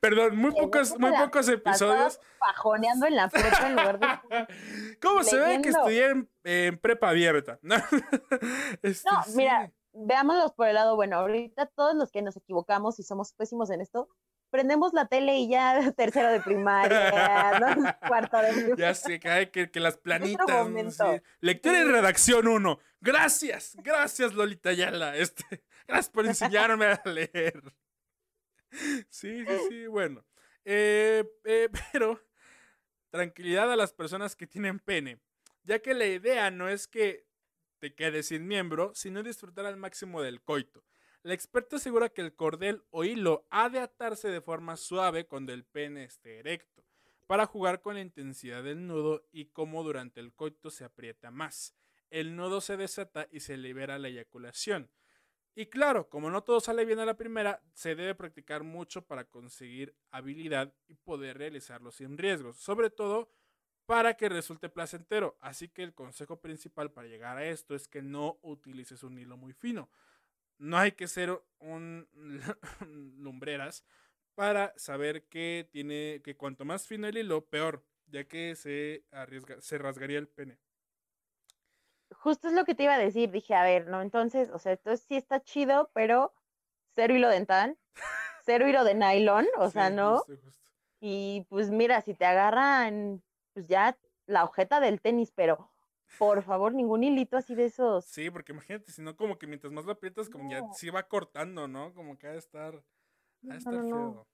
perdón, 0.00 0.36
muy 0.36 0.50
pocos, 0.52 0.98
muy 0.98 1.12
pocos 1.12 1.48
episodios. 1.48 2.20
Pajoneando 2.38 3.06
en 3.06 3.16
la 3.16 3.28
prepa 3.28 3.68
en 3.68 3.76
lugar 3.76 3.98
de. 3.98 4.96
¿Cómo 5.02 5.22
se 5.22 5.38
ve 5.38 5.60
que 5.62 5.68
estudié 5.68 6.26
en, 6.44 6.78
prepa 6.78 7.10
abierta? 7.10 7.58
no, 7.62 7.76
este, 8.82 9.10
mira, 9.34 9.70
veámoslos 9.92 10.52
por 10.52 10.68
el 10.68 10.74
lado 10.74 10.96
bueno. 10.96 11.18
Ahorita 11.18 11.66
todos 11.66 11.94
los 11.94 12.10
que 12.10 12.22
nos 12.22 12.36
equivocamos 12.36 12.98
y 12.98 13.02
somos 13.02 13.32
pésimos 13.34 13.70
en 13.70 13.80
esto, 13.80 14.08
prendemos 14.54 14.92
la 14.92 15.08
tele 15.08 15.36
y 15.36 15.48
ya 15.48 15.90
tercero 15.96 16.30
de 16.30 16.40
primaria, 16.40 17.58
¿no? 17.58 17.92
cuarto 18.08 18.36
de 18.36 18.52
primaria. 18.52 18.76
Ya 18.76 18.94
sé, 18.94 19.18
que, 19.18 19.68
que, 19.68 19.80
las 19.80 19.96
planitas. 19.96 20.46
Lectura 21.40 21.80
y 21.80 21.82
redacción 21.82 22.46
uno. 22.46 22.78
Gracias, 23.00 23.76
gracias 23.82 24.32
Lolita 24.32 24.72
Yala. 24.72 25.16
Este, 25.16 25.64
gracias 25.88 26.08
por 26.08 26.24
enseñarme 26.24 26.86
a 26.86 27.02
leer. 27.04 27.64
Sí, 29.10 29.44
sí, 29.44 29.58
sí, 29.68 29.86
bueno. 29.88 30.24
Eh, 30.64 31.24
eh, 31.44 31.68
pero 31.92 32.20
tranquilidad 33.10 33.72
a 33.72 33.76
las 33.76 33.92
personas 33.92 34.36
que 34.36 34.46
tienen 34.46 34.78
pene, 34.78 35.18
ya 35.64 35.80
que 35.80 35.94
la 35.94 36.06
idea 36.06 36.52
no 36.52 36.68
es 36.68 36.86
que 36.86 37.26
te 37.80 37.92
quedes 37.92 38.28
sin 38.28 38.46
miembro, 38.46 38.92
sino 38.94 39.24
disfrutar 39.24 39.66
al 39.66 39.78
máximo 39.78 40.22
del 40.22 40.40
coito. 40.40 40.84
La 41.24 41.32
experta 41.32 41.76
asegura 41.76 42.10
que 42.10 42.20
el 42.20 42.34
cordel 42.34 42.82
o 42.90 43.02
hilo 43.02 43.46
ha 43.48 43.70
de 43.70 43.78
atarse 43.78 44.28
de 44.28 44.42
forma 44.42 44.76
suave 44.76 45.26
cuando 45.26 45.54
el 45.54 45.64
pene 45.64 46.04
esté 46.04 46.38
erecto, 46.38 46.84
para 47.26 47.46
jugar 47.46 47.80
con 47.80 47.94
la 47.94 48.02
intensidad 48.02 48.62
del 48.62 48.86
nudo 48.86 49.26
y 49.32 49.46
cómo 49.46 49.82
durante 49.82 50.20
el 50.20 50.34
coito 50.34 50.68
se 50.68 50.84
aprieta 50.84 51.30
más. 51.30 51.74
El 52.10 52.36
nudo 52.36 52.60
se 52.60 52.76
desata 52.76 53.26
y 53.30 53.40
se 53.40 53.56
libera 53.56 53.98
la 53.98 54.08
eyaculación. 54.08 54.90
Y 55.54 55.64
claro, 55.66 56.10
como 56.10 56.28
no 56.28 56.44
todo 56.44 56.60
sale 56.60 56.84
bien 56.84 56.98
a 56.98 57.06
la 57.06 57.16
primera, 57.16 57.62
se 57.72 57.94
debe 57.94 58.14
practicar 58.14 58.62
mucho 58.62 59.06
para 59.06 59.24
conseguir 59.24 59.96
habilidad 60.10 60.74
y 60.88 60.94
poder 60.94 61.38
realizarlo 61.38 61.90
sin 61.90 62.18
riesgos, 62.18 62.58
sobre 62.58 62.90
todo 62.90 63.30
para 63.86 64.18
que 64.18 64.28
resulte 64.28 64.68
placentero. 64.68 65.38
Así 65.40 65.70
que 65.70 65.84
el 65.84 65.94
consejo 65.94 66.42
principal 66.42 66.92
para 66.92 67.08
llegar 67.08 67.38
a 67.38 67.46
esto 67.46 67.74
es 67.74 67.88
que 67.88 68.02
no 68.02 68.38
utilices 68.42 69.02
un 69.02 69.18
hilo 69.18 69.38
muy 69.38 69.54
fino 69.54 69.88
no 70.58 70.78
hay 70.78 70.92
que 70.92 71.08
ser 71.08 71.42
un 71.58 72.08
lumbreras, 73.18 73.84
para 74.34 74.72
saber 74.76 75.28
que 75.28 75.68
tiene 75.70 76.20
que 76.22 76.36
cuanto 76.36 76.64
más 76.64 76.86
fino 76.86 77.06
el 77.06 77.16
hilo, 77.16 77.46
peor, 77.46 77.84
ya 78.06 78.24
que 78.24 78.56
se 78.56 79.04
arriesga, 79.10 79.60
se 79.60 79.78
rasgaría 79.78 80.18
el 80.18 80.28
pene. 80.28 80.58
Justo 82.10 82.48
es 82.48 82.54
lo 82.54 82.64
que 82.64 82.74
te 82.74 82.84
iba 82.84 82.94
a 82.94 82.98
decir, 82.98 83.30
dije, 83.30 83.54
a 83.54 83.64
ver, 83.64 83.86
no, 83.86 84.02
entonces, 84.02 84.50
o 84.50 84.58
sea, 84.58 84.72
entonces 84.72 85.04
sí 85.06 85.16
está 85.16 85.42
chido, 85.42 85.90
pero 85.94 86.32
cero 86.94 87.14
hilo 87.14 87.28
dental, 87.28 87.78
cero 88.44 88.68
hilo 88.68 88.84
de 88.84 88.94
nylon, 88.94 89.46
o 89.56 89.70
sea, 89.70 89.90
no. 89.90 90.18
justo, 90.18 90.36
justo. 90.42 90.70
Y 91.00 91.46
pues 91.48 91.70
mira, 91.70 92.00
si 92.00 92.14
te 92.14 92.24
agarran, 92.24 93.22
pues 93.52 93.66
ya 93.66 93.98
la 94.26 94.44
ojeta 94.44 94.80
del 94.80 95.00
tenis, 95.00 95.32
pero 95.32 95.70
por 96.18 96.42
favor, 96.42 96.72
ningún 96.74 97.04
hilito 97.04 97.36
así 97.36 97.54
de 97.54 97.66
esos. 97.66 98.04
Sí, 98.04 98.30
porque 98.30 98.52
imagínate, 98.52 98.92
si 98.92 99.02
no, 99.02 99.16
como 99.16 99.38
que 99.38 99.46
mientras 99.46 99.72
más 99.72 99.84
lo 99.84 99.92
aprietas, 99.92 100.28
como 100.28 100.50
ya 100.50 100.62
sí 100.72 100.90
va 100.90 101.08
cortando, 101.08 101.68
¿no? 101.68 101.92
Como 101.94 102.18
que 102.18 102.26
ha 102.26 102.32
de 102.32 102.38
estar, 102.38 102.74
ha 103.48 103.52
de 103.52 103.58
estar 103.58 103.74
no, 103.74 103.82
no. 103.82 103.90
feo. 103.90 104.26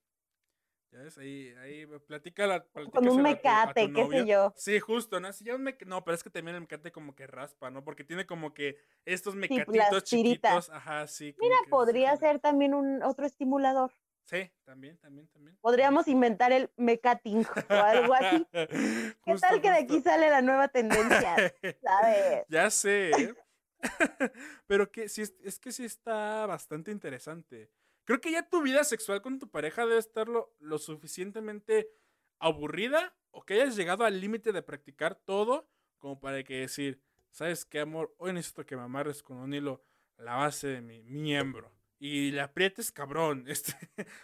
Ya 0.92 0.98
ves, 0.98 1.18
ahí, 1.18 1.54
ahí, 1.60 1.86
platica 2.08 2.46
la, 2.48 2.64
Con 2.64 3.08
un 3.08 3.22
platícaselo 3.22 3.28
a 3.28 3.40
tu- 3.40 3.48
a 3.48 3.74
tu 3.74 3.88
mecate, 3.88 3.92
qué 3.92 4.06
sé 4.08 4.26
yo. 4.26 4.52
Sí, 4.56 4.80
justo, 4.80 5.20
¿no? 5.20 5.32
Si 5.32 5.44
ya 5.44 5.54
un 5.54 5.64
No, 5.86 6.04
pero 6.04 6.14
es 6.16 6.24
que 6.24 6.30
también 6.30 6.56
el 6.56 6.62
mecate 6.62 6.90
como 6.90 7.14
que 7.14 7.26
raspa, 7.28 7.70
¿no? 7.70 7.84
Porque 7.84 8.02
tiene 8.02 8.26
como 8.26 8.52
que 8.54 8.76
estos 9.04 9.36
mecatitos 9.36 10.04
tiritas. 10.04 10.66
chiquitos. 10.66 10.70
Ajá, 10.70 11.06
sí. 11.06 11.34
Mira, 11.38 11.54
podría 11.70 12.16
ser 12.16 12.40
también 12.40 12.74
un 12.74 13.02
otro 13.04 13.24
estimulador. 13.24 13.92
Sí, 14.30 14.48
también, 14.62 14.96
también, 14.98 15.26
también. 15.26 15.58
Podríamos 15.60 16.06
inventar 16.06 16.52
el 16.52 16.70
mecating 16.76 17.44
o 17.68 17.74
algo 17.74 18.14
así. 18.14 18.46
¿Qué 18.52 19.14
Justo, 19.22 19.48
tal 19.48 19.60
que 19.60 19.70
de 19.70 19.78
aquí 19.78 20.00
sale 20.00 20.30
la 20.30 20.40
nueva 20.40 20.68
tendencia? 20.68 21.34
¿Sabes? 21.82 22.44
Ya 22.48 22.70
sé. 22.70 23.10
¿eh? 23.10 23.34
Pero 24.68 24.92
que 24.92 25.08
sí, 25.08 25.22
es, 25.22 25.34
es 25.42 25.58
que 25.58 25.72
sí 25.72 25.84
está 25.84 26.46
bastante 26.46 26.92
interesante. 26.92 27.72
Creo 28.04 28.20
que 28.20 28.30
ya 28.30 28.48
tu 28.48 28.62
vida 28.62 28.84
sexual 28.84 29.20
con 29.20 29.40
tu 29.40 29.50
pareja 29.50 29.84
debe 29.84 29.98
estar 29.98 30.28
lo, 30.28 30.54
lo 30.60 30.78
suficientemente 30.78 31.90
aburrida 32.38 33.16
o 33.32 33.42
que 33.42 33.54
hayas 33.54 33.74
llegado 33.74 34.04
al 34.04 34.20
límite 34.20 34.52
de 34.52 34.62
practicar 34.62 35.16
todo 35.16 35.68
como 35.98 36.20
para 36.20 36.44
que 36.44 36.60
decir, 36.60 37.02
¿sabes 37.32 37.64
qué, 37.64 37.80
amor? 37.80 38.14
Hoy 38.16 38.32
necesito 38.32 38.64
que 38.64 38.76
me 38.76 38.82
amarres 38.82 39.24
con 39.24 39.38
un 39.38 39.52
hilo 39.52 39.82
la 40.18 40.36
base 40.36 40.68
de 40.68 40.80
mi 40.82 41.02
miembro 41.02 41.79
y 42.00 42.32
le 42.32 42.40
aprietes 42.40 42.90
cabrón. 42.90 43.44
Este, 43.48 43.74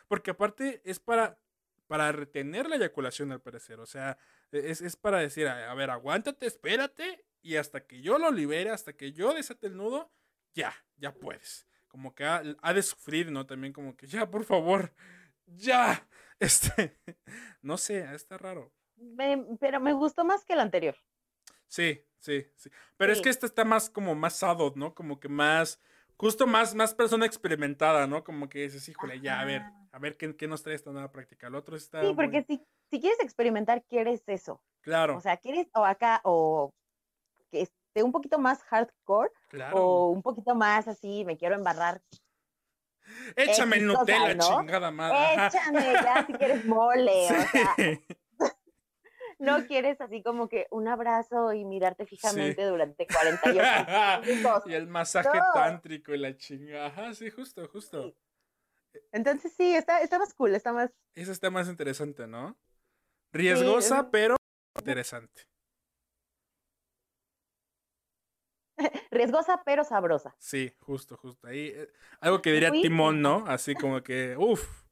porque 0.09 0.33
aparte 0.33 0.83
es 0.85 0.99
para, 0.99 1.39
para 1.87 2.11
retener 2.11 2.69
la 2.69 2.77
eyaculación 2.77 3.31
al 3.31 3.41
parecer. 3.41 3.79
O 3.79 3.87
sea, 3.87 4.19
e, 4.51 4.71
es, 4.71 4.81
es 4.81 4.97
para 4.97 5.19
decir, 5.19 5.47
a, 5.47 5.71
a 5.71 5.75
ver, 5.75 5.91
aguántate, 5.91 6.47
espérate, 6.47 7.25
y 7.43 7.57
hasta 7.57 7.87
que 7.87 8.01
yo 8.01 8.19
lo 8.19 8.33
libere, 8.33 8.71
hasta 8.71 8.95
que 8.95 9.13
yo 9.13 9.33
desate 9.33 9.69
el 9.69 9.77
nudo, 9.77 10.11
ya, 10.53 10.75
ya 10.97 11.15
puedes. 11.15 11.69
Como 11.87 12.15
que 12.15 12.25
ha, 12.25 12.43
ha 12.61 12.75
de 12.75 12.83
sufrir, 12.83 13.31
¿no? 13.31 13.47
También 13.47 13.73
como 13.73 13.97
que, 13.97 14.09
ya, 14.09 14.29
por 14.29 14.45
favor, 14.45 14.93
ya. 15.47 16.09
Este, 16.39 16.95
no 17.63 17.79
sé, 17.79 18.15
está 18.15 18.37
raro. 18.37 18.71
Pero 19.59 19.81
me 19.81 19.95
gustó 19.95 20.23
más 20.23 20.45
que 20.45 20.53
el 20.53 20.61
anterior. 20.61 20.95
Sí, 21.67 22.05
sí, 22.19 22.47
sí. 22.57 22.69
Pero 22.99 23.11
es 23.11 23.23
que 23.23 23.31
este 23.31 23.47
está 23.47 23.65
más 23.65 23.89
como 23.89 24.15
más 24.15 24.43
adult, 24.43 24.77
¿no? 24.77 24.95
Como 24.95 25.19
que 25.19 25.31
más, 25.31 25.81
justo 26.19 26.47
más, 26.47 26.75
más 26.75 26.95
persona 26.95 27.27
experimentada, 27.27 28.07
¿no? 28.07 28.25
Como 28.25 28.49
que 28.49 28.61
dices, 28.63 28.89
híjole, 28.89 29.21
ya, 29.21 29.41
a 29.41 29.45
ver, 29.45 29.63
a 29.93 29.99
ver 29.99 30.17
qué, 30.17 30.35
qué 30.37 30.49
nos 30.49 30.63
trae 30.63 30.75
esta 30.75 30.91
nueva 30.93 31.11
práctica. 31.13 31.47
El 31.49 31.55
otro 31.55 31.77
está. 31.77 32.01
Sí, 32.01 32.07
muy- 32.09 32.15
porque 32.17 32.45
si, 32.49 32.63
si 32.91 33.01
quieres 33.01 33.21
experimentar, 33.21 33.83
quieres 33.89 34.23
eso. 34.27 34.61
Claro, 34.83 35.17
O 35.17 35.21
sea, 35.21 35.37
quieres 35.37 35.67
o 35.75 35.85
acá 35.85 36.21
o 36.25 36.71
que 37.51 37.63
esté 37.63 38.03
un 38.03 38.13
poquito 38.13 38.39
más 38.39 38.63
hardcore 38.65 39.31
claro. 39.49 39.77
o 39.77 40.11
un 40.11 40.23
poquito 40.23 40.55
más 40.55 40.87
así, 40.89 41.25
me 41.25 41.37
quiero 41.37 41.55
embarrar. 41.57 42.01
Échame 43.37 43.77
cosa, 43.87 43.99
Nutella, 44.01 44.35
¿no? 44.35 44.59
chingada 44.61 44.91
madre. 44.91 45.47
Échame 45.47 45.93
ya 45.93 46.27
si 46.27 46.33
quieres 46.33 46.65
mole. 46.65 47.27
O 47.27 47.29
sea, 47.53 47.75
Sí. 47.77 48.01
No 49.39 49.67
quieres 49.67 50.01
así 50.01 50.23
como 50.23 50.49
que 50.49 50.67
un 50.71 50.89
abrazo 50.89 51.53
y 51.53 51.65
mirarte 51.65 52.07
fijamente 52.07 52.65
durante 52.65 53.07
48 53.67 54.23
minutos. 54.27 54.63
y 54.67 54.75
el 54.75 54.87
masaje 54.87 55.39
No. 55.39 55.45
tántrico 55.55 56.15
y 56.15 56.19
la 56.19 56.37
chingada. 56.37 56.87
Ajá, 56.87 57.15
sí, 57.15 57.31
justo, 57.31 57.69
justo. 57.69 58.15
Entonces 59.13 59.53
sí, 59.57 59.75
está, 59.75 60.01
está 60.01 60.19
más 60.19 60.33
cool, 60.35 60.55
está 60.55 60.73
más... 60.73 60.91
Eso 61.15 61.33
está 61.33 61.51
más 61.51 61.69
interesante, 61.69 62.27
¿no? 62.27 62.57
Riesgosa, 63.33 64.01
es- 64.01 64.07
pero 64.11 64.37
interesante. 64.79 65.43
riesgosa 69.11 69.63
pero 69.65 69.85
sabrosa. 69.85 70.35
Sí, 70.39 70.75
justo, 70.81 71.17
justo. 71.17 71.47
Ahí, 71.47 71.73
eh, 71.75 71.89
algo 72.21 72.43
que 72.43 72.53
diría. 72.53 72.71
Timón, 72.73 73.23
¿no? 73.23 73.45
Así 73.47 73.75
como 73.75 74.03
que, 74.03 74.37
uff, 74.39 74.85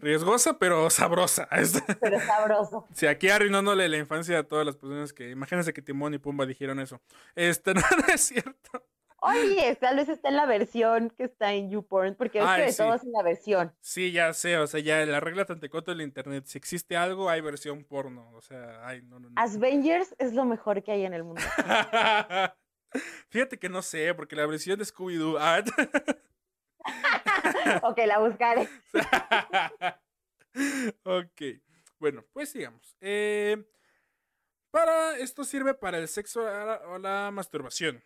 riesgosa, 0.00 0.58
pero 0.58 0.88
sabrosa. 0.90 1.48
Pero 2.00 2.20
sabroso. 2.20 2.86
Sí, 2.94 3.06
aquí 3.06 3.28
arruinándole 3.28 3.88
la 3.88 3.98
infancia 3.98 4.38
a 4.38 4.42
todas 4.44 4.66
las 4.66 4.76
personas 4.76 5.12
que. 5.12 5.30
Imagínense 5.30 5.72
que 5.72 5.82
Timón 5.82 6.14
y 6.14 6.18
Pumba 6.18 6.46
dijeron 6.46 6.80
eso. 6.80 7.00
Este, 7.34 7.74
no, 7.74 7.80
no 7.80 8.14
es 8.14 8.20
cierto. 8.20 8.86
Oye, 9.24 9.76
tal 9.76 9.96
vez 9.96 10.08
está 10.08 10.30
en 10.30 10.36
la 10.36 10.46
versión 10.46 11.10
que 11.10 11.22
está 11.24 11.52
en 11.52 11.70
YouPorn, 11.70 12.16
porque 12.16 12.40
es 12.40 12.44
que 12.44 12.62
de 12.62 12.72
sí. 12.72 12.78
todo 12.78 12.94
es 12.94 13.04
en 13.04 13.12
la 13.12 13.22
versión. 13.22 13.72
Sí, 13.80 14.10
ya 14.10 14.32
sé, 14.32 14.58
o 14.58 14.66
sea, 14.66 14.80
ya 14.80 15.06
la 15.06 15.20
regla 15.20 15.44
tantecoto 15.44 15.92
del 15.92 16.00
internet. 16.00 16.46
Si 16.46 16.58
existe 16.58 16.96
algo, 16.96 17.30
hay 17.30 17.40
versión 17.40 17.84
porno. 17.84 18.28
O 18.32 18.40
sea, 18.40 18.84
ay, 18.84 19.02
no, 19.02 19.20
no, 19.20 19.30
no. 19.30 19.34
Avengers 19.40 20.12
es 20.18 20.32
lo 20.32 20.44
mejor 20.44 20.82
que 20.82 20.90
hay 20.90 21.04
en 21.04 21.14
el 21.14 21.22
mundo. 21.22 21.40
Fíjate 23.28 23.60
que 23.60 23.68
no 23.68 23.80
sé, 23.80 24.12
porque 24.14 24.34
la 24.34 24.46
versión 24.46 24.78
de 24.80 24.84
Scooby-Doo. 24.84 25.36
ah, 25.38 25.62
ok, 27.82 27.98
la 28.06 28.18
buscaré. 28.18 28.68
ok. 31.04 31.42
Bueno, 31.98 32.24
pues 32.32 32.50
sigamos. 32.50 32.96
Eh, 33.00 33.64
para 34.70 35.16
esto 35.18 35.44
sirve 35.44 35.74
para 35.74 35.98
el 35.98 36.08
sexo 36.08 36.42
o 36.42 36.44
la- 36.44 36.82
o 36.88 36.98
la 36.98 37.30
masturbación. 37.30 38.02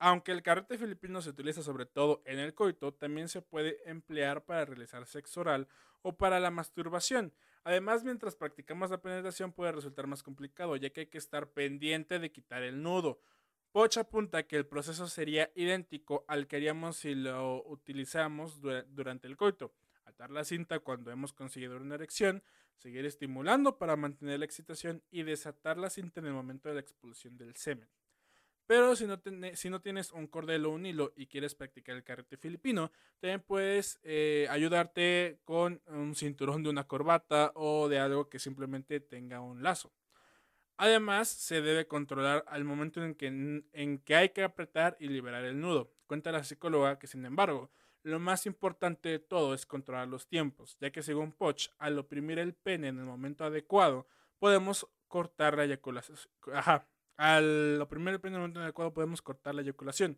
Aunque 0.00 0.30
el 0.30 0.42
carrete 0.42 0.78
filipino 0.78 1.20
se 1.22 1.30
utiliza 1.30 1.62
sobre 1.62 1.86
todo 1.86 2.22
en 2.24 2.38
el 2.38 2.54
coito, 2.54 2.94
también 2.94 3.28
se 3.28 3.42
puede 3.42 3.78
emplear 3.90 4.44
para 4.44 4.64
realizar 4.64 5.04
sexo 5.06 5.40
oral 5.40 5.66
o 6.02 6.16
para 6.16 6.38
la 6.38 6.50
masturbación. 6.50 7.34
Además, 7.64 8.04
mientras 8.04 8.36
practicamos 8.36 8.90
la 8.90 9.02
penetración 9.02 9.52
puede 9.52 9.72
resultar 9.72 10.06
más 10.06 10.22
complicado, 10.22 10.76
ya 10.76 10.90
que 10.90 11.00
hay 11.00 11.06
que 11.08 11.18
estar 11.18 11.50
pendiente 11.50 12.18
de 12.20 12.30
quitar 12.30 12.62
el 12.62 12.80
nudo. 12.82 13.20
Poch 13.72 13.98
apunta 13.98 14.46
que 14.46 14.56
el 14.56 14.66
proceso 14.66 15.06
sería 15.08 15.50
idéntico 15.54 16.24
al 16.26 16.46
que 16.46 16.56
haríamos 16.56 16.96
si 16.96 17.14
lo 17.14 17.62
utilizamos 17.66 18.60
dura- 18.60 18.84
durante 18.88 19.26
el 19.28 19.36
coito. 19.36 19.74
Atar 20.04 20.30
la 20.30 20.44
cinta 20.44 20.80
cuando 20.80 21.10
hemos 21.10 21.32
conseguido 21.32 21.76
una 21.76 21.94
erección, 21.96 22.42
seguir 22.76 23.04
estimulando 23.04 23.76
para 23.78 23.96
mantener 23.96 24.38
la 24.38 24.46
excitación 24.46 25.02
y 25.10 25.22
desatar 25.22 25.76
la 25.76 25.90
cinta 25.90 26.20
en 26.20 26.26
el 26.26 26.32
momento 26.32 26.68
de 26.68 26.76
la 26.76 26.80
expulsión 26.80 27.36
del 27.36 27.54
semen. 27.56 27.88
Pero 28.66 28.96
si 28.96 29.06
no, 29.06 29.18
tiene- 29.20 29.56
si 29.56 29.70
no 29.70 29.80
tienes 29.80 30.12
un 30.12 30.26
cordel 30.26 30.66
o 30.66 30.70
un 30.70 30.86
hilo 30.86 31.12
y 31.16 31.26
quieres 31.26 31.54
practicar 31.54 31.96
el 31.96 32.04
carrete 32.04 32.36
filipino, 32.36 32.92
también 33.20 33.40
puedes 33.40 33.98
eh, 34.02 34.46
ayudarte 34.50 35.40
con 35.44 35.82
un 35.86 36.14
cinturón 36.14 36.62
de 36.62 36.70
una 36.70 36.86
corbata 36.86 37.52
o 37.54 37.88
de 37.88 37.98
algo 37.98 38.28
que 38.28 38.38
simplemente 38.38 39.00
tenga 39.00 39.40
un 39.40 39.62
lazo. 39.62 39.92
Además, 40.78 41.28
se 41.28 41.60
debe 41.60 41.86
controlar 41.88 42.44
al 42.46 42.64
momento 42.64 43.04
en 43.04 43.14
que, 43.14 43.26
en 43.26 43.98
que 43.98 44.14
hay 44.14 44.28
que 44.30 44.44
apretar 44.44 44.96
y 45.00 45.08
liberar 45.08 45.44
el 45.44 45.60
nudo. 45.60 45.92
Cuenta 46.06 46.32
la 46.32 46.44
psicóloga 46.44 46.98
que, 46.98 47.08
sin 47.08 47.24
embargo, 47.26 47.70
lo 48.04 48.20
más 48.20 48.46
importante 48.46 49.08
de 49.08 49.18
todo 49.18 49.54
es 49.54 49.66
controlar 49.66 50.06
los 50.06 50.28
tiempos, 50.28 50.78
ya 50.80 50.90
que 50.90 51.02
según 51.02 51.32
Poch, 51.32 51.68
al 51.78 51.98
oprimir 51.98 52.38
el 52.38 52.54
pene 52.54 52.88
en 52.88 52.98
el 52.98 53.04
momento 53.04 53.44
adecuado, 53.44 54.06
podemos 54.38 54.88
cortar 55.08 55.56
la 55.56 55.64
eyaculación. 55.64 56.16
Ajá, 56.52 56.86
al 57.16 57.80
oprimir 57.82 58.14
el 58.14 58.20
pene 58.20 58.36
en 58.36 58.42
el 58.42 58.42
momento 58.42 58.60
adecuado 58.60 58.94
podemos 58.94 59.20
cortar 59.20 59.56
la 59.56 59.62
eyaculación. 59.62 60.16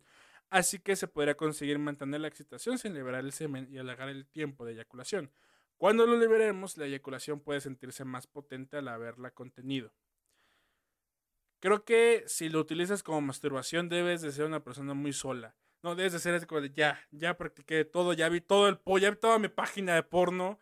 Así 0.51 0.77
que 0.79 0.95
se 0.95 1.07
podría 1.07 1.35
conseguir 1.35 1.79
mantener 1.79 2.21
la 2.21 2.27
excitación 2.27 2.77
sin 2.77 2.93
liberar 2.93 3.23
el 3.23 3.31
semen 3.31 3.67
y 3.71 3.79
alargar 3.79 4.09
el 4.09 4.27
tiempo 4.27 4.63
de 4.63 4.73
eyaculación. 4.73 5.31
Cuando 5.77 6.05
lo 6.05 6.19
liberemos, 6.19 6.77
la 6.77 6.85
eyaculación 6.85 7.39
puede 7.39 7.61
sentirse 7.61 8.05
más 8.05 8.27
potente 8.27 8.77
al 8.77 8.87
haberla 8.89 9.31
contenido. 9.31 9.91
Creo 11.61 11.85
que 11.85 12.23
si 12.25 12.49
lo 12.49 12.59
utilizas 12.59 13.03
como 13.03 13.21
masturbación 13.21 13.87
debes 13.87 14.21
de 14.21 14.31
ser 14.31 14.45
una 14.45 14.63
persona 14.63 14.95
muy 14.95 15.13
sola. 15.13 15.55
No, 15.83 15.93
debes 15.93 16.13
de 16.13 16.19
ser 16.19 16.33
así 16.33 16.47
como 16.47 16.59
de 16.59 16.71
ya, 16.71 16.99
ya 17.11 17.37
practiqué 17.37 17.85
todo, 17.85 18.13
ya 18.13 18.29
vi 18.29 18.41
todo 18.41 18.67
el 18.67 18.79
po, 18.79 18.97
ya 18.97 19.11
vi 19.11 19.17
toda 19.17 19.37
mi 19.37 19.47
página 19.47 19.93
de 19.93 20.01
porno. 20.01 20.59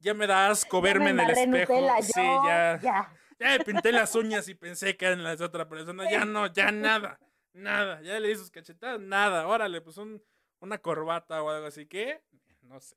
Ya 0.00 0.14
me 0.14 0.26
da 0.26 0.50
asco 0.50 0.80
verme 0.82 1.10
en 1.10 1.20
el 1.20 1.30
espejo. 1.30 1.74
Nutella, 1.74 2.02
sí, 2.02 2.12
yo, 2.16 2.44
ya, 2.44 2.80
ya. 2.82 3.14
ya 3.38 3.48
me 3.50 3.64
pinté 3.64 3.92
las 3.92 4.14
uñas 4.16 4.48
y 4.48 4.56
pensé 4.56 4.96
que 4.96 5.06
eran 5.06 5.22
las 5.22 5.38
de 5.38 5.44
otra 5.44 5.68
persona. 5.68 6.10
Ya 6.10 6.24
no, 6.24 6.52
ya 6.52 6.70
nada, 6.72 7.20
nada. 7.52 8.02
Ya 8.02 8.18
le 8.18 8.28
di 8.28 8.34
sus 8.34 8.50
cachetadas, 8.50 9.00
nada. 9.00 9.46
Órale, 9.46 9.80
pues 9.80 9.96
un, 9.96 10.20
una 10.58 10.78
corbata 10.78 11.40
o 11.40 11.50
algo 11.50 11.66
así 11.66 11.86
que, 11.86 12.20
no 12.62 12.80
sé. 12.80 12.96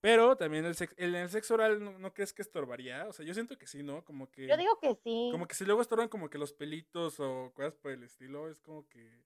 Pero 0.00 0.36
también 0.36 0.64
el, 0.64 0.74
sex- 0.76 0.94
el- 0.96 1.14
el 1.14 1.28
sexo 1.28 1.54
oral, 1.54 1.82
¿no, 1.82 1.98
no 1.98 2.14
crees 2.14 2.32
que 2.32 2.42
estorbaría? 2.42 3.06
O 3.08 3.12
sea, 3.12 3.24
yo 3.26 3.34
siento 3.34 3.58
que 3.58 3.66
sí, 3.66 3.82
¿no? 3.82 4.04
Como 4.04 4.30
que... 4.30 4.46
Yo 4.46 4.56
digo 4.56 4.78
que 4.80 4.94
sí. 4.94 5.28
Como 5.32 5.46
que 5.48 5.54
si 5.54 5.64
luego 5.64 5.82
estorban 5.82 6.08
como 6.08 6.30
que 6.30 6.38
los 6.38 6.52
pelitos 6.52 7.18
o 7.18 7.52
cosas 7.54 7.74
por 7.74 7.90
el 7.90 8.04
estilo, 8.04 8.48
es 8.48 8.60
como 8.60 8.88
que 8.88 9.24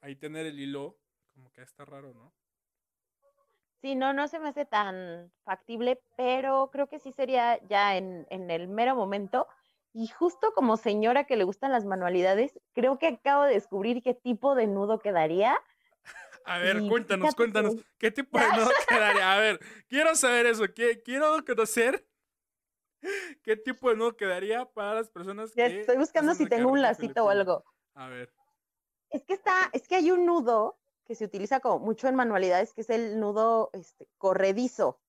ahí 0.00 0.14
tener 0.14 0.44
el 0.46 0.60
hilo, 0.60 0.98
como 1.34 1.50
que 1.52 1.62
está 1.62 1.84
raro, 1.84 2.12
¿no? 2.12 2.32
Sí, 3.80 3.94
no, 3.94 4.12
no 4.12 4.26
se 4.28 4.40
me 4.40 4.48
hace 4.48 4.64
tan 4.64 5.32
factible, 5.44 6.02
pero 6.16 6.68
creo 6.72 6.88
que 6.88 6.98
sí 6.98 7.12
sería 7.12 7.64
ya 7.68 7.96
en, 7.96 8.26
en 8.28 8.50
el 8.50 8.68
mero 8.68 8.96
momento. 8.96 9.46
Y 9.94 10.08
justo 10.08 10.52
como 10.52 10.76
señora 10.76 11.24
que 11.24 11.36
le 11.36 11.44
gustan 11.44 11.72
las 11.72 11.84
manualidades, 11.84 12.58
creo 12.74 12.98
que 12.98 13.06
acabo 13.06 13.44
de 13.44 13.54
descubrir 13.54 14.02
qué 14.02 14.14
tipo 14.14 14.54
de 14.54 14.66
nudo 14.66 14.98
quedaría. 14.98 15.56
A 16.48 16.58
ver, 16.58 16.78
Y 16.80 16.88
cuéntanos, 16.88 17.34
cuéntanos. 17.34 17.74
que- 17.76 17.84
¿Qué 17.98 18.10
tipo 18.10 18.38
de 18.38 18.48
nudo 18.48 18.70
quedaría? 18.88 19.32
A 19.32 19.38
ver, 19.38 19.60
quiero 19.88 20.14
saber 20.14 20.46
eso. 20.46 20.64
qui- 20.64 21.02
Quiero 21.04 21.44
conocer 21.44 22.06
qué 23.42 23.56
tipo 23.56 23.90
de 23.90 23.96
nudo 23.96 24.16
quedaría 24.16 24.64
para 24.64 24.94
las 24.94 25.10
personas 25.10 25.52
que. 25.52 25.80
estoy 25.80 25.96
buscando 25.98 26.34
si 26.34 26.46
tengo 26.46 26.70
un 26.70 26.80
lacito 26.82 27.24
o 27.24 27.28
algo. 27.28 27.64
A 27.94 28.08
ver. 28.08 28.32
Es 29.10 29.24
que 29.24 29.34
está, 29.34 29.70
es 29.72 29.86
que 29.88 29.96
hay 29.96 30.10
un 30.10 30.26
nudo 30.26 30.78
que 31.06 31.14
se 31.14 31.24
utiliza 31.24 31.60
como 31.60 31.78
mucho 31.78 32.08
en 32.08 32.14
manualidades, 32.14 32.72
que 32.74 32.82
es 32.82 32.90
el 32.90 33.18
nudo 33.18 33.70
este, 33.72 34.06
corredizo. 34.18 35.00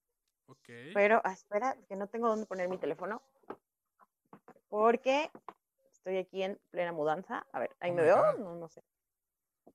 Ok. 0.47 0.69
Pero, 0.93 1.21
ah, 1.23 1.33
espera, 1.33 1.75
que 1.87 1.95
no 1.95 2.07
tengo 2.07 2.27
dónde 2.29 2.45
poner 2.45 2.69
mi 2.69 2.77
teléfono. 2.77 3.21
Porque 4.69 5.29
estoy 5.91 6.17
aquí 6.17 6.43
en 6.43 6.59
plena 6.71 6.91
mudanza. 6.91 7.45
A 7.51 7.59
ver, 7.59 7.75
ahí 7.79 7.91
Oh 7.91 7.95
me 7.95 8.01
veo. 8.03 8.37
No, 8.37 8.55
no 8.55 8.69
sé. 8.69 8.81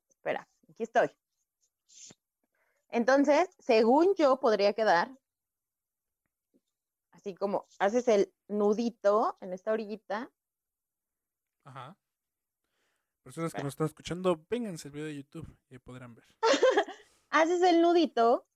Espera, 0.08 0.48
aquí 0.70 0.82
estoy. 0.84 1.10
Entonces, 2.88 3.48
según 3.58 4.14
yo, 4.16 4.38
podría 4.40 4.72
quedar 4.72 5.10
así 7.24 7.34
como 7.34 7.66
haces 7.78 8.06
el 8.08 8.34
nudito 8.48 9.38
en 9.40 9.54
esta 9.54 9.72
orillita. 9.72 10.30
Ajá. 11.64 11.96
Personas 13.22 13.54
que 13.54 13.62
nos 13.62 13.72
están 13.72 13.86
escuchando, 13.86 14.44
vénganse 14.50 14.88
el 14.88 14.92
video 14.92 15.06
de 15.06 15.16
YouTube 15.16 15.58
y 15.70 15.78
podrán 15.78 16.14
ver. 16.14 16.26
Haces 17.30 17.62
el 17.62 17.80
nudito, 17.80 18.46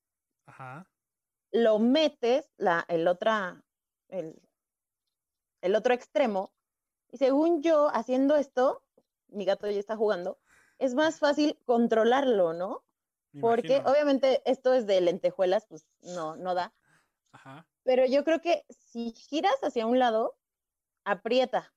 Ajá. 0.45 0.91
lo 1.51 1.79
metes, 1.79 2.53
la, 2.59 2.85
el, 2.89 3.09
otra, 3.09 3.65
el, 4.09 4.39
el 5.63 5.75
otro 5.75 5.95
extremo, 5.95 6.53
y 7.11 7.17
según 7.17 7.63
yo, 7.63 7.89
haciendo 7.89 8.37
esto, 8.37 8.85
mi 9.29 9.47
gato 9.47 9.71
ya 9.71 9.81
está 9.81 9.97
jugando, 9.97 10.39
es 10.79 10.95
más 10.95 11.19
fácil 11.19 11.59
controlarlo, 11.65 12.53
¿no? 12.53 12.85
Me 13.33 13.41
Porque 13.41 13.77
imagino. 13.77 13.91
obviamente 13.91 14.43
esto 14.45 14.75
es 14.75 14.87
de 14.87 15.01
lentejuelas, 15.01 15.67
pues 15.67 15.87
no, 16.03 16.37
no 16.37 16.55
da. 16.55 16.75
Ajá. 17.33 17.67
Pero 17.85 18.07
yo 18.07 18.25
creo 18.25 18.41
que 18.41 18.65
si 18.69 19.13
giras 19.13 19.55
hacia 19.63 19.87
un 19.87 19.99
lado, 19.99 20.37
aprieta. 21.05 21.73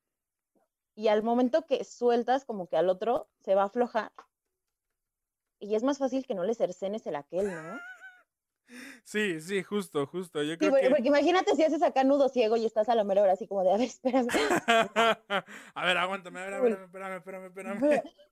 Y 0.96 1.08
al 1.08 1.24
momento 1.24 1.66
que 1.66 1.84
sueltas 1.84 2.46
como 2.46 2.68
que 2.68 2.78
al 2.78 2.90
otro, 2.90 3.30
se 3.40 3.56
va 3.56 3.64
a 3.64 3.66
aflojar. 3.66 4.12
Y 5.60 5.76
es 5.76 5.84
más 5.84 6.00
fácil 6.00 6.26
que 6.26 6.36
no 6.36 6.44
le 6.44 6.54
cercenes 6.56 7.06
el 7.06 7.16
aquel, 7.16 7.48
¿no? 7.52 7.80
Sí, 9.04 9.42
sí, 9.42 9.64
justo, 9.64 10.06
justo. 10.08 10.42
Yo 10.44 10.52
Sí, 10.54 10.58
creo 10.58 10.70
porque, 10.72 10.86
que. 10.86 10.90
porque 10.92 11.08
imagínate 11.10 11.56
si 11.58 11.64
haces 11.64 11.84
acá 11.84 12.06
nudo 12.06 12.30
ciego 12.30 12.56
y 12.56 12.66
estás 12.66 12.88
a 12.88 12.96
la 12.96 13.04
mera 13.04 13.22
hora 13.22 13.34
así 13.34 13.46
como 13.46 13.64
de, 13.64 13.72
a 13.74 13.78
ver, 13.78 13.88
espérame. 13.88 14.28
a 15.76 15.86
ver, 15.86 15.98
aguántame, 15.98 16.40
a 16.40 16.46
ver, 16.46 16.54
a 16.54 16.62
ver, 16.62 16.72
espérame, 16.84 17.18
espérame, 17.18 17.46
espérame. 17.48 18.04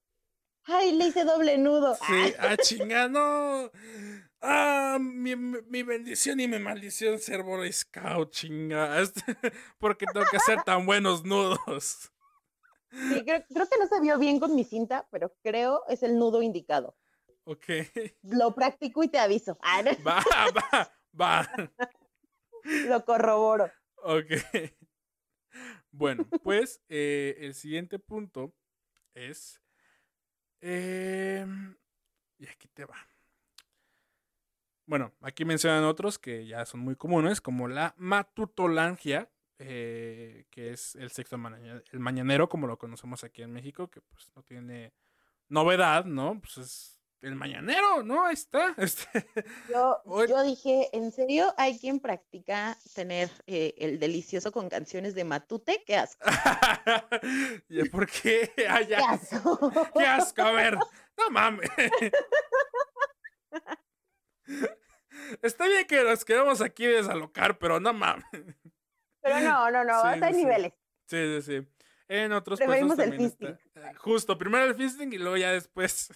Ay, 0.71 0.91
le 0.93 1.07
hice 1.07 1.23
doble 1.25 1.57
nudo. 1.57 1.95
Sí, 1.95 2.33
ah, 2.39 2.55
chinga, 2.57 3.07
no. 3.07 3.71
Ah, 4.41 4.97
mi, 5.01 5.35
mi 5.35 5.83
bendición 5.83 6.39
y 6.39 6.47
mi 6.47 6.59
maldición 6.59 7.19
ser 7.19 7.43
Boy 7.43 7.73
Scout, 7.73 8.31
chinga. 8.31 8.97
Porque 9.79 10.05
tengo 10.05 10.25
que 10.29 10.37
hacer 10.37 10.61
tan 10.63 10.85
buenos 10.85 11.25
nudos. 11.25 12.11
Sí, 12.91 13.23
creo, 13.23 13.43
creo 13.47 13.67
que 13.67 13.77
no 13.79 13.87
se 13.87 13.99
vio 14.01 14.17
bien 14.17 14.39
con 14.39 14.55
mi 14.55 14.63
cinta, 14.63 15.07
pero 15.11 15.35
creo 15.43 15.83
es 15.87 16.03
el 16.03 16.17
nudo 16.17 16.41
indicado. 16.41 16.95
Ok. 17.45 17.65
Lo 18.23 18.53
practico 18.53 19.03
y 19.03 19.07
te 19.09 19.17
aviso. 19.19 19.57
Ah, 19.61 19.81
no, 19.81 19.91
Va, 20.03 20.23
va, 20.55 20.91
va. 21.19 21.71
lo 22.63 23.05
corroboro. 23.05 23.71
Ok. 24.03 24.31
Bueno, 25.91 26.27
pues 26.43 26.81
eh, 26.89 27.35
el 27.39 27.55
siguiente 27.55 27.97
punto 27.99 28.53
es. 29.15 29.59
Em, 30.61 31.75
y 32.37 32.47
aquí 32.47 32.67
te 32.69 32.85
va. 32.85 32.95
Bueno, 34.85 35.13
aquí 35.21 35.45
mencionan 35.45 35.83
otros 35.83 36.17
que 36.17 36.47
ya 36.47 36.65
son 36.65 36.79
muy 36.81 36.95
comunes, 36.95 37.41
como 37.41 37.67
la 37.67 37.93
matutolangia, 37.97 39.29
eh, 39.59 40.45
que 40.49 40.71
es 40.71 40.95
el 40.95 41.11
sexo 41.11 41.37
maña- 41.37 41.83
el 41.91 41.99
mañanero, 41.99 42.49
como 42.49 42.65
lo 42.65 42.77
conocemos 42.79 43.23
aquí 43.23 43.43
en 43.43 43.51
México, 43.53 43.89
que 43.91 44.01
pues 44.01 44.31
no 44.35 44.41
tiene 44.43 44.93
novedad, 45.47 46.05
¿no? 46.05 46.39
Pues 46.41 46.57
es 46.57 46.98
el 47.21 47.35
mañanero, 47.35 48.01
¿no? 48.03 48.25
Ahí 48.25 48.33
está. 48.33 48.73
Este, 48.77 49.27
Yo, 49.69 50.43
dije, 50.43 50.89
¿en 50.93 51.11
serio 51.11 51.53
hay 51.57 51.77
quien 51.77 51.99
practica 51.99 52.77
tener 52.95 53.29
eh, 53.47 53.73
el 53.77 53.99
delicioso 53.99 54.51
con 54.51 54.69
canciones 54.69 55.15
de 55.15 55.23
Matute? 55.25 55.83
¡Qué 55.85 55.95
asco! 55.97 56.23
¿Y 57.69 57.87
por 57.89 58.07
qué? 58.07 58.51
Ah, 58.69 58.81
¡Qué 58.87 58.95
asco! 58.95 59.71
¡Qué 59.97 60.05
asco! 60.05 60.41
A 60.41 60.51
ver, 60.51 60.75
no 60.75 61.29
mames. 61.31 61.69
Está 65.41 65.67
bien 65.67 65.85
que 65.85 66.03
nos 66.03 66.23
quedamos 66.25 66.61
aquí 66.61 66.85
desalocar, 66.85 67.57
pero 67.59 67.79
no 67.79 67.93
mames. 67.93 68.25
Pero 69.21 69.39
no, 69.41 69.69
no, 69.71 69.83
no, 69.83 70.01
Sí, 70.01 70.07
hay 70.21 70.33
sí, 70.33 70.39
niveles. 70.39 70.73
Sí, 71.07 71.41
sí, 71.41 71.41
sí. 71.41 71.67
En 72.07 72.31
otros 72.31 72.57
Preferimos 72.57 72.97
el 72.99 73.13
está- 73.13 73.17
fisting. 73.23 73.59
Justo, 73.97 74.37
primero 74.37 74.65
el 74.65 74.75
fisting 74.75 75.11
y 75.13 75.17
luego 75.17 75.37
ya 75.37 75.51
después. 75.51 76.09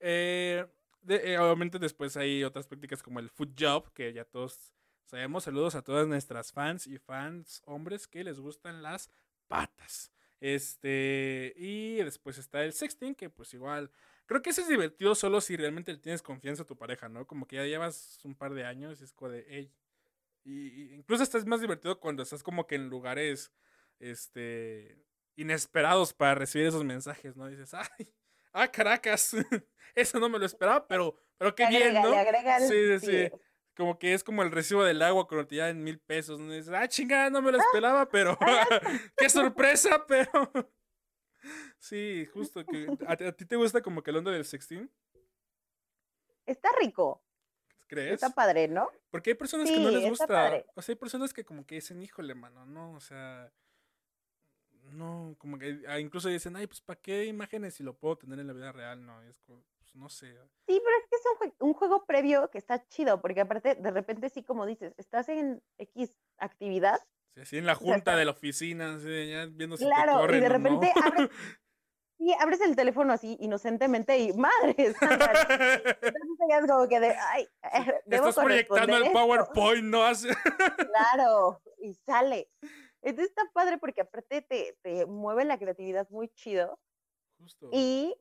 Eh, 0.00 0.66
eh, 1.08 1.38
obviamente 1.38 1.78
después 1.78 2.16
hay 2.16 2.44
otras 2.44 2.66
prácticas 2.66 3.02
como 3.02 3.20
el 3.20 3.30
food 3.30 3.50
job, 3.58 3.92
que 3.92 4.12
ya 4.12 4.24
todos 4.24 4.74
sabemos. 5.04 5.44
Saludos 5.44 5.74
a 5.74 5.82
todas 5.82 6.06
nuestras 6.06 6.52
fans 6.52 6.86
y 6.86 6.98
fans 6.98 7.62
hombres 7.66 8.06
que 8.06 8.24
les 8.24 8.38
gustan 8.38 8.82
las 8.82 9.10
patas. 9.48 10.12
Este, 10.40 11.54
y 11.56 11.96
después 12.02 12.38
está 12.38 12.64
el 12.64 12.72
sexting, 12.72 13.14
que 13.14 13.30
pues 13.30 13.54
igual, 13.54 13.90
creo 14.26 14.42
que 14.42 14.50
ese 14.50 14.62
es 14.62 14.68
divertido 14.68 15.14
solo 15.14 15.40
si 15.40 15.56
realmente 15.56 15.96
tienes 15.96 16.22
confianza 16.22 16.64
a 16.64 16.66
tu 16.66 16.76
pareja, 16.76 17.08
¿no? 17.08 17.26
Como 17.26 17.46
que 17.46 17.56
ya 17.56 17.64
llevas 17.64 18.18
un 18.24 18.34
par 18.34 18.52
de 18.54 18.64
años 18.64 19.00
y 19.00 19.04
es 19.04 19.12
como 19.12 19.30
de, 19.30 19.46
hey. 19.48 19.72
Y, 20.44 20.68
y 20.68 20.94
incluso 20.94 21.22
estás 21.22 21.46
más 21.46 21.60
divertido 21.62 21.98
cuando 22.00 22.22
estás 22.22 22.42
como 22.42 22.66
que 22.66 22.74
en 22.74 22.90
lugares, 22.90 23.52
este, 24.00 25.04
inesperados 25.36 26.12
para 26.12 26.34
recibir 26.34 26.66
esos 26.66 26.84
mensajes, 26.84 27.36
¿no? 27.36 27.48
Dices, 27.48 27.72
ay, 27.74 28.12
ah, 28.54 28.68
Caracas, 28.70 29.34
eso 29.94 30.18
no 30.18 30.28
me 30.30 30.38
lo 30.38 30.46
esperaba, 30.46 30.86
pero, 30.88 31.14
pero 31.36 31.54
qué 31.54 31.64
Le 31.70 31.78
bien, 31.90 31.94
¿no? 31.94 32.14
Sí, 32.60 32.68
sí, 32.68 32.98
sí. 33.00 33.06
sí. 33.06 33.30
Como 33.76 33.98
que 33.98 34.14
es 34.14 34.22
como 34.22 34.42
el 34.44 34.52
recibo 34.52 34.84
del 34.84 35.02
agua 35.02 35.26
cuando 35.26 35.48
te 35.48 35.56
dan 35.56 35.82
mil 35.82 35.98
pesos. 35.98 36.38
¿no? 36.38 36.52
Dices, 36.52 36.72
ah, 36.72 36.86
chingada, 36.88 37.28
no 37.28 37.42
me 37.42 37.50
lo 37.50 37.58
esperaba, 37.58 38.08
pero 38.08 38.38
qué 39.16 39.28
sorpresa, 39.28 40.06
pero. 40.06 40.30
sí, 41.78 42.24
justo. 42.32 42.64
que 42.64 42.86
¿a, 43.06 43.16
ti- 43.16 43.24
a 43.24 43.32
ti 43.32 43.44
te 43.44 43.56
gusta 43.56 43.82
como 43.82 44.02
que 44.02 44.10
el 44.12 44.18
onda 44.18 44.30
del 44.30 44.44
sexting? 44.44 44.88
Está 46.46 46.68
rico, 46.78 47.24
¿Crees? 47.88 48.14
está 48.14 48.30
padre, 48.30 48.68
¿no? 48.68 48.90
Porque 49.10 49.30
hay 49.30 49.34
personas 49.34 49.70
que 49.70 49.78
no 49.80 49.90
les 49.90 50.08
gusta. 50.08 50.62
O 50.76 50.82
sea, 50.82 50.92
hay 50.92 50.96
personas 50.96 51.32
que 51.34 51.44
como 51.44 51.66
que 51.66 51.76
dicen, 51.76 52.00
híjole, 52.02 52.34
mano, 52.34 52.66
no, 52.66 52.92
o 52.92 53.00
sea. 53.00 53.52
No, 54.94 55.34
como 55.38 55.58
que 55.58 55.80
ah, 55.88 55.98
incluso 55.98 56.28
dicen, 56.28 56.56
ay, 56.56 56.66
pues 56.66 56.80
¿para 56.80 57.00
qué 57.00 57.24
imágenes 57.26 57.74
si 57.74 57.82
lo 57.82 57.94
puedo 57.96 58.16
tener 58.16 58.38
en 58.38 58.46
la 58.46 58.52
vida 58.52 58.72
real? 58.72 59.04
No, 59.04 59.24
y 59.24 59.28
es 59.28 59.40
como, 59.40 59.62
pues 59.78 59.94
no 59.94 60.08
sé. 60.08 60.32
Sí, 60.66 60.80
pero 60.82 60.96
es 60.98 61.08
que 61.10 61.16
es 61.16 61.22
un, 61.30 61.38
jue- 61.50 61.54
un 61.60 61.74
juego 61.74 62.04
previo 62.06 62.48
que 62.50 62.58
está 62.58 62.86
chido, 62.88 63.20
porque 63.20 63.40
aparte, 63.40 63.74
de 63.74 63.90
repente, 63.90 64.28
sí, 64.30 64.42
como 64.42 64.64
dices, 64.66 64.94
estás 64.96 65.28
en 65.28 65.62
X 65.78 66.14
actividad, 66.38 67.00
Sí, 67.34 67.40
así 67.40 67.58
en 67.58 67.66
la 67.66 67.74
sea, 67.74 67.80
junta 67.84 67.96
está- 67.98 68.16
de 68.16 68.24
la 68.24 68.30
oficina, 68.30 68.94
así 68.94 69.30
ya 69.30 69.46
viendo 69.46 69.76
si 69.76 69.84
te 69.84 69.90
claro, 69.90 70.20
corren 70.20 70.38
y 70.38 70.40
de 70.40 70.48
no. 70.48 70.54
repente 70.54 70.92
abres, 71.04 71.30
sí, 72.18 72.32
abres 72.38 72.60
el 72.60 72.76
teléfono 72.76 73.12
así 73.12 73.36
inocentemente 73.40 74.16
y 74.20 74.32
madre, 74.34 74.74
entonces 75.00 76.68
como 76.68 76.88
que 76.88 77.00
de, 77.00 77.08
ay, 77.18 77.48
debo 78.06 78.28
Estás 78.28 78.44
proyectando 78.44 78.96
el 78.96 79.02
esto. 79.04 79.12
PowerPoint, 79.18 79.84
¿no? 79.84 80.04
Hace- 80.06 80.28
Claro, 80.76 81.60
y 81.78 81.94
sale. 81.94 82.48
Entonces 83.04 83.30
está 83.30 83.42
padre 83.52 83.78
porque 83.78 84.00
aparte 84.00 84.42
te, 84.42 84.78
te 84.82 85.06
mueve 85.06 85.44
la 85.44 85.58
creatividad 85.58 86.08
muy 86.10 86.28
chido 86.30 86.80
Justo. 87.38 87.68
y 87.72 88.16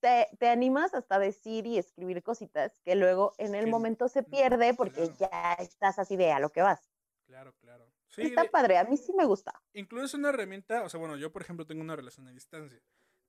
te, 0.00 0.28
te 0.38 0.48
animas 0.48 0.94
hasta 0.94 1.18
decir 1.18 1.66
y 1.66 1.78
escribir 1.78 2.22
cositas 2.22 2.80
que 2.84 2.94
luego 2.94 3.34
en 3.38 3.54
el 3.54 3.66
momento 3.66 4.08
se 4.08 4.22
pierde 4.22 4.74
porque 4.74 5.10
claro. 5.10 5.16
ya 5.18 5.52
estás 5.58 5.98
así 5.98 6.16
de 6.16 6.32
a 6.32 6.40
lo 6.40 6.50
que 6.50 6.62
vas. 6.62 6.88
Claro, 7.26 7.54
claro. 7.60 7.86
Sí, 8.08 8.22
está 8.22 8.42
de- 8.42 8.50
padre, 8.50 8.78
a 8.78 8.84
mí 8.84 8.96
sí 8.96 9.12
me 9.14 9.24
gusta. 9.24 9.52
incluso 9.74 10.04
es 10.04 10.14
una 10.14 10.28
herramienta, 10.30 10.82
o 10.82 10.88
sea, 10.88 11.00
bueno, 11.00 11.16
yo 11.16 11.32
por 11.32 11.42
ejemplo 11.42 11.66
tengo 11.66 11.80
una 11.82 11.96
relación 11.96 12.26
a 12.28 12.32
distancia. 12.32 12.80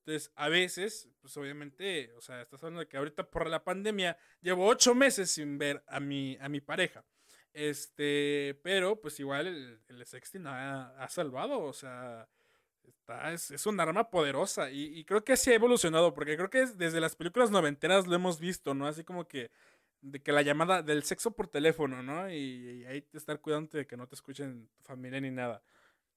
Entonces, 0.06 0.32
a 0.36 0.50
veces, 0.50 1.10
pues 1.22 1.36
obviamente, 1.38 2.14
o 2.16 2.22
sea, 2.22 2.42
estás 2.42 2.62
hablando 2.62 2.82
de 2.82 2.88
que 2.90 2.98
ahorita 2.98 3.30
por 3.30 3.48
la 3.50 3.64
pandemia 3.64 4.18
llevo 4.42 4.68
ocho 4.68 4.94
meses 4.94 5.32
sin 5.32 5.58
ver 5.58 5.84
a 5.88 6.00
mi, 6.02 6.38
a 6.42 6.50
mi 6.50 6.60
pareja. 6.60 7.06
Este, 7.54 8.60
pero 8.64 9.00
pues 9.00 9.20
igual 9.20 9.48
el, 9.48 9.80
el 9.88 10.06
sexting 10.06 10.48
ha, 10.48 10.90
ha 11.04 11.08
salvado, 11.10 11.60
o 11.62 11.74
sea, 11.74 12.28
está, 12.84 13.32
es, 13.32 13.52
es 13.52 13.66
un 13.68 13.80
arma 13.80 14.10
poderosa 14.10 14.72
y, 14.72 14.86
y 14.98 15.06
creo 15.06 15.24
que 15.24 15.38
sí 15.38 15.52
ha 15.52 15.56
evolucionado, 15.56 16.14
porque 16.16 16.36
creo 16.36 16.50
que 16.50 16.64
es- 16.64 16.78
desde 16.78 17.00
las 17.00 17.16
películas 17.16 17.52
noventeras 17.52 18.08
lo 18.08 18.16
hemos 18.16 18.40
visto, 18.40 18.74
¿no? 18.74 18.88
Así 18.88 19.04
como 19.04 19.28
que 19.28 19.52
de 20.02 20.22
que 20.22 20.32
la 20.34 20.42
llamada 20.42 20.82
del 20.82 21.04
sexo 21.04 21.32
por 21.32 21.48
teléfono, 21.48 22.04
¿no? 22.04 22.30
Y, 22.30 22.36
y 22.82 22.86
ahí 22.86 23.02
te 23.04 23.18
estar 23.18 23.40
cuidando 23.40 23.78
de 23.78 23.88
que 23.88 23.98
no 23.98 24.08
te 24.08 24.16
escuchen 24.16 24.70
tu 24.76 24.84
familia 24.84 25.22
ni 25.22 25.32
nada. 25.32 25.64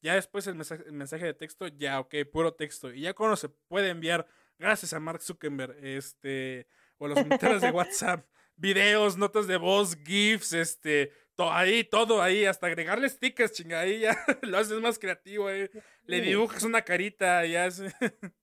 Ya 0.03 0.15
después 0.15 0.47
el 0.47 0.55
mensaje, 0.57 0.85
el 0.87 0.93
mensaje 0.93 1.25
de 1.27 1.35
texto, 1.35 1.69
ya, 1.69 2.01
ok, 2.01 2.15
puro 2.33 2.55
texto. 2.55 2.93
Y 2.93 3.03
ya 3.03 3.15
cuando 3.15 3.37
se 3.37 3.49
puede 3.49 3.91
enviar, 3.91 4.27
gracias 4.59 4.93
a 4.93 5.01
Mark 5.01 5.23
Zuckerberg, 5.23 5.77
este, 5.85 6.67
o 6.99 7.09
los 7.09 7.25
mensajes 7.27 7.61
de 7.63 7.71
WhatsApp, 7.73 8.27
videos, 8.57 9.17
notas 9.17 9.47
de 9.47 9.57
voz, 9.57 9.97
GIFs, 10.05 10.53
este, 10.53 11.13
to- 11.35 11.53
ahí, 11.53 11.85
todo 11.85 12.23
ahí, 12.23 12.45
hasta 12.45 12.67
agregarle 12.67 13.09
stickers, 13.09 13.53
chinga, 13.53 13.81
ahí 13.81 14.01
ya 14.01 14.17
lo 14.43 14.59
haces 14.59 14.81
más 14.81 14.99
creativo, 14.99 15.49
eh. 15.51 15.71
Le 16.05 16.21
dibujas 16.21 16.63
una 16.63 16.83
carita, 16.83 17.45
ya 17.47 17.67
es. 17.67 17.83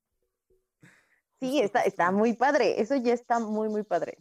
Sí, 1.39 1.59
está, 1.59 1.81
está 1.81 2.09
muy 2.11 2.33
padre. 2.33 2.79
Eso 2.79 2.95
ya 2.95 3.13
está 3.13 3.37
muy, 3.39 3.67
muy 3.67 3.83
padre. 3.83 4.17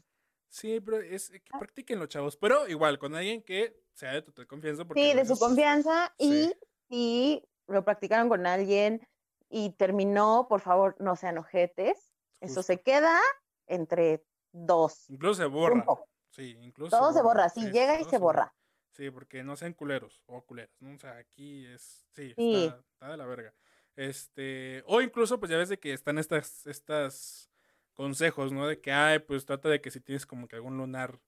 Sí, 0.49 0.81
pero 0.81 0.99
es 1.01 1.31
que 1.31 1.41
practiquen 1.57 2.01
los 2.01 2.09
chavos. 2.09 2.37
Pero 2.37 2.67
igual, 2.67 2.99
con 2.99 3.15
alguien 3.15 3.43
que 3.43 3.77
sea 3.93 4.13
de 4.15 4.23
total 4.23 4.47
confianza. 4.49 4.85
Porque 4.85 5.01
Sí, 5.13 5.17
de 5.17 5.25
su 5.25 5.39
confianza 5.39 6.13
y 6.19 6.53
si 6.89 7.45
lo 7.69 7.85
practicaron 7.85 8.29
con 8.29 8.45
alguien 8.45 9.07
y 9.49 9.71
terminó, 9.77 10.47
por 10.49 10.61
favor, 10.61 10.97
no 10.99 11.15
sean 11.15 11.39
ojetes. 11.39 12.13
Eso 12.41 12.65
se 12.65 12.81
queda 12.81 13.21
entre 13.69 14.25
dos. 14.53 15.09
Incluso 15.11 15.43
se 15.43 15.49
borra. 15.49 15.85
Sí, 16.31 16.57
incluso. 16.61 16.97
Todo 16.97 17.13
se 17.13 17.23
borra, 17.23 17.49
Sí, 17.49 17.61
sí, 17.61 17.67
sí, 17.67 17.73
llega 17.73 18.01
y 18.01 18.05
se 18.05 18.19
borra. 18.19 18.55
Sí, 18.93 19.11
porque 19.11 19.43
no 19.43 19.57
sean 19.57 19.73
culeros 19.73 20.23
o 20.27 20.45
culeras, 20.45 20.77
¿no? 20.81 20.95
O 20.95 20.99
sea, 20.99 21.17
aquí 21.17 21.67
es. 21.67 22.07
Sí, 22.15 22.33
Sí. 22.37 22.65
Está, 22.67 22.79
está 22.93 23.11
de 23.11 23.17
la 23.17 23.27
verga. 23.27 23.55
Este. 23.97 24.83
O 24.87 25.01
incluso, 25.01 25.39
pues 25.39 25.51
ya 25.51 25.59
ves 25.59 25.69
de 25.69 25.79
que 25.79 25.93
están 25.93 26.19
estas. 26.19 26.67
estas 26.67 27.51
consejos, 27.95 28.53
¿no? 28.53 28.67
De 28.67 28.81
que, 28.81 28.91
ay, 28.93 29.19
pues 29.19 29.45
trata 29.45 29.69
de 29.69 29.81
que 29.81 29.91
si 29.91 30.01
tienes 30.01 30.27
como 30.27 30.49
que 30.49 30.57
algún 30.57 30.77
lunar 30.77 31.21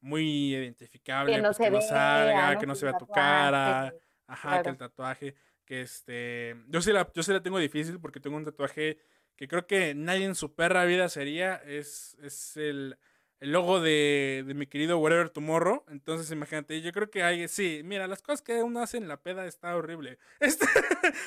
muy 0.00 0.54
identificable, 0.54 1.34
Que 1.34 1.42
no 1.42 1.48
pues 1.48 1.56
se 1.56 1.64
que 1.64 1.70
no 1.70 1.78
vea, 1.78 1.88
salga, 1.88 2.54
¿no? 2.54 2.60
que 2.60 2.66
no 2.66 2.74
se 2.74 2.86
vea 2.86 2.98
tu 2.98 3.06
cara. 3.06 3.94
Ajá, 4.26 4.62
que 4.62 4.68
el 4.68 4.76
tatuaje, 4.76 5.34
que 5.64 5.80
este, 5.80 6.54
yo 6.68 6.82
sí 6.82 6.92
la, 6.92 7.10
yo 7.14 7.22
sí 7.22 7.32
la 7.32 7.42
tengo 7.42 7.58
difícil 7.58 7.98
porque 7.98 8.20
tengo 8.20 8.36
un 8.36 8.44
tatuaje 8.44 8.98
que 9.38 9.46
creo 9.46 9.66
que 9.68 9.94
nadie 9.94 10.24
en 10.24 10.34
su 10.34 10.54
perra 10.54 10.84
vida 10.84 11.08
sería, 11.08 11.54
es, 11.64 12.16
es 12.20 12.56
el, 12.56 12.98
el 13.38 13.52
logo 13.52 13.80
de, 13.80 14.42
de 14.44 14.52
mi 14.52 14.66
querido 14.66 14.98
Whatever 14.98 15.30
Tomorrow, 15.30 15.84
entonces 15.88 16.30
imagínate, 16.32 16.82
yo 16.82 16.90
creo 16.92 17.08
que 17.08 17.22
hay, 17.22 17.46
sí, 17.46 17.82
mira, 17.84 18.08
las 18.08 18.20
cosas 18.20 18.42
que 18.42 18.64
uno 18.64 18.80
hace 18.82 18.96
en 18.96 19.06
la 19.06 19.22
peda 19.22 19.46
está 19.46 19.76
horrible, 19.76 20.18
Este, 20.40 20.66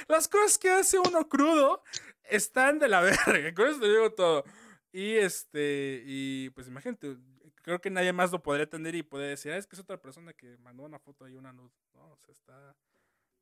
las 0.10 0.28
cosas 0.28 0.58
que 0.58 0.70
hace 0.70 1.00
uno 1.00 1.30
crudo 1.30 1.84
están 2.26 2.80
de 2.80 2.90
la 2.90 3.00
verga, 3.02 3.54
con 3.56 3.70
eso 3.70 3.80
te 3.80 3.88
digo 3.88 4.12
todo, 4.14 4.44
y 4.92 5.14
este, 5.16 6.04
y 6.06 6.50
pues 6.50 6.68
imagínate, 6.68 7.16
creo 7.62 7.80
que 7.80 7.90
nadie 7.90 8.12
más 8.12 8.30
lo 8.34 8.44
podría 8.44 8.66
atender 8.66 8.94
y 8.94 9.04
poder 9.04 9.30
decir, 9.30 9.54
"Ah, 9.54 9.58
es 9.58 9.68
que 9.68 9.78
es 9.78 9.82
otra 9.82 10.02
persona 10.02 10.34
que 10.34 10.58
mandó 10.58 10.84
una 10.84 11.00
foto 11.00 11.30
y 11.30 11.36
una 11.38 11.54
nude, 11.54 11.72
no, 11.94 12.12
o 12.12 12.18
sea, 12.18 12.34
está... 12.34 12.76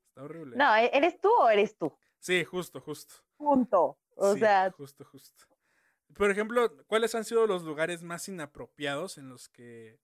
Está 0.10 0.24
horrible. 0.24 0.58
No, 0.58 0.76
¿e- 0.76 0.90
¿eres 0.92 1.22
tú 1.22 1.30
o 1.30 1.48
eres 1.50 1.78
tú? 1.78 1.94
Sí, 2.18 2.44
justo, 2.44 2.82
justo. 2.82 3.14
Punto. 3.38 3.96
O 4.20 4.34
Sí, 4.34 4.40
sea, 4.40 4.72
justo, 4.72 5.06
justo. 5.06 5.46
Por 6.16 6.32
ejemplo, 6.32 6.76
¿cuáles 6.88 7.16
han 7.16 7.24
sido 7.24 7.46
los 7.48 7.64
lugares 7.64 8.04
más 8.04 8.28
inapropiados 8.28 9.18
en 9.18 9.30
los 9.30 9.48
que 9.50 10.00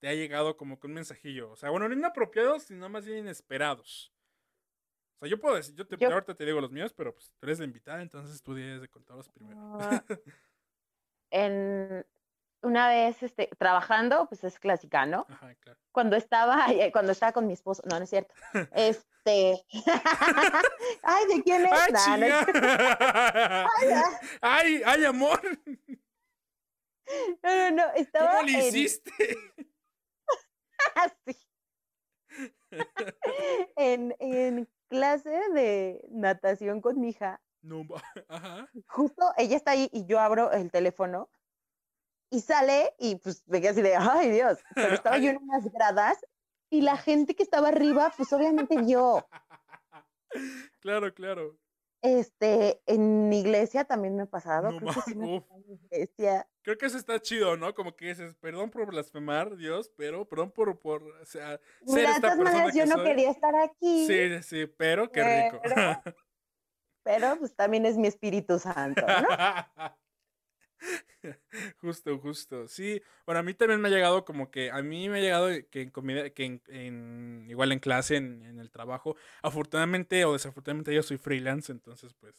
te 0.00 0.08
ha 0.08 0.14
llegado 0.14 0.56
como 0.56 0.78
que 0.78 0.86
un 0.86 0.94
mensajillo? 0.94 1.50
O 1.50 1.56
sea, 1.56 1.70
bueno, 1.70 1.88
no 1.88 1.94
inapropiados, 1.94 2.64
sino 2.64 2.88
más 2.88 3.06
bien 3.06 3.18
inesperados. 3.18 4.12
O 5.16 5.18
sea, 5.20 5.28
yo 5.30 5.40
puedo 5.40 5.54
decir, 5.56 5.74
yo, 5.74 5.86
te, 5.86 5.96
Yo- 5.96 6.08
ahorita 6.12 6.34
te 6.34 6.44
digo 6.44 6.60
los 6.60 6.70
míos, 6.72 6.92
pero 6.92 7.14
pues 7.14 7.30
tú 7.38 7.46
eres 7.46 7.58
la 7.58 7.64
invitada, 7.64 8.02
entonces 8.02 8.42
tú 8.42 8.54
debes 8.54 8.80
de 8.80 8.88
contarlos 8.88 9.28
primero. 9.28 9.56
Ah, 9.78 10.04
en 11.30 12.04
una 12.64 12.88
vez 12.88 13.22
este, 13.22 13.48
trabajando, 13.58 14.26
pues 14.28 14.42
es 14.44 14.58
clásica, 14.58 15.06
¿no? 15.06 15.26
Ajá, 15.28 15.54
claro. 15.60 15.78
Cuando 15.92 16.16
estaba, 16.16 16.64
ay, 16.66 16.90
cuando 16.92 17.12
estaba 17.12 17.32
con 17.32 17.46
mi 17.46 17.52
esposo, 17.52 17.82
no, 17.88 17.96
no 17.98 18.04
es 18.04 18.10
cierto. 18.10 18.34
Este, 18.72 19.64
ay, 21.02 21.26
¿de 21.34 21.42
quién 21.42 21.66
es? 21.66 21.72
¡Ay, 21.72 21.92
Nah, 21.92 22.16
no 22.16 22.26
es- 22.26 22.46
chinga! 22.46 23.68
¡Ay, 24.40 24.82
ay, 24.84 25.04
amor! 25.04 25.40
no, 27.42 27.54
no, 27.54 27.70
no, 27.70 27.92
estaba 27.94 28.30
¿Cómo 28.38 28.42
le 28.44 28.52
en- 28.52 28.64
hiciste? 28.66 29.12
Sí. 31.26 31.36
en, 33.76 34.14
en 34.18 34.68
clase 34.88 35.30
de 35.52 36.04
natación 36.10 36.80
con 36.80 37.00
mi 37.00 37.10
hija, 37.10 37.40
No, 37.62 37.82
ajá. 38.28 38.68
justo 38.88 39.32
ella 39.36 39.56
está 39.56 39.72
ahí 39.72 39.88
y 39.92 40.04
yo 40.06 40.18
abro 40.20 40.50
el 40.52 40.70
teléfono 40.70 41.28
y 42.30 42.40
sale 42.40 42.94
y 42.98 43.16
pues 43.16 43.42
me 43.46 43.60
quedé 43.60 43.70
así 43.70 43.82
de, 43.82 43.96
ay 43.96 44.30
Dios, 44.30 44.58
pero 44.74 44.94
estaba 44.94 45.18
yo 45.18 45.30
en 45.30 45.38
unas 45.42 45.64
gradas 45.72 46.24
y 46.70 46.80
la 46.82 46.96
gente 46.96 47.34
que 47.36 47.42
estaba 47.42 47.68
arriba 47.68 48.12
pues 48.16 48.32
obviamente 48.32 48.76
vio. 48.80 49.26
Claro, 50.80 51.14
claro. 51.14 51.56
Este, 52.02 52.82
en 52.86 53.32
iglesia 53.32 53.84
también 53.84 54.14
me 54.16 54.24
ha 54.24 54.26
pasado, 54.26 54.72
No 54.72 54.78
creo 54.78 54.92
que 54.92 55.00
sí 55.02 55.14
me 55.14 55.42
iglesia. 55.68 56.46
Creo 56.60 56.76
que 56.76 56.86
eso 56.86 56.98
está 56.98 57.18
chido, 57.20 57.56
¿no? 57.56 57.72
Como 57.74 57.96
que 57.96 58.08
dices, 58.08 58.34
perdón 58.34 58.68
por 58.70 58.84
blasfemar, 58.86 59.56
Dios, 59.56 59.90
pero 59.96 60.28
perdón 60.28 60.50
por, 60.50 60.78
por 60.78 61.02
o 61.02 61.24
sea, 61.24 61.58
ser 61.86 62.06
de 62.06 62.12
esta 62.12 62.34
maneras 62.36 62.74
yo 62.74 62.84
no 62.84 62.96
soy. 62.96 63.04
quería 63.04 63.30
estar 63.30 63.54
aquí, 63.56 64.06
Sí, 64.06 64.42
sí, 64.42 64.66
pero 64.66 65.10
qué 65.10 65.22
rico. 65.44 65.60
Pero- 65.62 65.74
pero 67.04 67.38
pues 67.38 67.54
también 67.54 67.86
es 67.86 67.96
mi 67.96 68.08
Espíritu 68.08 68.58
Santo, 68.58 69.00
¿no? 69.06 69.28
justo, 71.80 72.18
justo. 72.18 72.68
Sí, 72.68 73.02
bueno, 73.26 73.40
a 73.40 73.42
mí 73.42 73.54
también 73.54 73.80
me 73.80 73.88
ha 73.88 73.90
llegado 73.90 74.24
como 74.24 74.50
que, 74.50 74.70
a 74.70 74.82
mí 74.82 75.08
me 75.08 75.18
ha 75.18 75.22
llegado 75.22 75.48
que 75.70 75.82
en 75.82 75.90
comida, 75.90 76.30
que 76.30 76.44
en, 76.44 76.62
en- 76.68 77.46
igual 77.48 77.72
en 77.72 77.78
clase, 77.80 78.16
en, 78.16 78.42
en 78.44 78.58
el 78.58 78.70
trabajo, 78.70 79.16
afortunadamente 79.42 80.24
o 80.24 80.32
desafortunadamente 80.32 80.94
yo 80.94 81.02
soy 81.02 81.18
freelance, 81.18 81.72
entonces 81.72 82.14
pues, 82.14 82.34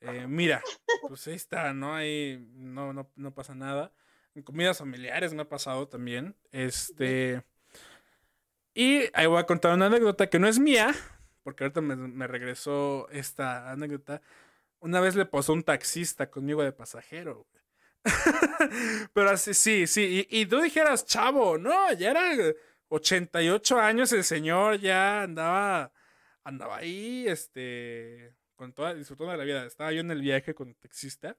eh, 0.00 0.26
mira, 0.28 0.62
pues 1.06 1.26
ahí 1.28 1.34
está, 1.34 1.72
¿no? 1.74 1.94
Ahí 1.94 2.38
no, 2.54 2.92
no, 2.92 3.10
no 3.16 3.34
pasa 3.34 3.54
nada. 3.54 3.92
En 4.34 4.42
comidas 4.42 4.78
familiares 4.78 5.34
me 5.34 5.42
ha 5.42 5.48
pasado 5.48 5.88
también, 5.88 6.36
este... 6.52 7.42
Y 8.74 9.04
ahí 9.14 9.26
voy 9.26 9.38
a 9.38 9.46
contar 9.46 9.74
una 9.74 9.86
anécdota 9.86 10.28
que 10.28 10.38
no 10.38 10.48
es 10.48 10.58
mía, 10.58 10.94
porque 11.42 11.64
ahorita 11.64 11.80
me, 11.80 11.96
me 11.96 12.26
regresó 12.26 13.08
esta 13.10 13.70
anécdota. 13.70 14.20
Una 14.80 15.00
vez 15.00 15.16
le 15.16 15.26
pasó 15.26 15.54
un 15.54 15.64
taxista 15.64 16.30
conmigo 16.30 16.62
de 16.64 16.72
pasajero. 16.72 17.46
güey. 17.50 17.64
Pero 19.12 19.30
así, 19.30 19.54
sí, 19.54 19.86
sí. 19.86 20.26
Y, 20.30 20.46
tú 20.46 20.60
dijeras, 20.60 21.06
chavo, 21.06 21.58
no, 21.58 21.92
ya 21.92 22.10
era 22.10 22.54
88 22.88 23.78
años 23.78 24.12
el 24.12 24.24
señor, 24.24 24.78
ya 24.78 25.22
andaba, 25.22 25.92
andaba 26.44 26.78
ahí, 26.78 27.26
este, 27.28 28.34
con 28.54 28.72
toda, 28.72 28.94
disfrutando 28.94 29.32
de 29.32 29.38
la 29.38 29.44
vida. 29.44 29.66
Estaba 29.66 29.92
yo 29.92 30.00
en 30.00 30.10
el 30.10 30.20
viaje 30.20 30.54
con 30.54 30.68
el 30.68 30.76
taxista 30.76 31.36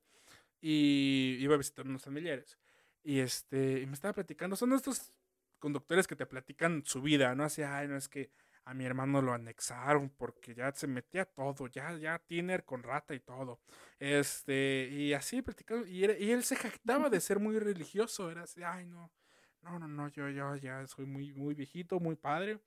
y 0.62 1.38
iba 1.40 1.56
a 1.56 1.58
visitar 1.58 1.86
unos 1.86 2.04
familiares. 2.04 2.58
Y 3.04 3.20
este, 3.20 3.82
y 3.82 3.86
me 3.86 3.94
estaba 3.94 4.14
platicando, 4.14 4.56
son 4.56 4.74
estos 4.74 5.14
conductores 5.60 6.08
que 6.08 6.16
te 6.16 6.26
platican 6.26 6.84
su 6.86 7.02
vida, 7.02 7.34
¿no? 7.36 7.46
Así, 7.46 7.64
ay, 7.64 7.88
no 7.88 7.96
es 7.96 8.10
que 8.10 8.32
a 8.70 8.74
mi 8.74 8.84
hermano 8.86 9.22
lo 9.22 9.34
anexaron 9.34 10.10
porque 10.10 10.54
ya 10.54 10.72
se 10.74 10.88
metía 10.88 11.24
todo, 11.26 11.68
ya, 11.68 11.96
ya 11.98 12.20
tiner 12.20 12.66
con 12.66 12.84
rata 12.84 13.14
y 13.16 13.20
todo. 13.22 13.62
Este, 13.98 14.90
y 14.92 15.14
así 15.14 15.42
platicando, 15.42 15.88
y, 15.88 16.04
era- 16.04 16.18
y 16.18 16.32
él 16.32 16.44
se 16.44 16.56
jactaba 16.58 17.10
de 17.10 17.22
ser 17.22 17.40
muy 17.40 17.58
religioso, 17.60 18.30
era 18.30 18.44
así, 18.44 18.62
ay, 18.64 18.86
no, 18.86 19.10
no, 19.62 19.80
no, 19.80 19.88
no, 19.88 20.10
yo, 20.10 20.28
yo 20.30 20.56
ya 20.58 20.86
soy 20.88 21.06
muy, 21.06 21.32
muy 21.34 21.56
viejito, 21.56 22.00
muy 22.02 22.16
padre. 22.18 22.60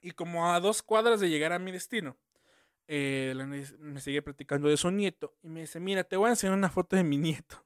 Y 0.00 0.10
como 0.10 0.50
a 0.52 0.58
dos 0.58 0.82
cuadras 0.82 1.20
de 1.20 1.28
llegar 1.30 1.52
a 1.52 1.60
mi 1.60 1.70
destino, 1.70 2.16
eh, 2.88 3.32
me 3.78 4.00
sigue 4.00 4.20
platicando 4.20 4.68
de 4.68 4.76
su 4.76 4.90
nieto 4.90 5.36
y 5.42 5.48
me 5.48 5.60
dice, 5.60 5.78
mira, 5.78 6.02
te 6.02 6.16
voy 6.16 6.26
a 6.26 6.30
enseñar 6.30 6.56
una 6.56 6.70
foto 6.70 6.96
de 6.96 7.04
mi 7.04 7.18
nieto. 7.18 7.64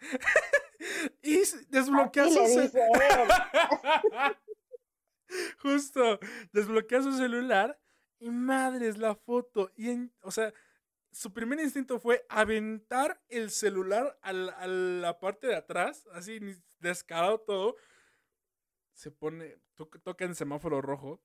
y 1.22 1.38
desbloquea 1.68 2.28
su 2.28 2.40
le 2.40 2.48
ce- 2.48 2.60
dice 2.62 2.80
él. 2.80 3.28
Justo, 5.62 6.18
desbloquea 6.52 7.02
su 7.02 7.12
celular 7.12 7.78
y 8.18 8.30
madres 8.30 8.98
la 8.98 9.14
foto. 9.14 9.70
Y 9.76 9.90
en, 9.90 10.12
o 10.22 10.30
sea, 10.30 10.52
su 11.12 11.32
primer 11.32 11.60
instinto 11.60 12.00
fue 12.00 12.24
aventar 12.28 13.20
el 13.28 13.50
celular 13.50 14.18
a 14.22 14.32
la 14.32 15.20
parte 15.20 15.48
de 15.48 15.56
atrás, 15.56 16.06
así 16.12 16.40
descarado 16.80 17.40
todo. 17.40 17.76
Se 18.92 19.10
pone, 19.10 19.58
to- 19.74 19.86
toca 20.02 20.24
en 20.24 20.34
semáforo 20.34 20.80
rojo. 20.82 21.20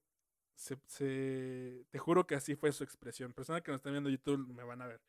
Se, 0.55 0.77
se- 0.87 1.85
te 1.91 1.99
juro 1.99 2.27
que 2.27 2.35
así 2.35 2.55
fue 2.55 2.71
su 2.71 2.83
expresión. 2.83 3.33
Personas 3.33 3.61
que 3.63 3.71
nos 3.71 3.79
están 3.79 3.93
viendo 3.93 4.09
en 4.09 4.17
YouTube 4.17 4.47
me 4.53 4.63
van 4.63 4.81
a 4.81 4.87
ver. 4.87 5.01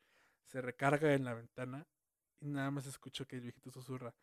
Se 0.47 0.61
recarga 0.61 1.13
en 1.13 1.25
la 1.25 1.33
ventana 1.35 1.87
y 2.39 2.47
nada 2.49 2.71
más 2.71 2.85
escucho 2.87 3.27
que 3.27 3.37
el 3.37 3.43
viejito 3.43 3.71
susurra. 3.71 4.15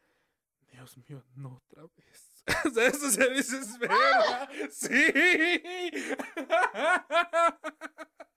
Dios 0.73 0.97
mío, 0.99 1.25
no 1.37 1.57
otra 1.57 1.85
vez. 1.97 2.34
O 2.67 2.71
sea, 2.71 2.89
eso 2.89 3.11
se 3.11 3.29
desespera. 3.31 4.49
Sí. 4.71 5.15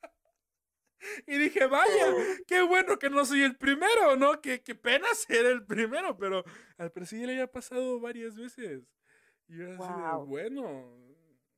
Y 1.26 1.38
dije, 1.38 1.66
vaya, 1.68 2.14
qué 2.48 2.62
bueno 2.62 3.00
que 3.00 3.10
no 3.10 3.26
soy 3.26 3.44
el 3.44 3.56
primero, 3.56 4.16
¿no? 4.18 4.42
Qué, 4.42 4.62
qué 4.62 4.76
pena 4.76 5.08
ser 5.14 5.46
el 5.46 5.66
primero, 5.66 6.18
pero 6.18 6.44
al 6.78 6.92
presidente 6.92 7.28
le 7.28 7.34
había 7.34 7.52
pasado 7.52 8.00
varias 8.00 8.36
veces. 8.36 8.84
Y 9.48 9.58
yo 9.58 9.72
así 9.72 9.78
de, 9.78 10.26
bueno, 10.26 10.98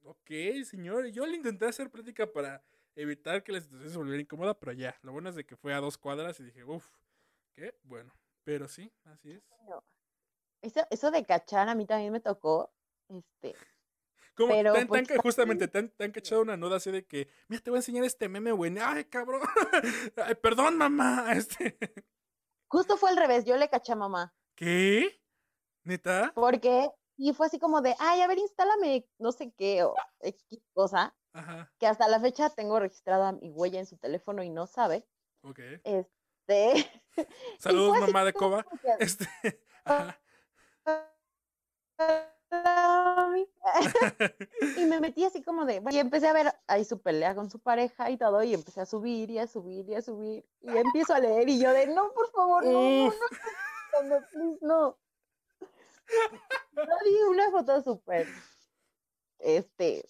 ok, 0.04 0.30
señor. 0.66 1.08
Yo 1.08 1.26
le 1.26 1.38
intenté 1.38 1.66
hacer 1.66 1.90
plática 1.90 2.32
para 2.32 2.64
evitar 2.96 3.44
que 3.44 3.52
la 3.52 3.62
situación 3.62 3.90
se 3.90 3.98
volviera 3.98 4.22
incómoda, 4.22 4.60
pero 4.60 4.74
ya, 4.74 4.98
lo 5.02 5.14
bueno 5.14 5.30
es 5.30 5.36
de 5.36 5.46
que 5.46 5.56
fue 5.56 5.74
a 5.74 5.80
dos 5.80 5.98
cuadras 5.98 6.40
y 6.40 6.44
dije, 6.44 6.64
uff, 6.64 6.86
qué 7.54 7.76
bueno. 7.84 8.14
Pero 8.44 8.68
sí, 8.68 8.92
así 9.06 9.32
es. 9.32 9.44
Eso, 10.62 10.82
eso 10.90 11.12
de 11.12 11.26
cachar 11.26 11.70
a 11.70 11.76
mí 11.76 11.86
también 11.86 12.12
me 12.12 12.20
tocó. 12.20 12.72
Este, 13.10 13.56
Como 14.36 14.54
Pero, 14.54 14.74
te 14.74 14.86
pues, 14.86 15.08
justamente 15.22 15.68
te 15.68 15.80
han, 15.80 15.90
te 15.90 16.04
han 16.04 16.12
cachado 16.12 16.42
una 16.42 16.58
nuda 16.58 16.78
así 16.78 16.92
de 16.92 17.06
que, 17.06 17.30
mira, 17.48 17.62
te 17.64 17.70
voy 17.72 17.78
a 17.78 17.80
enseñar 17.80 18.04
este 18.04 18.30
meme, 18.30 18.52
güey. 18.52 18.78
Ay, 18.80 19.06
cabrón. 19.06 19.42
Ay, 20.18 20.36
perdón, 20.36 20.78
mamá. 20.78 21.26
Este. 21.36 21.78
justo 22.68 22.98
fue 22.98 23.10
al 23.10 23.18
revés, 23.18 23.46
yo 23.46 23.58
le 23.58 23.70
caché 23.70 23.94
a 23.94 23.96
mamá. 23.96 24.34
¿Qué? 24.56 25.22
¿Neta? 25.84 26.32
Porque, 26.36 26.90
y 27.18 27.34
fue 27.34 27.48
así 27.48 27.58
como 27.60 27.82
de, 27.82 27.96
ay, 28.00 28.22
a 28.22 28.28
ver, 28.28 28.38
instálame 28.38 29.08
no 29.18 29.32
sé 29.32 29.52
qué 29.58 29.84
o 29.84 29.96
X 30.20 30.62
cosa, 30.74 31.16
Ajá, 31.34 31.72
que 31.80 31.88
hasta 31.88 32.08
la 32.08 32.20
fecha 32.20 32.50
tengo 32.50 32.80
registrada 32.80 33.32
mi 33.32 33.50
huella 33.50 33.80
en 33.80 33.86
su 33.86 33.98
teléfono 33.98 34.44
y 34.44 34.50
no 34.50 34.68
sabe. 34.68 35.08
ok. 35.42 35.60
Este. 35.84 36.90
Saludos, 37.60 38.00
mamá 38.00 38.26
de 38.26 38.34
Coba. 38.34 38.64
que, 38.64 39.04
Este. 39.04 39.28
Ajá. 39.86 40.20
y 44.78 44.86
me 44.86 45.00
metí 45.00 45.24
así 45.24 45.44
como 45.44 45.66
de, 45.66 45.82
y 45.92 45.98
empecé 45.98 46.28
a 46.28 46.34
ver 46.34 46.54
ahí 46.68 46.86
su 46.86 47.00
pelea 47.00 47.36
con 47.36 47.50
su 47.50 47.60
pareja 47.60 48.10
y 48.10 48.18
todo, 48.18 48.44
y 48.44 48.54
empecé 48.54 48.82
a 48.82 48.86
subir 48.86 49.30
y 49.30 49.40
a 49.40 49.48
subir 49.48 49.88
y 49.90 49.96
a 49.96 50.02
subir, 50.02 50.46
y 50.62 50.78
empiezo 50.78 51.14
a 51.14 51.20
leer 51.20 51.50
y 51.50 51.60
yo 51.60 51.72
de, 51.72 51.88
no, 51.88 52.12
por 52.14 52.32
favor, 52.32 52.66
no, 52.66 52.72
no, 52.72 53.06
no, 53.06 53.12
no, 54.04 54.22
please, 54.32 54.58
no. 54.62 54.98
Yo 56.76 56.98
di 57.06 57.22
una 57.30 57.52
foto 57.52 57.82
súper, 57.82 58.28
este, 59.40 60.08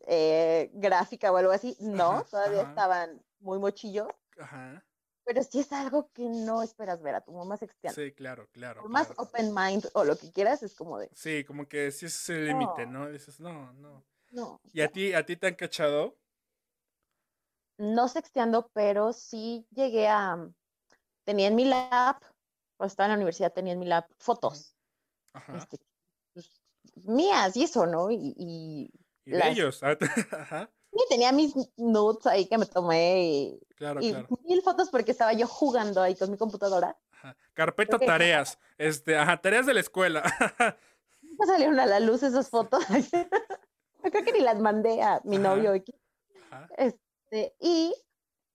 eh, 0.00 0.70
gráfica 0.74 1.32
o 1.32 1.36
algo 1.36 1.52
así, 1.52 1.76
no, 1.80 2.24
todavía 2.24 2.62
ajá. 2.62 2.70
estaban 2.70 3.22
muy 3.40 3.58
mochillos, 3.58 4.08
Ajá. 4.38 4.84
Pero 5.24 5.42
sí 5.42 5.60
es 5.60 5.72
algo 5.72 6.10
que 6.12 6.24
no 6.28 6.62
esperas 6.62 7.02
ver 7.02 7.14
a 7.14 7.20
tu 7.20 7.32
mamá 7.32 7.56
sexteando. 7.56 8.00
Sí, 8.00 8.12
claro, 8.12 8.48
claro. 8.52 8.82
Por 8.82 8.90
más 8.90 9.08
claro. 9.08 9.22
open 9.22 9.54
mind 9.54 9.88
o 9.94 10.04
lo 10.04 10.16
que 10.16 10.30
quieras, 10.32 10.62
es 10.62 10.74
como 10.74 10.98
de, 10.98 11.08
Sí, 11.14 11.44
como 11.44 11.66
que 11.68 11.90
sí 11.92 12.06
es 12.06 12.28
el 12.28 12.46
límite, 12.46 12.86
¿no? 12.86 13.10
Dices, 13.10 13.40
no, 13.40 13.72
no. 13.74 14.04
no. 14.30 14.60
¿Y 14.72 14.80
a 14.80 14.88
ti, 14.88 15.12
a 15.14 15.24
ti 15.24 15.36
te 15.36 15.46
han 15.46 15.54
cachado? 15.54 16.16
no 17.78 18.06
sexteando, 18.06 18.70
pero 18.72 19.12
sí 19.12 19.66
llegué 19.70 20.06
a, 20.08 20.48
tenía 21.24 21.48
en 21.48 21.56
mi 21.56 21.64
lap, 21.64 22.22
cuando 22.76 22.90
estaba 22.90 23.06
en 23.06 23.10
la 23.12 23.16
universidad 23.16 23.52
tenía 23.52 23.72
en 23.72 23.78
mi 23.80 23.86
lap 23.86 24.08
fotos, 24.18 24.76
Ajá. 25.32 25.56
este, 25.56 25.78
pues, 26.32 26.62
mías 26.94 27.56
y 27.56 27.64
eso, 27.64 27.86
¿no? 27.86 28.10
Y, 28.10 28.34
y 28.36 28.90
Y 29.24 29.30
de 29.32 29.38
las- 29.38 29.48
ellos. 29.48 29.82
Ajá. 30.32 30.70
Sí, 30.92 30.98
tenía 31.08 31.32
mis 31.32 31.54
nudes 31.76 32.26
ahí 32.26 32.46
que 32.46 32.58
me 32.58 32.66
tomé 32.66 33.22
y, 33.24 33.60
Claro, 33.76 34.00
y 34.00 34.10
claro. 34.10 34.28
mil 34.44 34.62
fotos 34.62 34.90
porque 34.90 35.10
estaba 35.10 35.32
yo 35.32 35.46
jugando 35.46 36.00
ahí 36.02 36.14
con 36.14 36.30
mi 36.30 36.36
computadora. 36.36 36.96
Ajá. 37.12 37.36
Carpeta 37.54 37.98
tareas. 37.98 38.58
Este, 38.78 39.16
ajá, 39.16 39.40
tareas 39.40 39.66
de 39.66 39.74
la 39.74 39.80
escuela. 39.80 40.22
Nunca 41.22 41.46
salieron 41.46 41.80
a 41.80 41.86
la 41.86 41.98
luz 42.00 42.22
esas 42.22 42.48
fotos. 42.48 42.84
Creo 44.02 44.24
que 44.24 44.32
ni 44.32 44.40
las 44.40 44.58
mandé 44.60 45.02
a 45.02 45.20
mi 45.24 45.36
Ajá. 45.36 45.42
novio. 45.56 45.72
Ajá. 46.50 46.68
Este, 46.76 47.54
y 47.60 47.94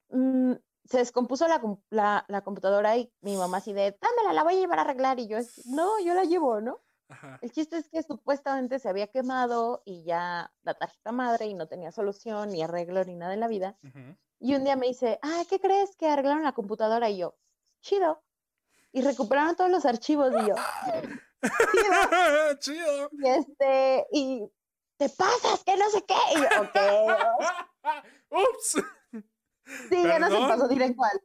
mm, 0.10 0.54
se 0.86 0.98
descompuso 1.00 1.48
la, 1.48 1.62
la, 1.90 2.26
la 2.28 2.42
computadora 2.42 2.96
y 2.98 3.12
mi 3.22 3.36
mamá 3.36 3.58
así 3.58 3.74
de, 3.74 3.98
dámela, 4.02 4.34
la 4.34 4.44
voy 4.44 4.56
a 4.56 4.60
llevar 4.60 4.80
a 4.80 4.84
arreglar. 4.84 5.20
Y 5.20 5.28
yo, 5.28 5.38
no, 5.66 6.00
yo 6.00 6.14
la 6.14 6.24
llevo, 6.24 6.62
¿no? 6.62 6.80
Ajá. 7.10 7.40
El 7.42 7.52
chiste 7.52 7.78
es 7.78 7.88
que 7.90 8.04
supuestamente 8.04 8.80
se 8.80 8.90
había 8.90 9.08
quemado 9.08 9.82
y 9.86 10.04
ya 10.04 10.52
la 10.64 10.74
tarjeta 10.74 11.12
madre 11.12 11.46
y 11.46 11.54
no 11.54 11.68
tenía 11.68 11.92
solución, 11.92 12.50
ni 12.50 12.62
arreglo, 12.62 13.04
ni 13.06 13.16
nada 13.16 13.34
en 13.34 13.40
la 13.40 13.48
vida. 13.48 13.78
Ujú. 13.84 14.18
Y 14.40 14.56
un 14.56 14.64
día 14.64 14.76
me 14.76 14.88
dice, 14.88 15.18
ah, 15.22 15.44
¿qué 15.50 15.60
crees 15.60 15.96
que 15.96 16.08
arreglaron 16.08 16.44
la 16.44 16.52
computadora? 16.54 17.10
Y 17.10 17.18
yo, 17.18 17.38
chido. 17.82 18.22
Y 18.92 19.02
recuperaron 19.02 19.56
todos 19.56 19.70
los 19.72 19.86
archivos 19.86 20.32
y 20.32 20.48
yo, 20.48 20.56
chido. 20.86 21.18
Chido. 22.60 23.10
Y 23.12 23.28
este, 23.28 24.08
y 24.12 24.52
te 24.98 25.08
pasas, 25.10 25.64
que 25.64 25.78
no 25.78 25.90
sé 25.92 26.04
qué. 26.04 26.16
Y 26.34 26.36
yo, 26.36 26.62
ok. 26.62 26.76
Ups. 28.32 28.84
Sí, 29.90 30.04
ya 30.04 30.20
no 30.20 30.28
se 30.28 30.34
Perdón. 30.34 30.48
pasó 30.50 30.68
directo 30.68 31.04
al. 31.04 31.22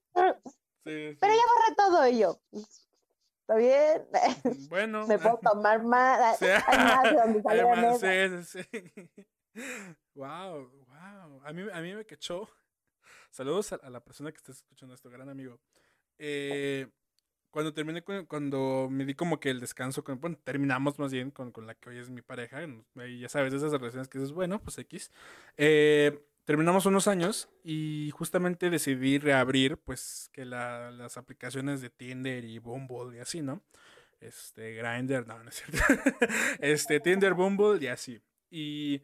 Sí, 0.84 1.16
Pero 1.20 1.32
sí. 1.32 1.38
ya 1.38 1.46
borré 1.54 1.74
todo 1.76 2.06
y 2.08 2.18
yo. 2.18 2.40
Está 3.52 4.38
bien. 4.42 4.68
Bueno. 4.68 5.06
Me 5.08 5.18
puedo 5.18 5.38
tomar 5.42 5.82
más. 5.82 6.38
Sí. 6.38 6.46
Hay 6.46 6.78
más 6.78 7.02
de 7.04 7.12
donde 7.12 7.42
Además, 7.44 8.48
sí, 8.48 8.62
sí. 8.64 9.10
Wow, 10.14 10.70
wow. 10.86 11.40
A 11.44 11.52
mí, 11.52 11.66
a 11.72 11.80
mí 11.80 11.94
me 11.94 12.04
cachó. 12.04 12.48
Saludos 13.30 13.72
a, 13.72 13.76
a 13.76 13.90
la 13.90 14.00
persona 14.00 14.30
que 14.30 14.36
está 14.38 14.52
escuchando 14.52 14.94
esto, 14.94 15.10
gran 15.10 15.28
amigo. 15.28 15.58
Eh, 16.18 16.86
cuando 17.50 17.74
terminé 17.74 18.02
cuando 18.02 18.88
me 18.90 19.04
di 19.04 19.14
como 19.14 19.40
que 19.40 19.50
el 19.50 19.60
descanso 19.60 20.04
con, 20.04 20.20
bueno, 20.20 20.38
terminamos 20.44 20.98
más 20.98 21.12
bien 21.12 21.30
con, 21.30 21.50
con 21.50 21.66
la 21.66 21.74
que 21.74 21.90
hoy 21.90 21.98
es 21.98 22.08
mi 22.08 22.22
pareja, 22.22 22.58
ahí 22.96 23.20
ya 23.20 23.28
sabes, 23.28 23.52
esas 23.52 23.72
relaciones 23.72 24.08
que 24.08 24.18
dices, 24.18 24.32
bueno, 24.32 24.60
pues 24.60 24.78
X. 24.78 25.10
Eh, 25.56 26.18
terminamos 26.44 26.86
unos 26.86 27.08
años 27.08 27.48
y 27.64 28.10
justamente 28.12 28.70
decidí 28.70 29.18
reabrir, 29.18 29.78
pues, 29.78 30.30
que 30.32 30.44
la- 30.44 30.90
las 30.90 31.16
aplicaciones 31.16 31.80
de 31.80 31.90
Tinder 31.90 32.44
y 32.44 32.58
Bumble 32.58 33.16
y 33.16 33.20
así, 33.20 33.42
¿no? 33.42 33.62
Este, 34.20 34.74
Grindr, 34.74 35.26
no, 35.26 35.42
no 35.42 35.50
es 35.50 35.56
cierto. 35.56 35.78
este, 36.60 37.00
Tinder, 37.00 37.34
Bumble 37.34 37.78
y 37.84 37.88
así. 37.88 38.20
Y, 38.50 39.02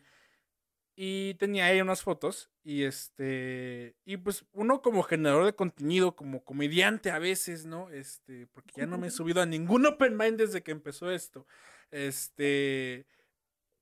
y 0.97 1.35
tenía 1.35 1.67
ahí 1.67 1.81
unas 1.81 2.03
fotos 2.03 2.51
y 2.65 2.83
este, 2.85 3.97
y 4.05 4.17
pues 4.17 4.45
uno 4.53 4.83
como 4.83 5.03
generador 5.05 5.45
de 5.47 5.55
contenido, 5.55 6.17
como 6.17 6.45
comediante 6.45 7.11
a 7.13 7.19
veces, 7.21 7.67
¿no? 7.67 7.89
Este, 7.91 8.47
porque 8.49 8.73
ya 8.77 8.87
no 8.87 8.99
me 8.99 9.07
he 9.09 9.11
subido 9.11 9.41
a 9.43 9.47
ningún 9.47 9.87
open 9.87 10.17
mind 10.17 10.39
desde 10.39 10.63
que 10.63 10.73
empezó 10.73 11.11
esto. 11.13 11.47
Este, 11.93 13.07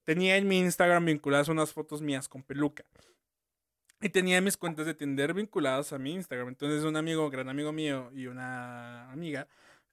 tenía 0.04 0.36
en 0.36 0.48
mi 0.48 0.58
Instagram 0.60 1.06
vinculadas 1.06 1.48
unas 1.48 1.72
fotos 1.72 2.02
mías 2.02 2.28
con 2.28 2.42
peluca. 2.42 2.84
Y 4.00 4.10
tenía 4.10 4.40
mis 4.40 4.56
cuentas 4.56 4.86
de 4.86 4.94
Tinder 4.94 5.32
vinculadas 5.32 5.92
a 5.92 5.98
mi 5.98 6.12
Instagram. 6.12 6.48
Entonces 6.48 6.84
un 6.84 6.96
amigo, 6.96 7.30
gran 7.30 7.48
amigo 7.48 7.72
mío 7.72 8.10
y 8.14 8.26
una 8.26 9.10
amiga 9.10 9.48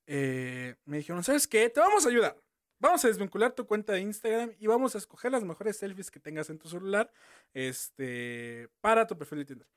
eh, 0.08 0.76
me 0.86 0.98
dijeron, 0.98 1.24
¿sabes 1.24 1.48
qué? 1.48 1.70
Te 1.70 1.80
vamos 1.80 2.06
a 2.06 2.10
ayudar. 2.10 2.38
Vamos 2.80 3.06
a 3.06 3.08
desvincular 3.08 3.54
tu 3.54 3.66
cuenta 3.66 3.94
de 3.94 4.02
Instagram 4.02 4.54
y 4.60 4.68
vamos 4.68 4.96
a 4.96 4.98
escoger 4.98 5.32
las 5.32 5.44
mejores 5.44 5.78
selfies 5.78 6.12
que 6.12 6.20
tengas 6.20 6.50
en 6.50 6.60
tu 6.60 6.68
celular 6.68 7.10
este, 7.54 8.68
para 8.82 9.08
tu 9.08 9.18
perfil 9.18 9.40
de 9.40 9.46
Tinder. 9.46 9.68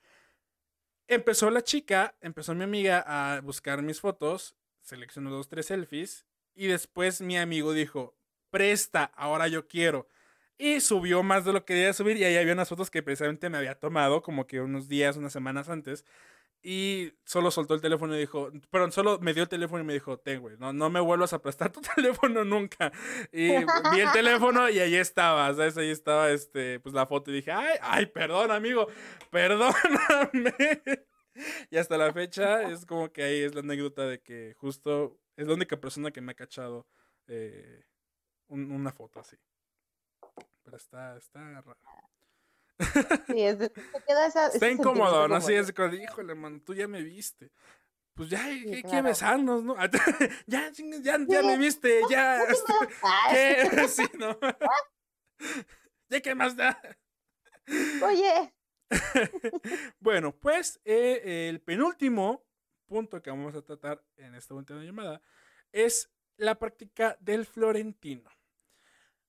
Empezó 1.07 1.51
la 1.51 1.63
chica, 1.63 2.17
empezó 2.21 2.53
mi 2.57 2.65
amiga 2.65 3.05
a 3.07 3.41
buscar 3.41 3.81
mis 3.81 4.01
fotos, 4.01 4.57
seleccionó 4.83 5.31
dos, 5.31 5.49
tres 5.49 5.67
selfies 5.67 6.27
y 6.53 6.67
después 6.67 7.21
mi 7.21 7.39
amigo 7.39 7.73
dijo, 7.73 8.17
presta, 8.51 9.05
ahora 9.15 9.47
yo 9.47 9.69
quiero. 9.69 10.09
Y 10.59 10.81
subió 10.81 11.23
más 11.23 11.45
de 11.45 11.53
lo 11.53 11.65
que 11.65 11.75
debía 11.75 11.93
subir 11.93 12.17
y 12.17 12.25
ahí 12.25 12.37
había 12.37 12.55
unas 12.55 12.69
fotos 12.69 12.91
que 12.91 13.03
precisamente 13.03 13.51
me 13.51 13.59
había 13.59 13.75
tomado 13.79 14.23
como 14.23 14.47
que 14.47 14.61
unos 14.61 14.89
días, 14.89 15.17
unas 15.17 15.33
semanas 15.33 15.69
antes. 15.69 16.05
Y 16.63 17.13
solo 17.25 17.51
soltó 17.51 17.75
el 17.75 17.81
teléfono 17.83 18.17
y 18.17 18.19
dijo, 18.21 18.51
perdón, 18.71 18.91
solo 18.91 19.19
me 19.21 19.35
dio 19.35 19.43
el 19.45 19.49
teléfono 19.49 19.83
y 19.85 19.87
me 19.87 19.93
dijo, 19.93 20.19
ten, 20.19 20.41
güey, 20.41 20.57
no, 20.59 20.73
no 20.73 20.91
me 20.91 20.99
vuelvas 20.99 21.33
a 21.33 21.41
prestar 21.43 21.71
tu 21.71 21.81
teléfono 21.95 22.45
nunca. 22.45 22.91
Y 23.31 23.51
vi 23.93 24.01
el 24.01 24.11
teléfono 24.13 24.69
y 24.71 24.79
ahí 24.81 24.97
estaba, 24.97 25.55
¿sabes? 25.55 25.77
Ahí 25.77 25.91
estaba, 25.91 26.31
este, 26.31 26.81
pues 26.81 26.95
la 26.95 27.07
foto 27.07 27.31
y 27.31 27.35
dije, 27.35 27.53
ay, 27.53 27.77
ay, 27.83 28.07
perdón, 28.07 28.51
amigo, 28.51 28.89
perdóname. 29.31 30.55
Y 31.71 31.77
hasta 31.77 31.99
la 31.99 32.13
fecha 32.13 32.63
es 32.71 32.87
como 32.87 33.13
que 33.13 33.23
ahí 33.23 33.41
es 33.43 33.55
la 33.55 33.61
anécdota 33.61 34.07
de 34.07 34.21
que 34.23 34.55
justo 34.57 35.21
es 35.37 35.47
la 35.47 35.55
única 35.55 35.79
persona 35.79 36.11
que 36.11 36.21
me 36.23 36.33
ha 36.33 36.35
cachado 36.35 36.87
eh, 37.29 37.85
un- 38.49 38.73
una 38.73 38.91
foto 38.93 39.21
así. 39.21 39.37
Pero 40.67 40.79
está, 40.79 41.17
está 41.17 41.61
raro. 41.63 41.79
Sí, 43.29 43.41
es, 43.41 43.57
te 43.59 43.71
queda 44.05 44.27
esa, 44.27 44.49
Está 44.49 44.69
incómodo, 44.69 45.29
¿no? 45.29 45.37
Así 45.37 45.53
de, 45.55 45.61
es 45.61 45.73
de, 45.73 46.03
híjole, 46.03 46.35
man, 46.35 46.61
tú 46.61 46.75
ya 46.75 46.89
me 46.89 47.03
viste. 47.03 47.53
Pues 48.15 48.31
ya 48.31 48.45
hay, 48.45 48.63
Sí, 48.75 48.83
claro. 48.83 49.05
besarnos, 49.05 49.63
¿no? 49.63 49.77
ya, 50.47 50.73
chingue, 50.73 51.03
ya, 51.03 51.19
ya 51.29 51.41
Sí. 51.41 51.47
me 51.47 51.57
viste, 51.57 52.01
ya. 52.11 52.41
"Ah, 52.41 52.47
ah, 53.03 53.29
¿Qué? 53.31 53.89
Sí, 53.89 54.03
¿no? 54.19 54.37
¿Ya 56.09 56.21
qué 56.21 56.35
más 56.35 56.57
da? 56.57 56.81
Oye, 58.03 58.53
Bueno, 60.01 60.35
pues 60.37 60.81
eh, 60.85 61.49
el 61.49 61.61
penúltimo 61.61 62.45
punto 62.87 63.23
que 63.23 63.31
vamos 63.31 63.55
a 63.55 63.63
tratar 63.63 64.03
en 64.17 64.35
esta 64.35 64.55
última 64.55 64.83
llamada 64.83 65.23
es 65.73 66.11
la 66.37 66.59
práctica 66.59 67.17
del 67.21 67.47
florentino. 67.47 68.29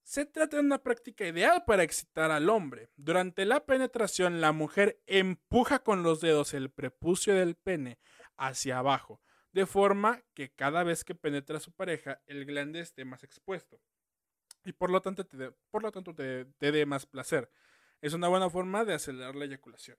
Se 0.07 0.25
trata 0.25 0.55
de 0.55 0.63
una 0.63 0.81
práctica 0.81 1.27
ideal 1.27 1.65
para 1.67 1.83
excitar 1.83 2.31
al 2.31 2.49
hombre. 2.49 2.87
Durante 2.95 3.43
la 3.43 3.65
penetración, 3.65 4.39
la 4.39 4.53
mujer 4.53 5.01
empuja 5.05 5.79
con 5.79 6.01
los 6.01 6.21
dedos 6.21 6.53
el 6.53 6.69
prepucio 6.69 7.35
del 7.35 7.55
pene 7.55 7.99
hacia 8.37 8.79
abajo, 8.79 9.21
de 9.51 9.65
forma 9.65 10.23
que 10.33 10.49
cada 10.49 10.85
vez 10.85 11.03
que 11.03 11.13
penetra 11.13 11.59
su 11.59 11.73
pareja, 11.73 12.21
el 12.25 12.45
glande 12.45 12.79
esté 12.79 13.03
más 13.03 13.25
expuesto. 13.25 13.81
Y 14.63 14.71
por 14.71 14.91
lo 14.91 15.01
tanto 15.01 15.25
te 15.25 16.71
dé 16.71 16.85
más 16.85 17.05
placer. 17.05 17.51
Es 17.99 18.13
una 18.13 18.29
buena 18.29 18.49
forma 18.49 18.85
de 18.85 18.93
acelerar 18.93 19.35
la 19.35 19.43
eyaculación. 19.43 19.97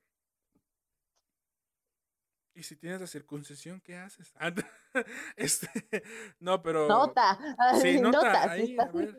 Y 2.59 2.65
si 2.65 2.75
tienes 2.75 3.01
la 3.01 3.07
circuncisión, 3.07 3.81
¿qué 3.81 3.95
haces? 3.97 4.33
Ah, 4.37 4.51
este, 5.37 5.69
no, 6.41 6.61
pero. 6.61 6.89
Nota. 6.89 7.39
Sí, 7.81 7.87
ay, 7.89 8.01
nota, 8.01 8.17
nota. 8.19 8.51
ahí, 8.51 8.67
Si 8.67 8.73
estás 8.73 8.93
ver. 8.93 9.17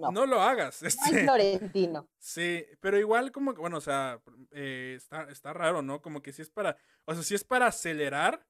no. 0.00 0.10
No 0.12 0.24
lo 0.24 0.40
hagas. 0.40 0.80
No 0.82 0.86
hay 0.88 1.10
Este, 1.10 1.24
Florentino. 1.24 2.08
sí, 2.18 2.64
pero 2.80 2.98
igual 2.98 3.32
como 3.32 3.52
que, 3.52 3.60
bueno, 3.60 3.76
o 3.76 3.80
sea, 3.82 4.18
eh, 4.52 4.94
está, 4.96 5.24
está 5.24 5.52
raro, 5.52 5.82
¿no? 5.82 6.00
Como 6.00 6.22
que 6.22 6.32
si 6.32 6.40
es 6.40 6.48
para, 6.48 6.74
o 7.04 7.12
sea, 7.12 7.22
si 7.22 7.34
es 7.34 7.44
para 7.44 7.66
acelerar, 7.66 8.46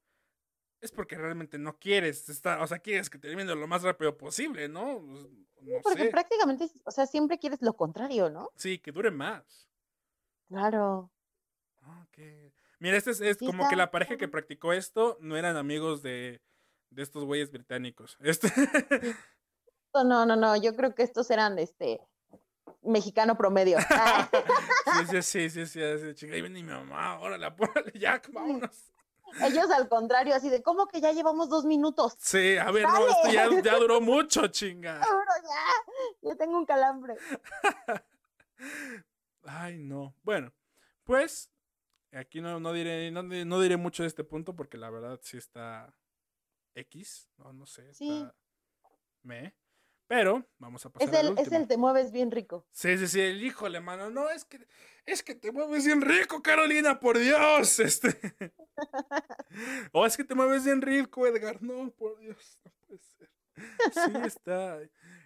es 0.79 0.93
porque 0.93 1.17
realmente 1.17 1.57
no 1.59 1.77
quieres 1.77 2.29
estar, 2.29 2.61
o 2.61 2.67
sea, 2.67 2.79
quieres 2.79 3.09
que 3.09 3.19
termine 3.19 3.53
lo 3.53 3.67
más 3.67 3.83
rápido 3.83 4.17
posible, 4.17 4.69
¿no? 4.69 5.01
Pues, 5.05 5.27
No 5.61 5.81
Porque 5.83 6.03
sé. 6.05 6.09
prácticamente, 6.09 6.69
o 6.85 6.91
sea, 6.91 7.05
siempre 7.05 7.37
quieres 7.37 7.61
lo 7.61 7.73
contrario, 7.73 8.29
¿no? 8.29 8.49
Sí, 8.55 8.79
que 8.79 8.93
dure 8.93 9.11
más. 9.11 9.67
Claro. 10.47 11.11
Ah, 11.81 12.05
ok. 12.07 12.17
Mira, 12.81 12.97
este 12.97 13.11
es, 13.11 13.21
es 13.21 13.37
como 13.37 13.69
que 13.69 13.75
la 13.75 13.91
pareja 13.91 14.17
que 14.17 14.27
practicó 14.27 14.73
esto 14.73 15.15
no 15.21 15.37
eran 15.37 15.55
amigos 15.55 16.01
de, 16.01 16.41
de 16.89 17.03
estos 17.03 17.23
güeyes 17.25 17.51
británicos. 17.51 18.17
Este, 18.21 18.51
No, 19.93 20.25
no, 20.25 20.35
no, 20.35 20.55
yo 20.55 20.75
creo 20.75 20.95
que 20.95 21.03
estos 21.03 21.29
eran, 21.29 21.59
este, 21.59 22.01
mexicano 22.81 23.37
promedio. 23.37 23.77
Ah, 24.93 25.07
sí, 25.07 25.21
sí, 25.21 25.49
sí, 25.49 25.65
sí, 25.67 26.15
chinga, 26.15 26.33
ahí 26.33 26.41
viene 26.41 26.61
mi 26.61 26.69
mamá, 26.69 27.19
órale, 27.19 27.53
ya, 27.93 28.19
vámonos. 28.33 28.91
Ellos 29.39 29.69
al 29.69 29.87
contrario, 29.87 30.33
así 30.33 30.49
de, 30.49 30.63
¿cómo 30.63 30.87
que 30.87 30.99
ya 30.99 31.11
llevamos 31.11 31.49
dos 31.49 31.65
minutos? 31.65 32.15
Sí, 32.17 32.57
a 32.57 32.71
ver, 32.71 32.83
no, 32.87 33.07
esto 33.07 33.31
ya, 33.31 33.47
ya 33.61 33.77
duró 33.77 34.01
mucho, 34.01 34.47
chinga. 34.47 34.99
Ya, 34.99 36.29
yo 36.29 36.35
tengo 36.35 36.57
un 36.57 36.65
calambre. 36.65 37.15
Ay, 39.43 39.77
no. 39.77 40.15
Bueno, 40.23 40.51
pues 41.03 41.51
aquí 42.13 42.41
no, 42.41 42.59
no 42.59 42.73
diré 42.73 43.11
no, 43.11 43.23
no 43.23 43.61
diré 43.61 43.77
mucho 43.77 44.03
de 44.03 44.07
este 44.07 44.23
punto 44.23 44.55
porque 44.55 44.77
la 44.77 44.89
verdad 44.89 45.19
sí 45.23 45.37
está 45.37 45.95
X, 46.75 47.29
no, 47.37 47.53
no 47.53 47.65
sé, 47.65 47.83
está 47.89 47.95
Sí. 47.97 48.27
me. 49.23 49.55
Pero 50.07 50.45
vamos 50.57 50.85
a 50.85 50.89
pasar 50.89 51.07
Es 51.07 51.15
al 51.15 51.27
el, 51.27 51.39
es 51.39 51.51
el 51.53 51.67
te 51.69 51.77
mueves 51.77 52.11
bien 52.11 52.31
rico. 52.31 52.67
Sí, 52.71 52.97
sí, 52.97 53.07
sí, 53.07 53.21
el 53.21 53.41
híjole, 53.41 53.79
mano, 53.79 54.09
no, 54.09 54.29
es 54.29 54.43
que 54.43 54.67
es 55.05 55.23
que 55.23 55.35
te 55.35 55.53
mueves 55.53 55.85
bien 55.85 56.01
rico, 56.01 56.41
Carolina, 56.43 56.99
por 56.99 57.17
Dios, 57.17 57.79
este. 57.79 58.19
o 59.93 60.05
es 60.05 60.17
que 60.17 60.25
te 60.25 60.35
mueves 60.35 60.65
bien 60.65 60.81
rico, 60.81 61.25
Edgar, 61.27 61.61
no, 61.63 61.91
por 61.91 62.19
Dios, 62.19 62.59
no 62.65 62.71
puede 62.87 62.99
ser. 62.99 63.29
Sí, 63.93 64.11
está. 64.25 64.79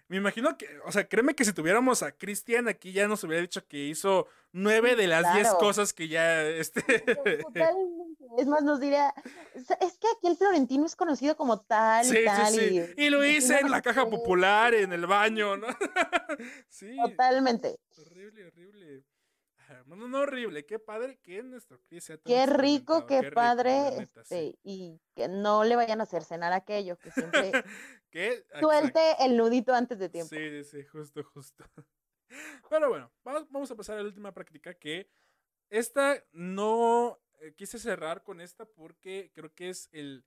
Me 0.08 0.18
imagino 0.18 0.56
que, 0.56 0.68
o 0.84 0.92
sea, 0.92 1.08
créeme 1.08 1.34
que 1.34 1.44
si 1.44 1.52
tuviéramos 1.52 2.02
a 2.02 2.12
Cristian 2.12 2.68
aquí 2.68 2.92
ya 2.92 3.08
nos 3.08 3.24
hubiera 3.24 3.42
dicho 3.42 3.66
que 3.66 3.86
hizo 3.88 4.28
nueve 4.52 4.94
de 4.94 5.08
las 5.08 5.34
diez 5.34 5.48
cosas 5.54 5.92
que 5.92 6.06
ya, 6.08 6.42
este. 6.44 6.80
Totalmente. 7.00 8.24
Es 8.38 8.46
más, 8.46 8.62
nos 8.62 8.80
diría, 8.80 9.12
"Es- 9.54 9.66
que 9.98 10.06
aquí 10.08 10.26
el 10.28 10.36
Florentino 10.36 10.84
es 10.86 10.94
conocido 10.94 11.36
como 11.36 11.60
tal 11.60 12.04
Sí, 12.04 12.18
y 12.18 12.24
tal. 12.24 12.52
sí, 12.52 12.58
sí. 12.70 12.84
Y 12.98 13.10
lo 13.10 13.24
hice 13.24 13.58
en 13.58 13.70
la 13.70 13.82
caja 13.82 14.08
popular, 14.08 14.74
en 14.74 14.92
el 14.92 15.06
baño, 15.06 15.56
¿no? 15.56 15.66
sí. 16.68 16.96
Totalmente. 17.02 17.76
Horrible, 17.96 18.46
horrible. 18.46 19.02
No, 19.86 19.96
no, 20.08 20.20
horrible. 20.20 20.66
Qué 20.66 20.78
padre 20.78 21.18
que 21.22 21.42
nuestro 21.42 21.80
Chris 21.86 22.04
sea 22.04 22.18
tan 22.18 22.32
Qué 22.32 22.46
rico, 22.46 23.06
qué 23.06 23.22
rico, 23.22 23.34
padre, 23.34 23.90
sí. 23.96 24.02
este, 24.02 24.58
y 24.62 25.00
que 25.14 25.28
no 25.28 25.64
le 25.64 25.76
vayan 25.76 26.00
a 26.00 26.04
hacer 26.04 26.22
cenar 26.24 26.52
aquello, 26.52 26.98
que 26.98 27.10
siempre 27.10 27.52
Que, 28.10 28.28
exacto. 28.28 28.60
suelte 28.60 29.00
el 29.20 29.36
nudito 29.36 29.74
antes 29.74 29.98
de 29.98 30.08
tiempo. 30.08 30.34
Sí, 30.34 30.62
sí, 30.62 30.64
sí, 30.64 30.84
justo, 30.84 31.22
justo. 31.24 31.64
Pero 32.70 32.88
bueno, 32.88 33.12
vamos, 33.24 33.46
vamos 33.50 33.70
a 33.70 33.76
pasar 33.76 33.98
a 33.98 34.02
la 34.02 34.08
última 34.08 34.32
práctica 34.32 34.74
que 34.74 35.10
esta 35.68 36.24
no 36.32 37.20
eh, 37.40 37.54
quise 37.54 37.78
cerrar 37.78 38.22
con 38.22 38.40
esta 38.40 38.64
porque 38.64 39.30
creo 39.34 39.52
que 39.54 39.68
es 39.68 39.88
el 39.92 40.24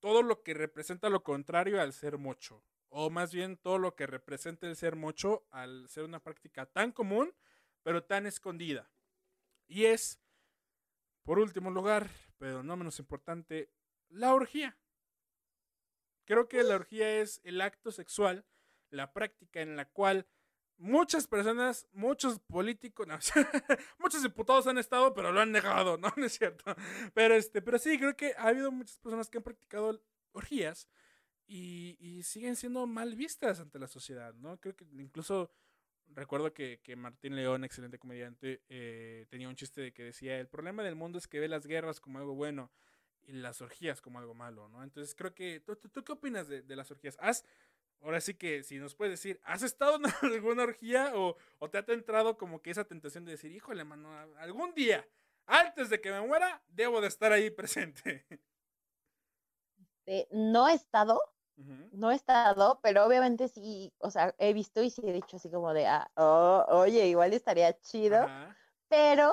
todo 0.00 0.22
lo 0.22 0.42
que 0.42 0.54
representa 0.54 1.08
lo 1.08 1.22
contrario 1.22 1.80
al 1.80 1.92
ser 1.92 2.18
mocho. 2.18 2.62
O 2.88 3.10
más 3.10 3.32
bien 3.32 3.56
todo 3.56 3.78
lo 3.78 3.96
que 3.96 4.06
representa 4.06 4.66
el 4.66 4.76
ser 4.76 4.96
mocho 4.96 5.46
al 5.50 5.88
ser 5.88 6.04
una 6.04 6.22
práctica 6.22 6.66
tan 6.66 6.92
común, 6.92 7.34
pero 7.84 8.02
tan 8.02 8.26
escondida. 8.26 8.90
Y 9.68 9.84
es, 9.84 10.20
por 11.22 11.38
último 11.38 11.70
lugar, 11.70 12.10
pero 12.38 12.64
no 12.64 12.76
menos 12.76 12.98
importante, 12.98 13.70
la 14.08 14.34
orgía. 14.34 14.76
Creo 16.24 16.48
que 16.48 16.62
la 16.62 16.74
orgía 16.74 17.20
es 17.20 17.40
el 17.44 17.60
acto 17.60 17.92
sexual, 17.92 18.44
la 18.90 19.12
práctica 19.12 19.60
en 19.60 19.76
la 19.76 19.84
cual 19.84 20.26
muchas 20.78 21.26
personas, 21.26 21.86
muchos 21.92 22.40
políticos, 22.40 23.06
muchos 23.98 24.22
diputados 24.22 24.66
han 24.66 24.78
estado, 24.78 25.12
pero 25.14 25.30
lo 25.30 25.40
han 25.40 25.52
negado, 25.52 25.98
¿no? 25.98 26.08
No 26.16 26.26
es 26.26 26.32
cierto. 26.32 26.74
Pero, 27.12 27.34
este, 27.34 27.60
pero 27.60 27.78
sí, 27.78 27.98
creo 27.98 28.16
que 28.16 28.34
ha 28.38 28.48
habido 28.48 28.72
muchas 28.72 28.98
personas 28.98 29.28
que 29.28 29.38
han 29.38 29.44
practicado 29.44 30.02
orgías 30.32 30.88
y, 31.46 31.98
y 32.00 32.22
siguen 32.22 32.56
siendo 32.56 32.86
mal 32.86 33.14
vistas 33.14 33.60
ante 33.60 33.78
la 33.78 33.88
sociedad, 33.88 34.32
¿no? 34.34 34.58
Creo 34.58 34.74
que 34.74 34.86
incluso 34.94 35.50
recuerdo 36.08 36.52
que, 36.52 36.80
que 36.82 36.96
Martín 36.96 37.36
León, 37.36 37.64
excelente 37.64 37.98
comediante, 37.98 38.62
eh, 38.68 39.26
tenía 39.28 39.48
un 39.48 39.56
chiste 39.56 39.80
de 39.80 39.92
que 39.92 40.04
decía, 40.04 40.38
el 40.38 40.48
problema 40.48 40.82
del 40.82 40.94
mundo 40.94 41.18
es 41.18 41.26
que 41.26 41.40
ve 41.40 41.48
las 41.48 41.66
guerras 41.66 42.00
como 42.00 42.18
algo 42.18 42.34
bueno 42.34 42.70
y 43.26 43.32
las 43.32 43.60
orgías 43.60 44.00
como 44.00 44.18
algo 44.18 44.34
malo, 44.34 44.68
¿no? 44.68 44.82
Entonces 44.82 45.14
creo 45.14 45.34
que, 45.34 45.60
¿tú, 45.60 46.04
qué 46.04 46.12
opinas 46.12 46.48
de, 46.48 46.62
de 46.62 46.76
las 46.76 46.90
orgías? 46.90 47.16
¿Has, 47.20 47.44
ahora 48.00 48.20
sí 48.20 48.34
que 48.34 48.62
si 48.62 48.78
nos 48.78 48.94
puedes 48.94 49.12
decir, 49.12 49.40
¿has 49.44 49.62
estado 49.62 49.96
en 49.96 50.04
alguna 50.34 50.64
orgía 50.64 51.12
o, 51.14 51.36
o 51.58 51.70
te 51.70 51.78
ha 51.78 51.84
entrado 51.88 52.36
como 52.36 52.62
que 52.62 52.70
esa 52.70 52.84
tentación 52.84 53.24
de 53.24 53.32
decir, 53.32 53.52
híjole, 53.52 53.84
mano, 53.84 54.10
algún 54.38 54.74
día, 54.74 55.06
antes 55.46 55.90
de 55.90 56.00
que 56.00 56.10
me 56.10 56.20
muera, 56.20 56.62
debo 56.68 57.00
de 57.00 57.08
estar 57.08 57.32
ahí 57.32 57.50
presente? 57.50 58.26
Eh, 60.06 60.28
no 60.30 60.68
he 60.68 60.74
estado, 60.74 61.18
No 61.92 62.10
he 62.10 62.14
estado, 62.16 62.80
pero 62.82 63.04
obviamente 63.06 63.48
sí, 63.48 63.92
o 63.98 64.10
sea, 64.10 64.34
he 64.38 64.52
visto 64.52 64.82
y 64.82 64.90
sí 64.90 65.02
he 65.04 65.12
dicho 65.12 65.36
así 65.36 65.50
como 65.50 65.72
de, 65.72 65.86
ah, 65.86 66.10
oh, 66.16 66.64
oye, 66.68 67.06
igual 67.06 67.32
estaría 67.32 67.78
chido, 67.80 68.26
pero 68.88 69.32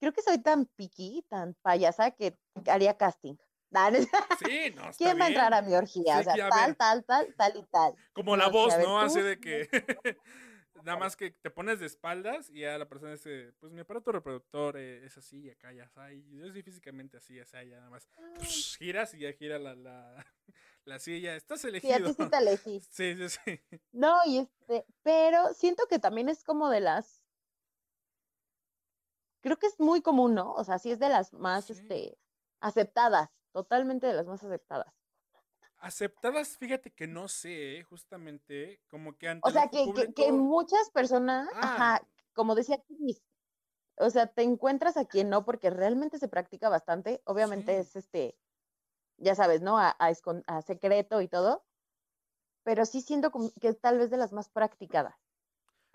creo 0.00 0.12
que 0.12 0.22
soy 0.22 0.38
tan 0.38 0.66
piqui, 0.66 1.24
tan 1.28 1.54
payasa 1.62 2.12
que 2.12 2.38
haría 2.66 2.96
casting. 2.96 3.36
Ah, 3.72 3.88
Sí, 4.36 4.72
no, 4.74 4.90
¿Quién 4.98 5.16
va 5.20 5.26
a 5.26 5.28
entrar 5.28 5.54
a 5.54 5.62
mi 5.62 5.74
orgía? 5.74 6.14
Sí, 6.16 6.20
o 6.20 6.24
sea, 6.24 6.48
tal, 6.48 6.76
tal, 6.76 7.04
tal, 7.04 7.34
tal 7.36 7.56
y 7.56 7.62
tal. 7.70 7.94
Como 8.12 8.36
la 8.36 8.46
No, 8.46 8.52
voz, 8.52 8.76
¿no? 8.78 8.98
tú, 8.98 9.06
Así 9.06 9.20
de 9.22 9.38
que 9.38 9.68
nada 10.84 10.98
más 10.98 11.14
que 11.16 11.30
te 11.30 11.50
pones 11.50 11.78
de 11.78 11.86
espaldas 11.86 12.50
y 12.50 12.60
ya 12.60 12.76
la 12.78 12.88
persona 12.88 13.12
dice, 13.12 13.52
pues 13.60 13.72
mi 13.72 13.80
aparato 13.80 14.10
reproductor 14.10 14.76
eh, 14.76 15.04
es 15.06 15.16
así 15.18 15.42
y 15.42 15.50
acá 15.50 15.72
ya 15.72 15.84
está. 15.84 16.12
Y 16.12 16.36
yo 16.36 16.50
soy 16.50 16.62
físicamente 16.62 17.16
así, 17.18 17.38
así, 17.38 17.52
ya 17.68 17.76
nada 17.78 17.90
más. 17.90 18.08
Psh, 18.40 18.78
giras 18.78 19.14
y 19.14 19.20
ya 19.20 19.32
gira 19.32 19.58
la, 19.60 19.74
la, 19.76 20.26
la 20.84 20.98
silla. 20.98 21.36
Estás 21.36 21.60
Sí, 21.60 21.66
a 21.66 21.70
elegido. 21.70 22.08
ti 22.14 22.22
sí 22.22 22.30
te 22.30 22.36
elegí. 22.36 22.80
Sí, 22.90 23.14
sí, 23.16 23.28
sí. 23.28 23.80
No, 23.92 24.16
y 24.26 24.38
este, 24.38 24.86
pero 25.02 25.52
siento 25.54 25.86
que 25.88 25.98
también 25.98 26.28
es 26.28 26.42
como 26.44 26.68
de 26.70 26.80
las, 26.80 27.22
creo 29.40 29.56
que 29.58 29.66
es 29.66 29.78
muy 29.80 30.02
común, 30.02 30.34
¿no? 30.34 30.52
O 30.52 30.64
sea, 30.64 30.78
sí 30.78 30.90
es 30.90 30.98
de 30.98 31.08
las 31.08 31.32
más, 31.32 31.66
Sí. 31.66 31.72
este, 31.74 32.18
aceptadas, 32.60 33.30
totalmente 33.52 34.06
de 34.06 34.14
las 34.14 34.26
más 34.26 34.42
aceptadas. 34.44 34.92
Aceptadas, 35.78 36.58
fíjate 36.58 36.90
que 36.90 37.06
no 37.06 37.26
sé, 37.28 37.78
eh, 37.78 37.82
justamente, 37.84 38.82
como 38.90 39.16
que 39.16 39.28
ante 39.28 39.48
O 39.48 39.50
sea, 39.52 39.68
que, 39.68 39.86
que, 39.94 40.12
que 40.12 40.24
público- 40.28 40.32
muchas 40.32 40.90
personas, 40.90 41.48
Ah. 41.54 41.60
ajá, 41.96 42.08
como 42.34 42.54
decía 42.54 42.82
Chris, 42.86 43.22
o 43.96 44.10
sea, 44.10 44.26
te 44.26 44.42
encuentras 44.42 44.96
a 44.98 45.06
quien 45.06 45.30
no, 45.30 45.44
porque 45.44 45.70
realmente 45.70 46.18
se 46.18 46.28
practica 46.28 46.68
bastante, 46.68 47.22
obviamente 47.24 47.72
Sí. 47.74 47.80
es 47.80 47.96
este, 47.96 48.38
ya 49.20 49.34
sabes, 49.36 49.62
¿no? 49.62 49.78
A, 49.78 49.96
a 49.98 50.10
escon- 50.10 50.44
a 50.48 50.62
secreto 50.62 51.20
y 51.22 51.28
todo, 51.28 51.64
pero 52.64 52.86
sí 52.86 53.02
siento 53.02 53.30
que 53.60 53.68
es 53.68 53.80
tal 53.80 53.98
vez 53.98 54.10
de 54.10 54.16
las 54.16 54.32
más 54.32 54.48
practicadas. 54.48 55.14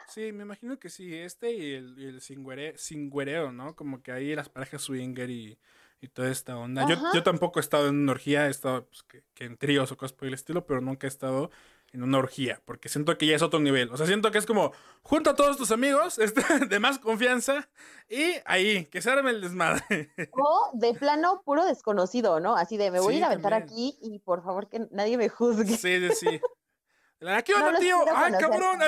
Sí, 0.07 0.31
me 0.31 0.43
imagino 0.43 0.77
que 0.79 0.89
sí, 0.89 1.13
este 1.15 1.51
y 1.53 1.73
el, 1.73 1.97
y 1.99 2.05
el 2.05 2.21
singüere- 2.21 2.77
singüereo, 2.77 3.51
¿no? 3.51 3.75
Como 3.75 4.01
que 4.01 4.11
ahí 4.11 4.35
las 4.35 4.49
parejas 4.49 4.83
swinger 4.83 5.29
y, 5.29 5.59
y 5.99 6.07
toda 6.09 6.29
esta 6.29 6.57
onda. 6.57 6.83
Yo, 6.83 6.95
yo 7.13 7.23
tampoco 7.23 7.59
he 7.59 7.61
estado 7.61 7.87
en 7.89 7.95
una 8.01 8.11
orgía, 8.11 8.47
he 8.47 8.49
estado 8.51 8.85
pues, 8.87 9.03
que, 9.03 9.23
que 9.33 9.45
en 9.45 9.57
tríos 9.57 9.91
o 9.91 9.97
cosas 9.97 10.13
por 10.13 10.27
el 10.27 10.33
estilo, 10.35 10.65
pero 10.65 10.79
nunca 10.81 11.07
he 11.07 11.09
estado 11.09 11.49
en 11.91 12.03
una 12.03 12.17
orgía, 12.17 12.61
porque 12.65 12.89
siento 12.89 13.17
que 13.17 13.25
ya 13.25 13.35
es 13.35 13.41
otro 13.41 13.59
nivel. 13.59 13.89
O 13.91 13.97
sea, 13.97 14.05
siento 14.05 14.31
que 14.31 14.37
es 14.37 14.45
como, 14.45 14.73
junta 15.01 15.31
a 15.31 15.35
todos 15.35 15.57
tus 15.57 15.71
amigos 15.71 16.19
este, 16.19 16.65
de 16.65 16.79
más 16.79 16.99
confianza 16.99 17.69
y 18.09 18.33
ahí, 18.45 18.85
que 18.85 19.01
se 19.01 19.09
arme 19.09 19.31
el 19.31 19.41
desmadre. 19.41 20.11
O 20.31 20.71
de 20.73 20.93
plano 20.93 21.41
puro 21.45 21.65
desconocido, 21.65 22.39
¿no? 22.39 22.55
Así 22.55 22.77
de 22.77 22.91
me 22.91 22.99
voy 22.99 23.15
a 23.15 23.17
ir 23.17 23.23
a 23.23 23.27
aventar 23.27 23.51
también. 23.51 23.71
aquí 23.71 23.97
y 24.01 24.19
por 24.19 24.43
favor 24.43 24.69
que 24.69 24.87
nadie 24.91 25.17
me 25.17 25.29
juzgue. 25.29 25.77
Sí, 25.77 26.09
sí, 26.09 26.15
sí. 26.15 26.41
¿Qué 27.45 27.53
onda, 27.53 27.79
tío? 27.79 27.97
¡Ah, 28.13 28.29
cabrón! 28.39 28.79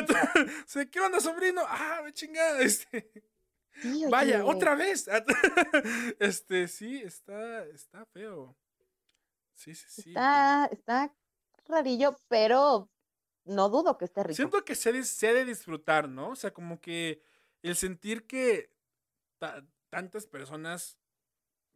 ¿Qué 0.91 1.00
onda, 1.00 1.20
sobrino? 1.20 1.62
¡Ah, 1.66 2.02
me 2.04 2.14
chingada! 2.14 2.60
Este, 2.60 3.10
Sí, 3.82 4.06
vaya, 4.10 4.43
otra 4.45 4.76
vez. 4.76 5.08
Este, 6.20 6.68
sí, 6.68 7.02
está, 7.04 7.64
está 7.66 8.06
feo. 8.06 8.56
Sí, 9.54 9.76
sí, 9.76 9.86
sí. 9.89 10.10
Está, 10.10 10.68
está 10.72 11.14
rarillo, 11.68 12.15
pero 12.28 12.89
no 13.45 13.70
dudo 13.70 13.97
que 13.97 14.05
esté 14.05 14.24
rico. 14.24 14.36
Siento 14.36 14.65
que 14.65 14.76
se, 14.76 14.89
ha 14.89 14.91
de- 14.93 15.03
se 15.03 15.28
ha 15.30 15.34
de 15.34 15.45
disfrutar, 15.45 16.09
¿no? 16.09 16.30
O 16.32 16.36
sea, 16.36 16.51
como 16.53 16.82
que 16.82 17.22
el 17.63 17.76
sentir 17.76 18.28
que 18.28 18.74
ta- 19.39 19.65
tantas 19.89 20.28
personas 20.28 20.97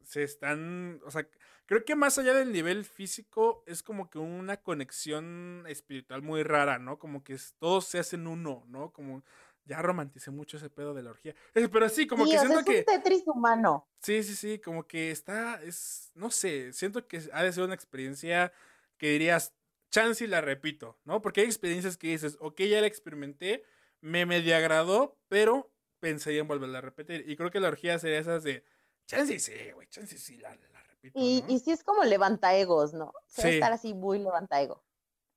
se 0.03 0.23
están, 0.23 1.01
o 1.05 1.11
sea, 1.11 1.27
creo 1.67 1.85
que 1.85 1.95
más 1.95 2.17
allá 2.17 2.33
del 2.33 2.51
nivel 2.51 2.85
físico 2.85 3.63
es 3.67 3.83
como 3.83 4.09
que 4.09 4.19
una 4.19 4.57
conexión 4.63 5.65
espiritual 5.67 6.21
muy 6.23 6.43
rara, 6.43 6.79
¿no? 6.79 6.99
Como 6.99 7.23
que 7.23 7.33
es- 7.33 7.55
todos 7.59 7.85
se 7.85 7.99
hacen 7.99 8.27
uno, 8.27 8.63
¿no? 8.67 8.91
Como 8.93 9.23
ya 9.65 9.81
romanticé 9.81 10.31
mucho 10.31 10.57
ese 10.57 10.69
pedo 10.69 10.93
de 10.93 11.03
la 11.03 11.11
orgía. 11.11 11.35
Eh, 11.55 11.69
Pero 11.69 11.89
sí, 11.89 12.07
como 12.07 12.25
Sí, 12.25 12.31
que 12.31 12.39
siento 12.39 12.59
es 12.59 12.65
que... 12.65 12.79
un 12.79 12.85
Tetris 12.85 13.23
humano. 13.27 13.87
Sí, 14.03 14.23
sí, 14.23 14.35
sí, 14.35 14.59
como 14.59 14.87
que 14.87 15.11
está, 15.11 15.61
es, 15.63 16.11
no 16.15 16.31
sé, 16.31 16.73
siento 16.73 17.07
que 17.07 17.21
ha 17.33 17.43
de 17.43 17.53
ser 17.53 17.63
una 17.63 17.75
experiencia 17.75 18.51
que 18.97 19.09
dirías, 19.11 19.53
chance 19.91 20.23
y 20.23 20.27
la 20.27 20.41
repito, 20.41 20.99
¿no? 21.05 21.21
Porque 21.21 21.41
hay 21.41 21.47
experiencias 21.47 21.97
que 21.97 22.07
dices, 22.07 22.37
ok, 22.39 22.61
ya 22.61 22.81
la 22.81 22.87
experimenté, 22.87 23.63
me 24.01 24.25
medio 24.25 24.55
agradó, 24.55 25.19
pero 25.27 25.71
pensaría 25.99 26.41
en 26.41 26.47
volverla 26.47 26.79
a 26.79 26.81
repetir. 26.81 27.23
Y 27.29 27.35
creo 27.35 27.51
que 27.51 27.59
la 27.59 27.67
orgía 27.67 27.99
sería 27.99 28.17
esas 28.19 28.43
de, 28.43 28.63
chance 29.05 29.37
sí, 29.39 29.71
güey, 29.73 29.87
chance 29.89 30.17
sí 30.17 30.37
la, 30.37 30.55
la 30.55 30.81
repito, 30.83 31.19
Y, 31.19 31.41
¿no? 31.43 31.49
y 31.53 31.59
sí 31.59 31.71
es 31.71 31.83
como 31.83 32.03
levantaegos, 32.03 32.93
¿no? 32.93 33.05
O 33.09 33.13
sea, 33.27 33.45
Sí. 33.45 33.55
estar 33.55 33.71
así 33.73 33.93
muy 33.93 34.17
levantaego. 34.19 34.83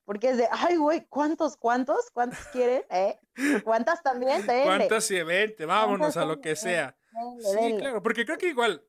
Porque 0.07 0.31
es 0.31 0.37
de, 0.37 0.47
ay, 0.51 0.77
güey, 0.77 1.07
¿cuántos, 1.09 1.57
cuántos? 1.57 2.11
¿Cuántos 2.13 2.39
quieren? 2.49 2.83
¿Eh? 2.91 3.19
¿Cuántas 3.65 4.03
también? 4.03 4.43
Denle, 4.47 4.65
¿Cuántas 4.65 5.11
y 5.11 5.23
vente? 5.23 5.65
Vámonos 5.67 6.17
a 6.19 6.25
lo 6.27 6.37
que 6.41 6.55
¿Cuántas 6.55 6.61
sea. 6.61 6.97
denle, 7.13 7.43
Sí, 7.43 7.55
denle. 7.57 7.79
claro, 7.81 8.03
porque 8.03 8.25
creo 8.27 8.37
que 8.39 8.49
igual, 8.49 8.87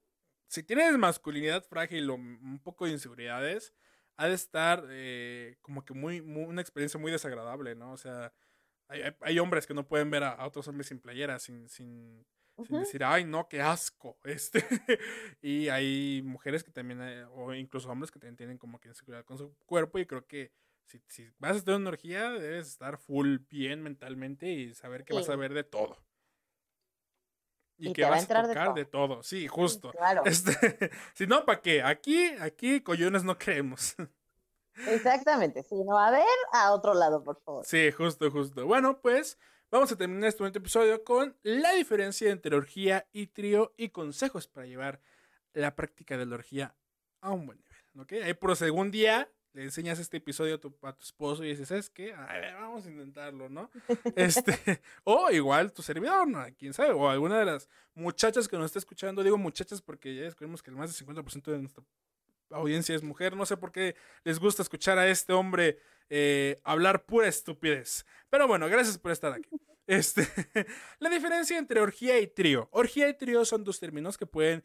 si 0.47 0.61
tienes 0.63 0.97
masculinidad 0.97 1.63
frágil 1.63 2.09
o 2.09 2.15
un 2.15 2.59
poco 2.61 2.85
de 2.85 2.91
inseguridades, 2.91 3.73
ha 4.17 4.27
de 4.27 4.33
estar 4.35 4.85
eh, 4.89 5.57
como 5.61 5.85
que 5.85 5.93
muy, 5.93 6.21
muy- 6.21 6.45
una 6.45 6.61
experiencia 6.61 6.99
muy 6.99 7.11
desagradable, 7.11 7.75
¿no? 7.75 7.91
O 7.93 7.97
sea, 7.97 8.33
hay, 8.89 9.01
hay- 9.03 9.15
hay 9.21 9.39
hombres 9.39 9.67
que 9.67 9.73
no 9.73 9.87
pueden 9.87 10.09
ver 10.11 10.23
a, 10.23 10.31
a 10.33 10.47
otros 10.47 10.67
hombres 10.67 10.87
sin 10.87 10.99
playera, 11.01 11.39
sin, 11.39 11.69
sin, 11.69 12.25
sin 12.61 12.77
decir, 12.79 13.03
ay, 13.03 13.25
no, 13.25 13.47
qué 13.49 13.61
asco. 13.61 14.19
Este, 14.25 14.63
y 15.41 15.69
hay 15.69 16.21
mujeres 16.23 16.63
que 16.63 16.71
también, 16.71 17.01
eh, 17.01 17.25
o 17.31 17.53
incluso 17.53 17.89
hombres 17.89 18.11
que 18.11 18.19
también 18.19 18.37
tienen 18.37 18.57
como 18.57 18.79
que 18.79 18.89
inseguridad 18.89 19.25
con 19.25 19.37
su 19.37 19.55
cuerpo, 19.65 19.99
y 19.99 20.05
creo 20.05 20.25
que 20.27 20.51
si, 20.85 21.01
si 21.07 21.31
vas 21.39 21.57
a 21.57 21.63
tener 21.63 21.79
una 21.79 21.89
energía, 21.89 22.31
debes 22.31 22.67
estar 22.67 22.97
full 22.97 23.39
bien 23.49 23.81
mentalmente 23.83 24.49
y 24.51 24.73
saber 24.75 25.03
que 25.05 25.13
vas 25.13 25.29
a 25.29 25.35
ver 25.35 25.53
de 25.53 25.63
todo. 25.63 26.05
Y, 27.77 27.89
Y 27.89 27.93
que 27.93 28.01
te 28.01 28.01
va 28.03 28.07
a 28.07 28.11
vas 28.11 28.19
a 28.19 28.21
entrar 28.23 28.47
de 28.47 28.55
todo. 28.55 28.73
de 28.73 28.85
todo. 28.85 29.23
Sí, 29.23 29.47
justo. 29.47 29.91
Claro, 29.91 30.23
Este, 30.25 30.91
si 31.13 31.27
no, 31.27 31.45
¿para 31.45 31.61
qué? 31.61 31.83
Aquí, 31.83 32.27
aquí, 32.39 32.81
collones 32.81 33.23
no 33.23 33.37
creemos. 33.37 33.95
exactamente. 34.87 35.63
Si 35.63 35.75
no, 35.83 35.97
a 35.99 36.11
ver, 36.11 36.25
a 36.53 36.71
otro 36.71 36.93
lado, 36.93 37.23
por 37.23 37.41
favor. 37.41 37.65
Sí, 37.65 37.91
justo, 37.91 38.31
justo. 38.31 38.65
Bueno, 38.65 39.01
pues 39.01 39.37
vamos 39.71 39.91
a 39.91 39.97
terminar 39.97 40.29
este 40.29 40.43
bonito 40.43 40.59
episodio 40.59 41.03
con 41.03 41.37
la 41.43 41.73
diferencia 41.73 42.31
entre 42.31 42.55
orgía 42.55 43.07
y 43.11 43.27
trío 43.27 43.73
y 43.77 43.89
consejos 43.89 44.47
para 44.47 44.67
llevar 44.67 45.01
la 45.53 45.75
práctica 45.75 46.17
de 46.17 46.25
la 46.25 46.35
orgía 46.35 46.75
a 47.21 47.31
un 47.31 47.45
buen 47.45 47.59
nivel. 47.59 47.75
¿Ok? 47.99 48.13
Ahí 48.25 48.33
por 48.33 48.51
algún 48.61 48.91
día 48.91 49.29
le 49.55 49.63
enseñas 49.63 49.99
este 49.99 50.17
episodio 50.17 50.55
a 50.55 50.57
tu, 50.57 50.75
a 50.81 50.91
tu 50.91 51.03
esposo 51.03 51.43
y 51.43 51.47
dices, 51.47 51.69
¿sabes 51.69 51.89
qué? 51.89 52.13
A 52.13 52.25
ver, 52.33 52.53
vamos 52.55 52.85
a 52.85 52.89
intentarlo, 52.89 53.47
¿no? 53.47 53.71
Este, 54.15 54.81
o 55.05 55.31
igual 55.31 55.71
tu 55.71 55.81
servidor, 55.81 56.27
¿no? 56.27 56.45
quién 56.57 56.73
sabe, 56.73 56.91
o 56.91 57.09
alguna 57.09 57.39
de 57.39 57.45
las 57.45 57.69
muchachas 57.93 58.49
que 58.49 58.57
nos 58.57 58.65
está 58.65 58.79
escuchando, 58.79 59.23
digo 59.23 59.37
muchachas 59.37 59.81
porque 59.81 60.13
ya 60.13 60.23
descubrimos 60.23 60.61
que 60.61 60.71
el 60.71 60.75
más 60.75 60.93
del 60.93 61.07
50% 61.07 61.51
de 61.51 61.59
nuestra 61.59 61.83
audiencia 62.51 62.95
es 62.95 63.01
mujer, 63.01 63.35
no 63.37 63.45
sé 63.45 63.55
por 63.55 63.71
qué 63.71 63.95
les 64.25 64.39
gusta 64.39 64.61
escuchar 64.61 64.99
a 64.99 65.07
este 65.07 65.31
hombre 65.31 65.79
eh, 66.09 66.59
hablar 66.65 67.05
pura 67.05 67.29
estupidez. 67.29 68.05
Pero 68.29 68.49
bueno, 68.49 68.67
gracias 68.67 68.97
por 68.97 69.11
estar 69.11 69.31
aquí. 69.31 69.49
Este, 69.87 70.27
la 70.97 71.11
diferencia 71.11 71.59
entre 71.59 71.79
orgía 71.79 72.19
y 72.19 72.25
trío. 72.25 72.67
Orgía 72.71 73.07
y 73.07 73.13
trío 73.13 73.45
son 73.45 73.63
dos 73.63 73.79
términos 73.79 74.17
que 74.17 74.25
pueden 74.25 74.63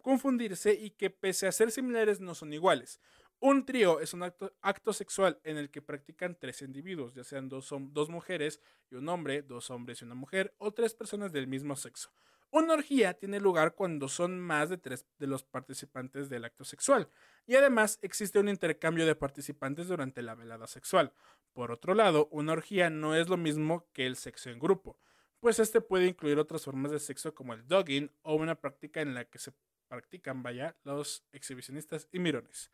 confundirse 0.00 0.72
y 0.74 0.90
que 0.90 1.10
pese 1.10 1.48
a 1.48 1.52
ser 1.52 1.72
similares 1.72 2.20
no 2.20 2.36
son 2.36 2.52
iguales. 2.52 3.00
Un 3.42 3.64
trío 3.64 4.00
es 4.00 4.12
un 4.12 4.22
acto, 4.22 4.92
sexual 4.92 5.40
en 5.44 5.56
el 5.56 5.70
que 5.70 5.80
practican 5.80 6.36
tres 6.38 6.60
individuos, 6.60 7.14
ya 7.14 7.24
sean 7.24 7.48
dos, 7.48 7.70
dos 7.90 8.10
mujeres 8.10 8.60
y 8.90 8.96
un 8.96 9.08
hombre, 9.08 9.40
dos 9.40 9.70
hombres 9.70 10.02
y 10.02 10.04
una 10.04 10.14
mujer, 10.14 10.54
o 10.58 10.72
tres 10.72 10.92
personas 10.92 11.32
del 11.32 11.46
mismo 11.46 11.74
sexo. 11.74 12.12
Una 12.50 12.74
orgía 12.74 13.14
tiene 13.14 13.40
lugar 13.40 13.74
cuando 13.74 14.08
son 14.08 14.38
más 14.38 14.68
de 14.68 14.76
tres 14.76 15.06
de 15.18 15.26
los 15.26 15.42
participantes 15.42 16.28
del 16.28 16.44
acto 16.44 16.64
sexual, 16.64 17.08
y 17.46 17.54
además 17.54 17.98
existe 18.02 18.38
un 18.38 18.50
intercambio 18.50 19.06
de 19.06 19.14
participantes 19.14 19.88
durante 19.88 20.20
la 20.20 20.34
velada 20.34 20.66
sexual. 20.66 21.14
Por 21.54 21.72
otro 21.72 21.94
lado, 21.94 22.28
una 22.32 22.52
orgía 22.52 22.90
no 22.90 23.14
es 23.14 23.30
lo 23.30 23.38
mismo 23.38 23.88
que 23.94 24.06
el 24.06 24.16
sexo 24.16 24.50
en 24.50 24.58
grupo, 24.58 24.98
pues 25.38 25.58
este 25.58 25.80
puede 25.80 26.06
incluir 26.06 26.38
otras 26.38 26.64
formas 26.64 26.92
de 26.92 26.98
sexo 26.98 27.34
como 27.34 27.54
el 27.54 27.66
dogging 27.66 28.10
o 28.20 28.34
una 28.34 28.60
práctica 28.60 29.00
en 29.00 29.14
la 29.14 29.24
que 29.24 29.38
se 29.38 29.52
practican, 29.88 30.42
vaya, 30.42 30.76
los 30.84 31.24
exhibicionistas 31.32 32.06
y 32.12 32.18
mirones. 32.18 32.70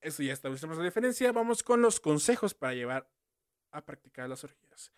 Eso 0.00 0.22
ya 0.22 0.32
establecemos 0.32 0.78
la 0.78 0.84
diferencia. 0.84 1.32
Vamos 1.32 1.62
con 1.62 1.82
los 1.82 2.00
consejos 2.00 2.54
para 2.54 2.74
llevar 2.74 3.10
a 3.72 3.84
practicar 3.84 4.28
las 4.28 4.44
orgías. 4.44 4.92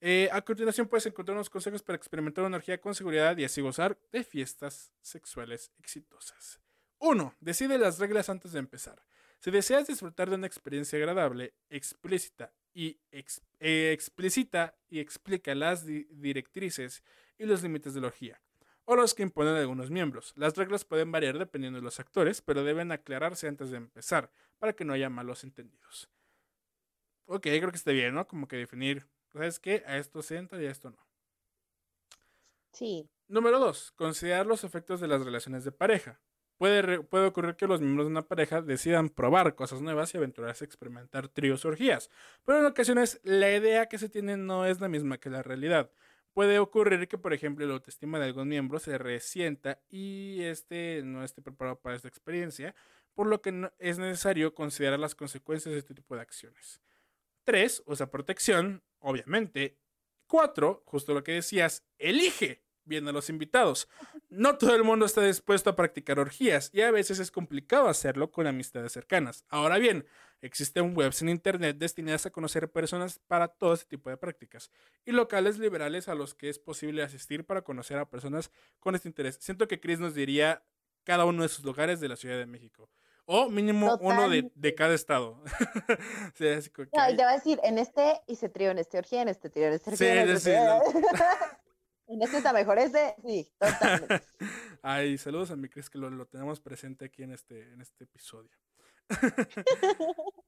Eh, 0.00 0.28
a 0.32 0.42
continuación 0.42 0.86
puedes 0.86 1.06
encontrar 1.06 1.34
unos 1.36 1.48
consejos 1.48 1.82
para 1.82 1.96
experimentar 1.96 2.44
una 2.44 2.56
orgía 2.58 2.80
con 2.80 2.94
seguridad 2.94 3.36
y 3.38 3.44
así 3.44 3.60
gozar 3.62 3.98
de 4.12 4.22
fiestas 4.22 4.92
sexuales 5.00 5.72
exitosas. 5.78 6.60
1. 6.98 7.34
Decide 7.40 7.78
las 7.78 7.98
reglas 7.98 8.28
antes 8.28 8.52
de 8.52 8.58
empezar. 8.58 9.02
Si 9.40 9.50
deseas 9.50 9.86
disfrutar 9.86 10.28
de 10.28 10.36
una 10.36 10.46
experiencia 10.46 10.98
agradable, 10.98 11.54
explícita 11.70 12.52
y 12.72 12.98
eh, 13.12 13.92
explícita 13.92 14.74
y 14.88 15.00
explica 15.00 15.54
las 15.54 15.84
di- 15.86 16.06
directrices 16.10 17.02
y 17.38 17.44
los 17.46 17.62
límites 17.62 17.94
de 17.94 18.00
la 18.00 18.06
orgía, 18.08 18.40
o 18.84 18.96
los 18.96 19.14
que 19.14 19.22
imponen 19.22 19.56
algunos 19.56 19.90
miembros. 19.90 20.32
Las 20.36 20.56
reglas 20.56 20.84
pueden 20.84 21.10
variar 21.12 21.38
dependiendo 21.38 21.78
de 21.78 21.84
los 21.84 22.00
actores, 22.00 22.42
pero 22.42 22.64
deben 22.64 22.92
aclararse 22.92 23.48
antes 23.48 23.70
de 23.70 23.78
empezar, 23.78 24.30
para 24.58 24.74
que 24.74 24.84
no 24.84 24.92
haya 24.92 25.10
malos 25.10 25.44
entendidos. 25.44 26.08
Ok, 27.26 27.42
creo 27.42 27.70
que 27.70 27.76
está 27.76 27.92
bien, 27.92 28.14
¿no? 28.14 28.26
Como 28.26 28.48
que 28.48 28.56
definir, 28.56 29.06
¿sabes 29.32 29.58
qué? 29.58 29.82
A 29.86 29.96
esto 29.96 30.22
se 30.22 30.36
entra 30.36 30.60
y 30.62 30.66
a 30.66 30.70
esto 30.70 30.90
no. 30.90 30.98
Sí. 32.72 33.08
Número 33.28 33.58
2. 33.58 33.92
Considerar 33.92 34.46
los 34.46 34.64
efectos 34.64 35.00
de 35.00 35.08
las 35.08 35.24
relaciones 35.24 35.64
de 35.64 35.72
pareja. 35.72 36.20
Puede, 36.58 37.02
puede 37.02 37.26
ocurrir 37.26 37.56
que 37.56 37.66
los 37.66 37.80
miembros 37.80 38.06
de 38.06 38.12
una 38.12 38.28
pareja 38.28 38.62
decidan 38.62 39.08
probar 39.08 39.54
cosas 39.54 39.80
nuevas 39.80 40.14
y 40.14 40.18
aventurarse 40.18 40.64
a 40.64 40.66
experimentar 40.66 41.28
tríos 41.28 41.64
o 41.64 41.68
orgías, 41.68 42.10
pero 42.44 42.60
en 42.60 42.66
ocasiones 42.66 43.20
la 43.24 43.50
idea 43.50 43.86
que 43.88 43.98
se 43.98 44.08
tiene 44.08 44.36
no 44.36 44.64
es 44.64 44.80
la 44.80 44.88
misma 44.88 45.18
que 45.18 45.30
la 45.30 45.42
realidad. 45.42 45.90
Puede 46.34 46.58
ocurrir 46.58 47.06
que, 47.06 47.16
por 47.16 47.32
ejemplo, 47.32 47.64
la 47.64 47.74
autoestima 47.74 48.18
de 48.18 48.26
algún 48.26 48.48
miembro 48.48 48.80
se 48.80 48.98
resienta 48.98 49.80
y 49.88 50.42
este 50.42 51.02
no 51.04 51.22
esté 51.22 51.40
preparado 51.40 51.80
para 51.80 51.94
esta 51.94 52.08
experiencia, 52.08 52.74
por 53.14 53.28
lo 53.28 53.40
que 53.40 53.70
es 53.78 53.98
necesario 53.98 54.52
considerar 54.52 54.98
las 54.98 55.14
consecuencias 55.14 55.72
de 55.72 55.78
este 55.78 55.94
tipo 55.94 56.16
de 56.16 56.22
acciones. 56.22 56.80
3. 57.44 57.84
Usa 57.86 58.10
protección, 58.10 58.82
obviamente. 58.98 59.78
4. 60.26 60.82
Justo 60.86 61.14
lo 61.14 61.22
que 61.22 61.32
decías, 61.32 61.86
elige 61.98 62.63
bien 62.84 63.06
a 63.08 63.12
los 63.12 63.30
invitados. 63.30 63.88
No 64.28 64.56
todo 64.58 64.74
el 64.74 64.84
mundo 64.84 65.06
está 65.06 65.22
dispuesto 65.22 65.70
a 65.70 65.76
practicar 65.76 66.18
orgías 66.18 66.70
y 66.72 66.82
a 66.82 66.90
veces 66.90 67.18
es 67.18 67.30
complicado 67.30 67.88
hacerlo 67.88 68.30
con 68.30 68.46
amistades 68.46 68.92
cercanas. 68.92 69.44
Ahora 69.48 69.78
bien, 69.78 70.06
existen 70.40 70.96
webs 70.96 71.22
en 71.22 71.28
internet 71.28 71.76
destinadas 71.78 72.26
a 72.26 72.30
conocer 72.30 72.70
personas 72.70 73.18
para 73.26 73.48
todo 73.48 73.74
este 73.74 73.86
tipo 73.86 74.10
de 74.10 74.16
prácticas 74.16 74.70
y 75.04 75.12
locales 75.12 75.58
liberales 75.58 76.08
a 76.08 76.14
los 76.14 76.34
que 76.34 76.48
es 76.48 76.58
posible 76.58 77.02
asistir 77.02 77.44
para 77.44 77.62
conocer 77.62 77.98
a 77.98 78.08
personas 78.08 78.50
con 78.80 78.94
este 78.94 79.08
interés. 79.08 79.38
Siento 79.40 79.68
que 79.68 79.80
Chris 79.80 80.00
nos 80.00 80.14
diría 80.14 80.62
cada 81.04 81.24
uno 81.24 81.42
de 81.42 81.48
sus 81.48 81.64
lugares 81.64 82.00
de 82.00 82.08
la 82.08 82.16
Ciudad 82.16 82.38
de 82.38 82.46
México. 82.46 82.90
O 83.26 83.48
mínimo 83.48 83.96
uno 84.02 84.28
de, 84.28 84.50
de 84.54 84.74
cada 84.74 84.94
estado. 84.94 85.42
Sea, 86.34 86.58
así 86.58 86.68
que 86.68 86.88
No, 86.92 87.10
y 87.10 87.16
te 87.16 87.24
va 87.24 87.30
a 87.30 87.34
decir, 87.36 87.58
en 87.62 87.78
este 87.78 88.20
hice 88.26 88.50
trío, 88.50 88.70
en 88.70 88.78
este 88.78 88.98
orgía, 88.98 89.22
en 89.22 89.28
este 89.28 89.48
trío, 89.48 89.68
en 89.68 89.72
este 89.72 89.96
Sí, 89.96 90.04
orgía, 90.04 90.22
en 90.22 90.28
sí, 90.28 90.34
este 90.34 90.50
sí, 90.50 90.56
trío. 90.56 91.02
En 92.06 92.22
este 92.22 92.38
está 92.38 92.52
mejor 92.52 92.78
ese, 92.78 93.14
sí, 93.24 93.50
totalmente. 93.58 94.26
Ay, 94.82 95.16
saludos 95.16 95.50
a 95.50 95.56
mi 95.56 95.68
Chris 95.68 95.88
que 95.88 95.98
lo, 95.98 96.26
tenemos 96.26 96.60
presente 96.60 97.06
aquí 97.06 97.22
en 97.22 97.32
este, 97.32 97.72
en 97.72 97.80
este 97.80 98.04
episodio. 98.04 98.50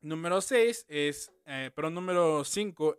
número 0.00 0.40
6 0.40 0.86
es, 0.88 1.32
eh, 1.46 1.70
pero 1.74 1.90
número 1.90 2.44
5, 2.44 2.98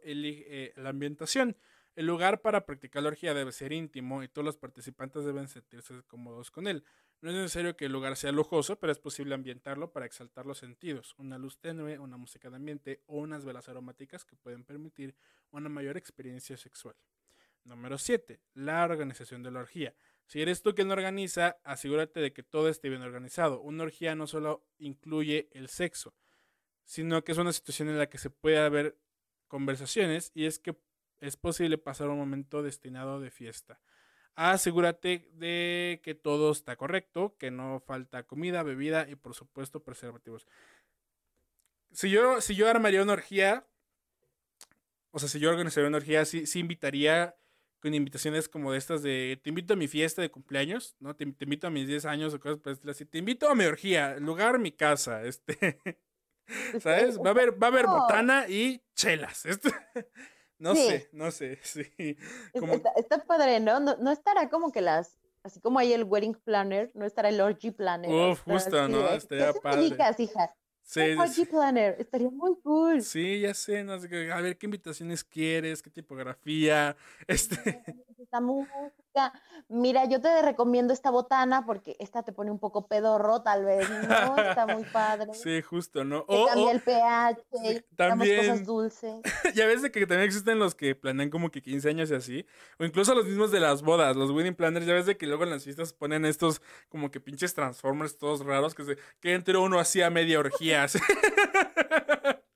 la 0.75 0.89
ambientación. 0.89 1.55
El 1.95 2.05
lugar 2.05 2.41
para 2.41 2.65
practicar 2.65 3.01
la 3.01 3.09
orgía 3.09 3.33
debe 3.33 3.51
ser 3.51 3.73
íntimo 3.73 4.21
y 4.21 4.27
todos 4.27 4.45
los 4.45 4.57
participantes 4.57 5.25
deben 5.25 5.47
sentirse 5.47 6.03
cómodos 6.03 6.51
con 6.51 6.67
él. 6.67 6.83
No 7.21 7.31
es 7.31 7.35
necesario 7.35 7.75
que 7.75 7.85
el 7.85 7.91
lugar 7.91 8.15
sea 8.15 8.31
lujoso, 8.31 8.79
pero 8.79 8.91
es 8.91 8.99
posible 8.99 9.33
ambientarlo 9.33 9.91
para 9.91 10.05
exaltar 10.05 10.45
los 10.45 10.59
sentidos. 10.59 11.15
Una 11.17 11.39
luz 11.39 11.57
tenue, 11.57 11.97
una 11.97 12.17
música 12.17 12.51
de 12.51 12.57
ambiente 12.57 13.01
o 13.07 13.17
unas 13.17 13.45
velas 13.45 13.67
aromáticas 13.69 14.25
que 14.25 14.35
pueden 14.35 14.63
permitir 14.63 15.15
una 15.49 15.69
mayor 15.69 15.97
experiencia 15.97 16.55
sexual. 16.57 16.95
Número 17.67 17.97
7. 17.97 18.39
La 18.53 18.83
organización 18.83 19.43
de 19.43 19.51
la 19.51 19.59
orgía. 19.59 19.93
Si 20.25 20.41
eres 20.41 20.61
tú 20.61 20.73
quien 20.73 20.89
organiza, 20.89 21.57
asegúrate 21.63 22.19
de 22.19 22.33
que 22.33 22.43
todo 22.43 22.69
esté 22.69 22.89
bien 22.89 23.01
organizado. 23.01 23.61
Una 23.61 23.83
orgía 23.83 24.15
no 24.15 24.25
solo 24.25 24.65
incluye 24.77 25.49
el 25.51 25.67
sexo, 25.67 26.15
sino 26.83 27.23
que 27.23 27.33
es 27.33 27.37
una 27.37 27.53
situación 27.53 27.89
en 27.89 27.97
la 27.97 28.09
que 28.09 28.17
se 28.17 28.29
puede 28.29 28.57
haber 28.57 28.97
conversaciones 29.47 30.31
y 30.33 30.45
es 30.45 30.59
que 30.59 30.77
es 31.19 31.37
posible 31.37 31.77
pasar 31.77 32.09
un 32.09 32.17
momento 32.17 32.63
destinado 32.63 33.19
de 33.19 33.31
fiesta. 33.31 33.79
Asegúrate 34.35 35.29
de 35.33 35.99
que 36.03 36.13
todo 36.13 36.51
está 36.51 36.75
correcto, 36.75 37.35
que 37.37 37.51
no 37.51 37.79
falta 37.79 38.23
comida, 38.23 38.63
bebida 38.63 39.09
y 39.09 39.15
por 39.15 39.33
supuesto 39.33 39.83
preservativos. 39.83 40.47
Si 41.91 42.09
yo, 42.09 42.39
si 42.39 42.55
yo 42.55 42.69
armaría 42.69 43.01
una 43.01 43.13
orgía, 43.13 43.65
o 45.11 45.19
sea, 45.19 45.27
si 45.27 45.39
yo 45.39 45.49
organizaría 45.49 45.87
una 45.87 45.97
orgía, 45.97 46.23
sí, 46.25 46.45
sí 46.45 46.59
invitaría 46.59 47.35
con 47.81 47.93
invitaciones 47.93 48.49
como 48.49 48.71
de 48.71 48.77
estas 48.77 49.03
de 49.03 49.39
te 49.43 49.49
invito 49.49 49.73
a 49.73 49.77
mi 49.77 49.87
fiesta 49.87 50.21
de 50.21 50.31
cumpleaños, 50.31 50.95
¿no? 50.99 51.15
Te, 51.15 51.25
te 51.25 51.45
invito 51.45 51.67
a 51.67 51.69
mis 51.69 51.87
10 51.87 52.05
años 52.05 52.33
o 52.33 52.39
cosas 52.39 52.59
por 52.79 52.89
así. 52.91 53.05
Te 53.05 53.17
invito 53.19 53.49
a 53.49 53.55
mi 53.55 53.65
orgía, 53.65 54.15
lugar 54.17 54.59
mi 54.59 54.71
casa, 54.71 55.21
este. 55.23 55.79
¿Sabes? 56.79 57.19
Va 57.19 57.27
a 57.27 57.31
haber, 57.31 57.61
va 57.61 57.67
a 57.67 57.69
haber 57.69 57.85
No. 57.85 57.99
botana 58.01 58.47
y 58.47 58.81
chelas. 58.95 59.45
Este. 59.45 59.69
No 60.59 60.73
Sí. 60.73 60.87
sé, 60.87 61.09
no 61.11 61.29
sé, 61.29 61.59
sí. 61.61 62.17
Como- 62.59 62.73
Está, 62.73 62.89
está 62.95 63.23
padre, 63.23 63.59
¿no? 63.59 63.79
¿no? 63.79 63.95
no 63.97 64.11
estará 64.11 64.49
como 64.49 64.71
que 64.71 64.81
las, 64.81 65.19
así 65.43 65.59
como 65.61 65.77
hay 65.77 65.93
el 65.93 66.03
wedding 66.03 66.33
planner, 66.33 66.89
no 66.95 67.05
estará 67.05 67.29
el 67.29 67.39
orgy 67.41 67.69
planner. 67.69 68.09
Uf, 68.31 68.41
justo, 68.41 68.87
¿no? 68.87 69.07
Estaría 69.09 69.53
¿qué 69.53 69.59
padre. 69.61 69.81
dedicas, 69.83 70.19
hija? 70.19 70.51
Sí, 70.87 71.01
Un 71.17 71.27
sí, 71.27 71.45
planner, 71.45 71.95
estaría 71.99 72.29
muy 72.29 72.55
cool. 72.63 73.01
Sí, 73.01 73.41
ya 73.41 73.53
sé, 73.53 73.83
no 73.83 73.99
sé, 73.99 74.31
a 74.31 74.41
ver 74.41 74.57
qué 74.57 74.65
invitaciones 74.67 75.23
quieres, 75.23 75.81
qué 75.83 75.89
tipografía, 75.89 76.95
este, 77.27 77.83
Esta 78.17 78.41
música. 78.41 78.93
Mira, 79.69 80.05
yo 80.05 80.21
te 80.21 80.41
recomiendo 80.43 80.93
esta 80.93 81.09
botana 81.09 81.65
porque 81.65 81.95
esta 81.99 82.21
te 82.23 82.31
pone 82.31 82.51
un 82.51 82.59
poco 82.59 82.87
pedorro, 82.87 83.41
tal 83.41 83.65
vez, 83.65 83.89
¿no? 83.89 84.37
Está 84.37 84.65
muy 84.67 84.83
padre. 84.85 85.33
sí, 85.33 85.61
justo, 85.61 86.03
¿no? 86.03 86.23
Te 86.23 86.35
O, 86.35 86.45
cambia 86.45 86.71
el 86.71 86.81
pH, 86.81 87.37
sí, 87.51 87.81
también- 87.95 88.37
cosas 88.47 88.65
dulces. 88.65 89.15
ya 89.55 89.65
ves 89.65 89.81
de 89.81 89.91
que 89.91 90.01
también 90.05 90.21
existen 90.27 90.59
los 90.59 90.75
que 90.75 90.93
planean 90.95 91.29
como 91.31 91.49
que 91.51 91.61
15 91.61 91.89
años 91.89 92.11
y 92.11 92.15
así, 92.15 92.45
o 92.79 92.85
incluso 92.85 93.13
los 93.15 93.25
mismos 93.25 93.51
de 93.51 93.59
las 93.59 93.81
bodas, 93.81 94.15
los 94.15 94.29
wedding 94.31 94.55
planners, 94.55 94.85
ya 94.85 94.93
ves 94.93 95.05
de 95.07 95.17
que 95.17 95.25
luego 95.25 95.43
en 95.43 95.49
las 95.49 95.63
fiestas 95.63 95.93
ponen 95.93 96.23
estos 96.25 96.61
como 96.89 97.09
que 97.09 97.19
pinches 97.19 97.53
transformers 97.55 98.17
todos 98.17 98.45
raros 98.45 98.75
que 98.75 98.83
se 98.83 98.97
que 99.19 99.33
entre 99.33 99.57
uno 99.57 99.79
así 99.79 100.01
a 100.01 100.09
media 100.11 100.39
orgía. 100.39 100.76
Así. 100.83 100.99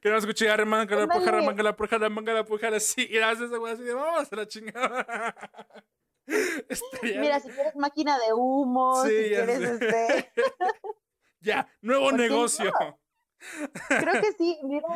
Que 0.00 0.08
no 0.08 0.16
escuché 0.16 0.48
arranca 0.50 0.96
la 0.96 1.06
puja, 1.06 1.18
Ándale. 1.18 1.44
arranca 1.44 1.62
la 1.62 1.76
puja, 1.76 1.96
arranca 1.96 2.32
la 2.32 2.44
puja, 2.44 2.68
así, 2.68 3.06
y 3.08 3.18
haces 3.18 3.52
esa 3.52 3.72
así 3.72 3.82
de 3.84 3.94
vamos 3.94 4.32
a 4.32 4.36
la 4.36 4.48
chingada. 4.48 5.06
Estaría 6.68 7.20
Mira, 7.20 7.40
si 7.40 7.50
quieres 7.50 7.76
máquina 7.76 8.18
de 8.18 8.32
humo, 8.32 9.04
Sí, 9.04 9.10
si 9.10 9.28
quieres 9.28 9.78
sé. 9.78 10.18
este. 10.18 10.32
Ya, 11.42 11.66
nuevo 11.80 12.10
¿Por 12.10 12.16
qué 12.16 12.22
negocio. 12.22 12.72
Creo 13.88 14.20
que 14.20 14.32
sí, 14.32 14.58
mira, 14.64 14.86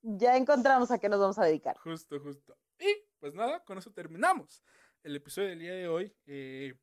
ya 0.00 0.36
encontramos 0.36 0.90
a 0.90 0.98
qué 0.98 1.08
nos 1.08 1.20
vamos 1.20 1.38
a 1.38 1.44
dedicar. 1.44 1.76
Justo, 1.78 2.18
justo. 2.18 2.56
Y 2.78 2.86
pues 3.18 3.34
nada, 3.34 3.62
con 3.64 3.76
eso 3.76 3.90
terminamos 3.90 4.62
el 5.02 5.16
episodio 5.16 5.48
del 5.50 5.58
día 5.58 5.74
de 5.74 5.88
hoy. 5.88 6.16
Eh, 6.26 6.74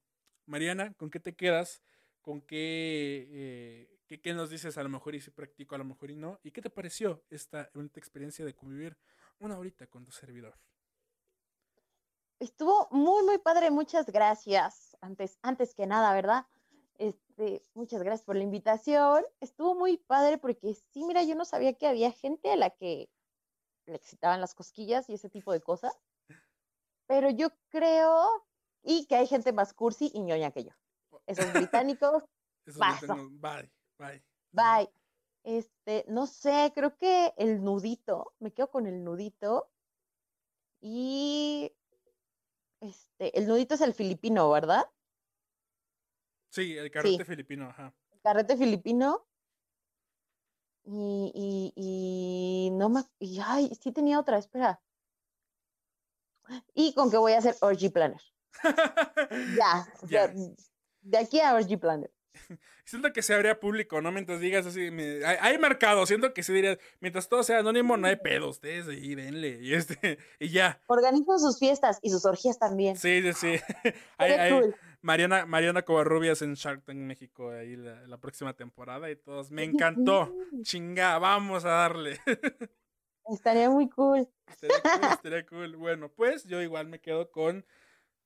Mariana, 0.46 0.94
¿con 0.94 1.10
qué 1.10 1.20
te 1.20 1.36
quedas? 1.36 1.82
¿Con 2.22 2.42
qué, 2.42 3.28
eh, 3.32 3.98
qué, 4.18 4.22
qué 4.22 4.34
nos 4.34 4.50
dices? 4.50 4.78
A 4.78 4.84
lo 4.84 4.90
mejor 4.90 5.16
y 5.16 5.22
si 5.22 5.32
practico, 5.32 5.76
a 5.76 5.78
lo 5.78 5.86
mejor 5.86 6.12
y 6.12 6.16
no. 6.16 6.40
¿Y 6.44 6.52
qué 6.52 6.62
te 6.62 6.70
pareció 6.70 7.24
esta 7.30 7.70
bonita 7.74 8.00
experiencia 8.00 8.46
de 8.46 8.56
convivir 8.56 8.98
una 9.40 9.58
horita 9.58 9.88
con 9.88 10.06
tu 10.06 10.12
servidor? 10.12 10.56
Estuvo 12.40 12.88
muy, 12.92 13.24
muy 13.24 13.38
padre, 13.38 13.72
muchas 13.72 14.06
gracias. 14.08 14.98
Antes, 15.02 15.40
antes 15.42 15.74
que 15.74 15.86
nada, 15.88 16.14
¿verdad? 16.14 16.46
Este, 16.98 17.64
muchas 17.74 18.02
gracias 18.04 18.24
por 18.26 18.36
la 18.36 18.44
invitación. 18.44 19.24
Estuvo 19.40 19.76
muy 19.76 19.98
padre 19.98 20.38
porque 20.38 20.76
sí, 20.92 21.04
mira, 21.06 21.24
yo 21.24 21.36
no 21.36 21.46
sabía 21.46 21.74
que 21.74 21.88
había 21.88 22.12
gente 22.12 22.52
a 22.52 22.56
la 22.56 22.70
que 22.70 23.10
le 23.86 23.96
excitaban 23.96 24.42
las 24.42 24.54
cosquillas 24.56 25.10
y 25.10 25.14
ese 25.14 25.30
tipo 25.30 25.52
de 25.54 25.62
cosas. 25.62 25.94
Pero 27.08 27.30
yo 27.30 27.50
creo, 27.70 28.46
y 28.84 29.06
que 29.08 29.16
hay 29.16 29.28
gente 29.28 29.52
más 29.54 29.74
cursi 29.74 30.12
y 30.14 30.22
ñoña 30.22 30.52
que 30.52 30.66
yo. 30.66 30.72
Esos 31.26 31.46
británicos, 31.72 32.24
Eso 32.66 32.80
Paso. 32.80 33.08
tengo- 33.08 33.30
Bye, 33.32 33.72
bye. 34.08 34.24
bye. 34.52 34.90
Este, 35.44 36.06
no 36.08 36.26
sé, 36.26 36.72
creo 36.74 36.98
que 36.98 37.34
el 37.38 37.64
nudito, 37.64 38.34
me 38.40 38.54
quedo 38.54 38.70
con 38.72 38.88
el 38.88 39.04
nudito. 39.04 39.70
Y 40.80 41.76
este, 42.80 43.38
el 43.38 43.48
nudito 43.48 43.76
es 43.76 43.82
el 43.82 43.94
filipino, 43.94 44.50
¿verdad? 44.50 44.90
Sí, 46.50 46.78
el 46.78 46.92
carrete 46.92 47.26
filipino, 47.26 47.70
ajá. 47.70 47.94
El 48.12 48.22
carrete 48.22 48.58
filipino. 48.58 49.26
Y, 50.86 51.32
y, 51.34 51.74
y 51.76 52.70
no 52.72 52.90
me. 52.90 53.04
Y, 53.20 53.40
ay, 53.44 53.74
sí 53.82 53.92
tenía 53.92 54.20
otra, 54.20 54.38
espera. 54.38 54.82
Y 56.74 56.94
con 56.94 57.10
que 57.10 57.18
voy 57.18 57.34
a 57.34 57.38
hacer 57.40 57.56
Orgy 57.62 57.90
Planner. 57.90 58.22
Ya. 59.58 59.88
o 60.02 60.08
sea, 60.08 60.34
Ya. 60.34 60.34
de 61.02 61.18
aquí 61.18 61.40
a 61.40 61.56
Orgy 61.56 61.78
Planner. 61.78 62.13
Siento 62.86 63.14
que 63.14 63.22
se 63.22 63.34
habría 63.34 63.60
público, 63.60 64.02
¿no? 64.02 64.12
Mientras 64.12 64.40
digas 64.40 64.66
así, 64.66 64.92
me- 64.92 65.26
hay, 65.26 65.38
hay 65.40 65.58
mercado, 65.58 66.06
siento 66.06 66.34
que 66.34 66.44
sí 66.44 66.52
dirías, 66.54 66.78
mientras 67.00 67.30
todo 67.30 67.44
sea 67.44 67.60
anónimo, 67.60 67.96
no 67.98 68.08
hay 68.08 68.18
pedo, 68.18 68.50
ustedes 68.50 68.88
ahí, 68.88 69.16
denle, 69.16 69.60
y 69.62 69.74
este, 69.74 70.18
y 70.40 70.50
ya. 70.50 70.82
Organizo 70.88 71.38
sus 71.40 71.60
fiestas 71.60 72.00
y 72.02 72.10
sus 72.10 72.26
orgías 72.26 72.60
también. 72.60 72.98
Sí, 72.98 73.22
sí, 73.22 73.34
sí. 73.34 73.56
Hay- 74.18 74.32
hay 74.32 74.52
cool. 74.52 74.76
Mariana, 75.02 75.46
Mariana 75.46 75.82
Covarrubias 75.82 76.42
en 76.42 76.54
Shark 76.54 76.86
Tank 76.86 76.96
México 76.98 77.52
ahí 77.52 77.76
la, 77.76 78.08
la 78.08 78.18
próxima 78.22 78.54
temporada 78.54 79.12
y 79.12 79.18
todos, 79.18 79.52
me 79.52 79.64
encantó, 79.66 80.34
chinga, 80.62 81.20
vamos 81.20 81.66
a 81.66 81.70
darle. 81.70 82.22
Estaría 83.26 83.70
muy 83.70 83.90
cool. 83.90 84.28
Estaría 84.48 84.80
cool, 84.82 85.10
estaría 85.12 85.46
cool. 85.46 85.76
Bueno, 85.76 86.10
pues 86.10 86.46
yo 86.46 86.62
igual 86.62 86.88
me 86.88 87.00
quedo 87.00 87.32
con, 87.32 87.66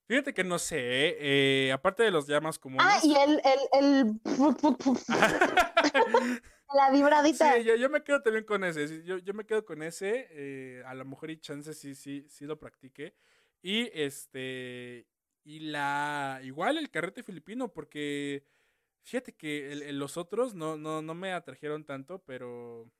fíjate 0.08 0.34
que 0.34 0.44
no 0.44 0.58
sé, 0.60 1.18
¿eh? 1.20 1.72
Aparte 1.72 2.02
de 2.04 2.12
los 2.12 2.28
llamas 2.28 2.58
comunes. 2.58 2.88
Ah, 2.90 3.00
y 3.04 3.14
el, 3.16 3.42
el, 3.44 3.60
el... 3.74 4.22
la 6.74 6.92
vibradita. 6.92 7.56
Sí, 7.58 7.64
yo, 7.64 7.76
yo 7.76 7.90
me 7.90 8.04
quedo 8.04 8.22
también 8.22 8.46
con 8.46 8.64
ese. 8.64 9.04
Yo, 9.04 9.18
yo 9.20 9.34
me 9.34 9.46
quedo 9.46 9.66
con 9.66 9.82
ese. 9.84 10.28
eh, 10.32 10.84
a 10.86 10.94
lo 10.94 11.06
mejor 11.06 11.32
y 11.32 11.40
chance 11.40 11.74
sí, 11.74 11.96
sí, 11.96 12.26
sí 12.30 12.46
lo 12.46 12.60
practiqué. 12.60 13.16
Y 13.62 13.90
este. 13.94 15.08
Y 15.44 15.60
la. 15.60 16.40
Igual 16.44 16.78
el 16.78 16.90
carrete 16.92 17.24
filipino, 17.24 17.74
porque. 17.74 18.46
Fíjate 19.04 19.34
que 19.36 19.72
el- 19.72 19.84
el- 19.84 20.00
los 20.00 20.18
otros 20.18 20.54
no, 20.54 20.76
no, 20.76 21.02
no 21.02 21.14
me 21.16 21.32
atrajeron 21.34 21.86
tanto, 21.86 22.24
pero. 22.26 22.92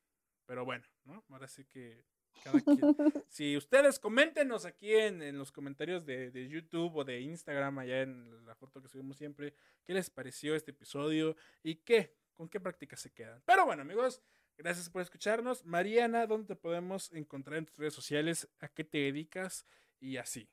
Pero 0.46 0.64
bueno, 0.64 0.86
¿no? 1.04 1.24
Ahora 1.30 1.48
sí 1.48 1.66
que. 1.66 2.06
Cada 2.44 2.60
quien. 2.62 2.96
Si 3.30 3.58
ustedes 3.58 4.00
coméntenos 4.00 4.66
aquí 4.66 4.94
en, 4.94 5.22
en 5.22 5.38
los 5.38 5.52
comentarios 5.52 6.06
de, 6.06 6.32
de 6.32 6.48
YouTube 6.48 6.96
o 6.96 7.04
de 7.04 7.22
Instagram, 7.22 7.80
allá 7.80 8.02
en 8.02 8.46
la 8.46 8.56
foto 8.56 8.82
que 8.82 8.88
subimos 8.88 9.18
siempre, 9.18 9.54
qué 9.86 9.94
les 9.94 10.10
pareció 10.10 10.56
este 10.56 10.72
episodio 10.72 11.36
y 11.64 11.76
qué, 11.76 12.16
con 12.34 12.50
qué 12.50 12.60
prácticas 12.60 13.00
se 13.00 13.12
quedan. 13.12 13.42
Pero 13.46 13.66
bueno, 13.66 13.82
amigos, 13.82 14.22
gracias 14.58 14.90
por 14.90 15.02
escucharnos. 15.02 15.66
Mariana, 15.66 16.28
¿dónde 16.28 16.48
te 16.48 16.56
podemos 16.56 17.12
encontrar 17.14 17.58
en 17.60 17.66
tus 17.66 17.78
redes 17.78 17.94
sociales? 17.94 18.48
¿A 18.60 18.68
qué 18.68 18.84
te 18.84 18.98
dedicas? 18.98 19.66
Y 20.00 20.18
así. 20.18 20.50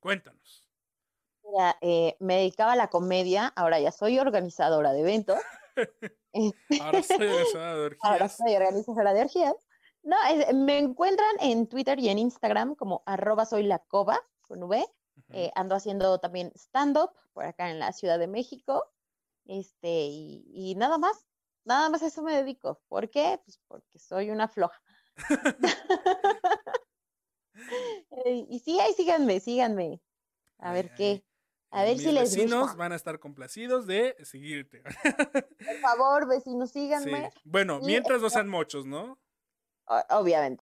Cuéntanos. 0.00 0.68
Mira, 1.44 1.76
eh, 1.82 2.16
me 2.20 2.36
dedicaba 2.36 2.72
a 2.72 2.76
la 2.76 2.88
comedia, 2.88 3.48
ahora 3.48 3.78
ya 3.78 3.92
soy 3.92 4.18
organizadora 4.18 4.92
de 4.92 5.00
eventos. 5.00 5.38
Ahora 6.80 7.02
soy 7.02 7.26
organizadora 7.28 7.74
de 7.76 7.96
ahora 8.00 8.24
orgías. 8.24 8.36
soy 8.36 8.54
organizadora 8.56 9.14
de 9.14 9.20
orgías. 9.20 9.54
No, 10.04 10.16
es- 10.30 10.54
me 10.54 10.78
encuentran 10.78 11.34
en 11.40 11.66
Twitter 11.66 11.98
y 11.98 12.08
en 12.08 12.18
Instagram 12.18 12.74
como 12.76 13.02
arroba 13.06 13.44
soy 13.46 13.62
la 13.64 13.78
coba 13.80 14.20
con 14.42 14.62
V. 14.62 14.86
Eh, 15.30 15.50
ando 15.54 15.74
haciendo 15.74 16.18
también 16.18 16.52
stand-up 16.54 17.10
por 17.32 17.44
acá 17.44 17.70
en 17.70 17.78
la 17.78 17.92
Ciudad 17.92 18.18
de 18.18 18.26
México. 18.26 18.84
Este, 19.46 19.88
y, 20.06 20.44
y 20.52 20.74
nada 20.74 20.98
más, 20.98 21.26
nada 21.64 21.88
más 21.88 22.02
a 22.02 22.06
eso 22.08 22.22
me 22.22 22.34
dedico. 22.36 22.80
¿Por 22.88 23.10
qué? 23.10 23.40
Pues 23.44 23.58
porque 23.68 23.98
soy 23.98 24.30
una 24.30 24.48
floja. 24.48 24.80
Eh, 28.26 28.46
y 28.48 28.58
sí, 28.60 28.78
ahí 28.80 28.92
síganme, 28.94 29.38
síganme. 29.40 30.00
A 30.58 30.70
Ay, 30.70 30.74
ver 30.74 30.88
ay. 30.90 30.96
qué. 30.96 31.24
A 31.70 31.82
ver 31.84 31.98
si 31.98 32.12
les 32.12 32.34
vecinos 32.34 32.62
gusta. 32.62 32.76
van 32.76 32.92
a 32.92 32.96
estar 32.96 33.18
complacidos 33.18 33.86
de 33.86 34.16
seguirte. 34.24 34.82
Por 34.82 35.76
favor, 35.80 36.28
vecinos, 36.28 36.70
Sí. 36.70 36.80
síganme. 36.82 37.30
Bueno, 37.44 37.78
Y 37.82 37.86
mientras 37.86 38.20
no 38.20 38.30
sean 38.30 38.48
muchos, 38.48 38.86
¿no? 38.86 39.18
Obviamente. 39.86 40.52